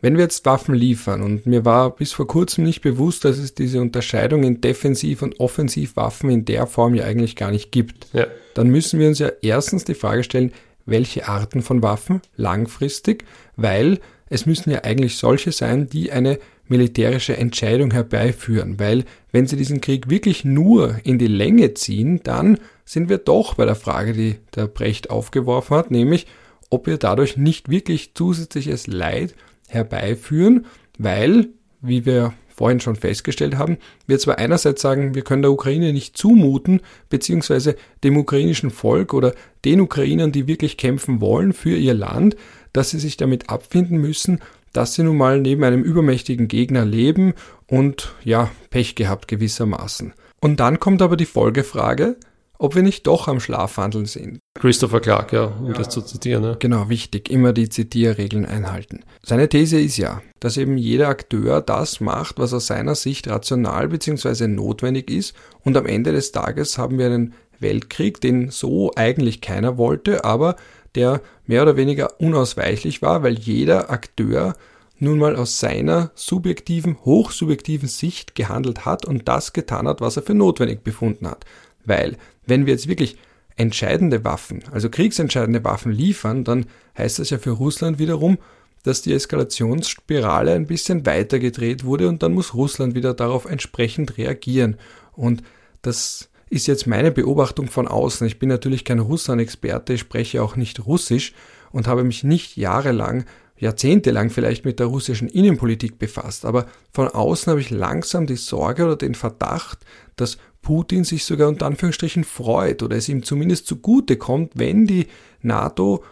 Wenn 0.00 0.16
wir 0.16 0.24
jetzt 0.24 0.44
Waffen 0.46 0.74
liefern, 0.74 1.22
und 1.22 1.46
mir 1.46 1.64
war 1.64 1.94
bis 1.94 2.12
vor 2.12 2.26
kurzem 2.26 2.64
nicht 2.64 2.80
bewusst, 2.80 3.24
dass 3.24 3.38
es 3.38 3.54
diese 3.54 3.80
Unterscheidung 3.80 4.42
in 4.42 4.60
Defensiv- 4.60 5.22
und 5.22 5.38
Offensivwaffen 5.38 6.28
in 6.28 6.44
der 6.44 6.66
Form 6.66 6.94
ja 6.94 7.04
eigentlich 7.04 7.36
gar 7.36 7.52
nicht 7.52 7.70
gibt, 7.70 8.08
ja. 8.12 8.26
dann 8.54 8.68
müssen 8.68 8.98
wir 8.98 9.08
uns 9.08 9.20
ja 9.20 9.30
erstens 9.42 9.84
die 9.84 9.94
Frage 9.94 10.24
stellen, 10.24 10.52
welche 10.86 11.28
Arten 11.28 11.62
von 11.62 11.82
Waffen 11.82 12.20
langfristig, 12.36 13.24
weil 13.56 14.00
es 14.28 14.46
müssen 14.46 14.70
ja 14.70 14.82
eigentlich 14.82 15.18
solche 15.18 15.52
sein, 15.52 15.88
die 15.88 16.10
eine 16.10 16.38
militärische 16.68 17.36
Entscheidung 17.36 17.90
herbeiführen, 17.90 18.78
weil 18.78 19.04
wenn 19.30 19.46
sie 19.46 19.56
diesen 19.56 19.80
Krieg 19.80 20.08
wirklich 20.08 20.44
nur 20.44 20.96
in 21.04 21.18
die 21.18 21.26
Länge 21.26 21.74
ziehen, 21.74 22.20
dann 22.22 22.58
sind 22.84 23.08
wir 23.08 23.18
doch 23.18 23.54
bei 23.54 23.64
der 23.64 23.74
Frage, 23.74 24.12
die 24.12 24.36
der 24.54 24.66
Brecht 24.66 25.10
aufgeworfen 25.10 25.76
hat, 25.76 25.90
nämlich 25.90 26.26
ob 26.70 26.86
wir 26.86 26.96
dadurch 26.96 27.36
nicht 27.36 27.68
wirklich 27.68 28.14
zusätzliches 28.14 28.86
Leid 28.86 29.34
herbeiführen, 29.68 30.66
weil, 30.98 31.48
wie 31.80 32.06
wir 32.06 32.32
vorhin 32.48 32.80
schon 32.80 32.96
festgestellt 32.96 33.56
haben, 33.56 33.78
wir 34.06 34.18
zwar 34.18 34.38
einerseits 34.38 34.82
sagen, 34.82 35.14
wir 35.14 35.22
können 35.22 35.42
der 35.42 35.52
Ukraine 35.52 35.92
nicht 35.92 36.16
zumuten, 36.16 36.80
beziehungsweise 37.08 37.76
dem 38.04 38.16
ukrainischen 38.16 38.70
Volk 38.70 39.14
oder 39.14 39.34
den 39.64 39.80
Ukrainern, 39.80 40.32
die 40.32 40.46
wirklich 40.46 40.76
kämpfen 40.76 41.20
wollen 41.20 41.52
für 41.52 41.76
ihr 41.76 41.94
Land, 41.94 42.36
dass 42.72 42.90
sie 42.90 42.98
sich 42.98 43.16
damit 43.16 43.50
abfinden 43.50 43.98
müssen, 43.98 44.40
dass 44.72 44.94
sie 44.94 45.02
nun 45.02 45.16
mal 45.16 45.40
neben 45.40 45.64
einem 45.64 45.82
übermächtigen 45.82 46.48
Gegner 46.48 46.84
leben 46.84 47.34
und 47.66 48.14
ja, 48.24 48.50
Pech 48.70 48.94
gehabt 48.94 49.28
gewissermaßen. 49.28 50.14
Und 50.40 50.60
dann 50.60 50.80
kommt 50.80 51.02
aber 51.02 51.16
die 51.16 51.26
Folgefrage, 51.26 52.16
ob 52.58 52.76
wir 52.76 52.82
nicht 52.82 53.06
doch 53.08 53.26
am 53.26 53.40
Schlafwandeln 53.40 54.06
sind. 54.06 54.38
Christopher 54.54 55.00
Clark, 55.00 55.32
ja, 55.32 55.46
um 55.46 55.66
ja. 55.66 55.72
das 55.72 55.88
zu 55.88 56.00
zitieren. 56.00 56.44
Ja. 56.44 56.54
Genau, 56.54 56.88
wichtig, 56.88 57.28
immer 57.28 57.52
die 57.52 57.68
Zitierregeln 57.68 58.46
einhalten. 58.46 59.00
Seine 59.24 59.48
These 59.48 59.80
ist 59.80 59.96
ja, 59.96 60.22
dass 60.38 60.56
eben 60.56 60.78
jeder 60.78 61.08
Akteur 61.08 61.60
das 61.60 62.00
macht, 62.00 62.38
was 62.38 62.54
aus 62.54 62.68
seiner 62.68 62.94
Sicht 62.94 63.28
rational 63.28 63.88
bzw. 63.88 64.46
notwendig 64.46 65.10
ist 65.10 65.34
und 65.64 65.76
am 65.76 65.86
Ende 65.86 66.12
des 66.12 66.30
Tages 66.30 66.78
haben 66.78 66.98
wir 66.98 67.06
einen 67.06 67.34
Weltkrieg, 67.58 68.20
den 68.20 68.50
so 68.50 68.92
eigentlich 68.94 69.40
keiner 69.40 69.76
wollte, 69.76 70.24
aber 70.24 70.56
der 70.94 71.20
mehr 71.46 71.62
oder 71.62 71.76
weniger 71.76 72.20
unausweichlich 72.20 73.02
war, 73.02 73.22
weil 73.22 73.38
jeder 73.38 73.90
Akteur 73.90 74.54
nun 74.98 75.18
mal 75.18 75.34
aus 75.34 75.58
seiner 75.58 76.12
subjektiven, 76.14 76.96
hochsubjektiven 77.04 77.88
Sicht 77.88 78.34
gehandelt 78.34 78.84
hat 78.86 79.04
und 79.04 79.26
das 79.26 79.52
getan 79.52 79.88
hat, 79.88 80.00
was 80.00 80.16
er 80.16 80.22
für 80.22 80.34
notwendig 80.34 80.84
befunden 80.84 81.26
hat. 81.26 81.44
Weil, 81.84 82.16
wenn 82.46 82.66
wir 82.66 82.74
jetzt 82.74 82.88
wirklich 82.88 83.16
entscheidende 83.56 84.24
Waffen, 84.24 84.62
also 84.70 84.88
kriegsentscheidende 84.88 85.64
Waffen 85.64 85.92
liefern, 85.92 86.44
dann 86.44 86.66
heißt 86.96 87.18
das 87.18 87.30
ja 87.30 87.38
für 87.38 87.50
Russland 87.50 87.98
wiederum, 87.98 88.38
dass 88.84 89.02
die 89.02 89.12
Eskalationsspirale 89.12 90.52
ein 90.54 90.66
bisschen 90.66 91.06
weiter 91.06 91.38
gedreht 91.38 91.84
wurde 91.84 92.08
und 92.08 92.22
dann 92.22 92.32
muss 92.32 92.54
Russland 92.54 92.94
wieder 92.94 93.14
darauf 93.14 93.44
entsprechend 93.44 94.18
reagieren. 94.18 94.76
Und 95.12 95.42
das 95.82 96.28
ist 96.52 96.66
jetzt 96.66 96.86
meine 96.86 97.10
Beobachtung 97.10 97.68
von 97.68 97.88
außen. 97.88 98.26
Ich 98.26 98.38
bin 98.38 98.50
natürlich 98.50 98.84
kein 98.84 98.98
Russland-Experte, 98.98 99.96
spreche 99.96 100.42
auch 100.42 100.54
nicht 100.54 100.84
Russisch 100.84 101.32
und 101.70 101.86
habe 101.86 102.04
mich 102.04 102.24
nicht 102.24 102.58
jahrelang 102.58 103.24
jahrzehntelang 103.56 104.28
vielleicht 104.28 104.64
mit 104.64 104.80
der 104.80 104.86
russischen 104.86 105.28
Innenpolitik 105.28 105.96
befasst, 105.98 106.44
aber 106.44 106.66
von 106.92 107.06
außen 107.06 107.48
habe 107.48 107.60
ich 107.60 107.70
langsam 107.70 108.26
die 108.26 108.36
Sorge 108.36 108.84
oder 108.84 108.96
den 108.96 109.14
Verdacht, 109.14 109.78
dass 110.16 110.36
Putin 110.62 111.04
sich 111.04 111.24
sogar 111.24 111.48
unter 111.48 111.66
Anführungsstrichen 111.66 112.24
freut 112.24 112.82
oder 112.82 112.96
es 112.96 113.08
ihm 113.08 113.22
zumindest 113.22 113.68
zugute 113.68 114.16
kommt, 114.16 114.52
wenn 114.56 114.86
die 114.86 115.06
NATO 115.42 116.02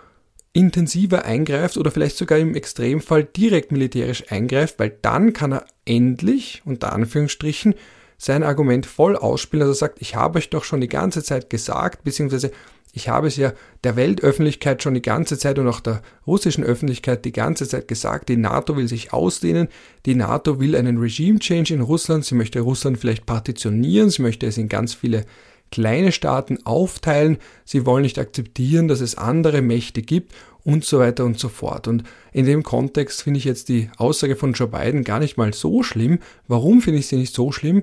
intensiver 0.52 1.24
eingreift 1.24 1.76
oder 1.76 1.90
vielleicht 1.90 2.16
sogar 2.16 2.38
im 2.38 2.54
Extremfall 2.54 3.24
direkt 3.24 3.72
militärisch 3.72 4.30
eingreift, 4.30 4.78
weil 4.78 4.96
dann 5.02 5.32
kann 5.32 5.52
er 5.52 5.66
endlich, 5.84 6.62
unter 6.64 6.92
Anführungsstrichen, 6.92 7.74
sein 8.20 8.42
Argument 8.42 8.84
voll 8.84 9.16
ausspielen, 9.16 9.62
also 9.62 9.72
er 9.72 9.76
sagt, 9.76 10.02
ich 10.02 10.14
habe 10.14 10.38
euch 10.38 10.50
doch 10.50 10.62
schon 10.62 10.82
die 10.82 10.88
ganze 10.88 11.22
Zeit 11.22 11.48
gesagt, 11.48 12.04
beziehungsweise 12.04 12.50
ich 12.92 13.08
habe 13.08 13.28
es 13.28 13.36
ja 13.36 13.54
der 13.82 13.96
Weltöffentlichkeit 13.96 14.82
schon 14.82 14.92
die 14.92 15.00
ganze 15.00 15.38
Zeit 15.38 15.58
und 15.58 15.66
auch 15.68 15.80
der 15.80 16.02
russischen 16.26 16.62
Öffentlichkeit 16.62 17.24
die 17.24 17.32
ganze 17.32 17.66
Zeit 17.66 17.88
gesagt, 17.88 18.28
die 18.28 18.36
NATO 18.36 18.76
will 18.76 18.88
sich 18.88 19.14
ausdehnen, 19.14 19.68
die 20.04 20.14
NATO 20.14 20.60
will 20.60 20.76
einen 20.76 20.98
Regime 20.98 21.38
Change 21.38 21.72
in 21.72 21.80
Russland, 21.80 22.26
sie 22.26 22.34
möchte 22.34 22.60
Russland 22.60 22.98
vielleicht 22.98 23.24
partitionieren, 23.24 24.10
sie 24.10 24.20
möchte 24.20 24.46
es 24.46 24.58
in 24.58 24.68
ganz 24.68 24.92
viele 24.92 25.24
kleine 25.70 26.12
Staaten 26.12 26.58
aufteilen, 26.66 27.38
sie 27.64 27.86
wollen 27.86 28.02
nicht 28.02 28.18
akzeptieren, 28.18 28.86
dass 28.86 29.00
es 29.00 29.16
andere 29.16 29.62
Mächte 29.62 30.02
gibt 30.02 30.34
und 30.62 30.84
so 30.84 30.98
weiter 30.98 31.24
und 31.24 31.38
so 31.38 31.48
fort. 31.48 31.88
Und 31.88 32.04
in 32.32 32.44
dem 32.44 32.64
Kontext 32.64 33.22
finde 33.22 33.38
ich 33.38 33.44
jetzt 33.44 33.70
die 33.70 33.88
Aussage 33.96 34.36
von 34.36 34.52
Joe 34.52 34.68
Biden 34.68 35.04
gar 35.04 35.20
nicht 35.20 35.38
mal 35.38 35.54
so 35.54 35.82
schlimm. 35.82 36.18
Warum 36.48 36.82
finde 36.82 36.98
ich 36.98 37.06
sie 37.06 37.16
nicht 37.16 37.34
so 37.34 37.50
schlimm? 37.50 37.82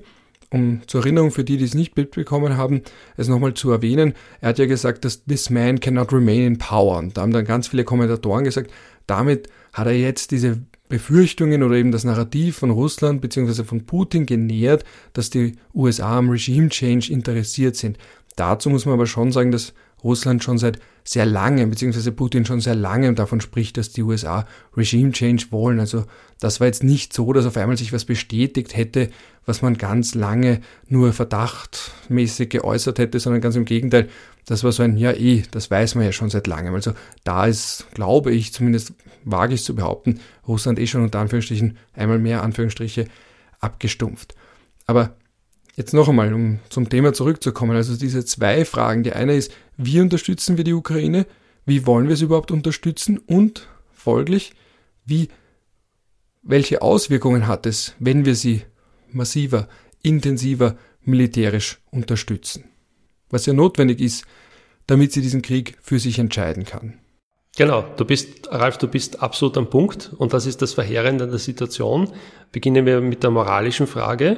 Um 0.49 0.81
zur 0.87 1.01
Erinnerung 1.01 1.31
für 1.31 1.43
die, 1.43 1.57
die 1.57 1.65
es 1.65 1.73
nicht 1.73 1.97
mitbekommen 1.97 2.57
haben, 2.57 2.81
es 3.17 3.27
nochmal 3.27 3.53
zu 3.53 3.71
erwähnen, 3.71 4.13
er 4.39 4.49
hat 4.49 4.59
ja 4.59 4.65
gesagt, 4.65 5.03
dass 5.05 5.25
this 5.25 5.49
man 5.49 5.79
cannot 5.79 6.13
remain 6.13 6.45
in 6.45 6.57
power. 6.57 6.97
Und 6.97 7.17
da 7.17 7.21
haben 7.21 7.33
dann 7.33 7.45
ganz 7.45 7.67
viele 7.67 7.83
Kommentatoren 7.83 8.43
gesagt, 8.43 8.71
damit 9.07 9.49
hat 9.73 9.87
er 9.87 9.97
jetzt 9.97 10.31
diese 10.31 10.61
Befürchtungen 10.89 11.63
oder 11.63 11.75
eben 11.75 11.91
das 11.91 12.05
Narrativ 12.05 12.57
von 12.57 12.69
Russland 12.69 13.21
bzw. 13.21 13.63
von 13.63 13.85
Putin 13.85 14.25
genährt, 14.25 14.85
dass 15.13 15.29
die 15.29 15.57
USA 15.73 16.17
am 16.17 16.29
Regime 16.29 16.69
Change 16.69 17.11
interessiert 17.11 17.75
sind. 17.75 17.97
Dazu 18.37 18.69
muss 18.69 18.85
man 18.85 18.93
aber 18.93 19.07
schon 19.07 19.31
sagen, 19.31 19.51
dass 19.51 19.73
Russland 20.03 20.43
schon 20.43 20.57
seit 20.57 20.79
sehr 21.03 21.25
lange, 21.25 21.65
beziehungsweise 21.67 22.11
Putin 22.11 22.45
schon 22.45 22.59
sehr 22.59 22.75
lange 22.75 23.13
davon 23.13 23.41
spricht, 23.41 23.77
dass 23.77 23.91
die 23.91 24.03
USA 24.03 24.45
Regime 24.75 25.11
Change 25.11 25.47
wollen. 25.51 25.79
Also 25.79 26.05
das 26.39 26.59
war 26.59 26.67
jetzt 26.67 26.83
nicht 26.83 27.13
so, 27.13 27.33
dass 27.33 27.45
auf 27.45 27.57
einmal 27.57 27.77
sich 27.77 27.93
was 27.93 28.05
bestätigt 28.05 28.75
hätte, 28.75 29.09
was 29.45 29.61
man 29.61 29.77
ganz 29.77 30.13
lange 30.13 30.61
nur 30.87 31.13
verdachtmäßig 31.13 32.49
geäußert 32.49 32.99
hätte, 32.99 33.19
sondern 33.19 33.41
ganz 33.41 33.55
im 33.55 33.65
Gegenteil, 33.65 34.09
das 34.45 34.63
war 34.63 34.71
so 34.71 34.83
ein, 34.83 34.97
ja 34.97 35.11
eh, 35.11 35.43
das 35.51 35.71
weiß 35.71 35.95
man 35.95 36.05
ja 36.05 36.11
schon 36.11 36.29
seit 36.29 36.47
langem. 36.47 36.73
Also 36.73 36.93
da 37.23 37.45
ist, 37.45 37.87
glaube 37.93 38.31
ich, 38.31 38.53
zumindest 38.53 38.93
wage 39.23 39.53
ich 39.53 39.63
zu 39.63 39.75
behaupten, 39.75 40.19
Russland 40.47 40.79
eh 40.79 40.87
schon 40.87 41.03
unter 41.03 41.19
Anführungsstrichen 41.19 41.77
einmal 41.93 42.19
mehr 42.19 42.43
Anführungsstriche 42.43 43.07
abgestumpft. 43.59 44.35
Aber 44.85 45.15
Jetzt 45.77 45.93
noch 45.93 46.09
einmal, 46.09 46.33
um 46.33 46.57
zum 46.69 46.89
Thema 46.89 47.13
zurückzukommen. 47.13 47.77
Also 47.77 47.95
diese 47.95 48.25
zwei 48.25 48.65
Fragen. 48.65 49.03
Die 49.03 49.13
eine 49.13 49.35
ist, 49.35 49.51
wie 49.77 50.01
unterstützen 50.01 50.57
wir 50.57 50.63
die 50.63 50.73
Ukraine? 50.73 51.27
Wie 51.67 51.85
wollen 51.85 52.09
wir 52.09 52.17
sie 52.17 52.25
überhaupt 52.25 52.49
unterstützen? 52.49 53.19
Und 53.19 53.67
folglich, 53.93 54.53
wie, 55.05 55.29
welche 56.47 56.81
Auswirkungen 56.81 57.47
hat 57.47 57.65
es, 57.65 57.93
wenn 57.99 58.25
wir 58.25 58.35
sie 58.35 58.61
massiver, 59.11 59.67
intensiver 60.01 60.77
militärisch 61.03 61.79
unterstützen? 61.91 62.63
Was 63.29 63.45
ja 63.45 63.53
notwendig 63.53 63.99
ist, 63.99 64.25
damit 64.87 65.11
sie 65.11 65.21
diesen 65.21 65.41
Krieg 65.41 65.77
für 65.81 65.99
sich 65.99 66.17
entscheiden 66.17 66.63
kann. 66.63 66.93
Genau, 67.57 67.83
du 67.97 68.05
bist, 68.05 68.49
Ralf, 68.51 68.77
du 68.77 68.87
bist 68.87 69.21
absolut 69.21 69.57
am 69.57 69.69
Punkt 69.69 70.11
und 70.17 70.31
das 70.31 70.45
ist 70.45 70.61
das 70.61 70.73
Verheerende 70.73 71.25
an 71.25 71.31
der 71.31 71.39
Situation. 71.39 72.09
Beginnen 72.51 72.85
wir 72.85 73.01
mit 73.01 73.23
der 73.23 73.31
moralischen 73.31 73.87
Frage. 73.87 74.37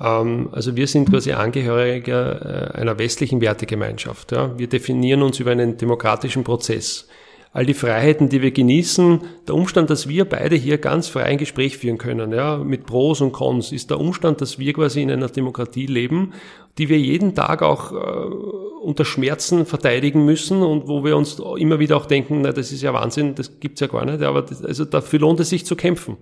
Ähm, 0.00 0.50
also 0.52 0.76
wir 0.76 0.86
sind 0.86 1.08
quasi 1.08 1.32
Angehörige 1.32 2.72
äh, 2.74 2.78
einer 2.78 2.98
westlichen 2.98 3.40
Wertegemeinschaft. 3.40 4.32
Wir 4.32 4.68
definieren 4.68 5.22
uns 5.22 5.40
über 5.40 5.52
einen 5.52 5.76
demokratischen 5.76 6.44
Prozess. 6.44 7.08
All 7.58 7.66
die 7.66 7.74
Freiheiten, 7.74 8.28
die 8.28 8.40
wir 8.40 8.52
genießen, 8.52 9.20
der 9.48 9.56
Umstand, 9.56 9.90
dass 9.90 10.08
wir 10.08 10.26
beide 10.26 10.54
hier 10.54 10.78
ganz 10.78 11.08
frei 11.08 11.24
ein 11.24 11.38
Gespräch 11.38 11.76
führen 11.76 11.98
können, 11.98 12.32
ja, 12.32 12.56
mit 12.56 12.86
Pros 12.86 13.20
und 13.20 13.32
Cons, 13.32 13.72
ist 13.72 13.90
der 13.90 13.98
Umstand, 13.98 14.40
dass 14.40 14.60
wir 14.60 14.72
quasi 14.72 15.02
in 15.02 15.10
einer 15.10 15.26
Demokratie 15.26 15.86
leben, 15.86 16.34
die 16.78 16.88
wir 16.88 17.00
jeden 17.00 17.34
Tag 17.34 17.62
auch 17.62 17.90
äh, 17.90 17.96
unter 18.84 19.04
Schmerzen 19.04 19.66
verteidigen 19.66 20.24
müssen 20.24 20.62
und 20.62 20.86
wo 20.86 21.02
wir 21.02 21.16
uns 21.16 21.42
immer 21.56 21.80
wieder 21.80 21.96
auch 21.96 22.06
denken, 22.06 22.42
na, 22.42 22.52
das 22.52 22.70
ist 22.70 22.82
ja 22.82 22.94
Wahnsinn, 22.94 23.34
das 23.34 23.58
gibt's 23.58 23.80
ja 23.80 23.88
gar 23.88 24.04
nicht, 24.04 24.22
aber 24.22 24.42
das, 24.42 24.64
also 24.64 24.84
dafür 24.84 25.18
lohnt 25.18 25.40
es 25.40 25.48
sich 25.48 25.66
zu 25.66 25.74
kämpfen. 25.74 26.16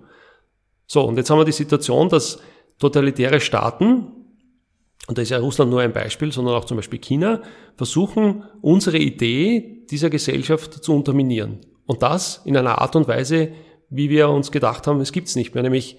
So, 0.87 1.03
und 1.03 1.17
jetzt 1.17 1.29
haben 1.29 1.37
wir 1.37 1.45
die 1.45 1.51
Situation, 1.51 2.09
dass 2.09 2.41
totalitäre 2.79 3.41
Staaten, 3.41 4.07
und 5.07 5.17
da 5.17 5.21
ist 5.21 5.29
ja 5.29 5.39
Russland 5.39 5.71
nur 5.71 5.81
ein 5.81 5.93
Beispiel, 5.93 6.31
sondern 6.31 6.55
auch 6.55 6.65
zum 6.65 6.77
Beispiel 6.77 6.99
China, 6.99 7.41
versuchen 7.77 8.43
unsere 8.61 8.97
Idee 8.97 9.85
dieser 9.89 10.09
Gesellschaft 10.09 10.83
zu 10.83 10.93
unterminieren. 10.93 11.59
Und 11.85 12.03
das 12.03 12.41
in 12.43 12.57
einer 12.57 12.81
Art 12.81 12.95
und 12.97 13.07
Weise, 13.07 13.49
wie 13.89 14.09
wir 14.09 14.29
uns 14.29 14.51
gedacht 14.51 14.85
haben, 14.85 14.99
es 14.99 15.13
gibt's 15.13 15.37
nicht 15.37 15.55
mehr, 15.55 15.63
nämlich 15.63 15.97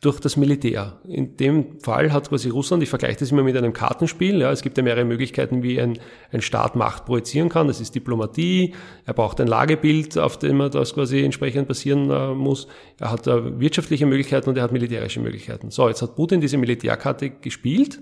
durch 0.00 0.20
das 0.20 0.36
Militär. 0.36 1.00
In 1.08 1.36
dem 1.36 1.80
Fall 1.80 2.12
hat 2.12 2.28
quasi 2.28 2.48
Russland, 2.48 2.82
ich 2.82 2.88
vergleiche 2.88 3.18
das 3.18 3.32
immer 3.32 3.42
mit 3.42 3.56
einem 3.56 3.72
Kartenspiel, 3.72 4.40
ja, 4.40 4.52
es 4.52 4.62
gibt 4.62 4.76
ja 4.76 4.82
mehrere 4.82 5.04
Möglichkeiten, 5.04 5.62
wie 5.62 5.78
ein, 5.80 5.98
ein 6.30 6.40
Staat 6.40 6.76
Macht 6.76 7.04
projizieren 7.04 7.48
kann. 7.48 7.66
Das 7.66 7.80
ist 7.80 7.96
Diplomatie, 7.96 8.74
er 9.04 9.12
braucht 9.12 9.40
ein 9.40 9.48
Lagebild, 9.48 10.16
auf 10.16 10.38
dem 10.38 10.60
er 10.60 10.70
das 10.70 10.94
quasi 10.94 11.22
entsprechend 11.22 11.66
passieren 11.66 12.10
äh, 12.10 12.32
muss. 12.32 12.68
Er 12.98 13.10
hat 13.10 13.26
äh, 13.26 13.60
wirtschaftliche 13.60 14.06
Möglichkeiten 14.06 14.48
und 14.48 14.56
er 14.56 14.62
hat 14.62 14.72
militärische 14.72 15.20
Möglichkeiten. 15.20 15.70
So, 15.70 15.88
jetzt 15.88 16.00
hat 16.00 16.14
Putin 16.14 16.40
diese 16.40 16.56
Militärkarte 16.56 17.30
gespielt 17.30 17.98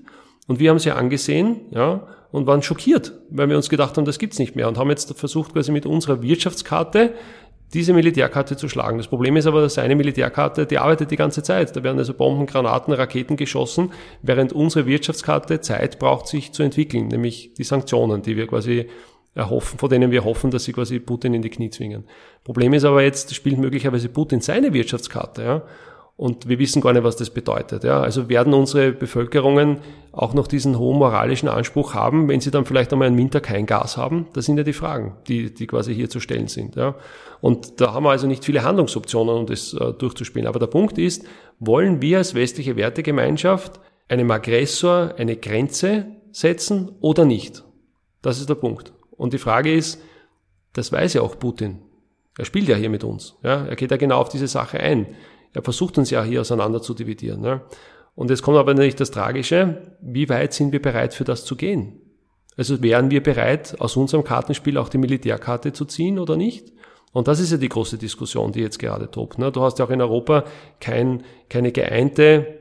und 0.46 0.58
wir 0.60 0.70
haben 0.70 0.78
sie 0.78 0.90
angesehen, 0.90 1.62
ja, 1.70 2.06
und 2.32 2.46
waren 2.46 2.62
schockiert, 2.62 3.12
weil 3.30 3.48
wir 3.48 3.56
uns 3.56 3.68
gedacht 3.68 3.96
haben, 3.96 4.04
das 4.04 4.18
gibt's 4.18 4.38
nicht 4.38 4.56
mehr 4.56 4.68
und 4.68 4.78
haben 4.78 4.90
jetzt 4.90 5.16
versucht, 5.18 5.52
quasi 5.52 5.72
mit 5.72 5.86
unserer 5.86 6.22
Wirtschaftskarte 6.22 7.14
diese 7.72 7.92
Militärkarte 7.92 8.56
zu 8.56 8.68
schlagen. 8.68 8.98
Das 8.98 9.08
Problem 9.08 9.36
ist 9.36 9.46
aber, 9.46 9.60
dass 9.60 9.78
eine 9.78 9.96
Militärkarte, 9.96 10.66
die 10.66 10.78
arbeitet 10.78 11.10
die 11.10 11.16
ganze 11.16 11.42
Zeit. 11.42 11.74
Da 11.74 11.82
werden 11.82 11.98
also 11.98 12.14
Bomben, 12.14 12.46
Granaten, 12.46 12.94
Raketen 12.94 13.36
geschossen, 13.36 13.92
während 14.22 14.52
unsere 14.52 14.86
Wirtschaftskarte 14.86 15.60
Zeit 15.60 15.98
braucht, 15.98 16.28
sich 16.28 16.52
zu 16.52 16.62
entwickeln, 16.62 17.08
nämlich 17.08 17.54
die 17.54 17.64
Sanktionen, 17.64 18.22
die 18.22 18.36
wir 18.36 18.46
quasi 18.46 18.86
erhoffen, 19.34 19.78
vor 19.78 19.88
denen 19.88 20.10
wir 20.10 20.24
hoffen, 20.24 20.50
dass 20.50 20.64
sie 20.64 20.72
quasi 20.72 20.98
Putin 20.98 21.34
in 21.34 21.42
die 21.42 21.50
Knie 21.50 21.70
zwingen. 21.70 22.04
Problem 22.44 22.72
ist 22.72 22.84
aber 22.84 23.02
jetzt, 23.02 23.34
spielt 23.34 23.58
möglicherweise 23.58 24.08
Putin 24.08 24.40
seine 24.40 24.72
Wirtschaftskarte, 24.72 25.42
ja. 25.42 25.62
Und 26.16 26.48
wir 26.48 26.58
wissen 26.58 26.80
gar 26.80 26.94
nicht, 26.94 27.04
was 27.04 27.16
das 27.16 27.28
bedeutet. 27.28 27.84
Ja. 27.84 28.00
Also 28.00 28.30
werden 28.30 28.54
unsere 28.54 28.92
Bevölkerungen 28.92 29.80
auch 30.12 30.32
noch 30.32 30.46
diesen 30.46 30.78
hohen 30.78 30.98
moralischen 30.98 31.48
Anspruch 31.48 31.92
haben, 31.92 32.26
wenn 32.28 32.40
sie 32.40 32.50
dann 32.50 32.64
vielleicht 32.64 32.90
einmal 32.92 33.08
einen 33.08 33.18
Winter 33.18 33.40
kein 33.40 33.66
Gas 33.66 33.98
haben? 33.98 34.26
Das 34.32 34.46
sind 34.46 34.56
ja 34.56 34.64
die 34.64 34.72
Fragen, 34.72 35.16
die, 35.28 35.52
die 35.52 35.66
quasi 35.66 35.94
hier 35.94 36.08
zu 36.08 36.20
stellen 36.20 36.48
sind. 36.48 36.74
Ja. 36.74 36.94
Und 37.42 37.82
da 37.82 37.92
haben 37.92 38.04
wir 38.04 38.10
also 38.10 38.26
nicht 38.26 38.46
viele 38.46 38.64
Handlungsoptionen, 38.64 39.36
um 39.36 39.46
das 39.46 39.74
äh, 39.74 39.92
durchzuspielen. 39.92 40.48
Aber 40.48 40.58
der 40.58 40.68
Punkt 40.68 40.96
ist, 40.96 41.26
wollen 41.58 42.00
wir 42.00 42.18
als 42.18 42.34
westliche 42.34 42.76
Wertegemeinschaft 42.76 43.78
einem 44.08 44.30
Aggressor 44.30 45.14
eine 45.18 45.36
Grenze 45.36 46.06
setzen 46.32 46.92
oder 47.00 47.26
nicht? 47.26 47.62
Das 48.22 48.40
ist 48.40 48.48
der 48.48 48.54
Punkt. 48.54 48.94
Und 49.10 49.34
die 49.34 49.38
Frage 49.38 49.74
ist, 49.74 50.00
das 50.72 50.92
weiß 50.92 51.12
ja 51.12 51.20
auch 51.20 51.38
Putin. 51.38 51.80
Er 52.38 52.46
spielt 52.46 52.68
ja 52.68 52.76
hier 52.76 52.90
mit 52.90 53.04
uns. 53.04 53.36
Ja. 53.42 53.66
Er 53.66 53.76
geht 53.76 53.90
ja 53.90 53.98
genau 53.98 54.18
auf 54.18 54.30
diese 54.30 54.48
Sache 54.48 54.80
ein. 54.80 55.06
Er 55.56 55.62
versucht 55.62 55.96
uns 55.96 56.10
ja 56.10 56.22
hier 56.22 56.42
auseinander 56.42 56.82
zu 56.82 56.92
dividieren. 56.92 57.40
Ne? 57.40 57.62
Und 58.14 58.28
jetzt 58.28 58.42
kommt 58.42 58.58
aber 58.58 58.74
natürlich 58.74 58.94
das 58.94 59.10
Tragische, 59.10 59.96
wie 60.02 60.28
weit 60.28 60.52
sind 60.52 60.70
wir 60.70 60.82
bereit 60.82 61.14
für 61.14 61.24
das 61.24 61.46
zu 61.46 61.56
gehen? 61.56 61.98
Also 62.58 62.82
wären 62.82 63.10
wir 63.10 63.22
bereit, 63.22 63.74
aus 63.80 63.96
unserem 63.96 64.22
Kartenspiel 64.22 64.76
auch 64.76 64.90
die 64.90 64.98
Militärkarte 64.98 65.72
zu 65.72 65.86
ziehen 65.86 66.18
oder 66.18 66.36
nicht? 66.36 66.72
Und 67.12 67.26
das 67.26 67.40
ist 67.40 67.52
ja 67.52 67.56
die 67.56 67.70
große 67.70 67.96
Diskussion, 67.96 68.52
die 68.52 68.60
jetzt 68.60 68.78
gerade 68.78 69.10
tobt. 69.10 69.38
Ne? 69.38 69.50
Du 69.50 69.62
hast 69.62 69.78
ja 69.78 69.86
auch 69.86 69.90
in 69.90 70.02
Europa 70.02 70.44
kein, 70.78 71.22
keine 71.48 71.72
geeinte 71.72 72.58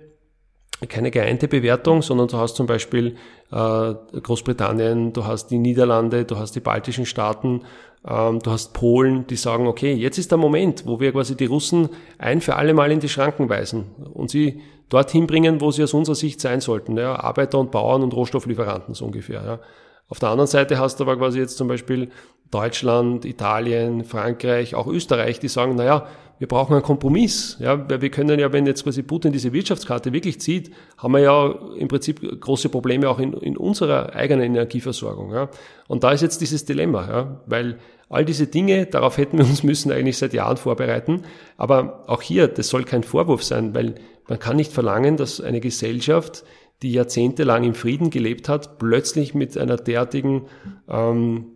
keine 0.90 1.10
geeinte 1.10 1.48
Bewertung, 1.48 2.02
sondern 2.02 2.28
du 2.28 2.38
hast 2.38 2.56
zum 2.56 2.68
Beispiel 2.68 3.16
äh, 3.52 3.94
Großbritannien, 4.22 5.14
du 5.14 5.26
hast 5.26 5.48
die 5.48 5.58
Niederlande, 5.58 6.26
du 6.26 6.38
hast 6.38 6.56
die 6.56 6.60
baltischen 6.60 7.06
Staaten, 7.06 7.62
ähm, 8.08 8.40
du 8.40 8.52
hast 8.52 8.74
Polen, 8.74 9.26
die 9.28 9.36
sagen, 9.36 9.68
okay, 9.68 9.94
jetzt 9.94 10.18
ist 10.18 10.32
der 10.32 10.38
Moment, 10.38 10.86
wo 10.86 11.00
wir 11.00 11.12
quasi 11.12 11.36
die 11.36 11.46
Russen 11.46 11.90
ein 12.18 12.42
für 12.42 12.56
alle 12.56 12.74
Mal 12.74 12.92
in 12.92 13.00
die 13.00 13.10
Schranken 13.10 13.50
weisen 13.50 13.86
und 14.14 14.30
sie 14.30 14.62
dorthin 14.90 15.26
bringen, 15.26 15.62
wo 15.62 15.72
sie 15.72 15.84
aus 15.84 15.94
unserer 15.94 16.16
Sicht 16.16 16.40
sein 16.40 16.62
sollten. 16.62 16.98
Ja, 16.98 17.16
Arbeiter 17.16 17.58
und 17.60 17.72
Bauern 17.72 18.04
und 18.04 18.14
Rohstofflieferanten 18.14 18.94
so 18.94 19.06
ungefähr. 19.06 19.44
Ja. 19.44 19.60
Auf 20.08 20.20
der 20.20 20.30
anderen 20.30 20.48
Seite 20.48 20.78
hast 20.78 21.00
du 21.00 21.04
aber 21.04 21.18
quasi 21.18 21.40
jetzt 21.40 21.58
zum 21.58 21.68
Beispiel 21.68 22.10
Deutschland, 22.52 23.26
Italien, 23.26 24.04
Frankreich, 24.04 24.76
auch 24.76 24.86
Österreich, 24.86 25.40
die 25.40 25.48
sagen, 25.48 25.76
naja, 25.76 26.08
wir 26.38 26.48
brauchen 26.48 26.74
einen 26.74 26.84
Kompromiss. 26.84 27.58
Ja, 27.60 27.90
wir 27.90 28.10
können 28.12 28.40
ja, 28.40 28.52
wenn 28.52 28.66
jetzt 28.66 28.84
quasi 28.84 29.04
Putin 29.04 29.32
diese 29.32 29.54
Wirtschaftskarte 29.54 30.14
wirklich 30.14 30.40
zieht, 30.42 30.72
haben 30.98 31.14
wir 31.14 31.22
ja 31.22 31.56
im 31.78 31.88
Prinzip 31.88 32.22
große 32.42 32.70
Probleme 32.70 33.10
auch 33.10 33.20
in, 33.20 33.34
in 33.34 33.58
unserer 33.58 34.14
eigenen 34.14 34.46
Energieversorgung. 34.46 35.34
Ja. 35.34 35.50
Und 35.88 36.04
da 36.04 36.12
ist 36.12 36.22
jetzt 36.22 36.42
dieses 36.42 36.66
Dilemma, 36.66 37.08
ja, 37.08 37.42
weil 37.46 37.80
all 38.10 38.26
diese 38.26 38.48
Dinge, 38.48 38.86
darauf 38.86 39.18
hätten 39.18 39.38
wir 39.38 39.46
uns 39.46 39.64
müssen 39.64 39.92
eigentlich 39.92 40.18
seit 40.18 40.34
Jahren 40.34 40.58
vorbereiten. 40.58 41.24
Aber 41.58 42.04
auch 42.08 42.22
hier, 42.22 42.48
das 42.48 42.70
soll 42.70 42.84
kein 42.84 43.04
Vorwurf 43.04 43.44
sein, 43.44 43.74
weil 43.74 43.96
man 44.28 44.40
kann 44.40 44.56
nicht 44.56 44.72
verlangen, 44.72 45.18
dass 45.18 45.42
eine 45.42 45.60
Gesellschaft, 45.60 46.44
die 46.82 46.92
jahrzehntelang 46.92 47.64
im 47.64 47.74
Frieden 47.74 48.10
gelebt 48.10 48.50
hat, 48.50 48.78
plötzlich 48.80 49.34
mit 49.34 49.58
einer 49.58 49.78
derartigen 49.78 50.48
ähm, 50.90 51.52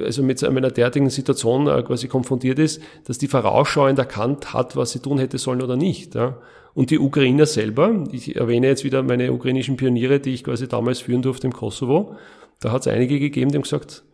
also 0.00 0.22
mit 0.22 0.42
einer 0.42 0.70
derartigen 0.70 1.10
Situation 1.10 1.68
äh, 1.68 1.82
quasi 1.82 2.08
konfrontiert 2.08 2.58
ist, 2.58 2.82
dass 3.04 3.18
die 3.18 3.28
vorausschauend 3.28 3.98
erkannt 3.98 4.52
hat, 4.52 4.76
was 4.76 4.92
sie 4.92 5.00
tun 5.00 5.18
hätte 5.18 5.38
sollen 5.38 5.62
oder 5.62 5.76
nicht. 5.76 6.14
Ja. 6.14 6.38
Und 6.74 6.90
die 6.90 6.98
Ukrainer 6.98 7.46
selber, 7.46 8.04
ich 8.12 8.36
erwähne 8.36 8.68
jetzt 8.68 8.84
wieder 8.84 9.02
meine 9.02 9.32
ukrainischen 9.32 9.76
Pioniere, 9.76 10.20
die 10.20 10.34
ich 10.34 10.44
quasi 10.44 10.68
damals 10.68 11.00
führen 11.00 11.22
durfte 11.22 11.46
im 11.46 11.52
Kosovo, 11.52 12.16
da 12.60 12.72
hat 12.72 12.82
es 12.82 12.88
einige 12.88 13.18
gegeben, 13.18 13.50
die 13.50 13.56
haben 13.56 13.62
gesagt, 13.62 14.04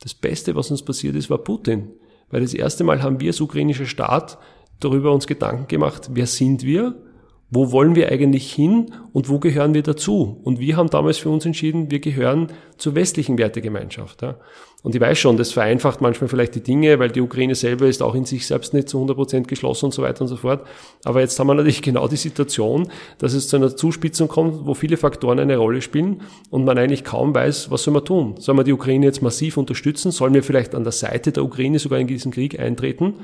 das 0.00 0.14
Beste, 0.14 0.54
was 0.54 0.70
uns 0.70 0.84
passiert 0.84 1.16
ist, 1.16 1.30
war 1.30 1.38
Putin. 1.38 1.92
Weil 2.30 2.42
das 2.42 2.54
erste 2.54 2.84
Mal 2.84 3.02
haben 3.02 3.20
wir 3.20 3.28
als 3.30 3.40
ukrainischer 3.40 3.86
Staat 3.86 4.38
darüber 4.80 5.12
uns 5.12 5.26
Gedanken 5.26 5.68
gemacht, 5.68 6.10
wer 6.12 6.26
sind 6.26 6.62
wir 6.62 7.05
wo 7.48 7.70
wollen 7.70 7.94
wir 7.94 8.10
eigentlich 8.10 8.52
hin 8.52 8.92
und 9.12 9.28
wo 9.28 9.38
gehören 9.38 9.72
wir 9.72 9.82
dazu? 9.82 10.40
Und 10.42 10.58
wir 10.58 10.76
haben 10.76 10.90
damals 10.90 11.18
für 11.18 11.30
uns 11.30 11.46
entschieden, 11.46 11.92
wir 11.92 12.00
gehören 12.00 12.48
zur 12.76 12.96
westlichen 12.96 13.38
Wertegemeinschaft. 13.38 14.22
Ja. 14.22 14.36
Und 14.82 14.94
ich 14.96 15.00
weiß 15.00 15.16
schon, 15.16 15.36
das 15.36 15.52
vereinfacht 15.52 16.00
manchmal 16.00 16.28
vielleicht 16.28 16.56
die 16.56 16.62
Dinge, 16.62 16.98
weil 16.98 17.10
die 17.10 17.20
Ukraine 17.20 17.54
selber 17.54 17.86
ist 17.86 18.02
auch 18.02 18.16
in 18.16 18.24
sich 18.24 18.46
selbst 18.46 18.74
nicht 18.74 18.88
zu 18.88 18.98
100 18.98 19.16
Prozent 19.16 19.48
geschlossen 19.48 19.86
und 19.86 19.94
so 19.94 20.02
weiter 20.02 20.22
und 20.22 20.28
so 20.28 20.36
fort. 20.36 20.66
Aber 21.04 21.20
jetzt 21.20 21.38
haben 21.38 21.46
wir 21.46 21.54
natürlich 21.54 21.82
genau 21.82 22.08
die 22.08 22.16
Situation, 22.16 22.90
dass 23.18 23.32
es 23.32 23.46
zu 23.46 23.56
einer 23.56 23.74
Zuspitzung 23.74 24.26
kommt, 24.26 24.66
wo 24.66 24.74
viele 24.74 24.96
Faktoren 24.96 25.38
eine 25.38 25.56
Rolle 25.56 25.82
spielen 25.82 26.22
und 26.50 26.64
man 26.64 26.78
eigentlich 26.78 27.04
kaum 27.04 27.32
weiß, 27.32 27.70
was 27.70 27.84
soll 27.84 27.94
man 27.94 28.04
tun. 28.04 28.34
Sollen 28.38 28.58
wir 28.58 28.64
die 28.64 28.72
Ukraine 28.72 29.06
jetzt 29.06 29.22
massiv 29.22 29.56
unterstützen? 29.56 30.10
Sollen 30.10 30.34
wir 30.34 30.42
vielleicht 30.42 30.74
an 30.74 30.82
der 30.82 30.92
Seite 30.92 31.30
der 31.30 31.44
Ukraine 31.44 31.78
sogar 31.78 32.00
in 32.00 32.08
diesen 32.08 32.32
Krieg 32.32 32.58
eintreten? 32.58 33.14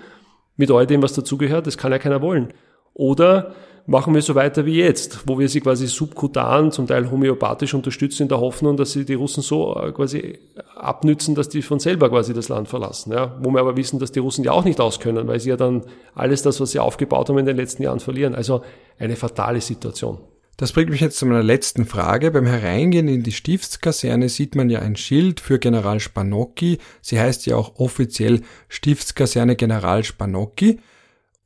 Mit 0.57 0.71
all 0.71 0.87
dem, 0.87 1.03
was 1.03 1.13
dazugehört? 1.13 1.67
Das 1.67 1.77
kann 1.77 1.93
ja 1.93 1.99
keiner 1.99 2.23
wollen. 2.23 2.53
Oder 2.95 3.55
machen 3.87 4.15
wir 4.15 4.23
so 4.23 4.35
weiter 4.35 4.65
wie 4.67 4.77
jetzt, 4.77 5.21
wo 5.27 5.39
wir 5.39 5.49
sie 5.49 5.61
quasi 5.61 5.87
subkutan, 5.87 6.73
zum 6.73 6.87
Teil 6.87 7.11
homöopathisch 7.11 7.75
unterstützen 7.75 8.25
in 8.25 8.29
der 8.29 8.41
Hoffnung, 8.41 8.77
dass 8.77 8.93
sie 8.93 9.05
die 9.05 9.15
Russen 9.15 9.43
so 9.43 9.77
äh, 9.77 9.93
quasi 9.93 10.39
abnützen, 10.75 11.35
dass 11.35 11.49
die 11.49 11.63
von 11.63 11.81
selber 11.81 12.11
quasi 12.11 12.33
das 12.33 12.49
Land 12.49 12.69
verlassen. 12.69 13.13
Ja? 13.13 13.37
Wo 13.41 13.51
wir 13.51 13.61
aber 13.61 13.77
wissen, 13.77 13.99
dass 13.99 14.13
die 14.13 14.21
Russen 14.21 14.45
ja 14.45 14.53
auch 14.53 14.65
nicht 14.65 14.81
auskönnen, 14.81 15.27
weil 15.27 15.41
sie 15.41 15.51
ja 15.51 15.57
dann 15.57 15.83
alles 16.15 16.43
das, 16.43 16.61
was 16.61 16.71
sie 16.73 16.79
aufgebaut 16.79 17.29
haben 17.29 17.39
in 17.39 17.47
den 17.47 17.57
letzten 17.57 17.83
Jahren 17.83 18.01
verlieren. 18.01 18.35
Also 18.35 18.63
eine 18.99 19.17
fatale 19.17 19.61
Situation. 19.61 20.19
Das 20.59 20.73
bringt 20.73 20.91
mich 20.91 21.01
jetzt 21.01 21.19
zu 21.19 21.27
meiner 21.27 21.43
letzten 21.43 21.87
Frage. 21.87 22.31
Beim 22.31 22.47
Hereingehen 22.47 23.09
in 23.09 23.23
die 23.23 23.33
Stiftskaserne 23.33 24.29
sieht 24.29 24.55
man 24.55 24.71
ja 24.71 24.79
ein 24.81 24.97
Schild 24.97 25.41
für 25.41 25.59
General 25.59 25.99
Spanocki. 25.99 26.79
Sie 27.01 27.19
heißt 27.19 27.47
ja 27.47 27.57
auch 27.57 27.81
offiziell 27.81 28.43
Stiftskaserne 28.69 29.57
General 29.57 30.05
Spanocki. 30.05 30.79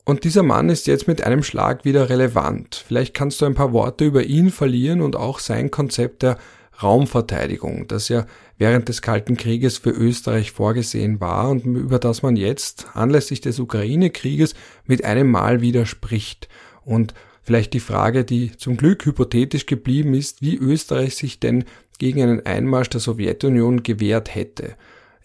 Und 0.08 0.22
dieser 0.22 0.44
Mann 0.44 0.68
ist 0.68 0.86
jetzt 0.86 1.08
mit 1.08 1.24
einem 1.24 1.42
Schlag 1.42 1.84
wieder 1.84 2.08
relevant. 2.08 2.84
Vielleicht 2.86 3.12
kannst 3.12 3.40
du 3.40 3.44
ein 3.44 3.54
paar 3.56 3.72
Worte 3.72 4.04
über 4.04 4.22
ihn 4.22 4.50
verlieren 4.50 5.00
und 5.00 5.16
auch 5.16 5.40
sein 5.40 5.72
Konzept 5.72 6.22
der 6.22 6.38
Raumverteidigung, 6.80 7.88
das 7.88 8.08
ja 8.08 8.24
während 8.56 8.88
des 8.88 9.02
Kalten 9.02 9.36
Krieges 9.36 9.78
für 9.78 9.90
Österreich 9.90 10.52
vorgesehen 10.52 11.20
war 11.20 11.50
und 11.50 11.64
über 11.64 11.98
das 11.98 12.22
man 12.22 12.36
jetzt 12.36 12.86
anlässlich 12.94 13.40
des 13.40 13.58
Ukraine-Krieges 13.58 14.54
mit 14.84 15.04
einem 15.04 15.28
Mal 15.28 15.60
widerspricht. 15.60 16.48
Und 16.84 17.12
vielleicht 17.42 17.72
die 17.72 17.80
Frage, 17.80 18.24
die 18.24 18.56
zum 18.56 18.76
Glück 18.76 19.06
hypothetisch 19.06 19.66
geblieben 19.66 20.14
ist, 20.14 20.40
wie 20.40 20.54
Österreich 20.56 21.16
sich 21.16 21.40
denn 21.40 21.64
gegen 21.98 22.22
einen 22.22 22.46
Einmarsch 22.46 22.90
der 22.90 23.00
Sowjetunion 23.00 23.82
gewehrt 23.82 24.32
hätte. 24.36 24.76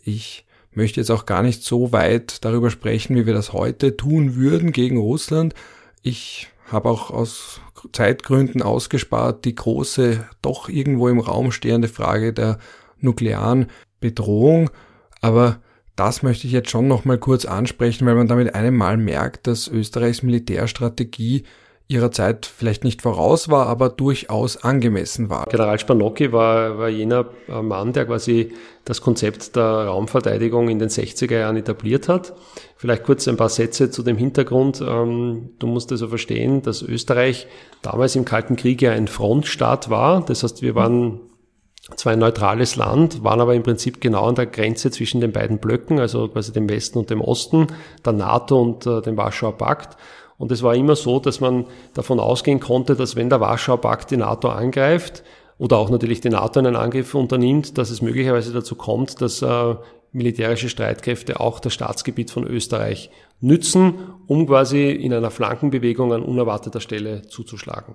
Ich 0.03 0.43
möchte 0.73 0.99
jetzt 0.99 1.11
auch 1.11 1.25
gar 1.25 1.43
nicht 1.43 1.63
so 1.63 1.91
weit 1.91 2.43
darüber 2.45 2.69
sprechen, 2.69 3.15
wie 3.15 3.25
wir 3.25 3.33
das 3.33 3.53
heute 3.53 3.97
tun 3.97 4.35
würden 4.35 4.71
gegen 4.71 4.97
Russland. 4.97 5.53
Ich 6.01 6.47
habe 6.71 6.89
auch 6.89 7.11
aus 7.11 7.59
Zeitgründen 7.91 8.61
ausgespart 8.61 9.43
die 9.45 9.55
große, 9.55 10.25
doch 10.41 10.69
irgendwo 10.69 11.09
im 11.09 11.19
Raum 11.19 11.51
stehende 11.51 11.87
Frage 11.87 12.33
der 12.33 12.59
nuklearen 12.99 13.67
Bedrohung. 13.99 14.69
Aber 15.19 15.59
das 15.95 16.23
möchte 16.23 16.47
ich 16.47 16.53
jetzt 16.53 16.69
schon 16.69 16.87
nochmal 16.87 17.17
kurz 17.17 17.45
ansprechen, 17.45 18.05
weil 18.05 18.15
man 18.15 18.27
damit 18.27 18.55
einem 18.55 18.77
Mal 18.77 18.97
merkt, 18.97 19.47
dass 19.47 19.67
Österreichs 19.67 20.23
Militärstrategie 20.23 21.43
ihrer 21.91 22.11
Zeit 22.11 22.45
vielleicht 22.45 22.83
nicht 22.83 23.01
voraus 23.01 23.49
war, 23.49 23.67
aber 23.67 23.89
durchaus 23.89 24.63
angemessen 24.63 25.29
war. 25.29 25.45
General 25.49 25.77
Spanocki 25.77 26.31
war, 26.31 26.77
war 26.77 26.89
jener 26.89 27.25
äh, 27.49 27.61
Mann, 27.61 27.93
der 27.93 28.05
quasi 28.05 28.53
das 28.85 29.01
Konzept 29.01 29.55
der 29.55 29.87
Raumverteidigung 29.87 30.69
in 30.69 30.79
den 30.79 30.89
60er 30.89 31.37
Jahren 31.37 31.57
etabliert 31.57 32.07
hat. 32.07 32.33
Vielleicht 32.77 33.03
kurz 33.03 33.27
ein 33.27 33.37
paar 33.37 33.49
Sätze 33.49 33.91
zu 33.91 34.03
dem 34.03 34.17
Hintergrund. 34.17 34.81
Ähm, 34.81 35.51
du 35.59 35.67
musst 35.67 35.91
also 35.91 36.07
verstehen, 36.07 36.61
dass 36.61 36.81
Österreich 36.81 37.47
damals 37.81 38.15
im 38.15 38.25
Kalten 38.25 38.55
Krieg 38.55 38.81
ja 38.81 38.91
ein 38.91 39.07
Frontstaat 39.07 39.89
war. 39.89 40.25
Das 40.25 40.43
heißt, 40.43 40.61
wir 40.61 40.75
waren 40.75 41.19
zwar 41.95 42.13
ein 42.13 42.19
neutrales 42.19 42.75
Land, 42.75 43.23
waren 43.23 43.41
aber 43.41 43.53
im 43.53 43.63
Prinzip 43.63 44.01
genau 44.01 44.27
an 44.27 44.35
der 44.35 44.45
Grenze 44.45 44.91
zwischen 44.91 45.19
den 45.19 45.31
beiden 45.31 45.57
Blöcken, 45.57 45.99
also 45.99 46.27
quasi 46.27 46.53
dem 46.53 46.69
Westen 46.69 46.99
und 46.99 47.09
dem 47.09 47.21
Osten, 47.21 47.67
der 48.05 48.13
NATO 48.13 48.61
und 48.61 48.85
äh, 48.85 49.01
dem 49.01 49.17
Warschauer 49.17 49.57
Pakt. 49.57 49.97
Und 50.41 50.51
es 50.51 50.63
war 50.63 50.73
immer 50.73 50.95
so, 50.95 51.19
dass 51.19 51.39
man 51.39 51.67
davon 51.93 52.19
ausgehen 52.19 52.59
konnte, 52.59 52.95
dass 52.95 53.15
wenn 53.15 53.29
der 53.29 53.39
Warschauer 53.39 53.79
Pakt 53.79 54.09
die 54.09 54.17
NATO 54.17 54.49
angreift 54.49 55.21
oder 55.59 55.77
auch 55.77 55.91
natürlich 55.91 56.19
die 56.19 56.29
NATO 56.29 56.59
einen 56.59 56.75
Angriff 56.75 57.13
unternimmt, 57.13 57.77
dass 57.77 57.91
es 57.91 58.01
möglicherweise 58.01 58.51
dazu 58.51 58.73
kommt, 58.73 59.21
dass 59.21 59.43
äh, 59.43 59.75
militärische 60.13 60.67
Streitkräfte 60.67 61.39
auch 61.39 61.59
das 61.59 61.75
Staatsgebiet 61.75 62.31
von 62.31 62.47
Österreich 62.47 63.11
nützen, 63.39 63.99
um 64.25 64.47
quasi 64.47 64.89
in 64.89 65.13
einer 65.13 65.29
Flankenbewegung 65.29 66.11
an 66.11 66.23
unerwarteter 66.23 66.79
Stelle 66.79 67.21
zuzuschlagen. 67.27 67.93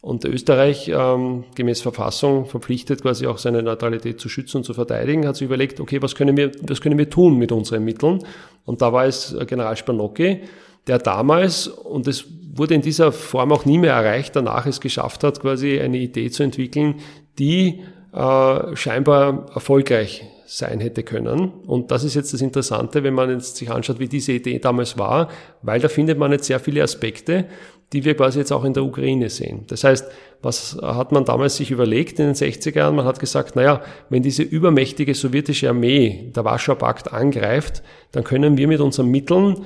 Und 0.00 0.24
Österreich, 0.24 0.88
ähm, 0.88 1.44
gemäß 1.54 1.82
Verfassung, 1.82 2.46
verpflichtet 2.46 3.02
quasi 3.02 3.26
auch 3.26 3.36
seine 3.36 3.62
Neutralität 3.62 4.18
zu 4.18 4.30
schützen 4.30 4.56
und 4.56 4.64
zu 4.64 4.72
verteidigen, 4.72 5.26
hat 5.26 5.36
sich 5.36 5.44
überlegt, 5.44 5.78
okay, 5.78 6.00
was 6.00 6.14
können 6.14 6.38
wir, 6.38 6.52
was 6.62 6.80
können 6.80 6.96
wir 6.96 7.10
tun 7.10 7.36
mit 7.36 7.52
unseren 7.52 7.84
Mitteln? 7.84 8.24
Und 8.64 8.80
da 8.80 8.94
war 8.94 9.04
es 9.04 9.34
äh, 9.34 9.44
General 9.44 9.76
Spanocki, 9.76 10.40
der 10.86 10.98
damals, 10.98 11.68
und 11.68 12.06
es 12.06 12.26
wurde 12.54 12.74
in 12.74 12.82
dieser 12.82 13.12
Form 13.12 13.52
auch 13.52 13.64
nie 13.64 13.78
mehr 13.78 13.94
erreicht, 13.94 14.36
danach 14.36 14.66
es 14.66 14.80
geschafft 14.80 15.24
hat, 15.24 15.40
quasi 15.40 15.80
eine 15.80 15.98
Idee 15.98 16.30
zu 16.30 16.42
entwickeln, 16.42 16.96
die 17.38 17.80
äh, 18.12 18.76
scheinbar 18.76 19.46
erfolgreich 19.54 20.24
sein 20.46 20.80
hätte 20.80 21.02
können. 21.02 21.50
Und 21.66 21.90
das 21.90 22.04
ist 22.04 22.14
jetzt 22.14 22.34
das 22.34 22.42
Interessante, 22.42 23.02
wenn 23.04 23.14
man 23.14 23.30
jetzt 23.30 23.56
sich 23.56 23.70
anschaut, 23.70 23.98
wie 23.98 24.08
diese 24.08 24.32
Idee 24.32 24.58
damals 24.58 24.98
war, 24.98 25.28
weil 25.62 25.80
da 25.80 25.88
findet 25.88 26.18
man 26.18 26.30
jetzt 26.30 26.46
sehr 26.46 26.60
viele 26.60 26.82
Aspekte, 26.82 27.46
die 27.92 28.04
wir 28.04 28.14
quasi 28.14 28.40
jetzt 28.40 28.52
auch 28.52 28.64
in 28.64 28.74
der 28.74 28.84
Ukraine 28.84 29.30
sehen. 29.30 29.64
Das 29.68 29.84
heißt, 29.84 30.06
was 30.42 30.78
hat 30.82 31.12
man 31.12 31.24
damals 31.24 31.56
sich 31.56 31.70
überlegt 31.70 32.18
in 32.18 32.26
den 32.26 32.34
60er 32.34 32.76
Jahren? 32.76 32.96
Man 32.96 33.04
hat 33.06 33.20
gesagt, 33.20 33.56
naja, 33.56 33.82
wenn 34.10 34.22
diese 34.22 34.42
übermächtige 34.42 35.14
sowjetische 35.14 35.68
Armee 35.70 36.30
der 36.34 36.44
Warschauer 36.44 36.76
Pakt 36.76 37.12
angreift, 37.12 37.82
dann 38.10 38.24
können 38.24 38.56
wir 38.56 38.68
mit 38.68 38.80
unseren 38.80 39.08
Mitteln 39.08 39.64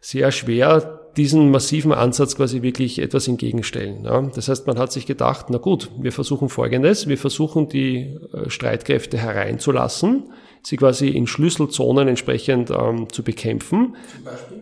sehr 0.00 0.30
schwer 0.32 0.98
diesen 1.16 1.50
massiven 1.50 1.92
Ansatz 1.92 2.36
quasi 2.36 2.62
wirklich 2.62 3.00
etwas 3.00 3.26
entgegenstellen. 3.26 4.04
Ja. 4.04 4.22
Das 4.22 4.48
heißt, 4.48 4.66
man 4.66 4.78
hat 4.78 4.92
sich 4.92 5.04
gedacht, 5.04 5.46
na 5.50 5.58
gut, 5.58 5.90
wir 5.98 6.12
versuchen 6.12 6.48
Folgendes, 6.48 7.08
wir 7.08 7.18
versuchen 7.18 7.68
die 7.68 8.16
äh, 8.32 8.48
Streitkräfte 8.48 9.18
hereinzulassen, 9.18 10.30
sie 10.62 10.76
quasi 10.76 11.08
in 11.08 11.26
Schlüsselzonen 11.26 12.06
entsprechend 12.06 12.70
ähm, 12.70 13.08
zu 13.10 13.24
bekämpfen. 13.24 13.96
Zum 14.14 14.24
Beispiel? 14.24 14.57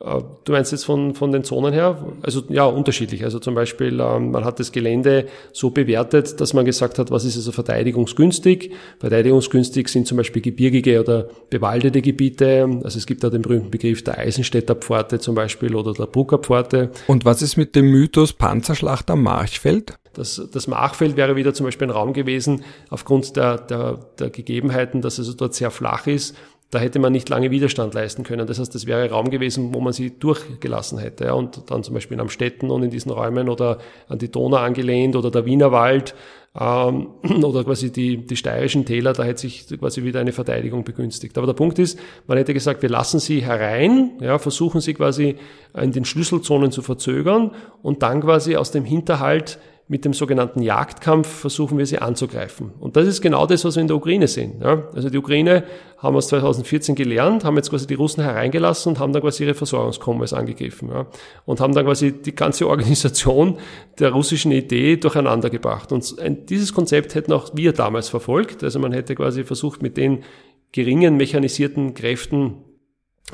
Äh, 0.00 0.20
du 0.44 0.52
meinst 0.52 0.72
jetzt 0.72 0.84
von, 0.84 1.14
von 1.14 1.32
den 1.32 1.44
Zonen 1.44 1.72
her? 1.72 2.06
Also 2.22 2.42
ja, 2.48 2.64
unterschiedlich. 2.64 3.24
Also 3.24 3.38
zum 3.38 3.54
Beispiel, 3.54 4.00
ähm, 4.00 4.30
man 4.30 4.44
hat 4.44 4.60
das 4.60 4.72
Gelände 4.72 5.26
so 5.52 5.70
bewertet, 5.70 6.40
dass 6.40 6.54
man 6.54 6.64
gesagt 6.64 6.98
hat, 6.98 7.10
was 7.10 7.24
ist 7.24 7.36
also 7.36 7.52
verteidigungsgünstig? 7.52 8.72
Verteidigungsgünstig 9.00 9.88
sind 9.88 10.06
zum 10.06 10.16
Beispiel 10.16 10.42
gebirgige 10.42 11.00
oder 11.00 11.28
bewaldete 11.50 12.00
Gebiete. 12.02 12.68
Also 12.84 12.98
es 12.98 13.06
gibt 13.06 13.24
da 13.24 13.30
den 13.30 13.42
berühmten 13.42 13.70
Begriff 13.70 14.04
der 14.04 14.18
Eisenstädter 14.18 14.76
Pforte 14.76 15.18
zum 15.18 15.34
Beispiel 15.34 15.74
oder 15.74 15.92
der 15.92 16.06
Brucker 16.06 16.38
Pforte. 16.38 16.90
Und 17.08 17.24
was 17.24 17.42
ist 17.42 17.56
mit 17.56 17.74
dem 17.74 17.90
Mythos 17.90 18.32
Panzerschlacht 18.32 19.10
am 19.10 19.22
Marchfeld? 19.22 19.98
Das, 20.14 20.42
das 20.52 20.66
Machfeld 20.66 21.16
wäre 21.16 21.36
wieder 21.36 21.54
zum 21.54 21.66
Beispiel 21.66 21.86
ein 21.86 21.92
Raum 21.92 22.12
gewesen, 22.12 22.64
aufgrund 22.90 23.36
der, 23.36 23.58
der, 23.58 24.00
der 24.18 24.30
Gegebenheiten, 24.30 25.00
dass 25.00 25.18
es 25.18 25.36
dort 25.36 25.54
sehr 25.54 25.70
flach 25.70 26.08
ist, 26.08 26.34
da 26.70 26.78
hätte 26.78 26.98
man 26.98 27.12
nicht 27.12 27.28
lange 27.30 27.50
Widerstand 27.50 27.94
leisten 27.94 28.24
können. 28.24 28.46
Das 28.46 28.58
heißt, 28.58 28.74
das 28.74 28.84
wäre 28.84 29.08
Raum 29.08 29.30
gewesen, 29.30 29.72
wo 29.72 29.80
man 29.80 29.94
sie 29.94 30.18
durchgelassen 30.18 30.98
hätte. 30.98 31.24
Ja, 31.24 31.32
und 31.32 31.70
dann 31.70 31.82
zum 31.82 31.94
Beispiel 31.94 32.20
am 32.20 32.28
Städten 32.28 32.70
und 32.70 32.82
in 32.82 32.90
diesen 32.90 33.10
Räumen 33.10 33.48
oder 33.48 33.78
an 34.08 34.18
die 34.18 34.30
Donau 34.30 34.58
angelehnt 34.58 35.16
oder 35.16 35.30
der 35.30 35.46
Wienerwald, 35.46 36.14
ähm, 36.58 37.08
oder 37.42 37.64
quasi 37.64 37.90
die, 37.90 38.18
die 38.18 38.36
steirischen 38.36 38.84
Täler, 38.84 39.12
da 39.12 39.22
hätte 39.22 39.40
sich 39.40 39.66
quasi 39.78 40.02
wieder 40.04 40.20
eine 40.20 40.32
Verteidigung 40.32 40.84
begünstigt. 40.84 41.38
Aber 41.38 41.46
der 41.46 41.54
Punkt 41.54 41.78
ist, 41.78 41.98
man 42.26 42.36
hätte 42.36 42.52
gesagt, 42.52 42.82
wir 42.82 42.90
lassen 42.90 43.20
sie 43.20 43.40
herein, 43.40 44.12
ja, 44.20 44.38
versuchen 44.38 44.80
sie 44.80 44.94
quasi 44.94 45.36
in 45.80 45.92
den 45.92 46.04
Schlüsselzonen 46.04 46.70
zu 46.70 46.82
verzögern 46.82 47.52
und 47.82 48.02
dann 48.02 48.20
quasi 48.20 48.56
aus 48.56 48.70
dem 48.72 48.84
Hinterhalt 48.84 49.58
mit 49.90 50.04
dem 50.04 50.12
sogenannten 50.12 50.60
Jagdkampf 50.60 51.26
versuchen 51.26 51.78
wir 51.78 51.86
sie 51.86 51.98
anzugreifen. 51.98 52.72
Und 52.78 52.96
das 52.96 53.06
ist 53.06 53.22
genau 53.22 53.46
das, 53.46 53.64
was 53.64 53.76
wir 53.76 53.80
in 53.80 53.88
der 53.88 53.96
Ukraine 53.96 54.28
sehen. 54.28 54.60
Ja? 54.60 54.84
Also 54.94 55.08
die 55.08 55.16
Ukraine 55.16 55.64
haben 55.96 56.14
aus 56.14 56.28
2014 56.28 56.94
gelernt, 56.94 57.42
haben 57.42 57.56
jetzt 57.56 57.70
quasi 57.70 57.86
die 57.86 57.94
Russen 57.94 58.22
hereingelassen 58.22 58.92
und 58.92 58.98
haben 58.98 59.14
dann 59.14 59.22
quasi 59.22 59.44
ihre 59.44 59.54
Versorgungskommerce 59.54 60.36
angegriffen. 60.36 60.90
Ja? 60.90 61.06
Und 61.46 61.60
haben 61.60 61.74
dann 61.74 61.86
quasi 61.86 62.12
die 62.12 62.34
ganze 62.34 62.68
Organisation 62.68 63.56
der 63.98 64.10
russischen 64.10 64.52
Idee 64.52 64.96
durcheinander 64.96 65.48
gebracht. 65.48 65.90
Und 65.90 66.16
dieses 66.50 66.74
Konzept 66.74 67.14
hätten 67.14 67.32
auch 67.32 67.52
wir 67.54 67.72
damals 67.72 68.10
verfolgt. 68.10 68.62
Also 68.62 68.78
man 68.78 68.92
hätte 68.92 69.14
quasi 69.14 69.42
versucht, 69.42 69.82
mit 69.82 69.96
den 69.96 70.22
geringen 70.72 71.16
mechanisierten 71.16 71.94
Kräften 71.94 72.56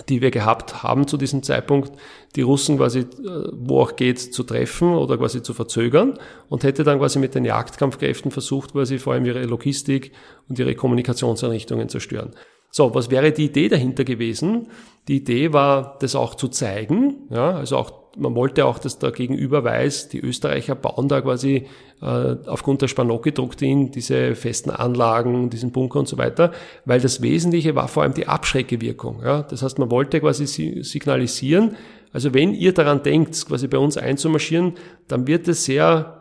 die 0.09 0.21
wir 0.21 0.31
gehabt 0.31 0.83
haben 0.83 1.07
zu 1.07 1.16
diesem 1.16 1.43
Zeitpunkt, 1.43 1.93
die 2.37 2.43
Russen 2.43 2.79
quasi, 2.79 3.01
äh, 3.01 3.05
wo 3.53 3.81
auch 3.81 3.97
geht, 3.97 4.19
zu 4.19 4.43
treffen 4.43 4.95
oder 4.95 5.19
quasi 5.19 5.43
zu 5.43 5.55
verzögern 5.55 6.19
und 6.49 6.65
hätte 6.65 6.85
dann 6.85 6.99
quasi 6.99 7.19
mit 7.19 7.35
den 7.35 7.45
Jagdkampfkräften 7.45 8.31
versucht, 8.31 8.73
quasi 8.73 8.99
vor 8.99 9.12
allem 9.12 9.25
ihre 9.25 9.45
Logistik 9.45 10.12
und 10.49 10.59
ihre 10.59 10.75
Kommunikationseinrichtungen 10.75 11.89
zu 11.89 12.01
stören. 12.01 12.31
So, 12.71 12.93
was 12.93 13.09
wäre 13.11 13.31
die 13.31 13.45
Idee 13.45 13.69
dahinter 13.69 14.03
gewesen? 14.03 14.66
Die 15.09 15.16
Idee 15.16 15.52
war, 15.52 15.98
das 16.01 16.14
auch 16.14 16.35
zu 16.35 16.48
zeigen, 16.48 17.28
ja, 17.31 17.51
also 17.51 17.76
auch 17.76 18.05
man 18.16 18.35
wollte 18.35 18.66
auch, 18.66 18.78
dass 18.78 18.98
der 18.98 19.10
Gegenüber 19.12 19.64
weiß, 19.64 20.09
die 20.09 20.20
Österreicher 20.20 20.74
bauen 20.74 21.09
da 21.09 21.20
quasi 21.20 21.66
äh, 22.01 22.36
aufgrund 22.47 22.82
der 22.82 22.89
Spanocki-Doktrin 22.89 23.90
diese 23.90 24.35
festen 24.35 24.70
Anlagen, 24.70 25.51
diesen 25.51 25.72
Bunker 25.72 25.98
und 25.98 26.09
so 26.09 26.18
weiter, 26.18 26.52
weil 26.85 27.01
das 27.01 27.22
Wesentliche 27.22 27.74
war 27.74 27.89
vor 27.89 28.02
allem 28.02 28.14
die 28.14 28.28
Abschreckewirkung. 28.28 29.22
Ja? 29.24 29.43
Das 29.43 29.62
heißt, 29.62 29.78
man 29.78 29.90
wollte 29.90 30.20
quasi 30.20 30.47
signalisieren, 30.82 31.76
also 32.12 32.32
wenn 32.32 32.55
ihr 32.55 32.72
daran 32.72 33.02
denkt, 33.02 33.47
quasi 33.47 33.66
bei 33.66 33.78
uns 33.78 33.97
einzumarschieren, 33.97 34.74
dann 35.09 35.26
wird 35.26 35.48
es 35.48 35.64
sehr 35.64 36.20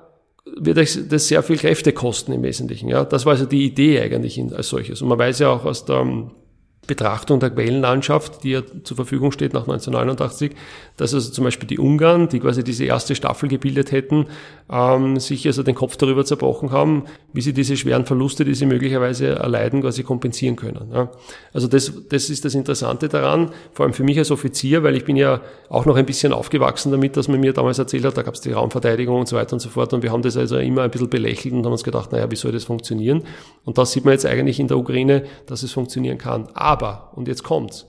wird 0.58 0.78
euch 0.78 0.98
das 1.08 1.30
sehr 1.30 1.42
viel 1.42 1.58
Kräfte 1.58 1.94
kosten 1.94 2.34
im 2.34 2.44
Wesentlichen. 2.44 2.90
Ja, 2.90 3.06
das 3.06 3.26
war 3.26 3.32
also 3.32 3.46
die 3.46 3.64
Idee 3.66 4.02
eigentlich 4.02 4.44
als 4.54 4.68
solches. 4.68 5.02
Und 5.02 5.08
man 5.08 5.18
weiß 5.18 5.40
ja 5.40 5.50
auch 5.50 5.64
aus 5.64 5.86
der 5.86 6.06
Betrachtung 6.86 7.40
der 7.40 7.50
Quellenlandschaft, 7.50 8.44
die 8.44 8.52
ja 8.52 8.62
zur 8.84 8.96
Verfügung 8.96 9.32
steht 9.32 9.54
nach 9.54 9.62
1989, 9.62 10.52
dass 10.98 11.14
also 11.14 11.32
zum 11.32 11.46
Beispiel 11.46 11.68
die 11.68 11.80
Ungarn, 11.80 12.28
die 12.28 12.40
quasi 12.40 12.64
diese 12.64 12.84
erste 12.86 13.16
Staffel 13.16 13.48
gebildet 13.50 13.92
hätten, 13.92 14.28
ähm, 14.70 15.20
sich 15.20 15.48
also 15.48 15.64
den 15.64 15.76
Kopf 15.76 15.96
darüber 15.96 16.26
zerbrochen 16.26 16.72
haben, 16.72 17.06
wie 17.32 17.42
sie 17.42 17.54
diese 17.54 17.78
schweren 17.78 18.06
Verluste, 18.06 18.44
die 18.46 18.54
sie 18.54 18.66
möglicherweise 18.66 19.28
erleiden, 19.30 19.82
quasi 19.82 20.04
kompensieren 20.04 20.56
können. 20.56 20.92
Ja. 20.94 21.12
Also 21.54 21.68
das, 21.68 21.92
das 22.10 22.30
ist 22.30 22.44
das 22.46 22.54
Interessante 22.54 23.08
daran, 23.08 23.52
vor 23.72 23.86
allem 23.86 23.94
für 23.94 24.04
mich 24.04 24.18
als 24.18 24.30
Offizier, 24.30 24.84
weil 24.84 24.96
ich 24.96 25.06
bin 25.06 25.16
ja 25.16 25.42
auch 25.70 25.86
noch 25.86 25.96
ein 25.96 26.06
bisschen 26.06 26.34
aufgewachsen 26.34 26.92
damit, 26.92 27.16
dass 27.18 27.28
man 27.28 27.40
mir 27.40 27.54
damals 27.54 27.80
erzählt 27.80 28.06
hat, 28.06 28.18
da 28.18 28.22
gab 28.22 28.34
es 28.34 28.42
die 28.42 28.52
Raumverteidigung 28.52 29.20
und 29.20 29.28
so 29.28 29.36
weiter 29.36 29.54
und 29.54 29.60
so 29.60 29.70
fort 29.70 29.94
und 29.94 30.04
wir 30.04 30.12
haben 30.12 30.22
das 30.22 30.38
also 30.38 30.58
immer 30.58 30.84
ein 30.84 30.92
bisschen 30.92 31.10
belächelt 31.10 31.54
und 31.54 31.66
haben 31.66 31.72
uns 31.72 31.84
gedacht, 31.84 32.12
naja, 32.12 32.30
wie 32.30 32.36
soll 32.36 32.52
das 32.52 32.66
funktionieren? 32.66 33.24
Und 33.66 33.78
das 33.78 33.92
sieht 33.92 34.06
man 34.06 34.14
jetzt 34.14 34.26
eigentlich 34.26 34.60
in 34.60 34.68
der 34.68 34.78
Ukraine, 34.78 35.24
dass 35.46 35.64
es 35.64 35.72
funktionieren 35.72 36.18
kann. 36.18 36.48
Aber, 36.54 36.73
und 37.16 37.28
jetzt 37.28 37.44
kommt's, 37.44 37.88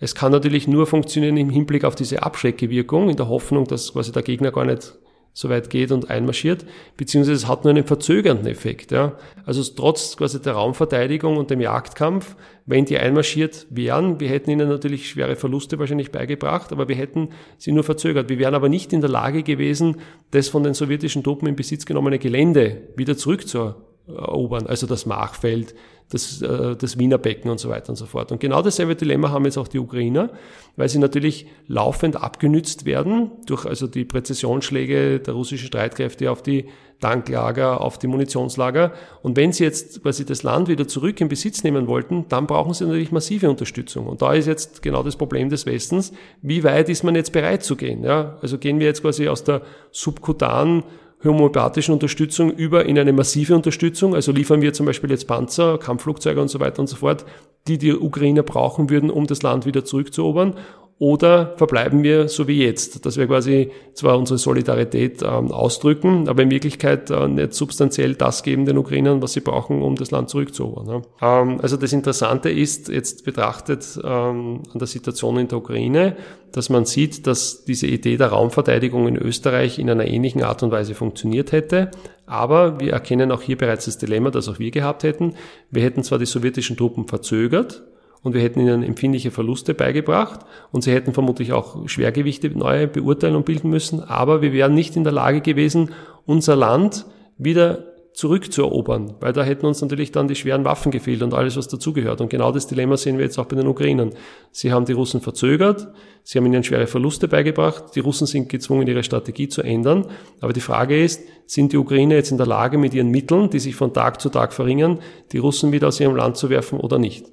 es 0.00 0.14
kann 0.14 0.30
natürlich 0.30 0.68
nur 0.68 0.86
funktionieren 0.86 1.36
im 1.36 1.50
Hinblick 1.50 1.84
auf 1.84 1.94
diese 1.94 2.22
Abschreckewirkung, 2.22 3.10
in 3.10 3.16
der 3.16 3.28
Hoffnung, 3.28 3.66
dass 3.66 3.92
quasi 3.92 4.12
der 4.12 4.22
Gegner 4.22 4.52
gar 4.52 4.64
nicht 4.64 4.94
so 5.38 5.48
weit 5.48 5.70
geht 5.70 5.92
und 5.92 6.10
einmarschiert, 6.10 6.64
beziehungsweise 6.96 7.36
es 7.36 7.46
hat 7.46 7.62
nur 7.62 7.70
einen 7.70 7.84
verzögernden 7.84 8.48
Effekt. 8.48 8.90
Ja. 8.90 9.16
Also 9.44 9.62
trotz 9.62 10.16
quasi 10.16 10.42
der 10.42 10.54
Raumverteidigung 10.54 11.36
und 11.36 11.50
dem 11.50 11.60
Jagdkampf, 11.60 12.34
wenn 12.66 12.86
die 12.86 12.98
einmarschiert 12.98 13.66
wären, 13.70 14.18
wir 14.18 14.28
hätten 14.30 14.50
ihnen 14.50 14.68
natürlich 14.68 15.08
schwere 15.08 15.36
Verluste 15.36 15.78
wahrscheinlich 15.78 16.10
beigebracht, 16.10 16.72
aber 16.72 16.88
wir 16.88 16.96
hätten 16.96 17.28
sie 17.56 17.70
nur 17.70 17.84
verzögert. 17.84 18.28
Wir 18.28 18.40
wären 18.40 18.54
aber 18.54 18.68
nicht 18.68 18.92
in 18.92 19.00
der 19.00 19.10
Lage 19.10 19.44
gewesen, 19.44 19.98
das 20.32 20.48
von 20.48 20.64
den 20.64 20.74
sowjetischen 20.74 21.22
Truppen 21.22 21.46
in 21.46 21.54
Besitz 21.54 21.86
genommene 21.86 22.18
Gelände 22.18 22.88
wieder 22.96 23.16
zurückzuerobern, 23.16 24.66
also 24.66 24.88
das 24.88 25.06
Machfeld, 25.06 25.74
das, 26.10 26.40
äh, 26.42 26.76
das 26.76 26.98
Wiener 26.98 27.18
Becken 27.18 27.50
und 27.50 27.58
so 27.58 27.68
weiter 27.68 27.90
und 27.90 27.96
so 27.96 28.06
fort. 28.06 28.32
Und 28.32 28.40
genau 28.40 28.62
dasselbe 28.62 28.96
Dilemma 28.96 29.30
haben 29.30 29.44
jetzt 29.44 29.58
auch 29.58 29.68
die 29.68 29.78
Ukrainer, 29.78 30.30
weil 30.76 30.88
sie 30.88 30.98
natürlich 30.98 31.46
laufend 31.66 32.16
abgenützt 32.16 32.84
werden 32.84 33.30
durch 33.46 33.66
also 33.66 33.86
die 33.86 34.04
Präzisionsschläge 34.04 35.20
der 35.20 35.34
russischen 35.34 35.66
Streitkräfte 35.66 36.30
auf 36.30 36.42
die 36.42 36.66
Tanklager, 37.00 37.80
auf 37.80 37.98
die 37.98 38.08
Munitionslager. 38.08 38.92
Und 39.22 39.36
wenn 39.36 39.52
sie 39.52 39.64
jetzt 39.64 40.02
quasi 40.02 40.24
das 40.24 40.42
Land 40.42 40.68
wieder 40.68 40.88
zurück 40.88 41.20
in 41.20 41.28
Besitz 41.28 41.62
nehmen 41.62 41.86
wollten, 41.86 42.26
dann 42.28 42.46
brauchen 42.46 42.74
sie 42.74 42.84
natürlich 42.84 43.12
massive 43.12 43.48
Unterstützung. 43.48 44.06
Und 44.06 44.22
da 44.22 44.32
ist 44.32 44.46
jetzt 44.46 44.82
genau 44.82 45.02
das 45.02 45.16
Problem 45.16 45.48
des 45.48 45.66
Westens. 45.66 46.12
Wie 46.42 46.64
weit 46.64 46.88
ist 46.88 47.04
man 47.04 47.14
jetzt 47.14 47.32
bereit 47.32 47.62
zu 47.62 47.76
gehen? 47.76 48.02
Ja? 48.02 48.38
Also 48.42 48.58
gehen 48.58 48.80
wir 48.80 48.86
jetzt 48.86 49.02
quasi 49.02 49.28
aus 49.28 49.44
der 49.44 49.62
subkutanen 49.92 50.82
homöopathischen 51.24 51.94
Unterstützung 51.94 52.52
über 52.52 52.86
in 52.86 52.98
eine 52.98 53.12
massive 53.12 53.54
Unterstützung. 53.54 54.14
Also 54.14 54.32
liefern 54.32 54.60
wir 54.62 54.72
zum 54.72 54.86
Beispiel 54.86 55.10
jetzt 55.10 55.26
Panzer, 55.26 55.78
Kampfflugzeuge 55.78 56.40
und 56.40 56.48
so 56.48 56.60
weiter 56.60 56.80
und 56.80 56.86
so 56.86 56.96
fort, 56.96 57.24
die 57.66 57.78
die 57.78 57.92
Ukrainer 57.92 58.42
brauchen 58.42 58.88
würden, 58.88 59.10
um 59.10 59.26
das 59.26 59.42
Land 59.42 59.66
wieder 59.66 59.84
zurückzuerobern. 59.84 60.54
Oder 61.00 61.54
verbleiben 61.56 62.02
wir 62.02 62.28
so 62.28 62.48
wie 62.48 62.64
jetzt, 62.64 63.06
dass 63.06 63.16
wir 63.16 63.28
quasi 63.28 63.70
zwar 63.94 64.18
unsere 64.18 64.36
Solidarität 64.36 65.22
ähm, 65.22 65.52
ausdrücken, 65.52 66.28
aber 66.28 66.42
in 66.42 66.50
Wirklichkeit 66.50 67.08
äh, 67.10 67.28
nicht 67.28 67.54
substanziell 67.54 68.14
das 68.14 68.42
geben 68.42 68.66
den 68.66 68.78
Ukrainern, 68.78 69.22
was 69.22 69.34
sie 69.34 69.40
brauchen, 69.40 69.80
um 69.82 69.94
das 69.94 70.10
Land 70.10 70.28
zurückzuerobern. 70.28 70.86
Ne? 70.86 71.02
Ähm, 71.22 71.60
also 71.62 71.76
das 71.76 71.92
Interessante 71.92 72.50
ist 72.50 72.88
jetzt 72.88 73.24
betrachtet 73.24 73.96
ähm, 74.02 74.62
an 74.72 74.78
der 74.78 74.88
Situation 74.88 75.38
in 75.38 75.46
der 75.46 75.58
Ukraine, 75.58 76.16
dass 76.50 76.68
man 76.68 76.84
sieht, 76.84 77.28
dass 77.28 77.64
diese 77.64 77.86
Idee 77.86 78.16
der 78.16 78.28
Raumverteidigung 78.28 79.06
in 79.06 79.16
Österreich 79.16 79.78
in 79.78 79.88
einer 79.88 80.06
ähnlichen 80.06 80.42
Art 80.42 80.64
und 80.64 80.72
Weise 80.72 80.96
funktioniert 80.96 81.52
hätte. 81.52 81.92
Aber 82.26 82.80
wir 82.80 82.92
erkennen 82.92 83.30
auch 83.30 83.42
hier 83.42 83.56
bereits 83.56 83.84
das 83.84 83.98
Dilemma, 83.98 84.30
das 84.30 84.48
auch 84.48 84.58
wir 84.58 84.72
gehabt 84.72 85.04
hätten. 85.04 85.34
Wir 85.70 85.84
hätten 85.84 86.02
zwar 86.02 86.18
die 86.18 86.26
sowjetischen 86.26 86.76
Truppen 86.76 87.06
verzögert, 87.06 87.84
und 88.22 88.34
wir 88.34 88.40
hätten 88.40 88.60
ihnen 88.60 88.82
empfindliche 88.82 89.30
Verluste 89.30 89.74
beigebracht 89.74 90.40
und 90.72 90.82
sie 90.82 90.92
hätten 90.92 91.12
vermutlich 91.12 91.52
auch 91.52 91.88
Schwergewichte 91.88 92.50
neu 92.50 92.86
beurteilen 92.86 93.36
und 93.36 93.44
bilden 93.44 93.70
müssen, 93.70 94.02
aber 94.02 94.42
wir 94.42 94.52
wären 94.52 94.74
nicht 94.74 94.96
in 94.96 95.04
der 95.04 95.12
Lage 95.12 95.40
gewesen, 95.40 95.90
unser 96.26 96.56
Land 96.56 97.06
wieder 97.38 97.84
zurückzuerobern, 98.18 99.14
weil 99.20 99.32
da 99.32 99.44
hätten 99.44 99.64
uns 99.64 99.80
natürlich 99.80 100.10
dann 100.10 100.26
die 100.26 100.34
schweren 100.34 100.64
Waffen 100.64 100.90
gefehlt 100.90 101.22
und 101.22 101.34
alles, 101.34 101.56
was 101.56 101.68
dazugehört. 101.68 102.20
Und 102.20 102.30
genau 102.30 102.50
das 102.50 102.66
Dilemma 102.66 102.96
sehen 102.96 103.16
wir 103.16 103.24
jetzt 103.24 103.38
auch 103.38 103.44
bei 103.44 103.54
den 103.54 103.68
Ukrainern. 103.68 104.10
Sie 104.50 104.72
haben 104.72 104.86
die 104.86 104.92
Russen 104.92 105.20
verzögert, 105.20 105.86
sie 106.24 106.36
haben 106.36 106.46
ihnen 106.46 106.64
schwere 106.64 106.88
Verluste 106.88 107.28
beigebracht, 107.28 107.94
die 107.94 108.00
Russen 108.00 108.26
sind 108.26 108.48
gezwungen, 108.48 108.88
ihre 108.88 109.04
Strategie 109.04 109.48
zu 109.48 109.62
ändern. 109.62 110.06
Aber 110.40 110.52
die 110.52 110.60
Frage 110.60 111.00
ist, 111.00 111.22
sind 111.46 111.72
die 111.72 111.76
Ukrainer 111.76 112.16
jetzt 112.16 112.32
in 112.32 112.38
der 112.38 112.46
Lage, 112.48 112.76
mit 112.76 112.92
ihren 112.92 113.10
Mitteln, 113.10 113.50
die 113.50 113.60
sich 113.60 113.76
von 113.76 113.94
Tag 113.94 114.20
zu 114.20 114.30
Tag 114.30 114.52
verringern, 114.52 114.98
die 115.30 115.38
Russen 115.38 115.70
wieder 115.70 115.86
aus 115.86 116.00
ihrem 116.00 116.16
Land 116.16 116.36
zu 116.36 116.50
werfen 116.50 116.80
oder 116.80 116.98
nicht? 116.98 117.24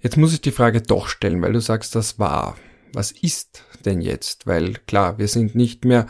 Jetzt 0.00 0.16
muss 0.16 0.32
ich 0.32 0.40
die 0.40 0.52
Frage 0.52 0.80
doch 0.80 1.08
stellen, 1.08 1.42
weil 1.42 1.52
du 1.52 1.60
sagst, 1.60 1.96
das 1.96 2.20
war. 2.20 2.56
Was 2.92 3.10
ist 3.10 3.64
denn 3.84 4.00
jetzt? 4.00 4.46
Weil 4.46 4.74
klar, 4.86 5.18
wir 5.18 5.26
sind 5.26 5.56
nicht 5.56 5.84
mehr 5.84 6.06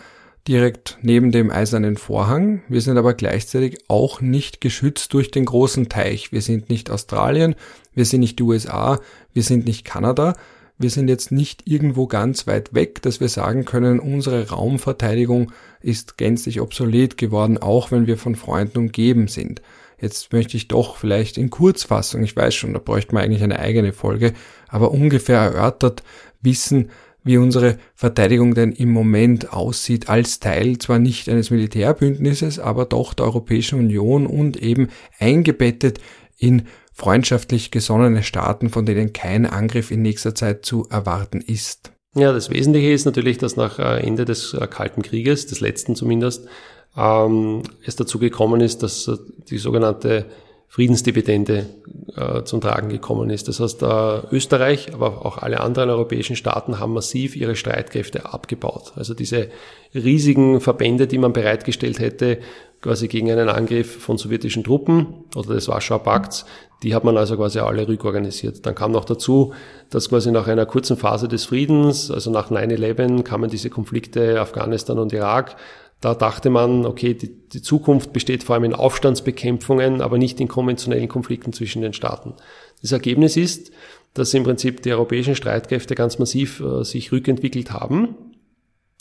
direkt 0.46 0.98
neben 1.00 1.32
dem 1.32 1.50
eisernen 1.50 1.96
Vorhang, 1.96 2.62
wir 2.68 2.80
sind 2.80 2.98
aber 2.98 3.14
gleichzeitig 3.14 3.78
auch 3.88 4.20
nicht 4.20 4.60
geschützt 4.60 5.12
durch 5.14 5.30
den 5.30 5.46
großen 5.46 5.88
Teich. 5.88 6.32
Wir 6.32 6.42
sind 6.42 6.68
nicht 6.68 6.90
Australien, 6.90 7.54
wir 7.94 8.04
sind 8.04 8.20
nicht 8.20 8.38
die 8.38 8.42
USA, 8.42 9.00
wir 9.32 9.42
sind 9.42 9.66
nicht 9.66 9.84
Kanada, 9.84 10.34
wir 10.78 10.90
sind 10.90 11.08
jetzt 11.08 11.32
nicht 11.32 11.66
irgendwo 11.66 12.06
ganz 12.06 12.46
weit 12.46 12.74
weg, 12.74 13.02
dass 13.02 13.20
wir 13.20 13.28
sagen 13.28 13.64
können, 13.64 14.00
unsere 14.00 14.50
Raumverteidigung 14.50 15.52
ist 15.80 16.18
gänzlich 16.18 16.60
obsolet 16.60 17.16
geworden, 17.16 17.58
auch 17.58 17.90
wenn 17.90 18.06
wir 18.06 18.16
von 18.16 18.36
Freunden 18.36 18.78
umgeben 18.78 19.28
sind. 19.28 19.60
Jetzt 20.00 20.32
möchte 20.32 20.56
ich 20.56 20.68
doch 20.68 20.96
vielleicht 20.96 21.38
in 21.38 21.50
Kurzfassung, 21.50 22.22
ich 22.22 22.36
weiß 22.36 22.54
schon, 22.54 22.72
da 22.72 22.78
bräuchte 22.78 23.14
man 23.14 23.24
eigentlich 23.24 23.42
eine 23.42 23.58
eigene 23.58 23.92
Folge, 23.92 24.32
aber 24.68 24.92
ungefähr 24.92 25.38
erörtert 25.38 26.02
wissen, 26.40 26.90
wie 27.24 27.36
unsere 27.36 27.78
Verteidigung 27.94 28.54
denn 28.54 28.72
im 28.72 28.90
Moment 28.90 29.52
aussieht, 29.52 30.08
als 30.08 30.40
Teil 30.40 30.78
zwar 30.78 30.98
nicht 30.98 31.28
eines 31.28 31.50
Militärbündnisses, 31.50 32.58
aber 32.58 32.86
doch 32.86 33.12
der 33.12 33.26
Europäischen 33.26 33.78
Union 33.78 34.26
und 34.26 34.56
eben 34.56 34.88
eingebettet 35.18 36.00
in 36.38 36.62
freundschaftlich 36.92 37.70
gesonnene 37.70 38.22
Staaten, 38.22 38.70
von 38.70 38.86
denen 38.86 39.12
kein 39.12 39.46
Angriff 39.46 39.90
in 39.90 40.02
nächster 40.02 40.34
Zeit 40.34 40.64
zu 40.64 40.86
erwarten 40.90 41.40
ist. 41.40 41.92
Ja, 42.14 42.32
das 42.32 42.50
Wesentliche 42.50 42.90
ist 42.90 43.04
natürlich, 43.04 43.38
dass 43.38 43.56
nach 43.56 43.78
äh, 43.78 44.00
Ende 44.00 44.24
des 44.24 44.54
äh, 44.54 44.66
Kalten 44.66 45.02
Krieges, 45.02 45.46
des 45.46 45.60
letzten 45.60 45.94
zumindest, 45.94 46.48
ähm, 46.96 47.62
es 47.84 47.96
dazu 47.96 48.18
gekommen 48.18 48.60
ist, 48.60 48.82
dass 48.82 49.08
äh, 49.08 49.16
die 49.48 49.58
sogenannte 49.58 50.26
Friedensdividende 50.70 51.66
äh, 52.14 52.42
zum 52.44 52.60
Tragen 52.60 52.90
gekommen 52.90 53.30
ist. 53.30 53.48
Das 53.48 53.58
heißt, 53.58 53.82
äh, 53.82 54.20
Österreich, 54.30 54.92
aber 54.92 55.24
auch 55.24 55.38
alle 55.38 55.60
anderen 55.60 55.88
europäischen 55.88 56.36
Staaten 56.36 56.78
haben 56.78 56.92
massiv 56.92 57.36
ihre 57.36 57.56
Streitkräfte 57.56 58.32
abgebaut. 58.32 58.92
Also 58.94 59.14
diese 59.14 59.48
riesigen 59.94 60.60
Verbände, 60.60 61.06
die 61.06 61.16
man 61.16 61.32
bereitgestellt 61.32 62.00
hätte, 62.00 62.38
quasi 62.82 63.08
gegen 63.08 63.30
einen 63.30 63.48
Angriff 63.48 64.02
von 64.02 64.18
sowjetischen 64.18 64.62
Truppen 64.62 65.24
oder 65.34 65.54
des 65.54 65.68
Warschauer 65.68 66.02
Pakts. 66.02 66.44
Die 66.82 66.94
hat 66.94 67.02
man 67.02 67.16
also 67.16 67.36
quasi 67.36 67.58
alle 67.58 67.88
rückorganisiert. 67.88 68.64
Dann 68.64 68.74
kam 68.74 68.92
noch 68.92 69.04
dazu, 69.04 69.52
dass 69.90 70.10
quasi 70.10 70.30
nach 70.30 70.46
einer 70.46 70.66
kurzen 70.66 70.96
Phase 70.96 71.26
des 71.28 71.46
Friedens, 71.46 72.10
also 72.10 72.30
nach 72.30 72.50
9-11, 72.50 73.22
kamen 73.22 73.50
diese 73.50 73.70
Konflikte 73.70 74.40
Afghanistan 74.40 74.98
und 74.98 75.12
Irak. 75.12 75.56
Da 76.00 76.14
dachte 76.14 76.48
man, 76.50 76.86
okay, 76.86 77.14
die, 77.14 77.30
die 77.48 77.62
Zukunft 77.62 78.12
besteht 78.12 78.44
vor 78.44 78.54
allem 78.54 78.64
in 78.64 78.74
Aufstandsbekämpfungen, 78.74 80.00
aber 80.00 80.16
nicht 80.18 80.40
in 80.40 80.46
konventionellen 80.46 81.08
Konflikten 81.08 81.52
zwischen 81.52 81.82
den 81.82 81.92
Staaten. 81.92 82.34
Das 82.82 82.92
Ergebnis 82.92 83.36
ist, 83.36 83.72
dass 84.14 84.34
im 84.34 84.44
Prinzip 84.44 84.82
die 84.82 84.92
europäischen 84.92 85.34
Streitkräfte 85.34 85.94
ganz 85.94 86.18
massiv 86.18 86.60
äh, 86.60 86.84
sich 86.84 87.10
rückentwickelt 87.10 87.72
haben 87.72 88.14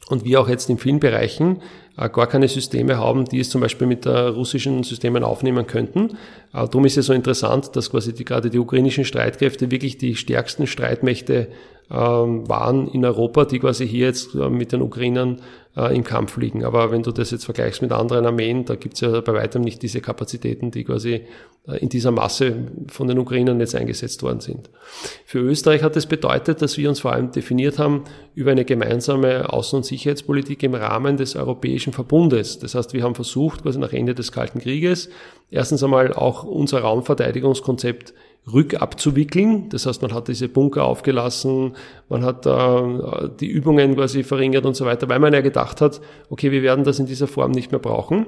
und 0.09 0.25
wir 0.25 0.39
auch 0.41 0.49
jetzt 0.49 0.69
in 0.69 0.77
vielen 0.77 0.99
Bereichen 0.99 1.61
äh, 1.97 2.09
gar 2.09 2.27
keine 2.27 2.47
Systeme 2.47 2.97
haben, 2.97 3.25
die 3.25 3.39
es 3.39 3.49
zum 3.49 3.61
Beispiel 3.61 3.87
mit 3.87 4.05
äh, 4.05 4.09
russischen 4.09 4.83
Systemen 4.83 5.23
aufnehmen 5.23 5.67
könnten. 5.67 6.11
Äh, 6.11 6.15
darum 6.53 6.85
ist 6.85 6.97
es 6.97 7.07
so 7.07 7.13
interessant, 7.13 7.75
dass 7.75 7.89
quasi 7.91 8.13
die, 8.13 8.25
gerade 8.25 8.49
die 8.49 8.59
ukrainischen 8.59 9.05
Streitkräfte 9.05 9.69
wirklich 9.69 9.97
die 9.97 10.15
stärksten 10.15 10.65
Streitmächte 10.65 11.49
ähm, 11.89 12.47
waren 12.49 12.87
in 12.87 13.05
Europa, 13.05 13.45
die 13.45 13.59
quasi 13.59 13.87
hier 13.87 14.07
jetzt 14.07 14.35
äh, 14.35 14.49
mit 14.49 14.71
den 14.71 14.81
Ukrainern 14.81 15.41
äh, 15.77 15.95
im 15.95 16.03
Kampf 16.03 16.35
liegen. 16.37 16.65
Aber 16.65 16.91
wenn 16.91 17.03
du 17.03 17.11
das 17.11 17.31
jetzt 17.31 17.45
vergleichst 17.45 17.81
mit 17.81 17.91
anderen 17.91 18.25
Armeen, 18.25 18.65
da 18.65 18.75
gibt 18.75 18.95
es 18.95 19.01
ja 19.01 19.21
bei 19.21 19.33
weitem 19.33 19.61
nicht 19.61 19.81
diese 19.83 20.01
Kapazitäten, 20.01 20.71
die 20.71 20.83
quasi 20.83 21.21
äh, 21.67 21.77
in 21.77 21.89
dieser 21.89 22.11
Masse 22.11 22.55
von 22.87 23.07
den 23.07 23.19
Ukrainern 23.19 23.59
jetzt 23.59 23.75
eingesetzt 23.75 24.23
worden 24.23 24.41
sind. 24.41 24.69
Für 25.25 25.39
Österreich 25.39 25.83
hat 25.83 25.95
das 25.95 26.07
bedeutet, 26.07 26.61
dass 26.61 26.77
wir 26.77 26.89
uns 26.89 26.99
vor 26.99 27.13
allem 27.13 27.31
definiert 27.31 27.79
haben 27.79 28.03
über 28.35 28.51
eine 28.51 28.65
gemeinsame 28.65 29.49
Außen- 29.49 29.75
und 29.75 29.85
Sicherheitspolitik 29.85 30.63
im 30.63 30.73
Rahmen 30.73 31.15
des 31.15 31.35
Europäischen 31.35 31.93
Verbundes. 31.93 32.59
Das 32.59 32.75
heißt, 32.75 32.93
wir 32.93 33.03
haben 33.03 33.15
versucht, 33.15 33.63
quasi 33.63 33.79
nach 33.79 33.93
Ende 33.93 34.15
des 34.15 34.31
Kalten 34.31 34.59
Krieges, 34.59 35.09
erstens 35.51 35.83
einmal 35.83 36.11
auch 36.11 36.43
unser 36.43 36.81
Raumverteidigungskonzept 36.81 38.13
rückabzuwickeln. 38.51 39.69
Das 39.69 39.85
heißt, 39.85 40.01
man 40.01 40.13
hat 40.13 40.27
diese 40.27 40.47
Bunker 40.47 40.85
aufgelassen, 40.85 41.75
man 42.09 42.23
hat 42.23 42.45
äh, 42.45 43.29
die 43.39 43.47
Übungen 43.47 43.95
quasi 43.95 44.23
verringert 44.23 44.65
und 44.65 44.75
so 44.75 44.85
weiter, 44.85 45.09
weil 45.09 45.19
man 45.19 45.33
ja 45.33 45.41
gedacht 45.41 45.81
hat, 45.81 46.01
okay, 46.29 46.51
wir 46.51 46.63
werden 46.63 46.83
das 46.83 46.99
in 46.99 47.05
dieser 47.05 47.27
Form 47.27 47.51
nicht 47.51 47.71
mehr 47.71 47.79
brauchen. 47.79 48.25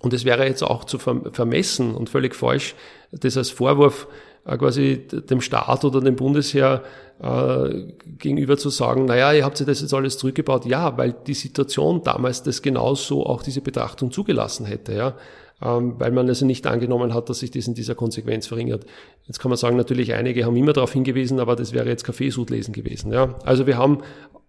Und 0.00 0.12
es 0.12 0.24
wäre 0.24 0.46
jetzt 0.46 0.62
auch 0.62 0.84
zu 0.84 0.98
vermessen 0.98 1.94
und 1.94 2.10
völlig 2.10 2.34
falsch, 2.34 2.74
das 3.10 3.38
als 3.38 3.50
Vorwurf 3.50 4.06
äh, 4.44 4.56
quasi 4.58 5.06
dem 5.08 5.40
Staat 5.40 5.84
oder 5.84 6.00
dem 6.00 6.14
Bundesheer 6.14 6.82
äh, 7.22 7.92
gegenüber 8.18 8.58
zu 8.58 8.68
sagen, 8.68 9.06
naja, 9.06 9.32
ihr 9.32 9.44
habt 9.44 9.58
ja 9.58 9.66
das 9.66 9.80
jetzt 9.80 9.94
alles 9.94 10.18
zurückgebaut. 10.18 10.66
Ja, 10.66 10.96
weil 10.98 11.14
die 11.26 11.34
Situation 11.34 12.02
damals 12.02 12.42
das 12.42 12.60
genauso 12.60 13.24
auch 13.24 13.42
diese 13.42 13.62
Betrachtung 13.62 14.12
zugelassen 14.12 14.66
hätte. 14.66 14.92
Ja 14.92 15.14
weil 15.60 16.10
man 16.10 16.28
also 16.28 16.44
nicht 16.44 16.66
angenommen 16.66 17.14
hat, 17.14 17.28
dass 17.28 17.38
sich 17.38 17.50
das 17.50 17.66
in 17.66 17.74
dieser 17.74 17.94
Konsequenz 17.94 18.46
verringert. 18.46 18.84
Jetzt 19.26 19.38
kann 19.38 19.50
man 19.50 19.56
sagen, 19.56 19.76
natürlich 19.76 20.14
einige 20.14 20.44
haben 20.44 20.56
immer 20.56 20.72
darauf 20.72 20.92
hingewiesen, 20.92 21.40
aber 21.40 21.56
das 21.56 21.72
wäre 21.72 21.88
jetzt 21.88 22.04
Kaffeesudlesen 22.04 22.74
gewesen. 22.74 23.12
Ja? 23.12 23.38
Also 23.44 23.66
wir 23.66 23.78
haben 23.78 24.02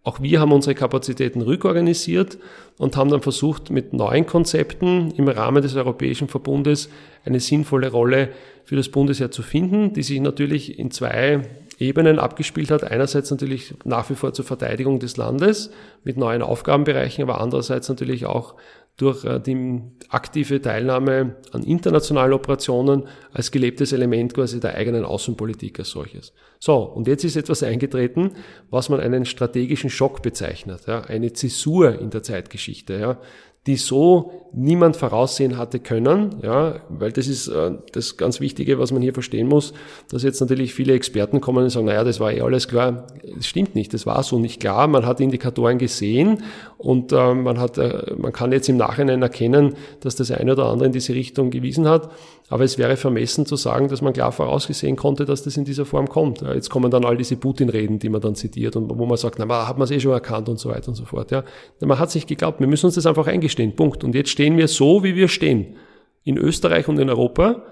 auch 0.06 0.22
wir 0.22 0.40
haben 0.40 0.52
unsere 0.52 0.76
Kapazitäten 0.76 1.42
rückorganisiert 1.42 2.38
und 2.78 2.96
haben 2.96 3.10
dann 3.10 3.22
versucht, 3.22 3.72
mit 3.72 3.92
neuen 3.92 4.28
Konzepten 4.28 5.10
im 5.18 5.28
Rahmen 5.28 5.64
des 5.64 5.76
Europäischen 5.76 6.28
Verbundes 6.28 6.90
eine 7.26 7.40
sinnvolle 7.40 7.90
Rolle 7.90 8.30
für 8.66 8.76
das 8.76 8.90
Bundesheer 8.90 9.32
zu 9.32 9.42
finden, 9.42 9.94
die 9.94 10.04
sich 10.04 10.20
natürlich 10.22 10.78
in 10.78 10.92
zwei 10.92 11.42
Ebenen 11.80 12.20
abgespielt 12.20 12.70
hat. 12.70 12.84
Einerseits 12.84 13.32
natürlich 13.32 13.74
nach 13.84 14.08
wie 14.12 14.16
vor 14.16 14.32
zur 14.32 14.46
Verteidigung 14.46 15.00
des 15.00 15.18
Landes 15.18 15.72
mit 16.04 16.18
neuen 16.18 16.44
Aufgabenbereichen, 16.44 17.24
aber 17.24 17.42
andererseits 17.42 17.90
natürlich 17.90 18.28
auch 18.28 18.54
durch 18.98 19.26
äh, 19.26 19.40
die 19.40 19.82
aktive 20.10 20.62
Teilnahme 20.62 21.36
an 21.52 21.64
internationalen 21.64 22.34
Operationen 22.34 23.08
als 23.34 23.52
gelebtes 23.52 23.92
Element 23.92 24.34
quasi 24.34 24.60
der 24.60 24.76
eigenen 24.76 25.04
Außenpolitik 25.04 25.80
als 25.80 25.90
solches. 25.90 26.34
So, 26.60 26.78
und 26.78 27.08
jetzt 27.08 27.24
ist 27.24 27.36
etwas 27.36 27.64
eingetreten, 27.64 28.32
was 28.70 28.90
man 28.90 29.00
einen 29.00 29.26
strategischen 29.26 29.90
Schock 29.90 30.22
bezeichnet, 30.22 30.88
ja, 30.88 31.02
eine 31.02 31.34
Zäsur 31.34 32.00
in 32.00 32.10
der 32.10 32.24
Zeitgeschichte. 32.24 32.94
Ja 32.94 33.20
die 33.68 33.78
so 33.78 34.32
niemand 34.54 34.96
voraussehen 34.96 35.58
hatte 35.58 35.80
können, 35.80 36.36
ja, 36.42 36.76
weil 36.88 37.12
das 37.12 37.28
ist 37.28 37.48
äh, 37.48 37.72
das 37.92 38.16
ganz 38.16 38.40
Wichtige, 38.40 38.80
was 38.80 38.94
man 38.94 39.02
hier 39.02 39.14
verstehen 39.14 39.48
muss, 39.48 39.74
dass 40.10 40.24
jetzt 40.24 40.40
natürlich 40.40 40.74
viele 40.74 40.94
Experten 40.94 41.42
kommen 41.42 41.64
und 41.64 41.70
sagen, 41.70 41.88
naja, 41.88 42.04
das 42.04 42.20
war 42.22 42.32
eh 42.32 42.42
alles 42.42 42.68
klar. 42.68 43.08
Das 43.36 43.48
stimmt 43.48 43.76
nicht, 43.76 43.94
das 43.94 44.06
war 44.06 44.24
so 44.24 44.40
nicht 44.40 44.62
klar. 44.62 44.88
Man 44.88 45.06
hat 45.06 45.20
Indikatoren 45.20 45.78
gesehen 45.78 46.44
und 46.78 47.12
äh, 47.12 47.34
man 47.34 47.60
hat, 47.60 47.78
äh, 47.78 48.14
man 48.18 48.32
kann 48.32 48.52
jetzt 48.54 48.70
im 48.70 48.78
Nachhinein 48.78 49.22
erkennen, 49.22 49.76
dass 50.00 50.16
das 50.16 50.32
eine 50.32 50.54
oder 50.54 50.68
andere 50.68 50.86
in 50.86 50.94
diese 50.94 51.14
Richtung 51.14 51.50
gewiesen 51.50 51.90
hat. 51.90 52.10
Aber 52.48 52.64
es 52.64 52.78
wäre 52.78 52.96
vermessen 52.96 53.48
zu 53.48 53.56
sagen, 53.56 53.88
dass 53.88 54.02
man 54.02 54.14
klar 54.14 54.32
vorausgesehen 54.32 54.96
konnte, 54.96 55.26
dass 55.26 55.44
das 55.44 55.58
in 55.58 55.66
dieser 55.66 55.86
Form 55.86 56.08
kommt. 56.08 56.42
Ja, 56.42 56.54
jetzt 56.54 56.70
kommen 56.70 56.92
dann 56.92 57.04
all 57.04 57.18
diese 57.18 57.38
Putin-Reden, 57.38 57.98
die 57.98 58.10
man 58.10 58.22
dann 58.22 58.36
zitiert 58.36 58.76
und 58.76 58.88
wo 58.98 59.06
man 59.08 59.18
sagt, 59.18 59.40
na, 59.40 59.68
hat 59.68 59.78
man 59.78 59.86
es 59.86 59.92
eh 59.92 60.00
schon 60.00 60.12
erkannt 60.12 60.48
und 60.48 60.60
so 60.60 60.70
weiter 60.70 60.90
und 60.90 60.96
so 60.96 61.06
fort. 61.06 61.32
Ja, 61.32 61.44
man 61.82 61.98
hat 61.98 62.12
sich 62.12 62.28
geglaubt. 62.28 62.60
Wir 62.60 62.68
müssen 62.68 62.86
uns 62.86 62.96
das 62.96 63.08
einfach 63.08 63.26
eingestehen 63.26 63.72
stehen. 63.72 63.76
Punkt. 63.76 64.04
Und 64.04 64.14
jetzt 64.14 64.30
stehen 64.30 64.58
wir 64.58 64.68
so, 64.68 65.04
wie 65.04 65.16
wir 65.16 65.28
stehen. 65.28 65.76
In 66.24 66.38
Österreich 66.38 66.88
und 66.88 67.00
in 67.00 67.10
Europa. 67.10 67.64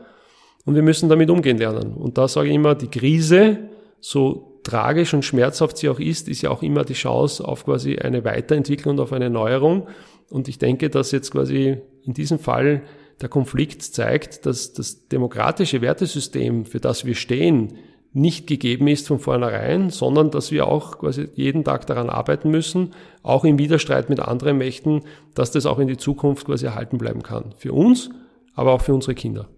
Und 0.66 0.76
wir 0.76 0.82
müssen 0.82 1.08
damit 1.10 1.30
umgehen 1.30 1.58
lernen. 1.58 1.94
Und 1.94 2.18
da 2.18 2.28
sage 2.28 2.50
ich 2.50 2.56
immer, 2.56 2.74
die 2.74 2.88
Krise, 2.88 3.70
so 4.00 4.60
tragisch 4.64 5.14
und 5.14 5.24
schmerzhaft 5.24 5.78
sie 5.78 5.90
auch 5.90 6.00
ist, 6.00 6.28
ist 6.30 6.42
ja 6.42 6.50
auch 6.50 6.64
immer 6.64 6.84
die 6.84 6.94
Chance 6.94 7.46
auf 7.46 7.66
quasi 7.66 7.98
eine 7.98 8.24
Weiterentwicklung 8.24 8.96
und 8.96 9.02
auf 9.02 9.14
eine 9.14 9.30
Neuerung. 9.30 9.88
Und 10.30 10.48
ich 10.48 10.58
denke, 10.58 10.90
dass 10.90 11.12
jetzt 11.12 11.32
quasi 11.32 11.78
in 12.04 12.14
diesem 12.14 12.40
Fall 12.40 12.84
der 13.22 13.30
Konflikt 13.30 13.84
zeigt, 13.84 14.46
dass 14.46 14.74
das 14.74 15.08
demokratische 15.08 15.82
Wertesystem, 15.82 16.66
für 16.66 16.80
das 16.80 17.06
wir 17.06 17.16
stehen, 17.16 17.78
nicht 18.14 18.46
gegeben 18.46 18.88
ist 18.88 19.08
von 19.08 19.20
vornherein, 19.20 19.90
sondern 19.90 20.30
dass 20.30 20.52
wir 20.52 20.68
auch 20.68 21.00
quasi 21.00 21.30
jeden 21.34 21.64
Tag 21.64 21.88
daran 21.88 22.10
arbeiten 22.10 22.52
müssen, 22.52 22.94
auch 23.24 23.44
im 23.44 23.58
Widerstreit 23.58 24.10
mit 24.10 24.20
anderen 24.20 24.58
Mächten, 24.58 25.02
dass 25.34 25.52
das 25.52 25.66
auch 25.66 25.80
in 25.80 25.88
die 25.88 25.98
Zukunft 25.98 26.46
quasi 26.46 26.68
erhalten 26.68 27.00
bleiben 27.00 27.24
kann. 27.24 27.54
Für 27.58 27.74
uns, 27.74 28.12
aber 28.54 28.74
auch 28.74 28.82
für 28.82 28.94
unsere 28.94 29.16
Kinder. 29.16 29.50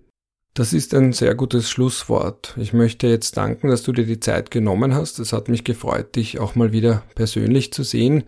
Das 0.53 0.71
ist 0.71 0.93
ein 0.93 1.11
sehr 1.11 1.35
gutes 1.35 1.69
Schlusswort. 1.69 2.55
Ich 2.57 2.71
möchte 2.71 3.07
jetzt 3.07 3.35
danken, 3.35 3.67
dass 3.67 3.83
du 3.83 3.91
dir 3.91 4.05
die 4.05 4.21
Zeit 4.21 4.51
genommen 4.51 4.95
hast. 4.95 5.19
Es 5.19 5.33
hat 5.33 5.49
mich 5.49 5.65
gefreut, 5.65 6.15
dich 6.15 6.39
auch 6.39 6.55
mal 6.55 6.71
wieder 6.71 7.03
persönlich 7.13 7.73
zu 7.73 7.83
sehen. 7.83 8.23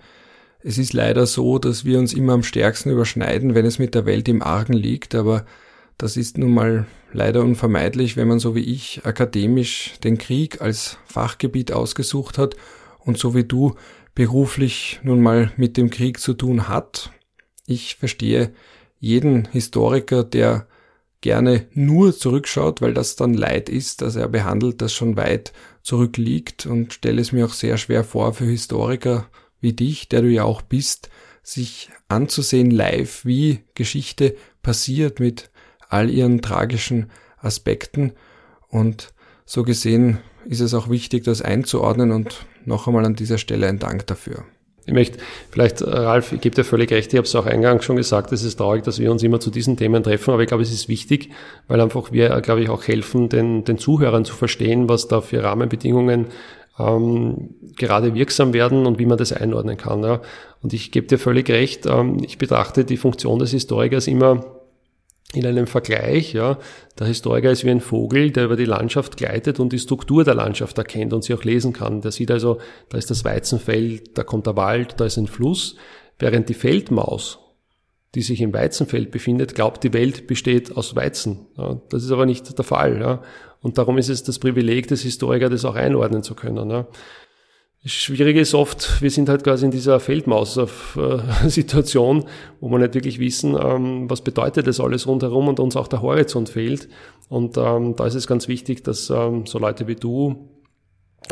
Es 0.59 0.77
ist 0.77 0.93
leider 0.93 1.25
so, 1.27 1.59
dass 1.59 1.85
wir 1.85 1.99
uns 1.99 2.13
immer 2.13 2.33
am 2.33 2.43
stärksten 2.43 2.89
überschneiden, 2.89 3.55
wenn 3.55 3.65
es 3.65 3.79
mit 3.79 3.93
der 3.93 4.05
Welt 4.05 4.27
im 4.27 4.41
Argen 4.41 4.73
liegt, 4.73 5.15
aber 5.15 5.45
das 5.97 6.17
ist 6.17 6.37
nun 6.37 6.53
mal 6.53 6.87
leider 7.13 7.41
unvermeidlich, 7.41 8.17
wenn 8.17 8.27
man 8.27 8.39
so 8.39 8.55
wie 8.55 8.63
ich 8.63 9.01
akademisch 9.05 9.93
den 10.03 10.17
Krieg 10.17 10.61
als 10.61 10.97
Fachgebiet 11.05 11.71
ausgesucht 11.71 12.37
hat 12.37 12.55
und 12.99 13.17
so 13.17 13.33
wie 13.33 13.43
du 13.43 13.75
beruflich 14.13 14.99
nun 15.03 15.21
mal 15.21 15.51
mit 15.57 15.77
dem 15.77 15.89
Krieg 15.89 16.19
zu 16.19 16.33
tun 16.33 16.67
hat. 16.67 17.11
Ich 17.65 17.95
verstehe 17.95 18.53
jeden 18.99 19.45
Historiker, 19.45 20.23
der 20.23 20.67
gerne 21.21 21.67
nur 21.73 22.15
zurückschaut, 22.15 22.81
weil 22.81 22.93
das 22.93 23.15
dann 23.15 23.33
Leid 23.33 23.69
ist, 23.69 24.01
dass 24.01 24.15
er 24.15 24.27
behandelt, 24.27 24.81
das 24.81 24.93
schon 24.93 25.17
weit 25.17 25.53
zurückliegt 25.81 26.65
und 26.65 26.93
stelle 26.93 27.21
es 27.21 27.31
mir 27.31 27.45
auch 27.45 27.53
sehr 27.53 27.77
schwer 27.77 28.03
vor 28.03 28.33
für 28.33 28.45
Historiker 28.45 29.27
wie 29.59 29.73
dich, 29.73 30.09
der 30.09 30.21
du 30.21 30.29
ja 30.29 30.43
auch 30.43 30.61
bist, 30.61 31.09
sich 31.43 31.89
anzusehen 32.09 32.71
live, 32.71 33.25
wie 33.25 33.59
Geschichte 33.73 34.35
passiert 34.61 35.19
mit 35.19 35.49
all 35.89 36.09
ihren 36.09 36.41
tragischen 36.41 37.09
Aspekten. 37.37 38.13
Und 38.67 39.13
so 39.45 39.63
gesehen 39.63 40.19
ist 40.45 40.59
es 40.59 40.73
auch 40.73 40.89
wichtig, 40.89 41.23
das 41.23 41.41
einzuordnen 41.41 42.11
und 42.11 42.45
noch 42.65 42.87
einmal 42.87 43.05
an 43.05 43.15
dieser 43.15 43.37
Stelle 43.37 43.67
ein 43.67 43.79
Dank 43.79 44.07
dafür. 44.07 44.43
Ich 44.85 44.93
möchte 44.93 45.17
vielleicht, 45.51 45.81
äh, 45.81 45.89
Ralf, 45.89 46.31
ich 46.31 46.39
gebe 46.39 46.55
dir 46.55 46.63
völlig 46.63 46.91
recht, 46.91 47.11
ich 47.11 47.17
habe 47.17 47.27
es 47.27 47.35
auch 47.35 47.45
eingangs 47.45 47.83
schon 47.83 47.97
gesagt, 47.97 48.31
es 48.31 48.43
ist 48.43 48.55
traurig, 48.55 48.85
dass 48.85 48.99
wir 48.99 49.11
uns 49.11 49.21
immer 49.21 49.41
zu 49.41 49.51
diesen 49.51 49.75
Themen 49.75 50.01
treffen, 50.01 50.31
aber 50.31 50.43
ich 50.43 50.47
glaube, 50.47 50.63
es 50.63 50.71
ist 50.71 50.87
wichtig, 50.87 51.29
weil 51.67 51.81
einfach 51.81 52.13
wir, 52.13 52.31
äh, 52.31 52.41
glaube 52.41 52.61
ich, 52.61 52.69
auch 52.69 52.87
helfen, 52.87 53.27
den, 53.27 53.65
den 53.65 53.77
Zuhörern 53.77 54.23
zu 54.23 54.33
verstehen, 54.33 54.87
was 54.87 55.09
da 55.09 55.19
für 55.19 55.43
Rahmenbedingungen 55.43 56.27
ähm, 56.79 57.55
gerade 57.75 58.13
wirksam 58.13 58.53
werden 58.53 58.85
und 58.85 58.99
wie 58.99 59.05
man 59.05 59.17
das 59.17 59.33
einordnen 59.33 59.77
kann. 59.77 60.03
Ja. 60.03 60.21
Und 60.61 60.73
ich 60.73 60.91
gebe 60.91 61.07
dir 61.07 61.17
völlig 61.17 61.49
recht, 61.49 61.85
ähm, 61.85 62.17
ich 62.23 62.37
betrachte 62.37 62.85
die 62.85 62.97
Funktion 62.97 63.39
des 63.39 63.51
Historikers 63.51 64.07
immer 64.07 64.57
in 65.33 65.45
einem 65.45 65.67
Vergleich, 65.67 66.33
ja, 66.33 66.57
der 66.97 67.07
Historiker 67.07 67.51
ist 67.51 67.65
wie 67.65 67.69
ein 67.69 67.81
Vogel, 67.81 68.31
der 68.31 68.45
über 68.45 68.55
die 68.55 68.65
Landschaft 68.65 69.17
gleitet 69.17 69.59
und 69.59 69.73
die 69.73 69.79
Struktur 69.79 70.23
der 70.23 70.35
Landschaft 70.35 70.77
erkennt 70.77 71.11
und 71.11 71.23
sie 71.23 71.33
auch 71.33 71.43
lesen 71.43 71.73
kann. 71.73 72.01
Der 72.01 72.11
sieht 72.11 72.31
also, 72.31 72.59
da 72.89 72.97
ist 72.97 73.11
das 73.11 73.25
Weizenfeld, 73.25 74.17
da 74.17 74.23
kommt 74.23 74.47
der 74.47 74.55
Wald, 74.55 74.95
da 74.97 75.05
ist 75.05 75.17
ein 75.17 75.27
Fluss, 75.27 75.75
während 76.17 76.47
die 76.47 76.53
Feldmaus, 76.53 77.39
die 78.17 78.23
sich 78.23 78.41
im 78.41 78.51
Weizenfeld 78.51 79.11
befindet, 79.11 79.53
glaubt, 79.53 79.83
die 79.83 79.93
Welt 79.93 80.25
besteht 80.25 80.75
aus 80.75 80.95
Weizen. 80.95 81.45
Ja, 81.55 81.79
das 81.89 82.03
ist 82.03 82.09
aber 82.09 82.25
nicht 82.25 82.57
der 82.57 82.65
Fall. 82.65 82.99
Ja. 82.99 83.21
Und 83.61 83.77
darum 83.77 83.99
ist 83.99 84.09
es 84.09 84.23
das 84.23 84.39
Privileg 84.39 84.87
des 84.87 85.03
Historikers, 85.03 85.51
das 85.51 85.65
auch 85.65 85.75
einordnen 85.75 86.23
zu 86.23 86.33
können. 86.33 86.71
Ja. 86.71 86.87
Schwierig 87.85 88.37
ist 88.37 88.55
oft, 88.55 89.03
wir 89.03 89.11
sind 89.11 89.29
halt 89.29 89.43
quasi 89.43 89.65
in 89.65 89.71
dieser 89.71 89.99
Feldmaus-Situation, 89.99 92.25
wo 92.59 92.69
wir 92.69 92.79
nicht 92.79 92.95
wirklich 92.95 93.19
wissen, 93.19 93.55
ähm, 93.55 94.09
was 94.09 94.21
bedeutet 94.21 94.65
das 94.65 94.79
alles 94.79 95.05
rundherum 95.05 95.47
und 95.47 95.59
uns 95.59 95.75
auch 95.75 95.87
der 95.87 96.01
Horizont 96.01 96.49
fehlt. 96.49 96.89
Und 97.29 97.55
ähm, 97.57 97.95
da 97.95 98.07
ist 98.07 98.15
es 98.15 98.25
ganz 98.25 98.47
wichtig, 98.47 98.83
dass 98.83 99.11
ähm, 99.11 99.45
so 99.45 99.59
Leute 99.59 99.87
wie 99.87 99.95
du 99.95 100.49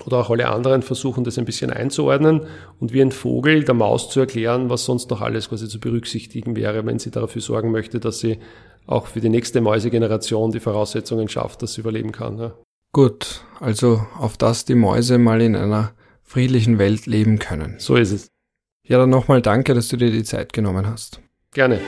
oder 0.05 0.17
auch 0.17 0.29
alle 0.29 0.49
anderen 0.49 0.81
versuchen, 0.81 1.23
das 1.23 1.37
ein 1.37 1.45
bisschen 1.45 1.71
einzuordnen 1.71 2.41
und 2.79 2.93
wie 2.93 3.01
ein 3.01 3.11
Vogel 3.11 3.63
der 3.63 3.75
Maus 3.75 4.09
zu 4.09 4.19
erklären, 4.19 4.69
was 4.69 4.85
sonst 4.85 5.09
noch 5.09 5.21
alles 5.21 5.49
quasi 5.49 5.67
zu 5.67 5.79
berücksichtigen 5.79 6.55
wäre, 6.55 6.85
wenn 6.85 6.99
sie 6.99 7.11
dafür 7.11 7.41
sorgen 7.41 7.71
möchte, 7.71 7.99
dass 7.99 8.19
sie 8.19 8.39
auch 8.87 9.07
für 9.07 9.21
die 9.21 9.29
nächste 9.29 9.61
Mäusegeneration 9.61 10.51
die 10.51 10.59
Voraussetzungen 10.59 11.27
schafft, 11.27 11.61
dass 11.61 11.73
sie 11.73 11.81
überleben 11.81 12.11
kann. 12.11 12.37
Ja. 12.37 12.53
Gut, 12.93 13.43
also 13.59 14.05
auf 14.19 14.37
das 14.37 14.65
die 14.65 14.75
Mäuse 14.75 15.17
mal 15.17 15.41
in 15.41 15.55
einer 15.55 15.91
friedlichen 16.23 16.79
Welt 16.79 17.05
leben 17.05 17.39
können. 17.39 17.75
So 17.79 17.95
ist 17.95 18.11
es. 18.11 18.27
Ja, 18.87 18.99
dann 18.99 19.09
nochmal 19.09 19.41
danke, 19.41 19.73
dass 19.73 19.87
du 19.87 19.97
dir 19.97 20.11
die 20.11 20.23
Zeit 20.23 20.53
genommen 20.53 20.87
hast. 20.87 21.19
Gerne. 21.53 21.79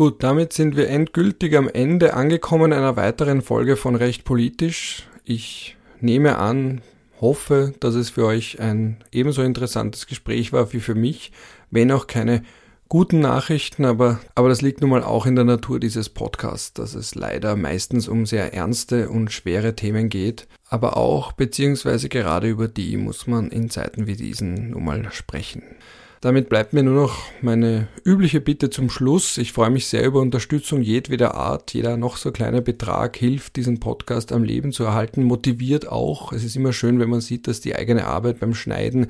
Gut, 0.00 0.22
damit 0.22 0.54
sind 0.54 0.76
wir 0.76 0.88
endgültig 0.88 1.54
am 1.58 1.68
Ende 1.68 2.14
angekommen 2.14 2.72
einer 2.72 2.96
weiteren 2.96 3.42
Folge 3.42 3.76
von 3.76 3.96
Recht 3.96 4.24
Politisch. 4.24 5.06
Ich 5.26 5.76
nehme 6.00 6.38
an, 6.38 6.80
hoffe, 7.20 7.74
dass 7.80 7.96
es 7.96 8.08
für 8.08 8.24
euch 8.24 8.58
ein 8.60 9.04
ebenso 9.12 9.42
interessantes 9.42 10.06
Gespräch 10.06 10.54
war 10.54 10.72
wie 10.72 10.80
für 10.80 10.94
mich, 10.94 11.32
wenn 11.70 11.92
auch 11.92 12.06
keine 12.06 12.44
guten 12.88 13.20
Nachrichten, 13.20 13.84
aber, 13.84 14.20
aber 14.34 14.48
das 14.48 14.62
liegt 14.62 14.80
nun 14.80 14.88
mal 14.88 15.04
auch 15.04 15.26
in 15.26 15.36
der 15.36 15.44
Natur 15.44 15.78
dieses 15.78 16.08
Podcasts, 16.08 16.72
dass 16.72 16.94
es 16.94 17.14
leider 17.14 17.54
meistens 17.54 18.08
um 18.08 18.24
sehr 18.24 18.54
ernste 18.54 19.10
und 19.10 19.30
schwere 19.30 19.76
Themen 19.76 20.08
geht. 20.08 20.48
Aber 20.70 20.96
auch 20.96 21.32
beziehungsweise 21.32 22.08
gerade 22.08 22.48
über 22.48 22.68
die 22.68 22.96
muss 22.96 23.26
man 23.26 23.50
in 23.50 23.68
Zeiten 23.68 24.06
wie 24.06 24.16
diesen 24.16 24.70
nun 24.70 24.82
mal 24.82 25.12
sprechen. 25.12 25.62
Damit 26.22 26.50
bleibt 26.50 26.74
mir 26.74 26.82
nur 26.82 26.94
noch 26.94 27.22
meine 27.40 27.88
übliche 28.04 28.42
Bitte 28.42 28.68
zum 28.68 28.90
Schluss. 28.90 29.38
Ich 29.38 29.52
freue 29.52 29.70
mich 29.70 29.86
sehr 29.86 30.04
über 30.04 30.20
Unterstützung 30.20 30.82
jedweder 30.82 31.34
Art. 31.34 31.72
Jeder 31.72 31.96
noch 31.96 32.18
so 32.18 32.30
kleine 32.30 32.60
Betrag 32.60 33.16
hilft, 33.16 33.56
diesen 33.56 33.80
Podcast 33.80 34.30
am 34.30 34.44
Leben 34.44 34.70
zu 34.72 34.84
erhalten, 34.84 35.24
motiviert 35.24 35.88
auch. 35.88 36.34
Es 36.34 36.44
ist 36.44 36.56
immer 36.56 36.74
schön, 36.74 37.00
wenn 37.00 37.08
man 37.08 37.22
sieht, 37.22 37.48
dass 37.48 37.62
die 37.62 37.74
eigene 37.74 38.06
Arbeit 38.06 38.38
beim 38.38 38.52
Schneiden, 38.52 39.06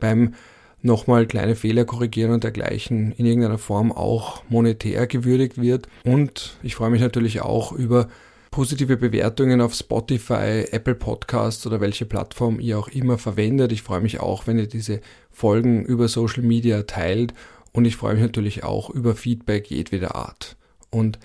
beim 0.00 0.32
nochmal 0.80 1.26
kleine 1.26 1.56
Fehler 1.56 1.84
korrigieren 1.84 2.32
und 2.32 2.42
dergleichen 2.42 3.12
in 3.12 3.26
irgendeiner 3.26 3.58
Form 3.58 3.92
auch 3.92 4.42
monetär 4.48 5.06
gewürdigt 5.06 5.60
wird. 5.60 5.88
Und 6.04 6.56
ich 6.62 6.74
freue 6.74 6.90
mich 6.90 7.02
natürlich 7.02 7.42
auch 7.42 7.72
über 7.72 8.08
positive 8.56 8.96
Bewertungen 8.96 9.60
auf 9.60 9.74
Spotify, 9.74 10.64
Apple 10.70 10.94
Podcasts 10.94 11.66
oder 11.66 11.82
welche 11.82 12.06
Plattform 12.06 12.58
ihr 12.58 12.78
auch 12.78 12.88
immer 12.88 13.18
verwendet. 13.18 13.70
Ich 13.70 13.82
freue 13.82 14.00
mich 14.00 14.18
auch, 14.18 14.46
wenn 14.46 14.58
ihr 14.58 14.66
diese 14.66 15.02
Folgen 15.30 15.84
über 15.84 16.08
Social 16.08 16.42
Media 16.42 16.84
teilt 16.84 17.34
und 17.72 17.84
ich 17.84 17.96
freue 17.96 18.14
mich 18.14 18.22
natürlich 18.22 18.64
auch 18.64 18.88
über 18.88 19.14
Feedback 19.14 19.70
jedweder 19.70 20.14
Art. 20.14 20.56
Und 20.88 21.18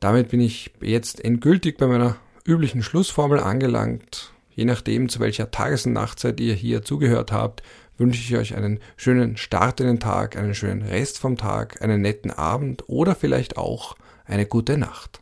damit 0.00 0.30
bin 0.30 0.40
ich 0.40 0.72
jetzt 0.80 1.24
endgültig 1.24 1.78
bei 1.78 1.86
meiner 1.86 2.16
üblichen 2.44 2.82
Schlussformel 2.82 3.38
angelangt. 3.38 4.32
Je 4.50 4.64
nachdem, 4.64 5.08
zu 5.08 5.20
welcher 5.20 5.52
Tages- 5.52 5.86
und 5.86 5.92
Nachtzeit 5.92 6.40
ihr 6.40 6.54
hier 6.54 6.82
zugehört 6.82 7.30
habt, 7.30 7.62
wünsche 7.96 8.20
ich 8.20 8.36
euch 8.36 8.56
einen 8.56 8.80
schönen 8.96 9.36
Start 9.36 9.78
in 9.78 9.86
den 9.86 10.00
Tag, 10.00 10.36
einen 10.36 10.56
schönen 10.56 10.82
Rest 10.82 11.20
vom 11.20 11.36
Tag, 11.36 11.80
einen 11.80 12.02
netten 12.02 12.32
Abend 12.32 12.82
oder 12.88 13.14
vielleicht 13.14 13.56
auch 13.56 13.94
eine 14.24 14.46
gute 14.46 14.78
Nacht. 14.78 15.21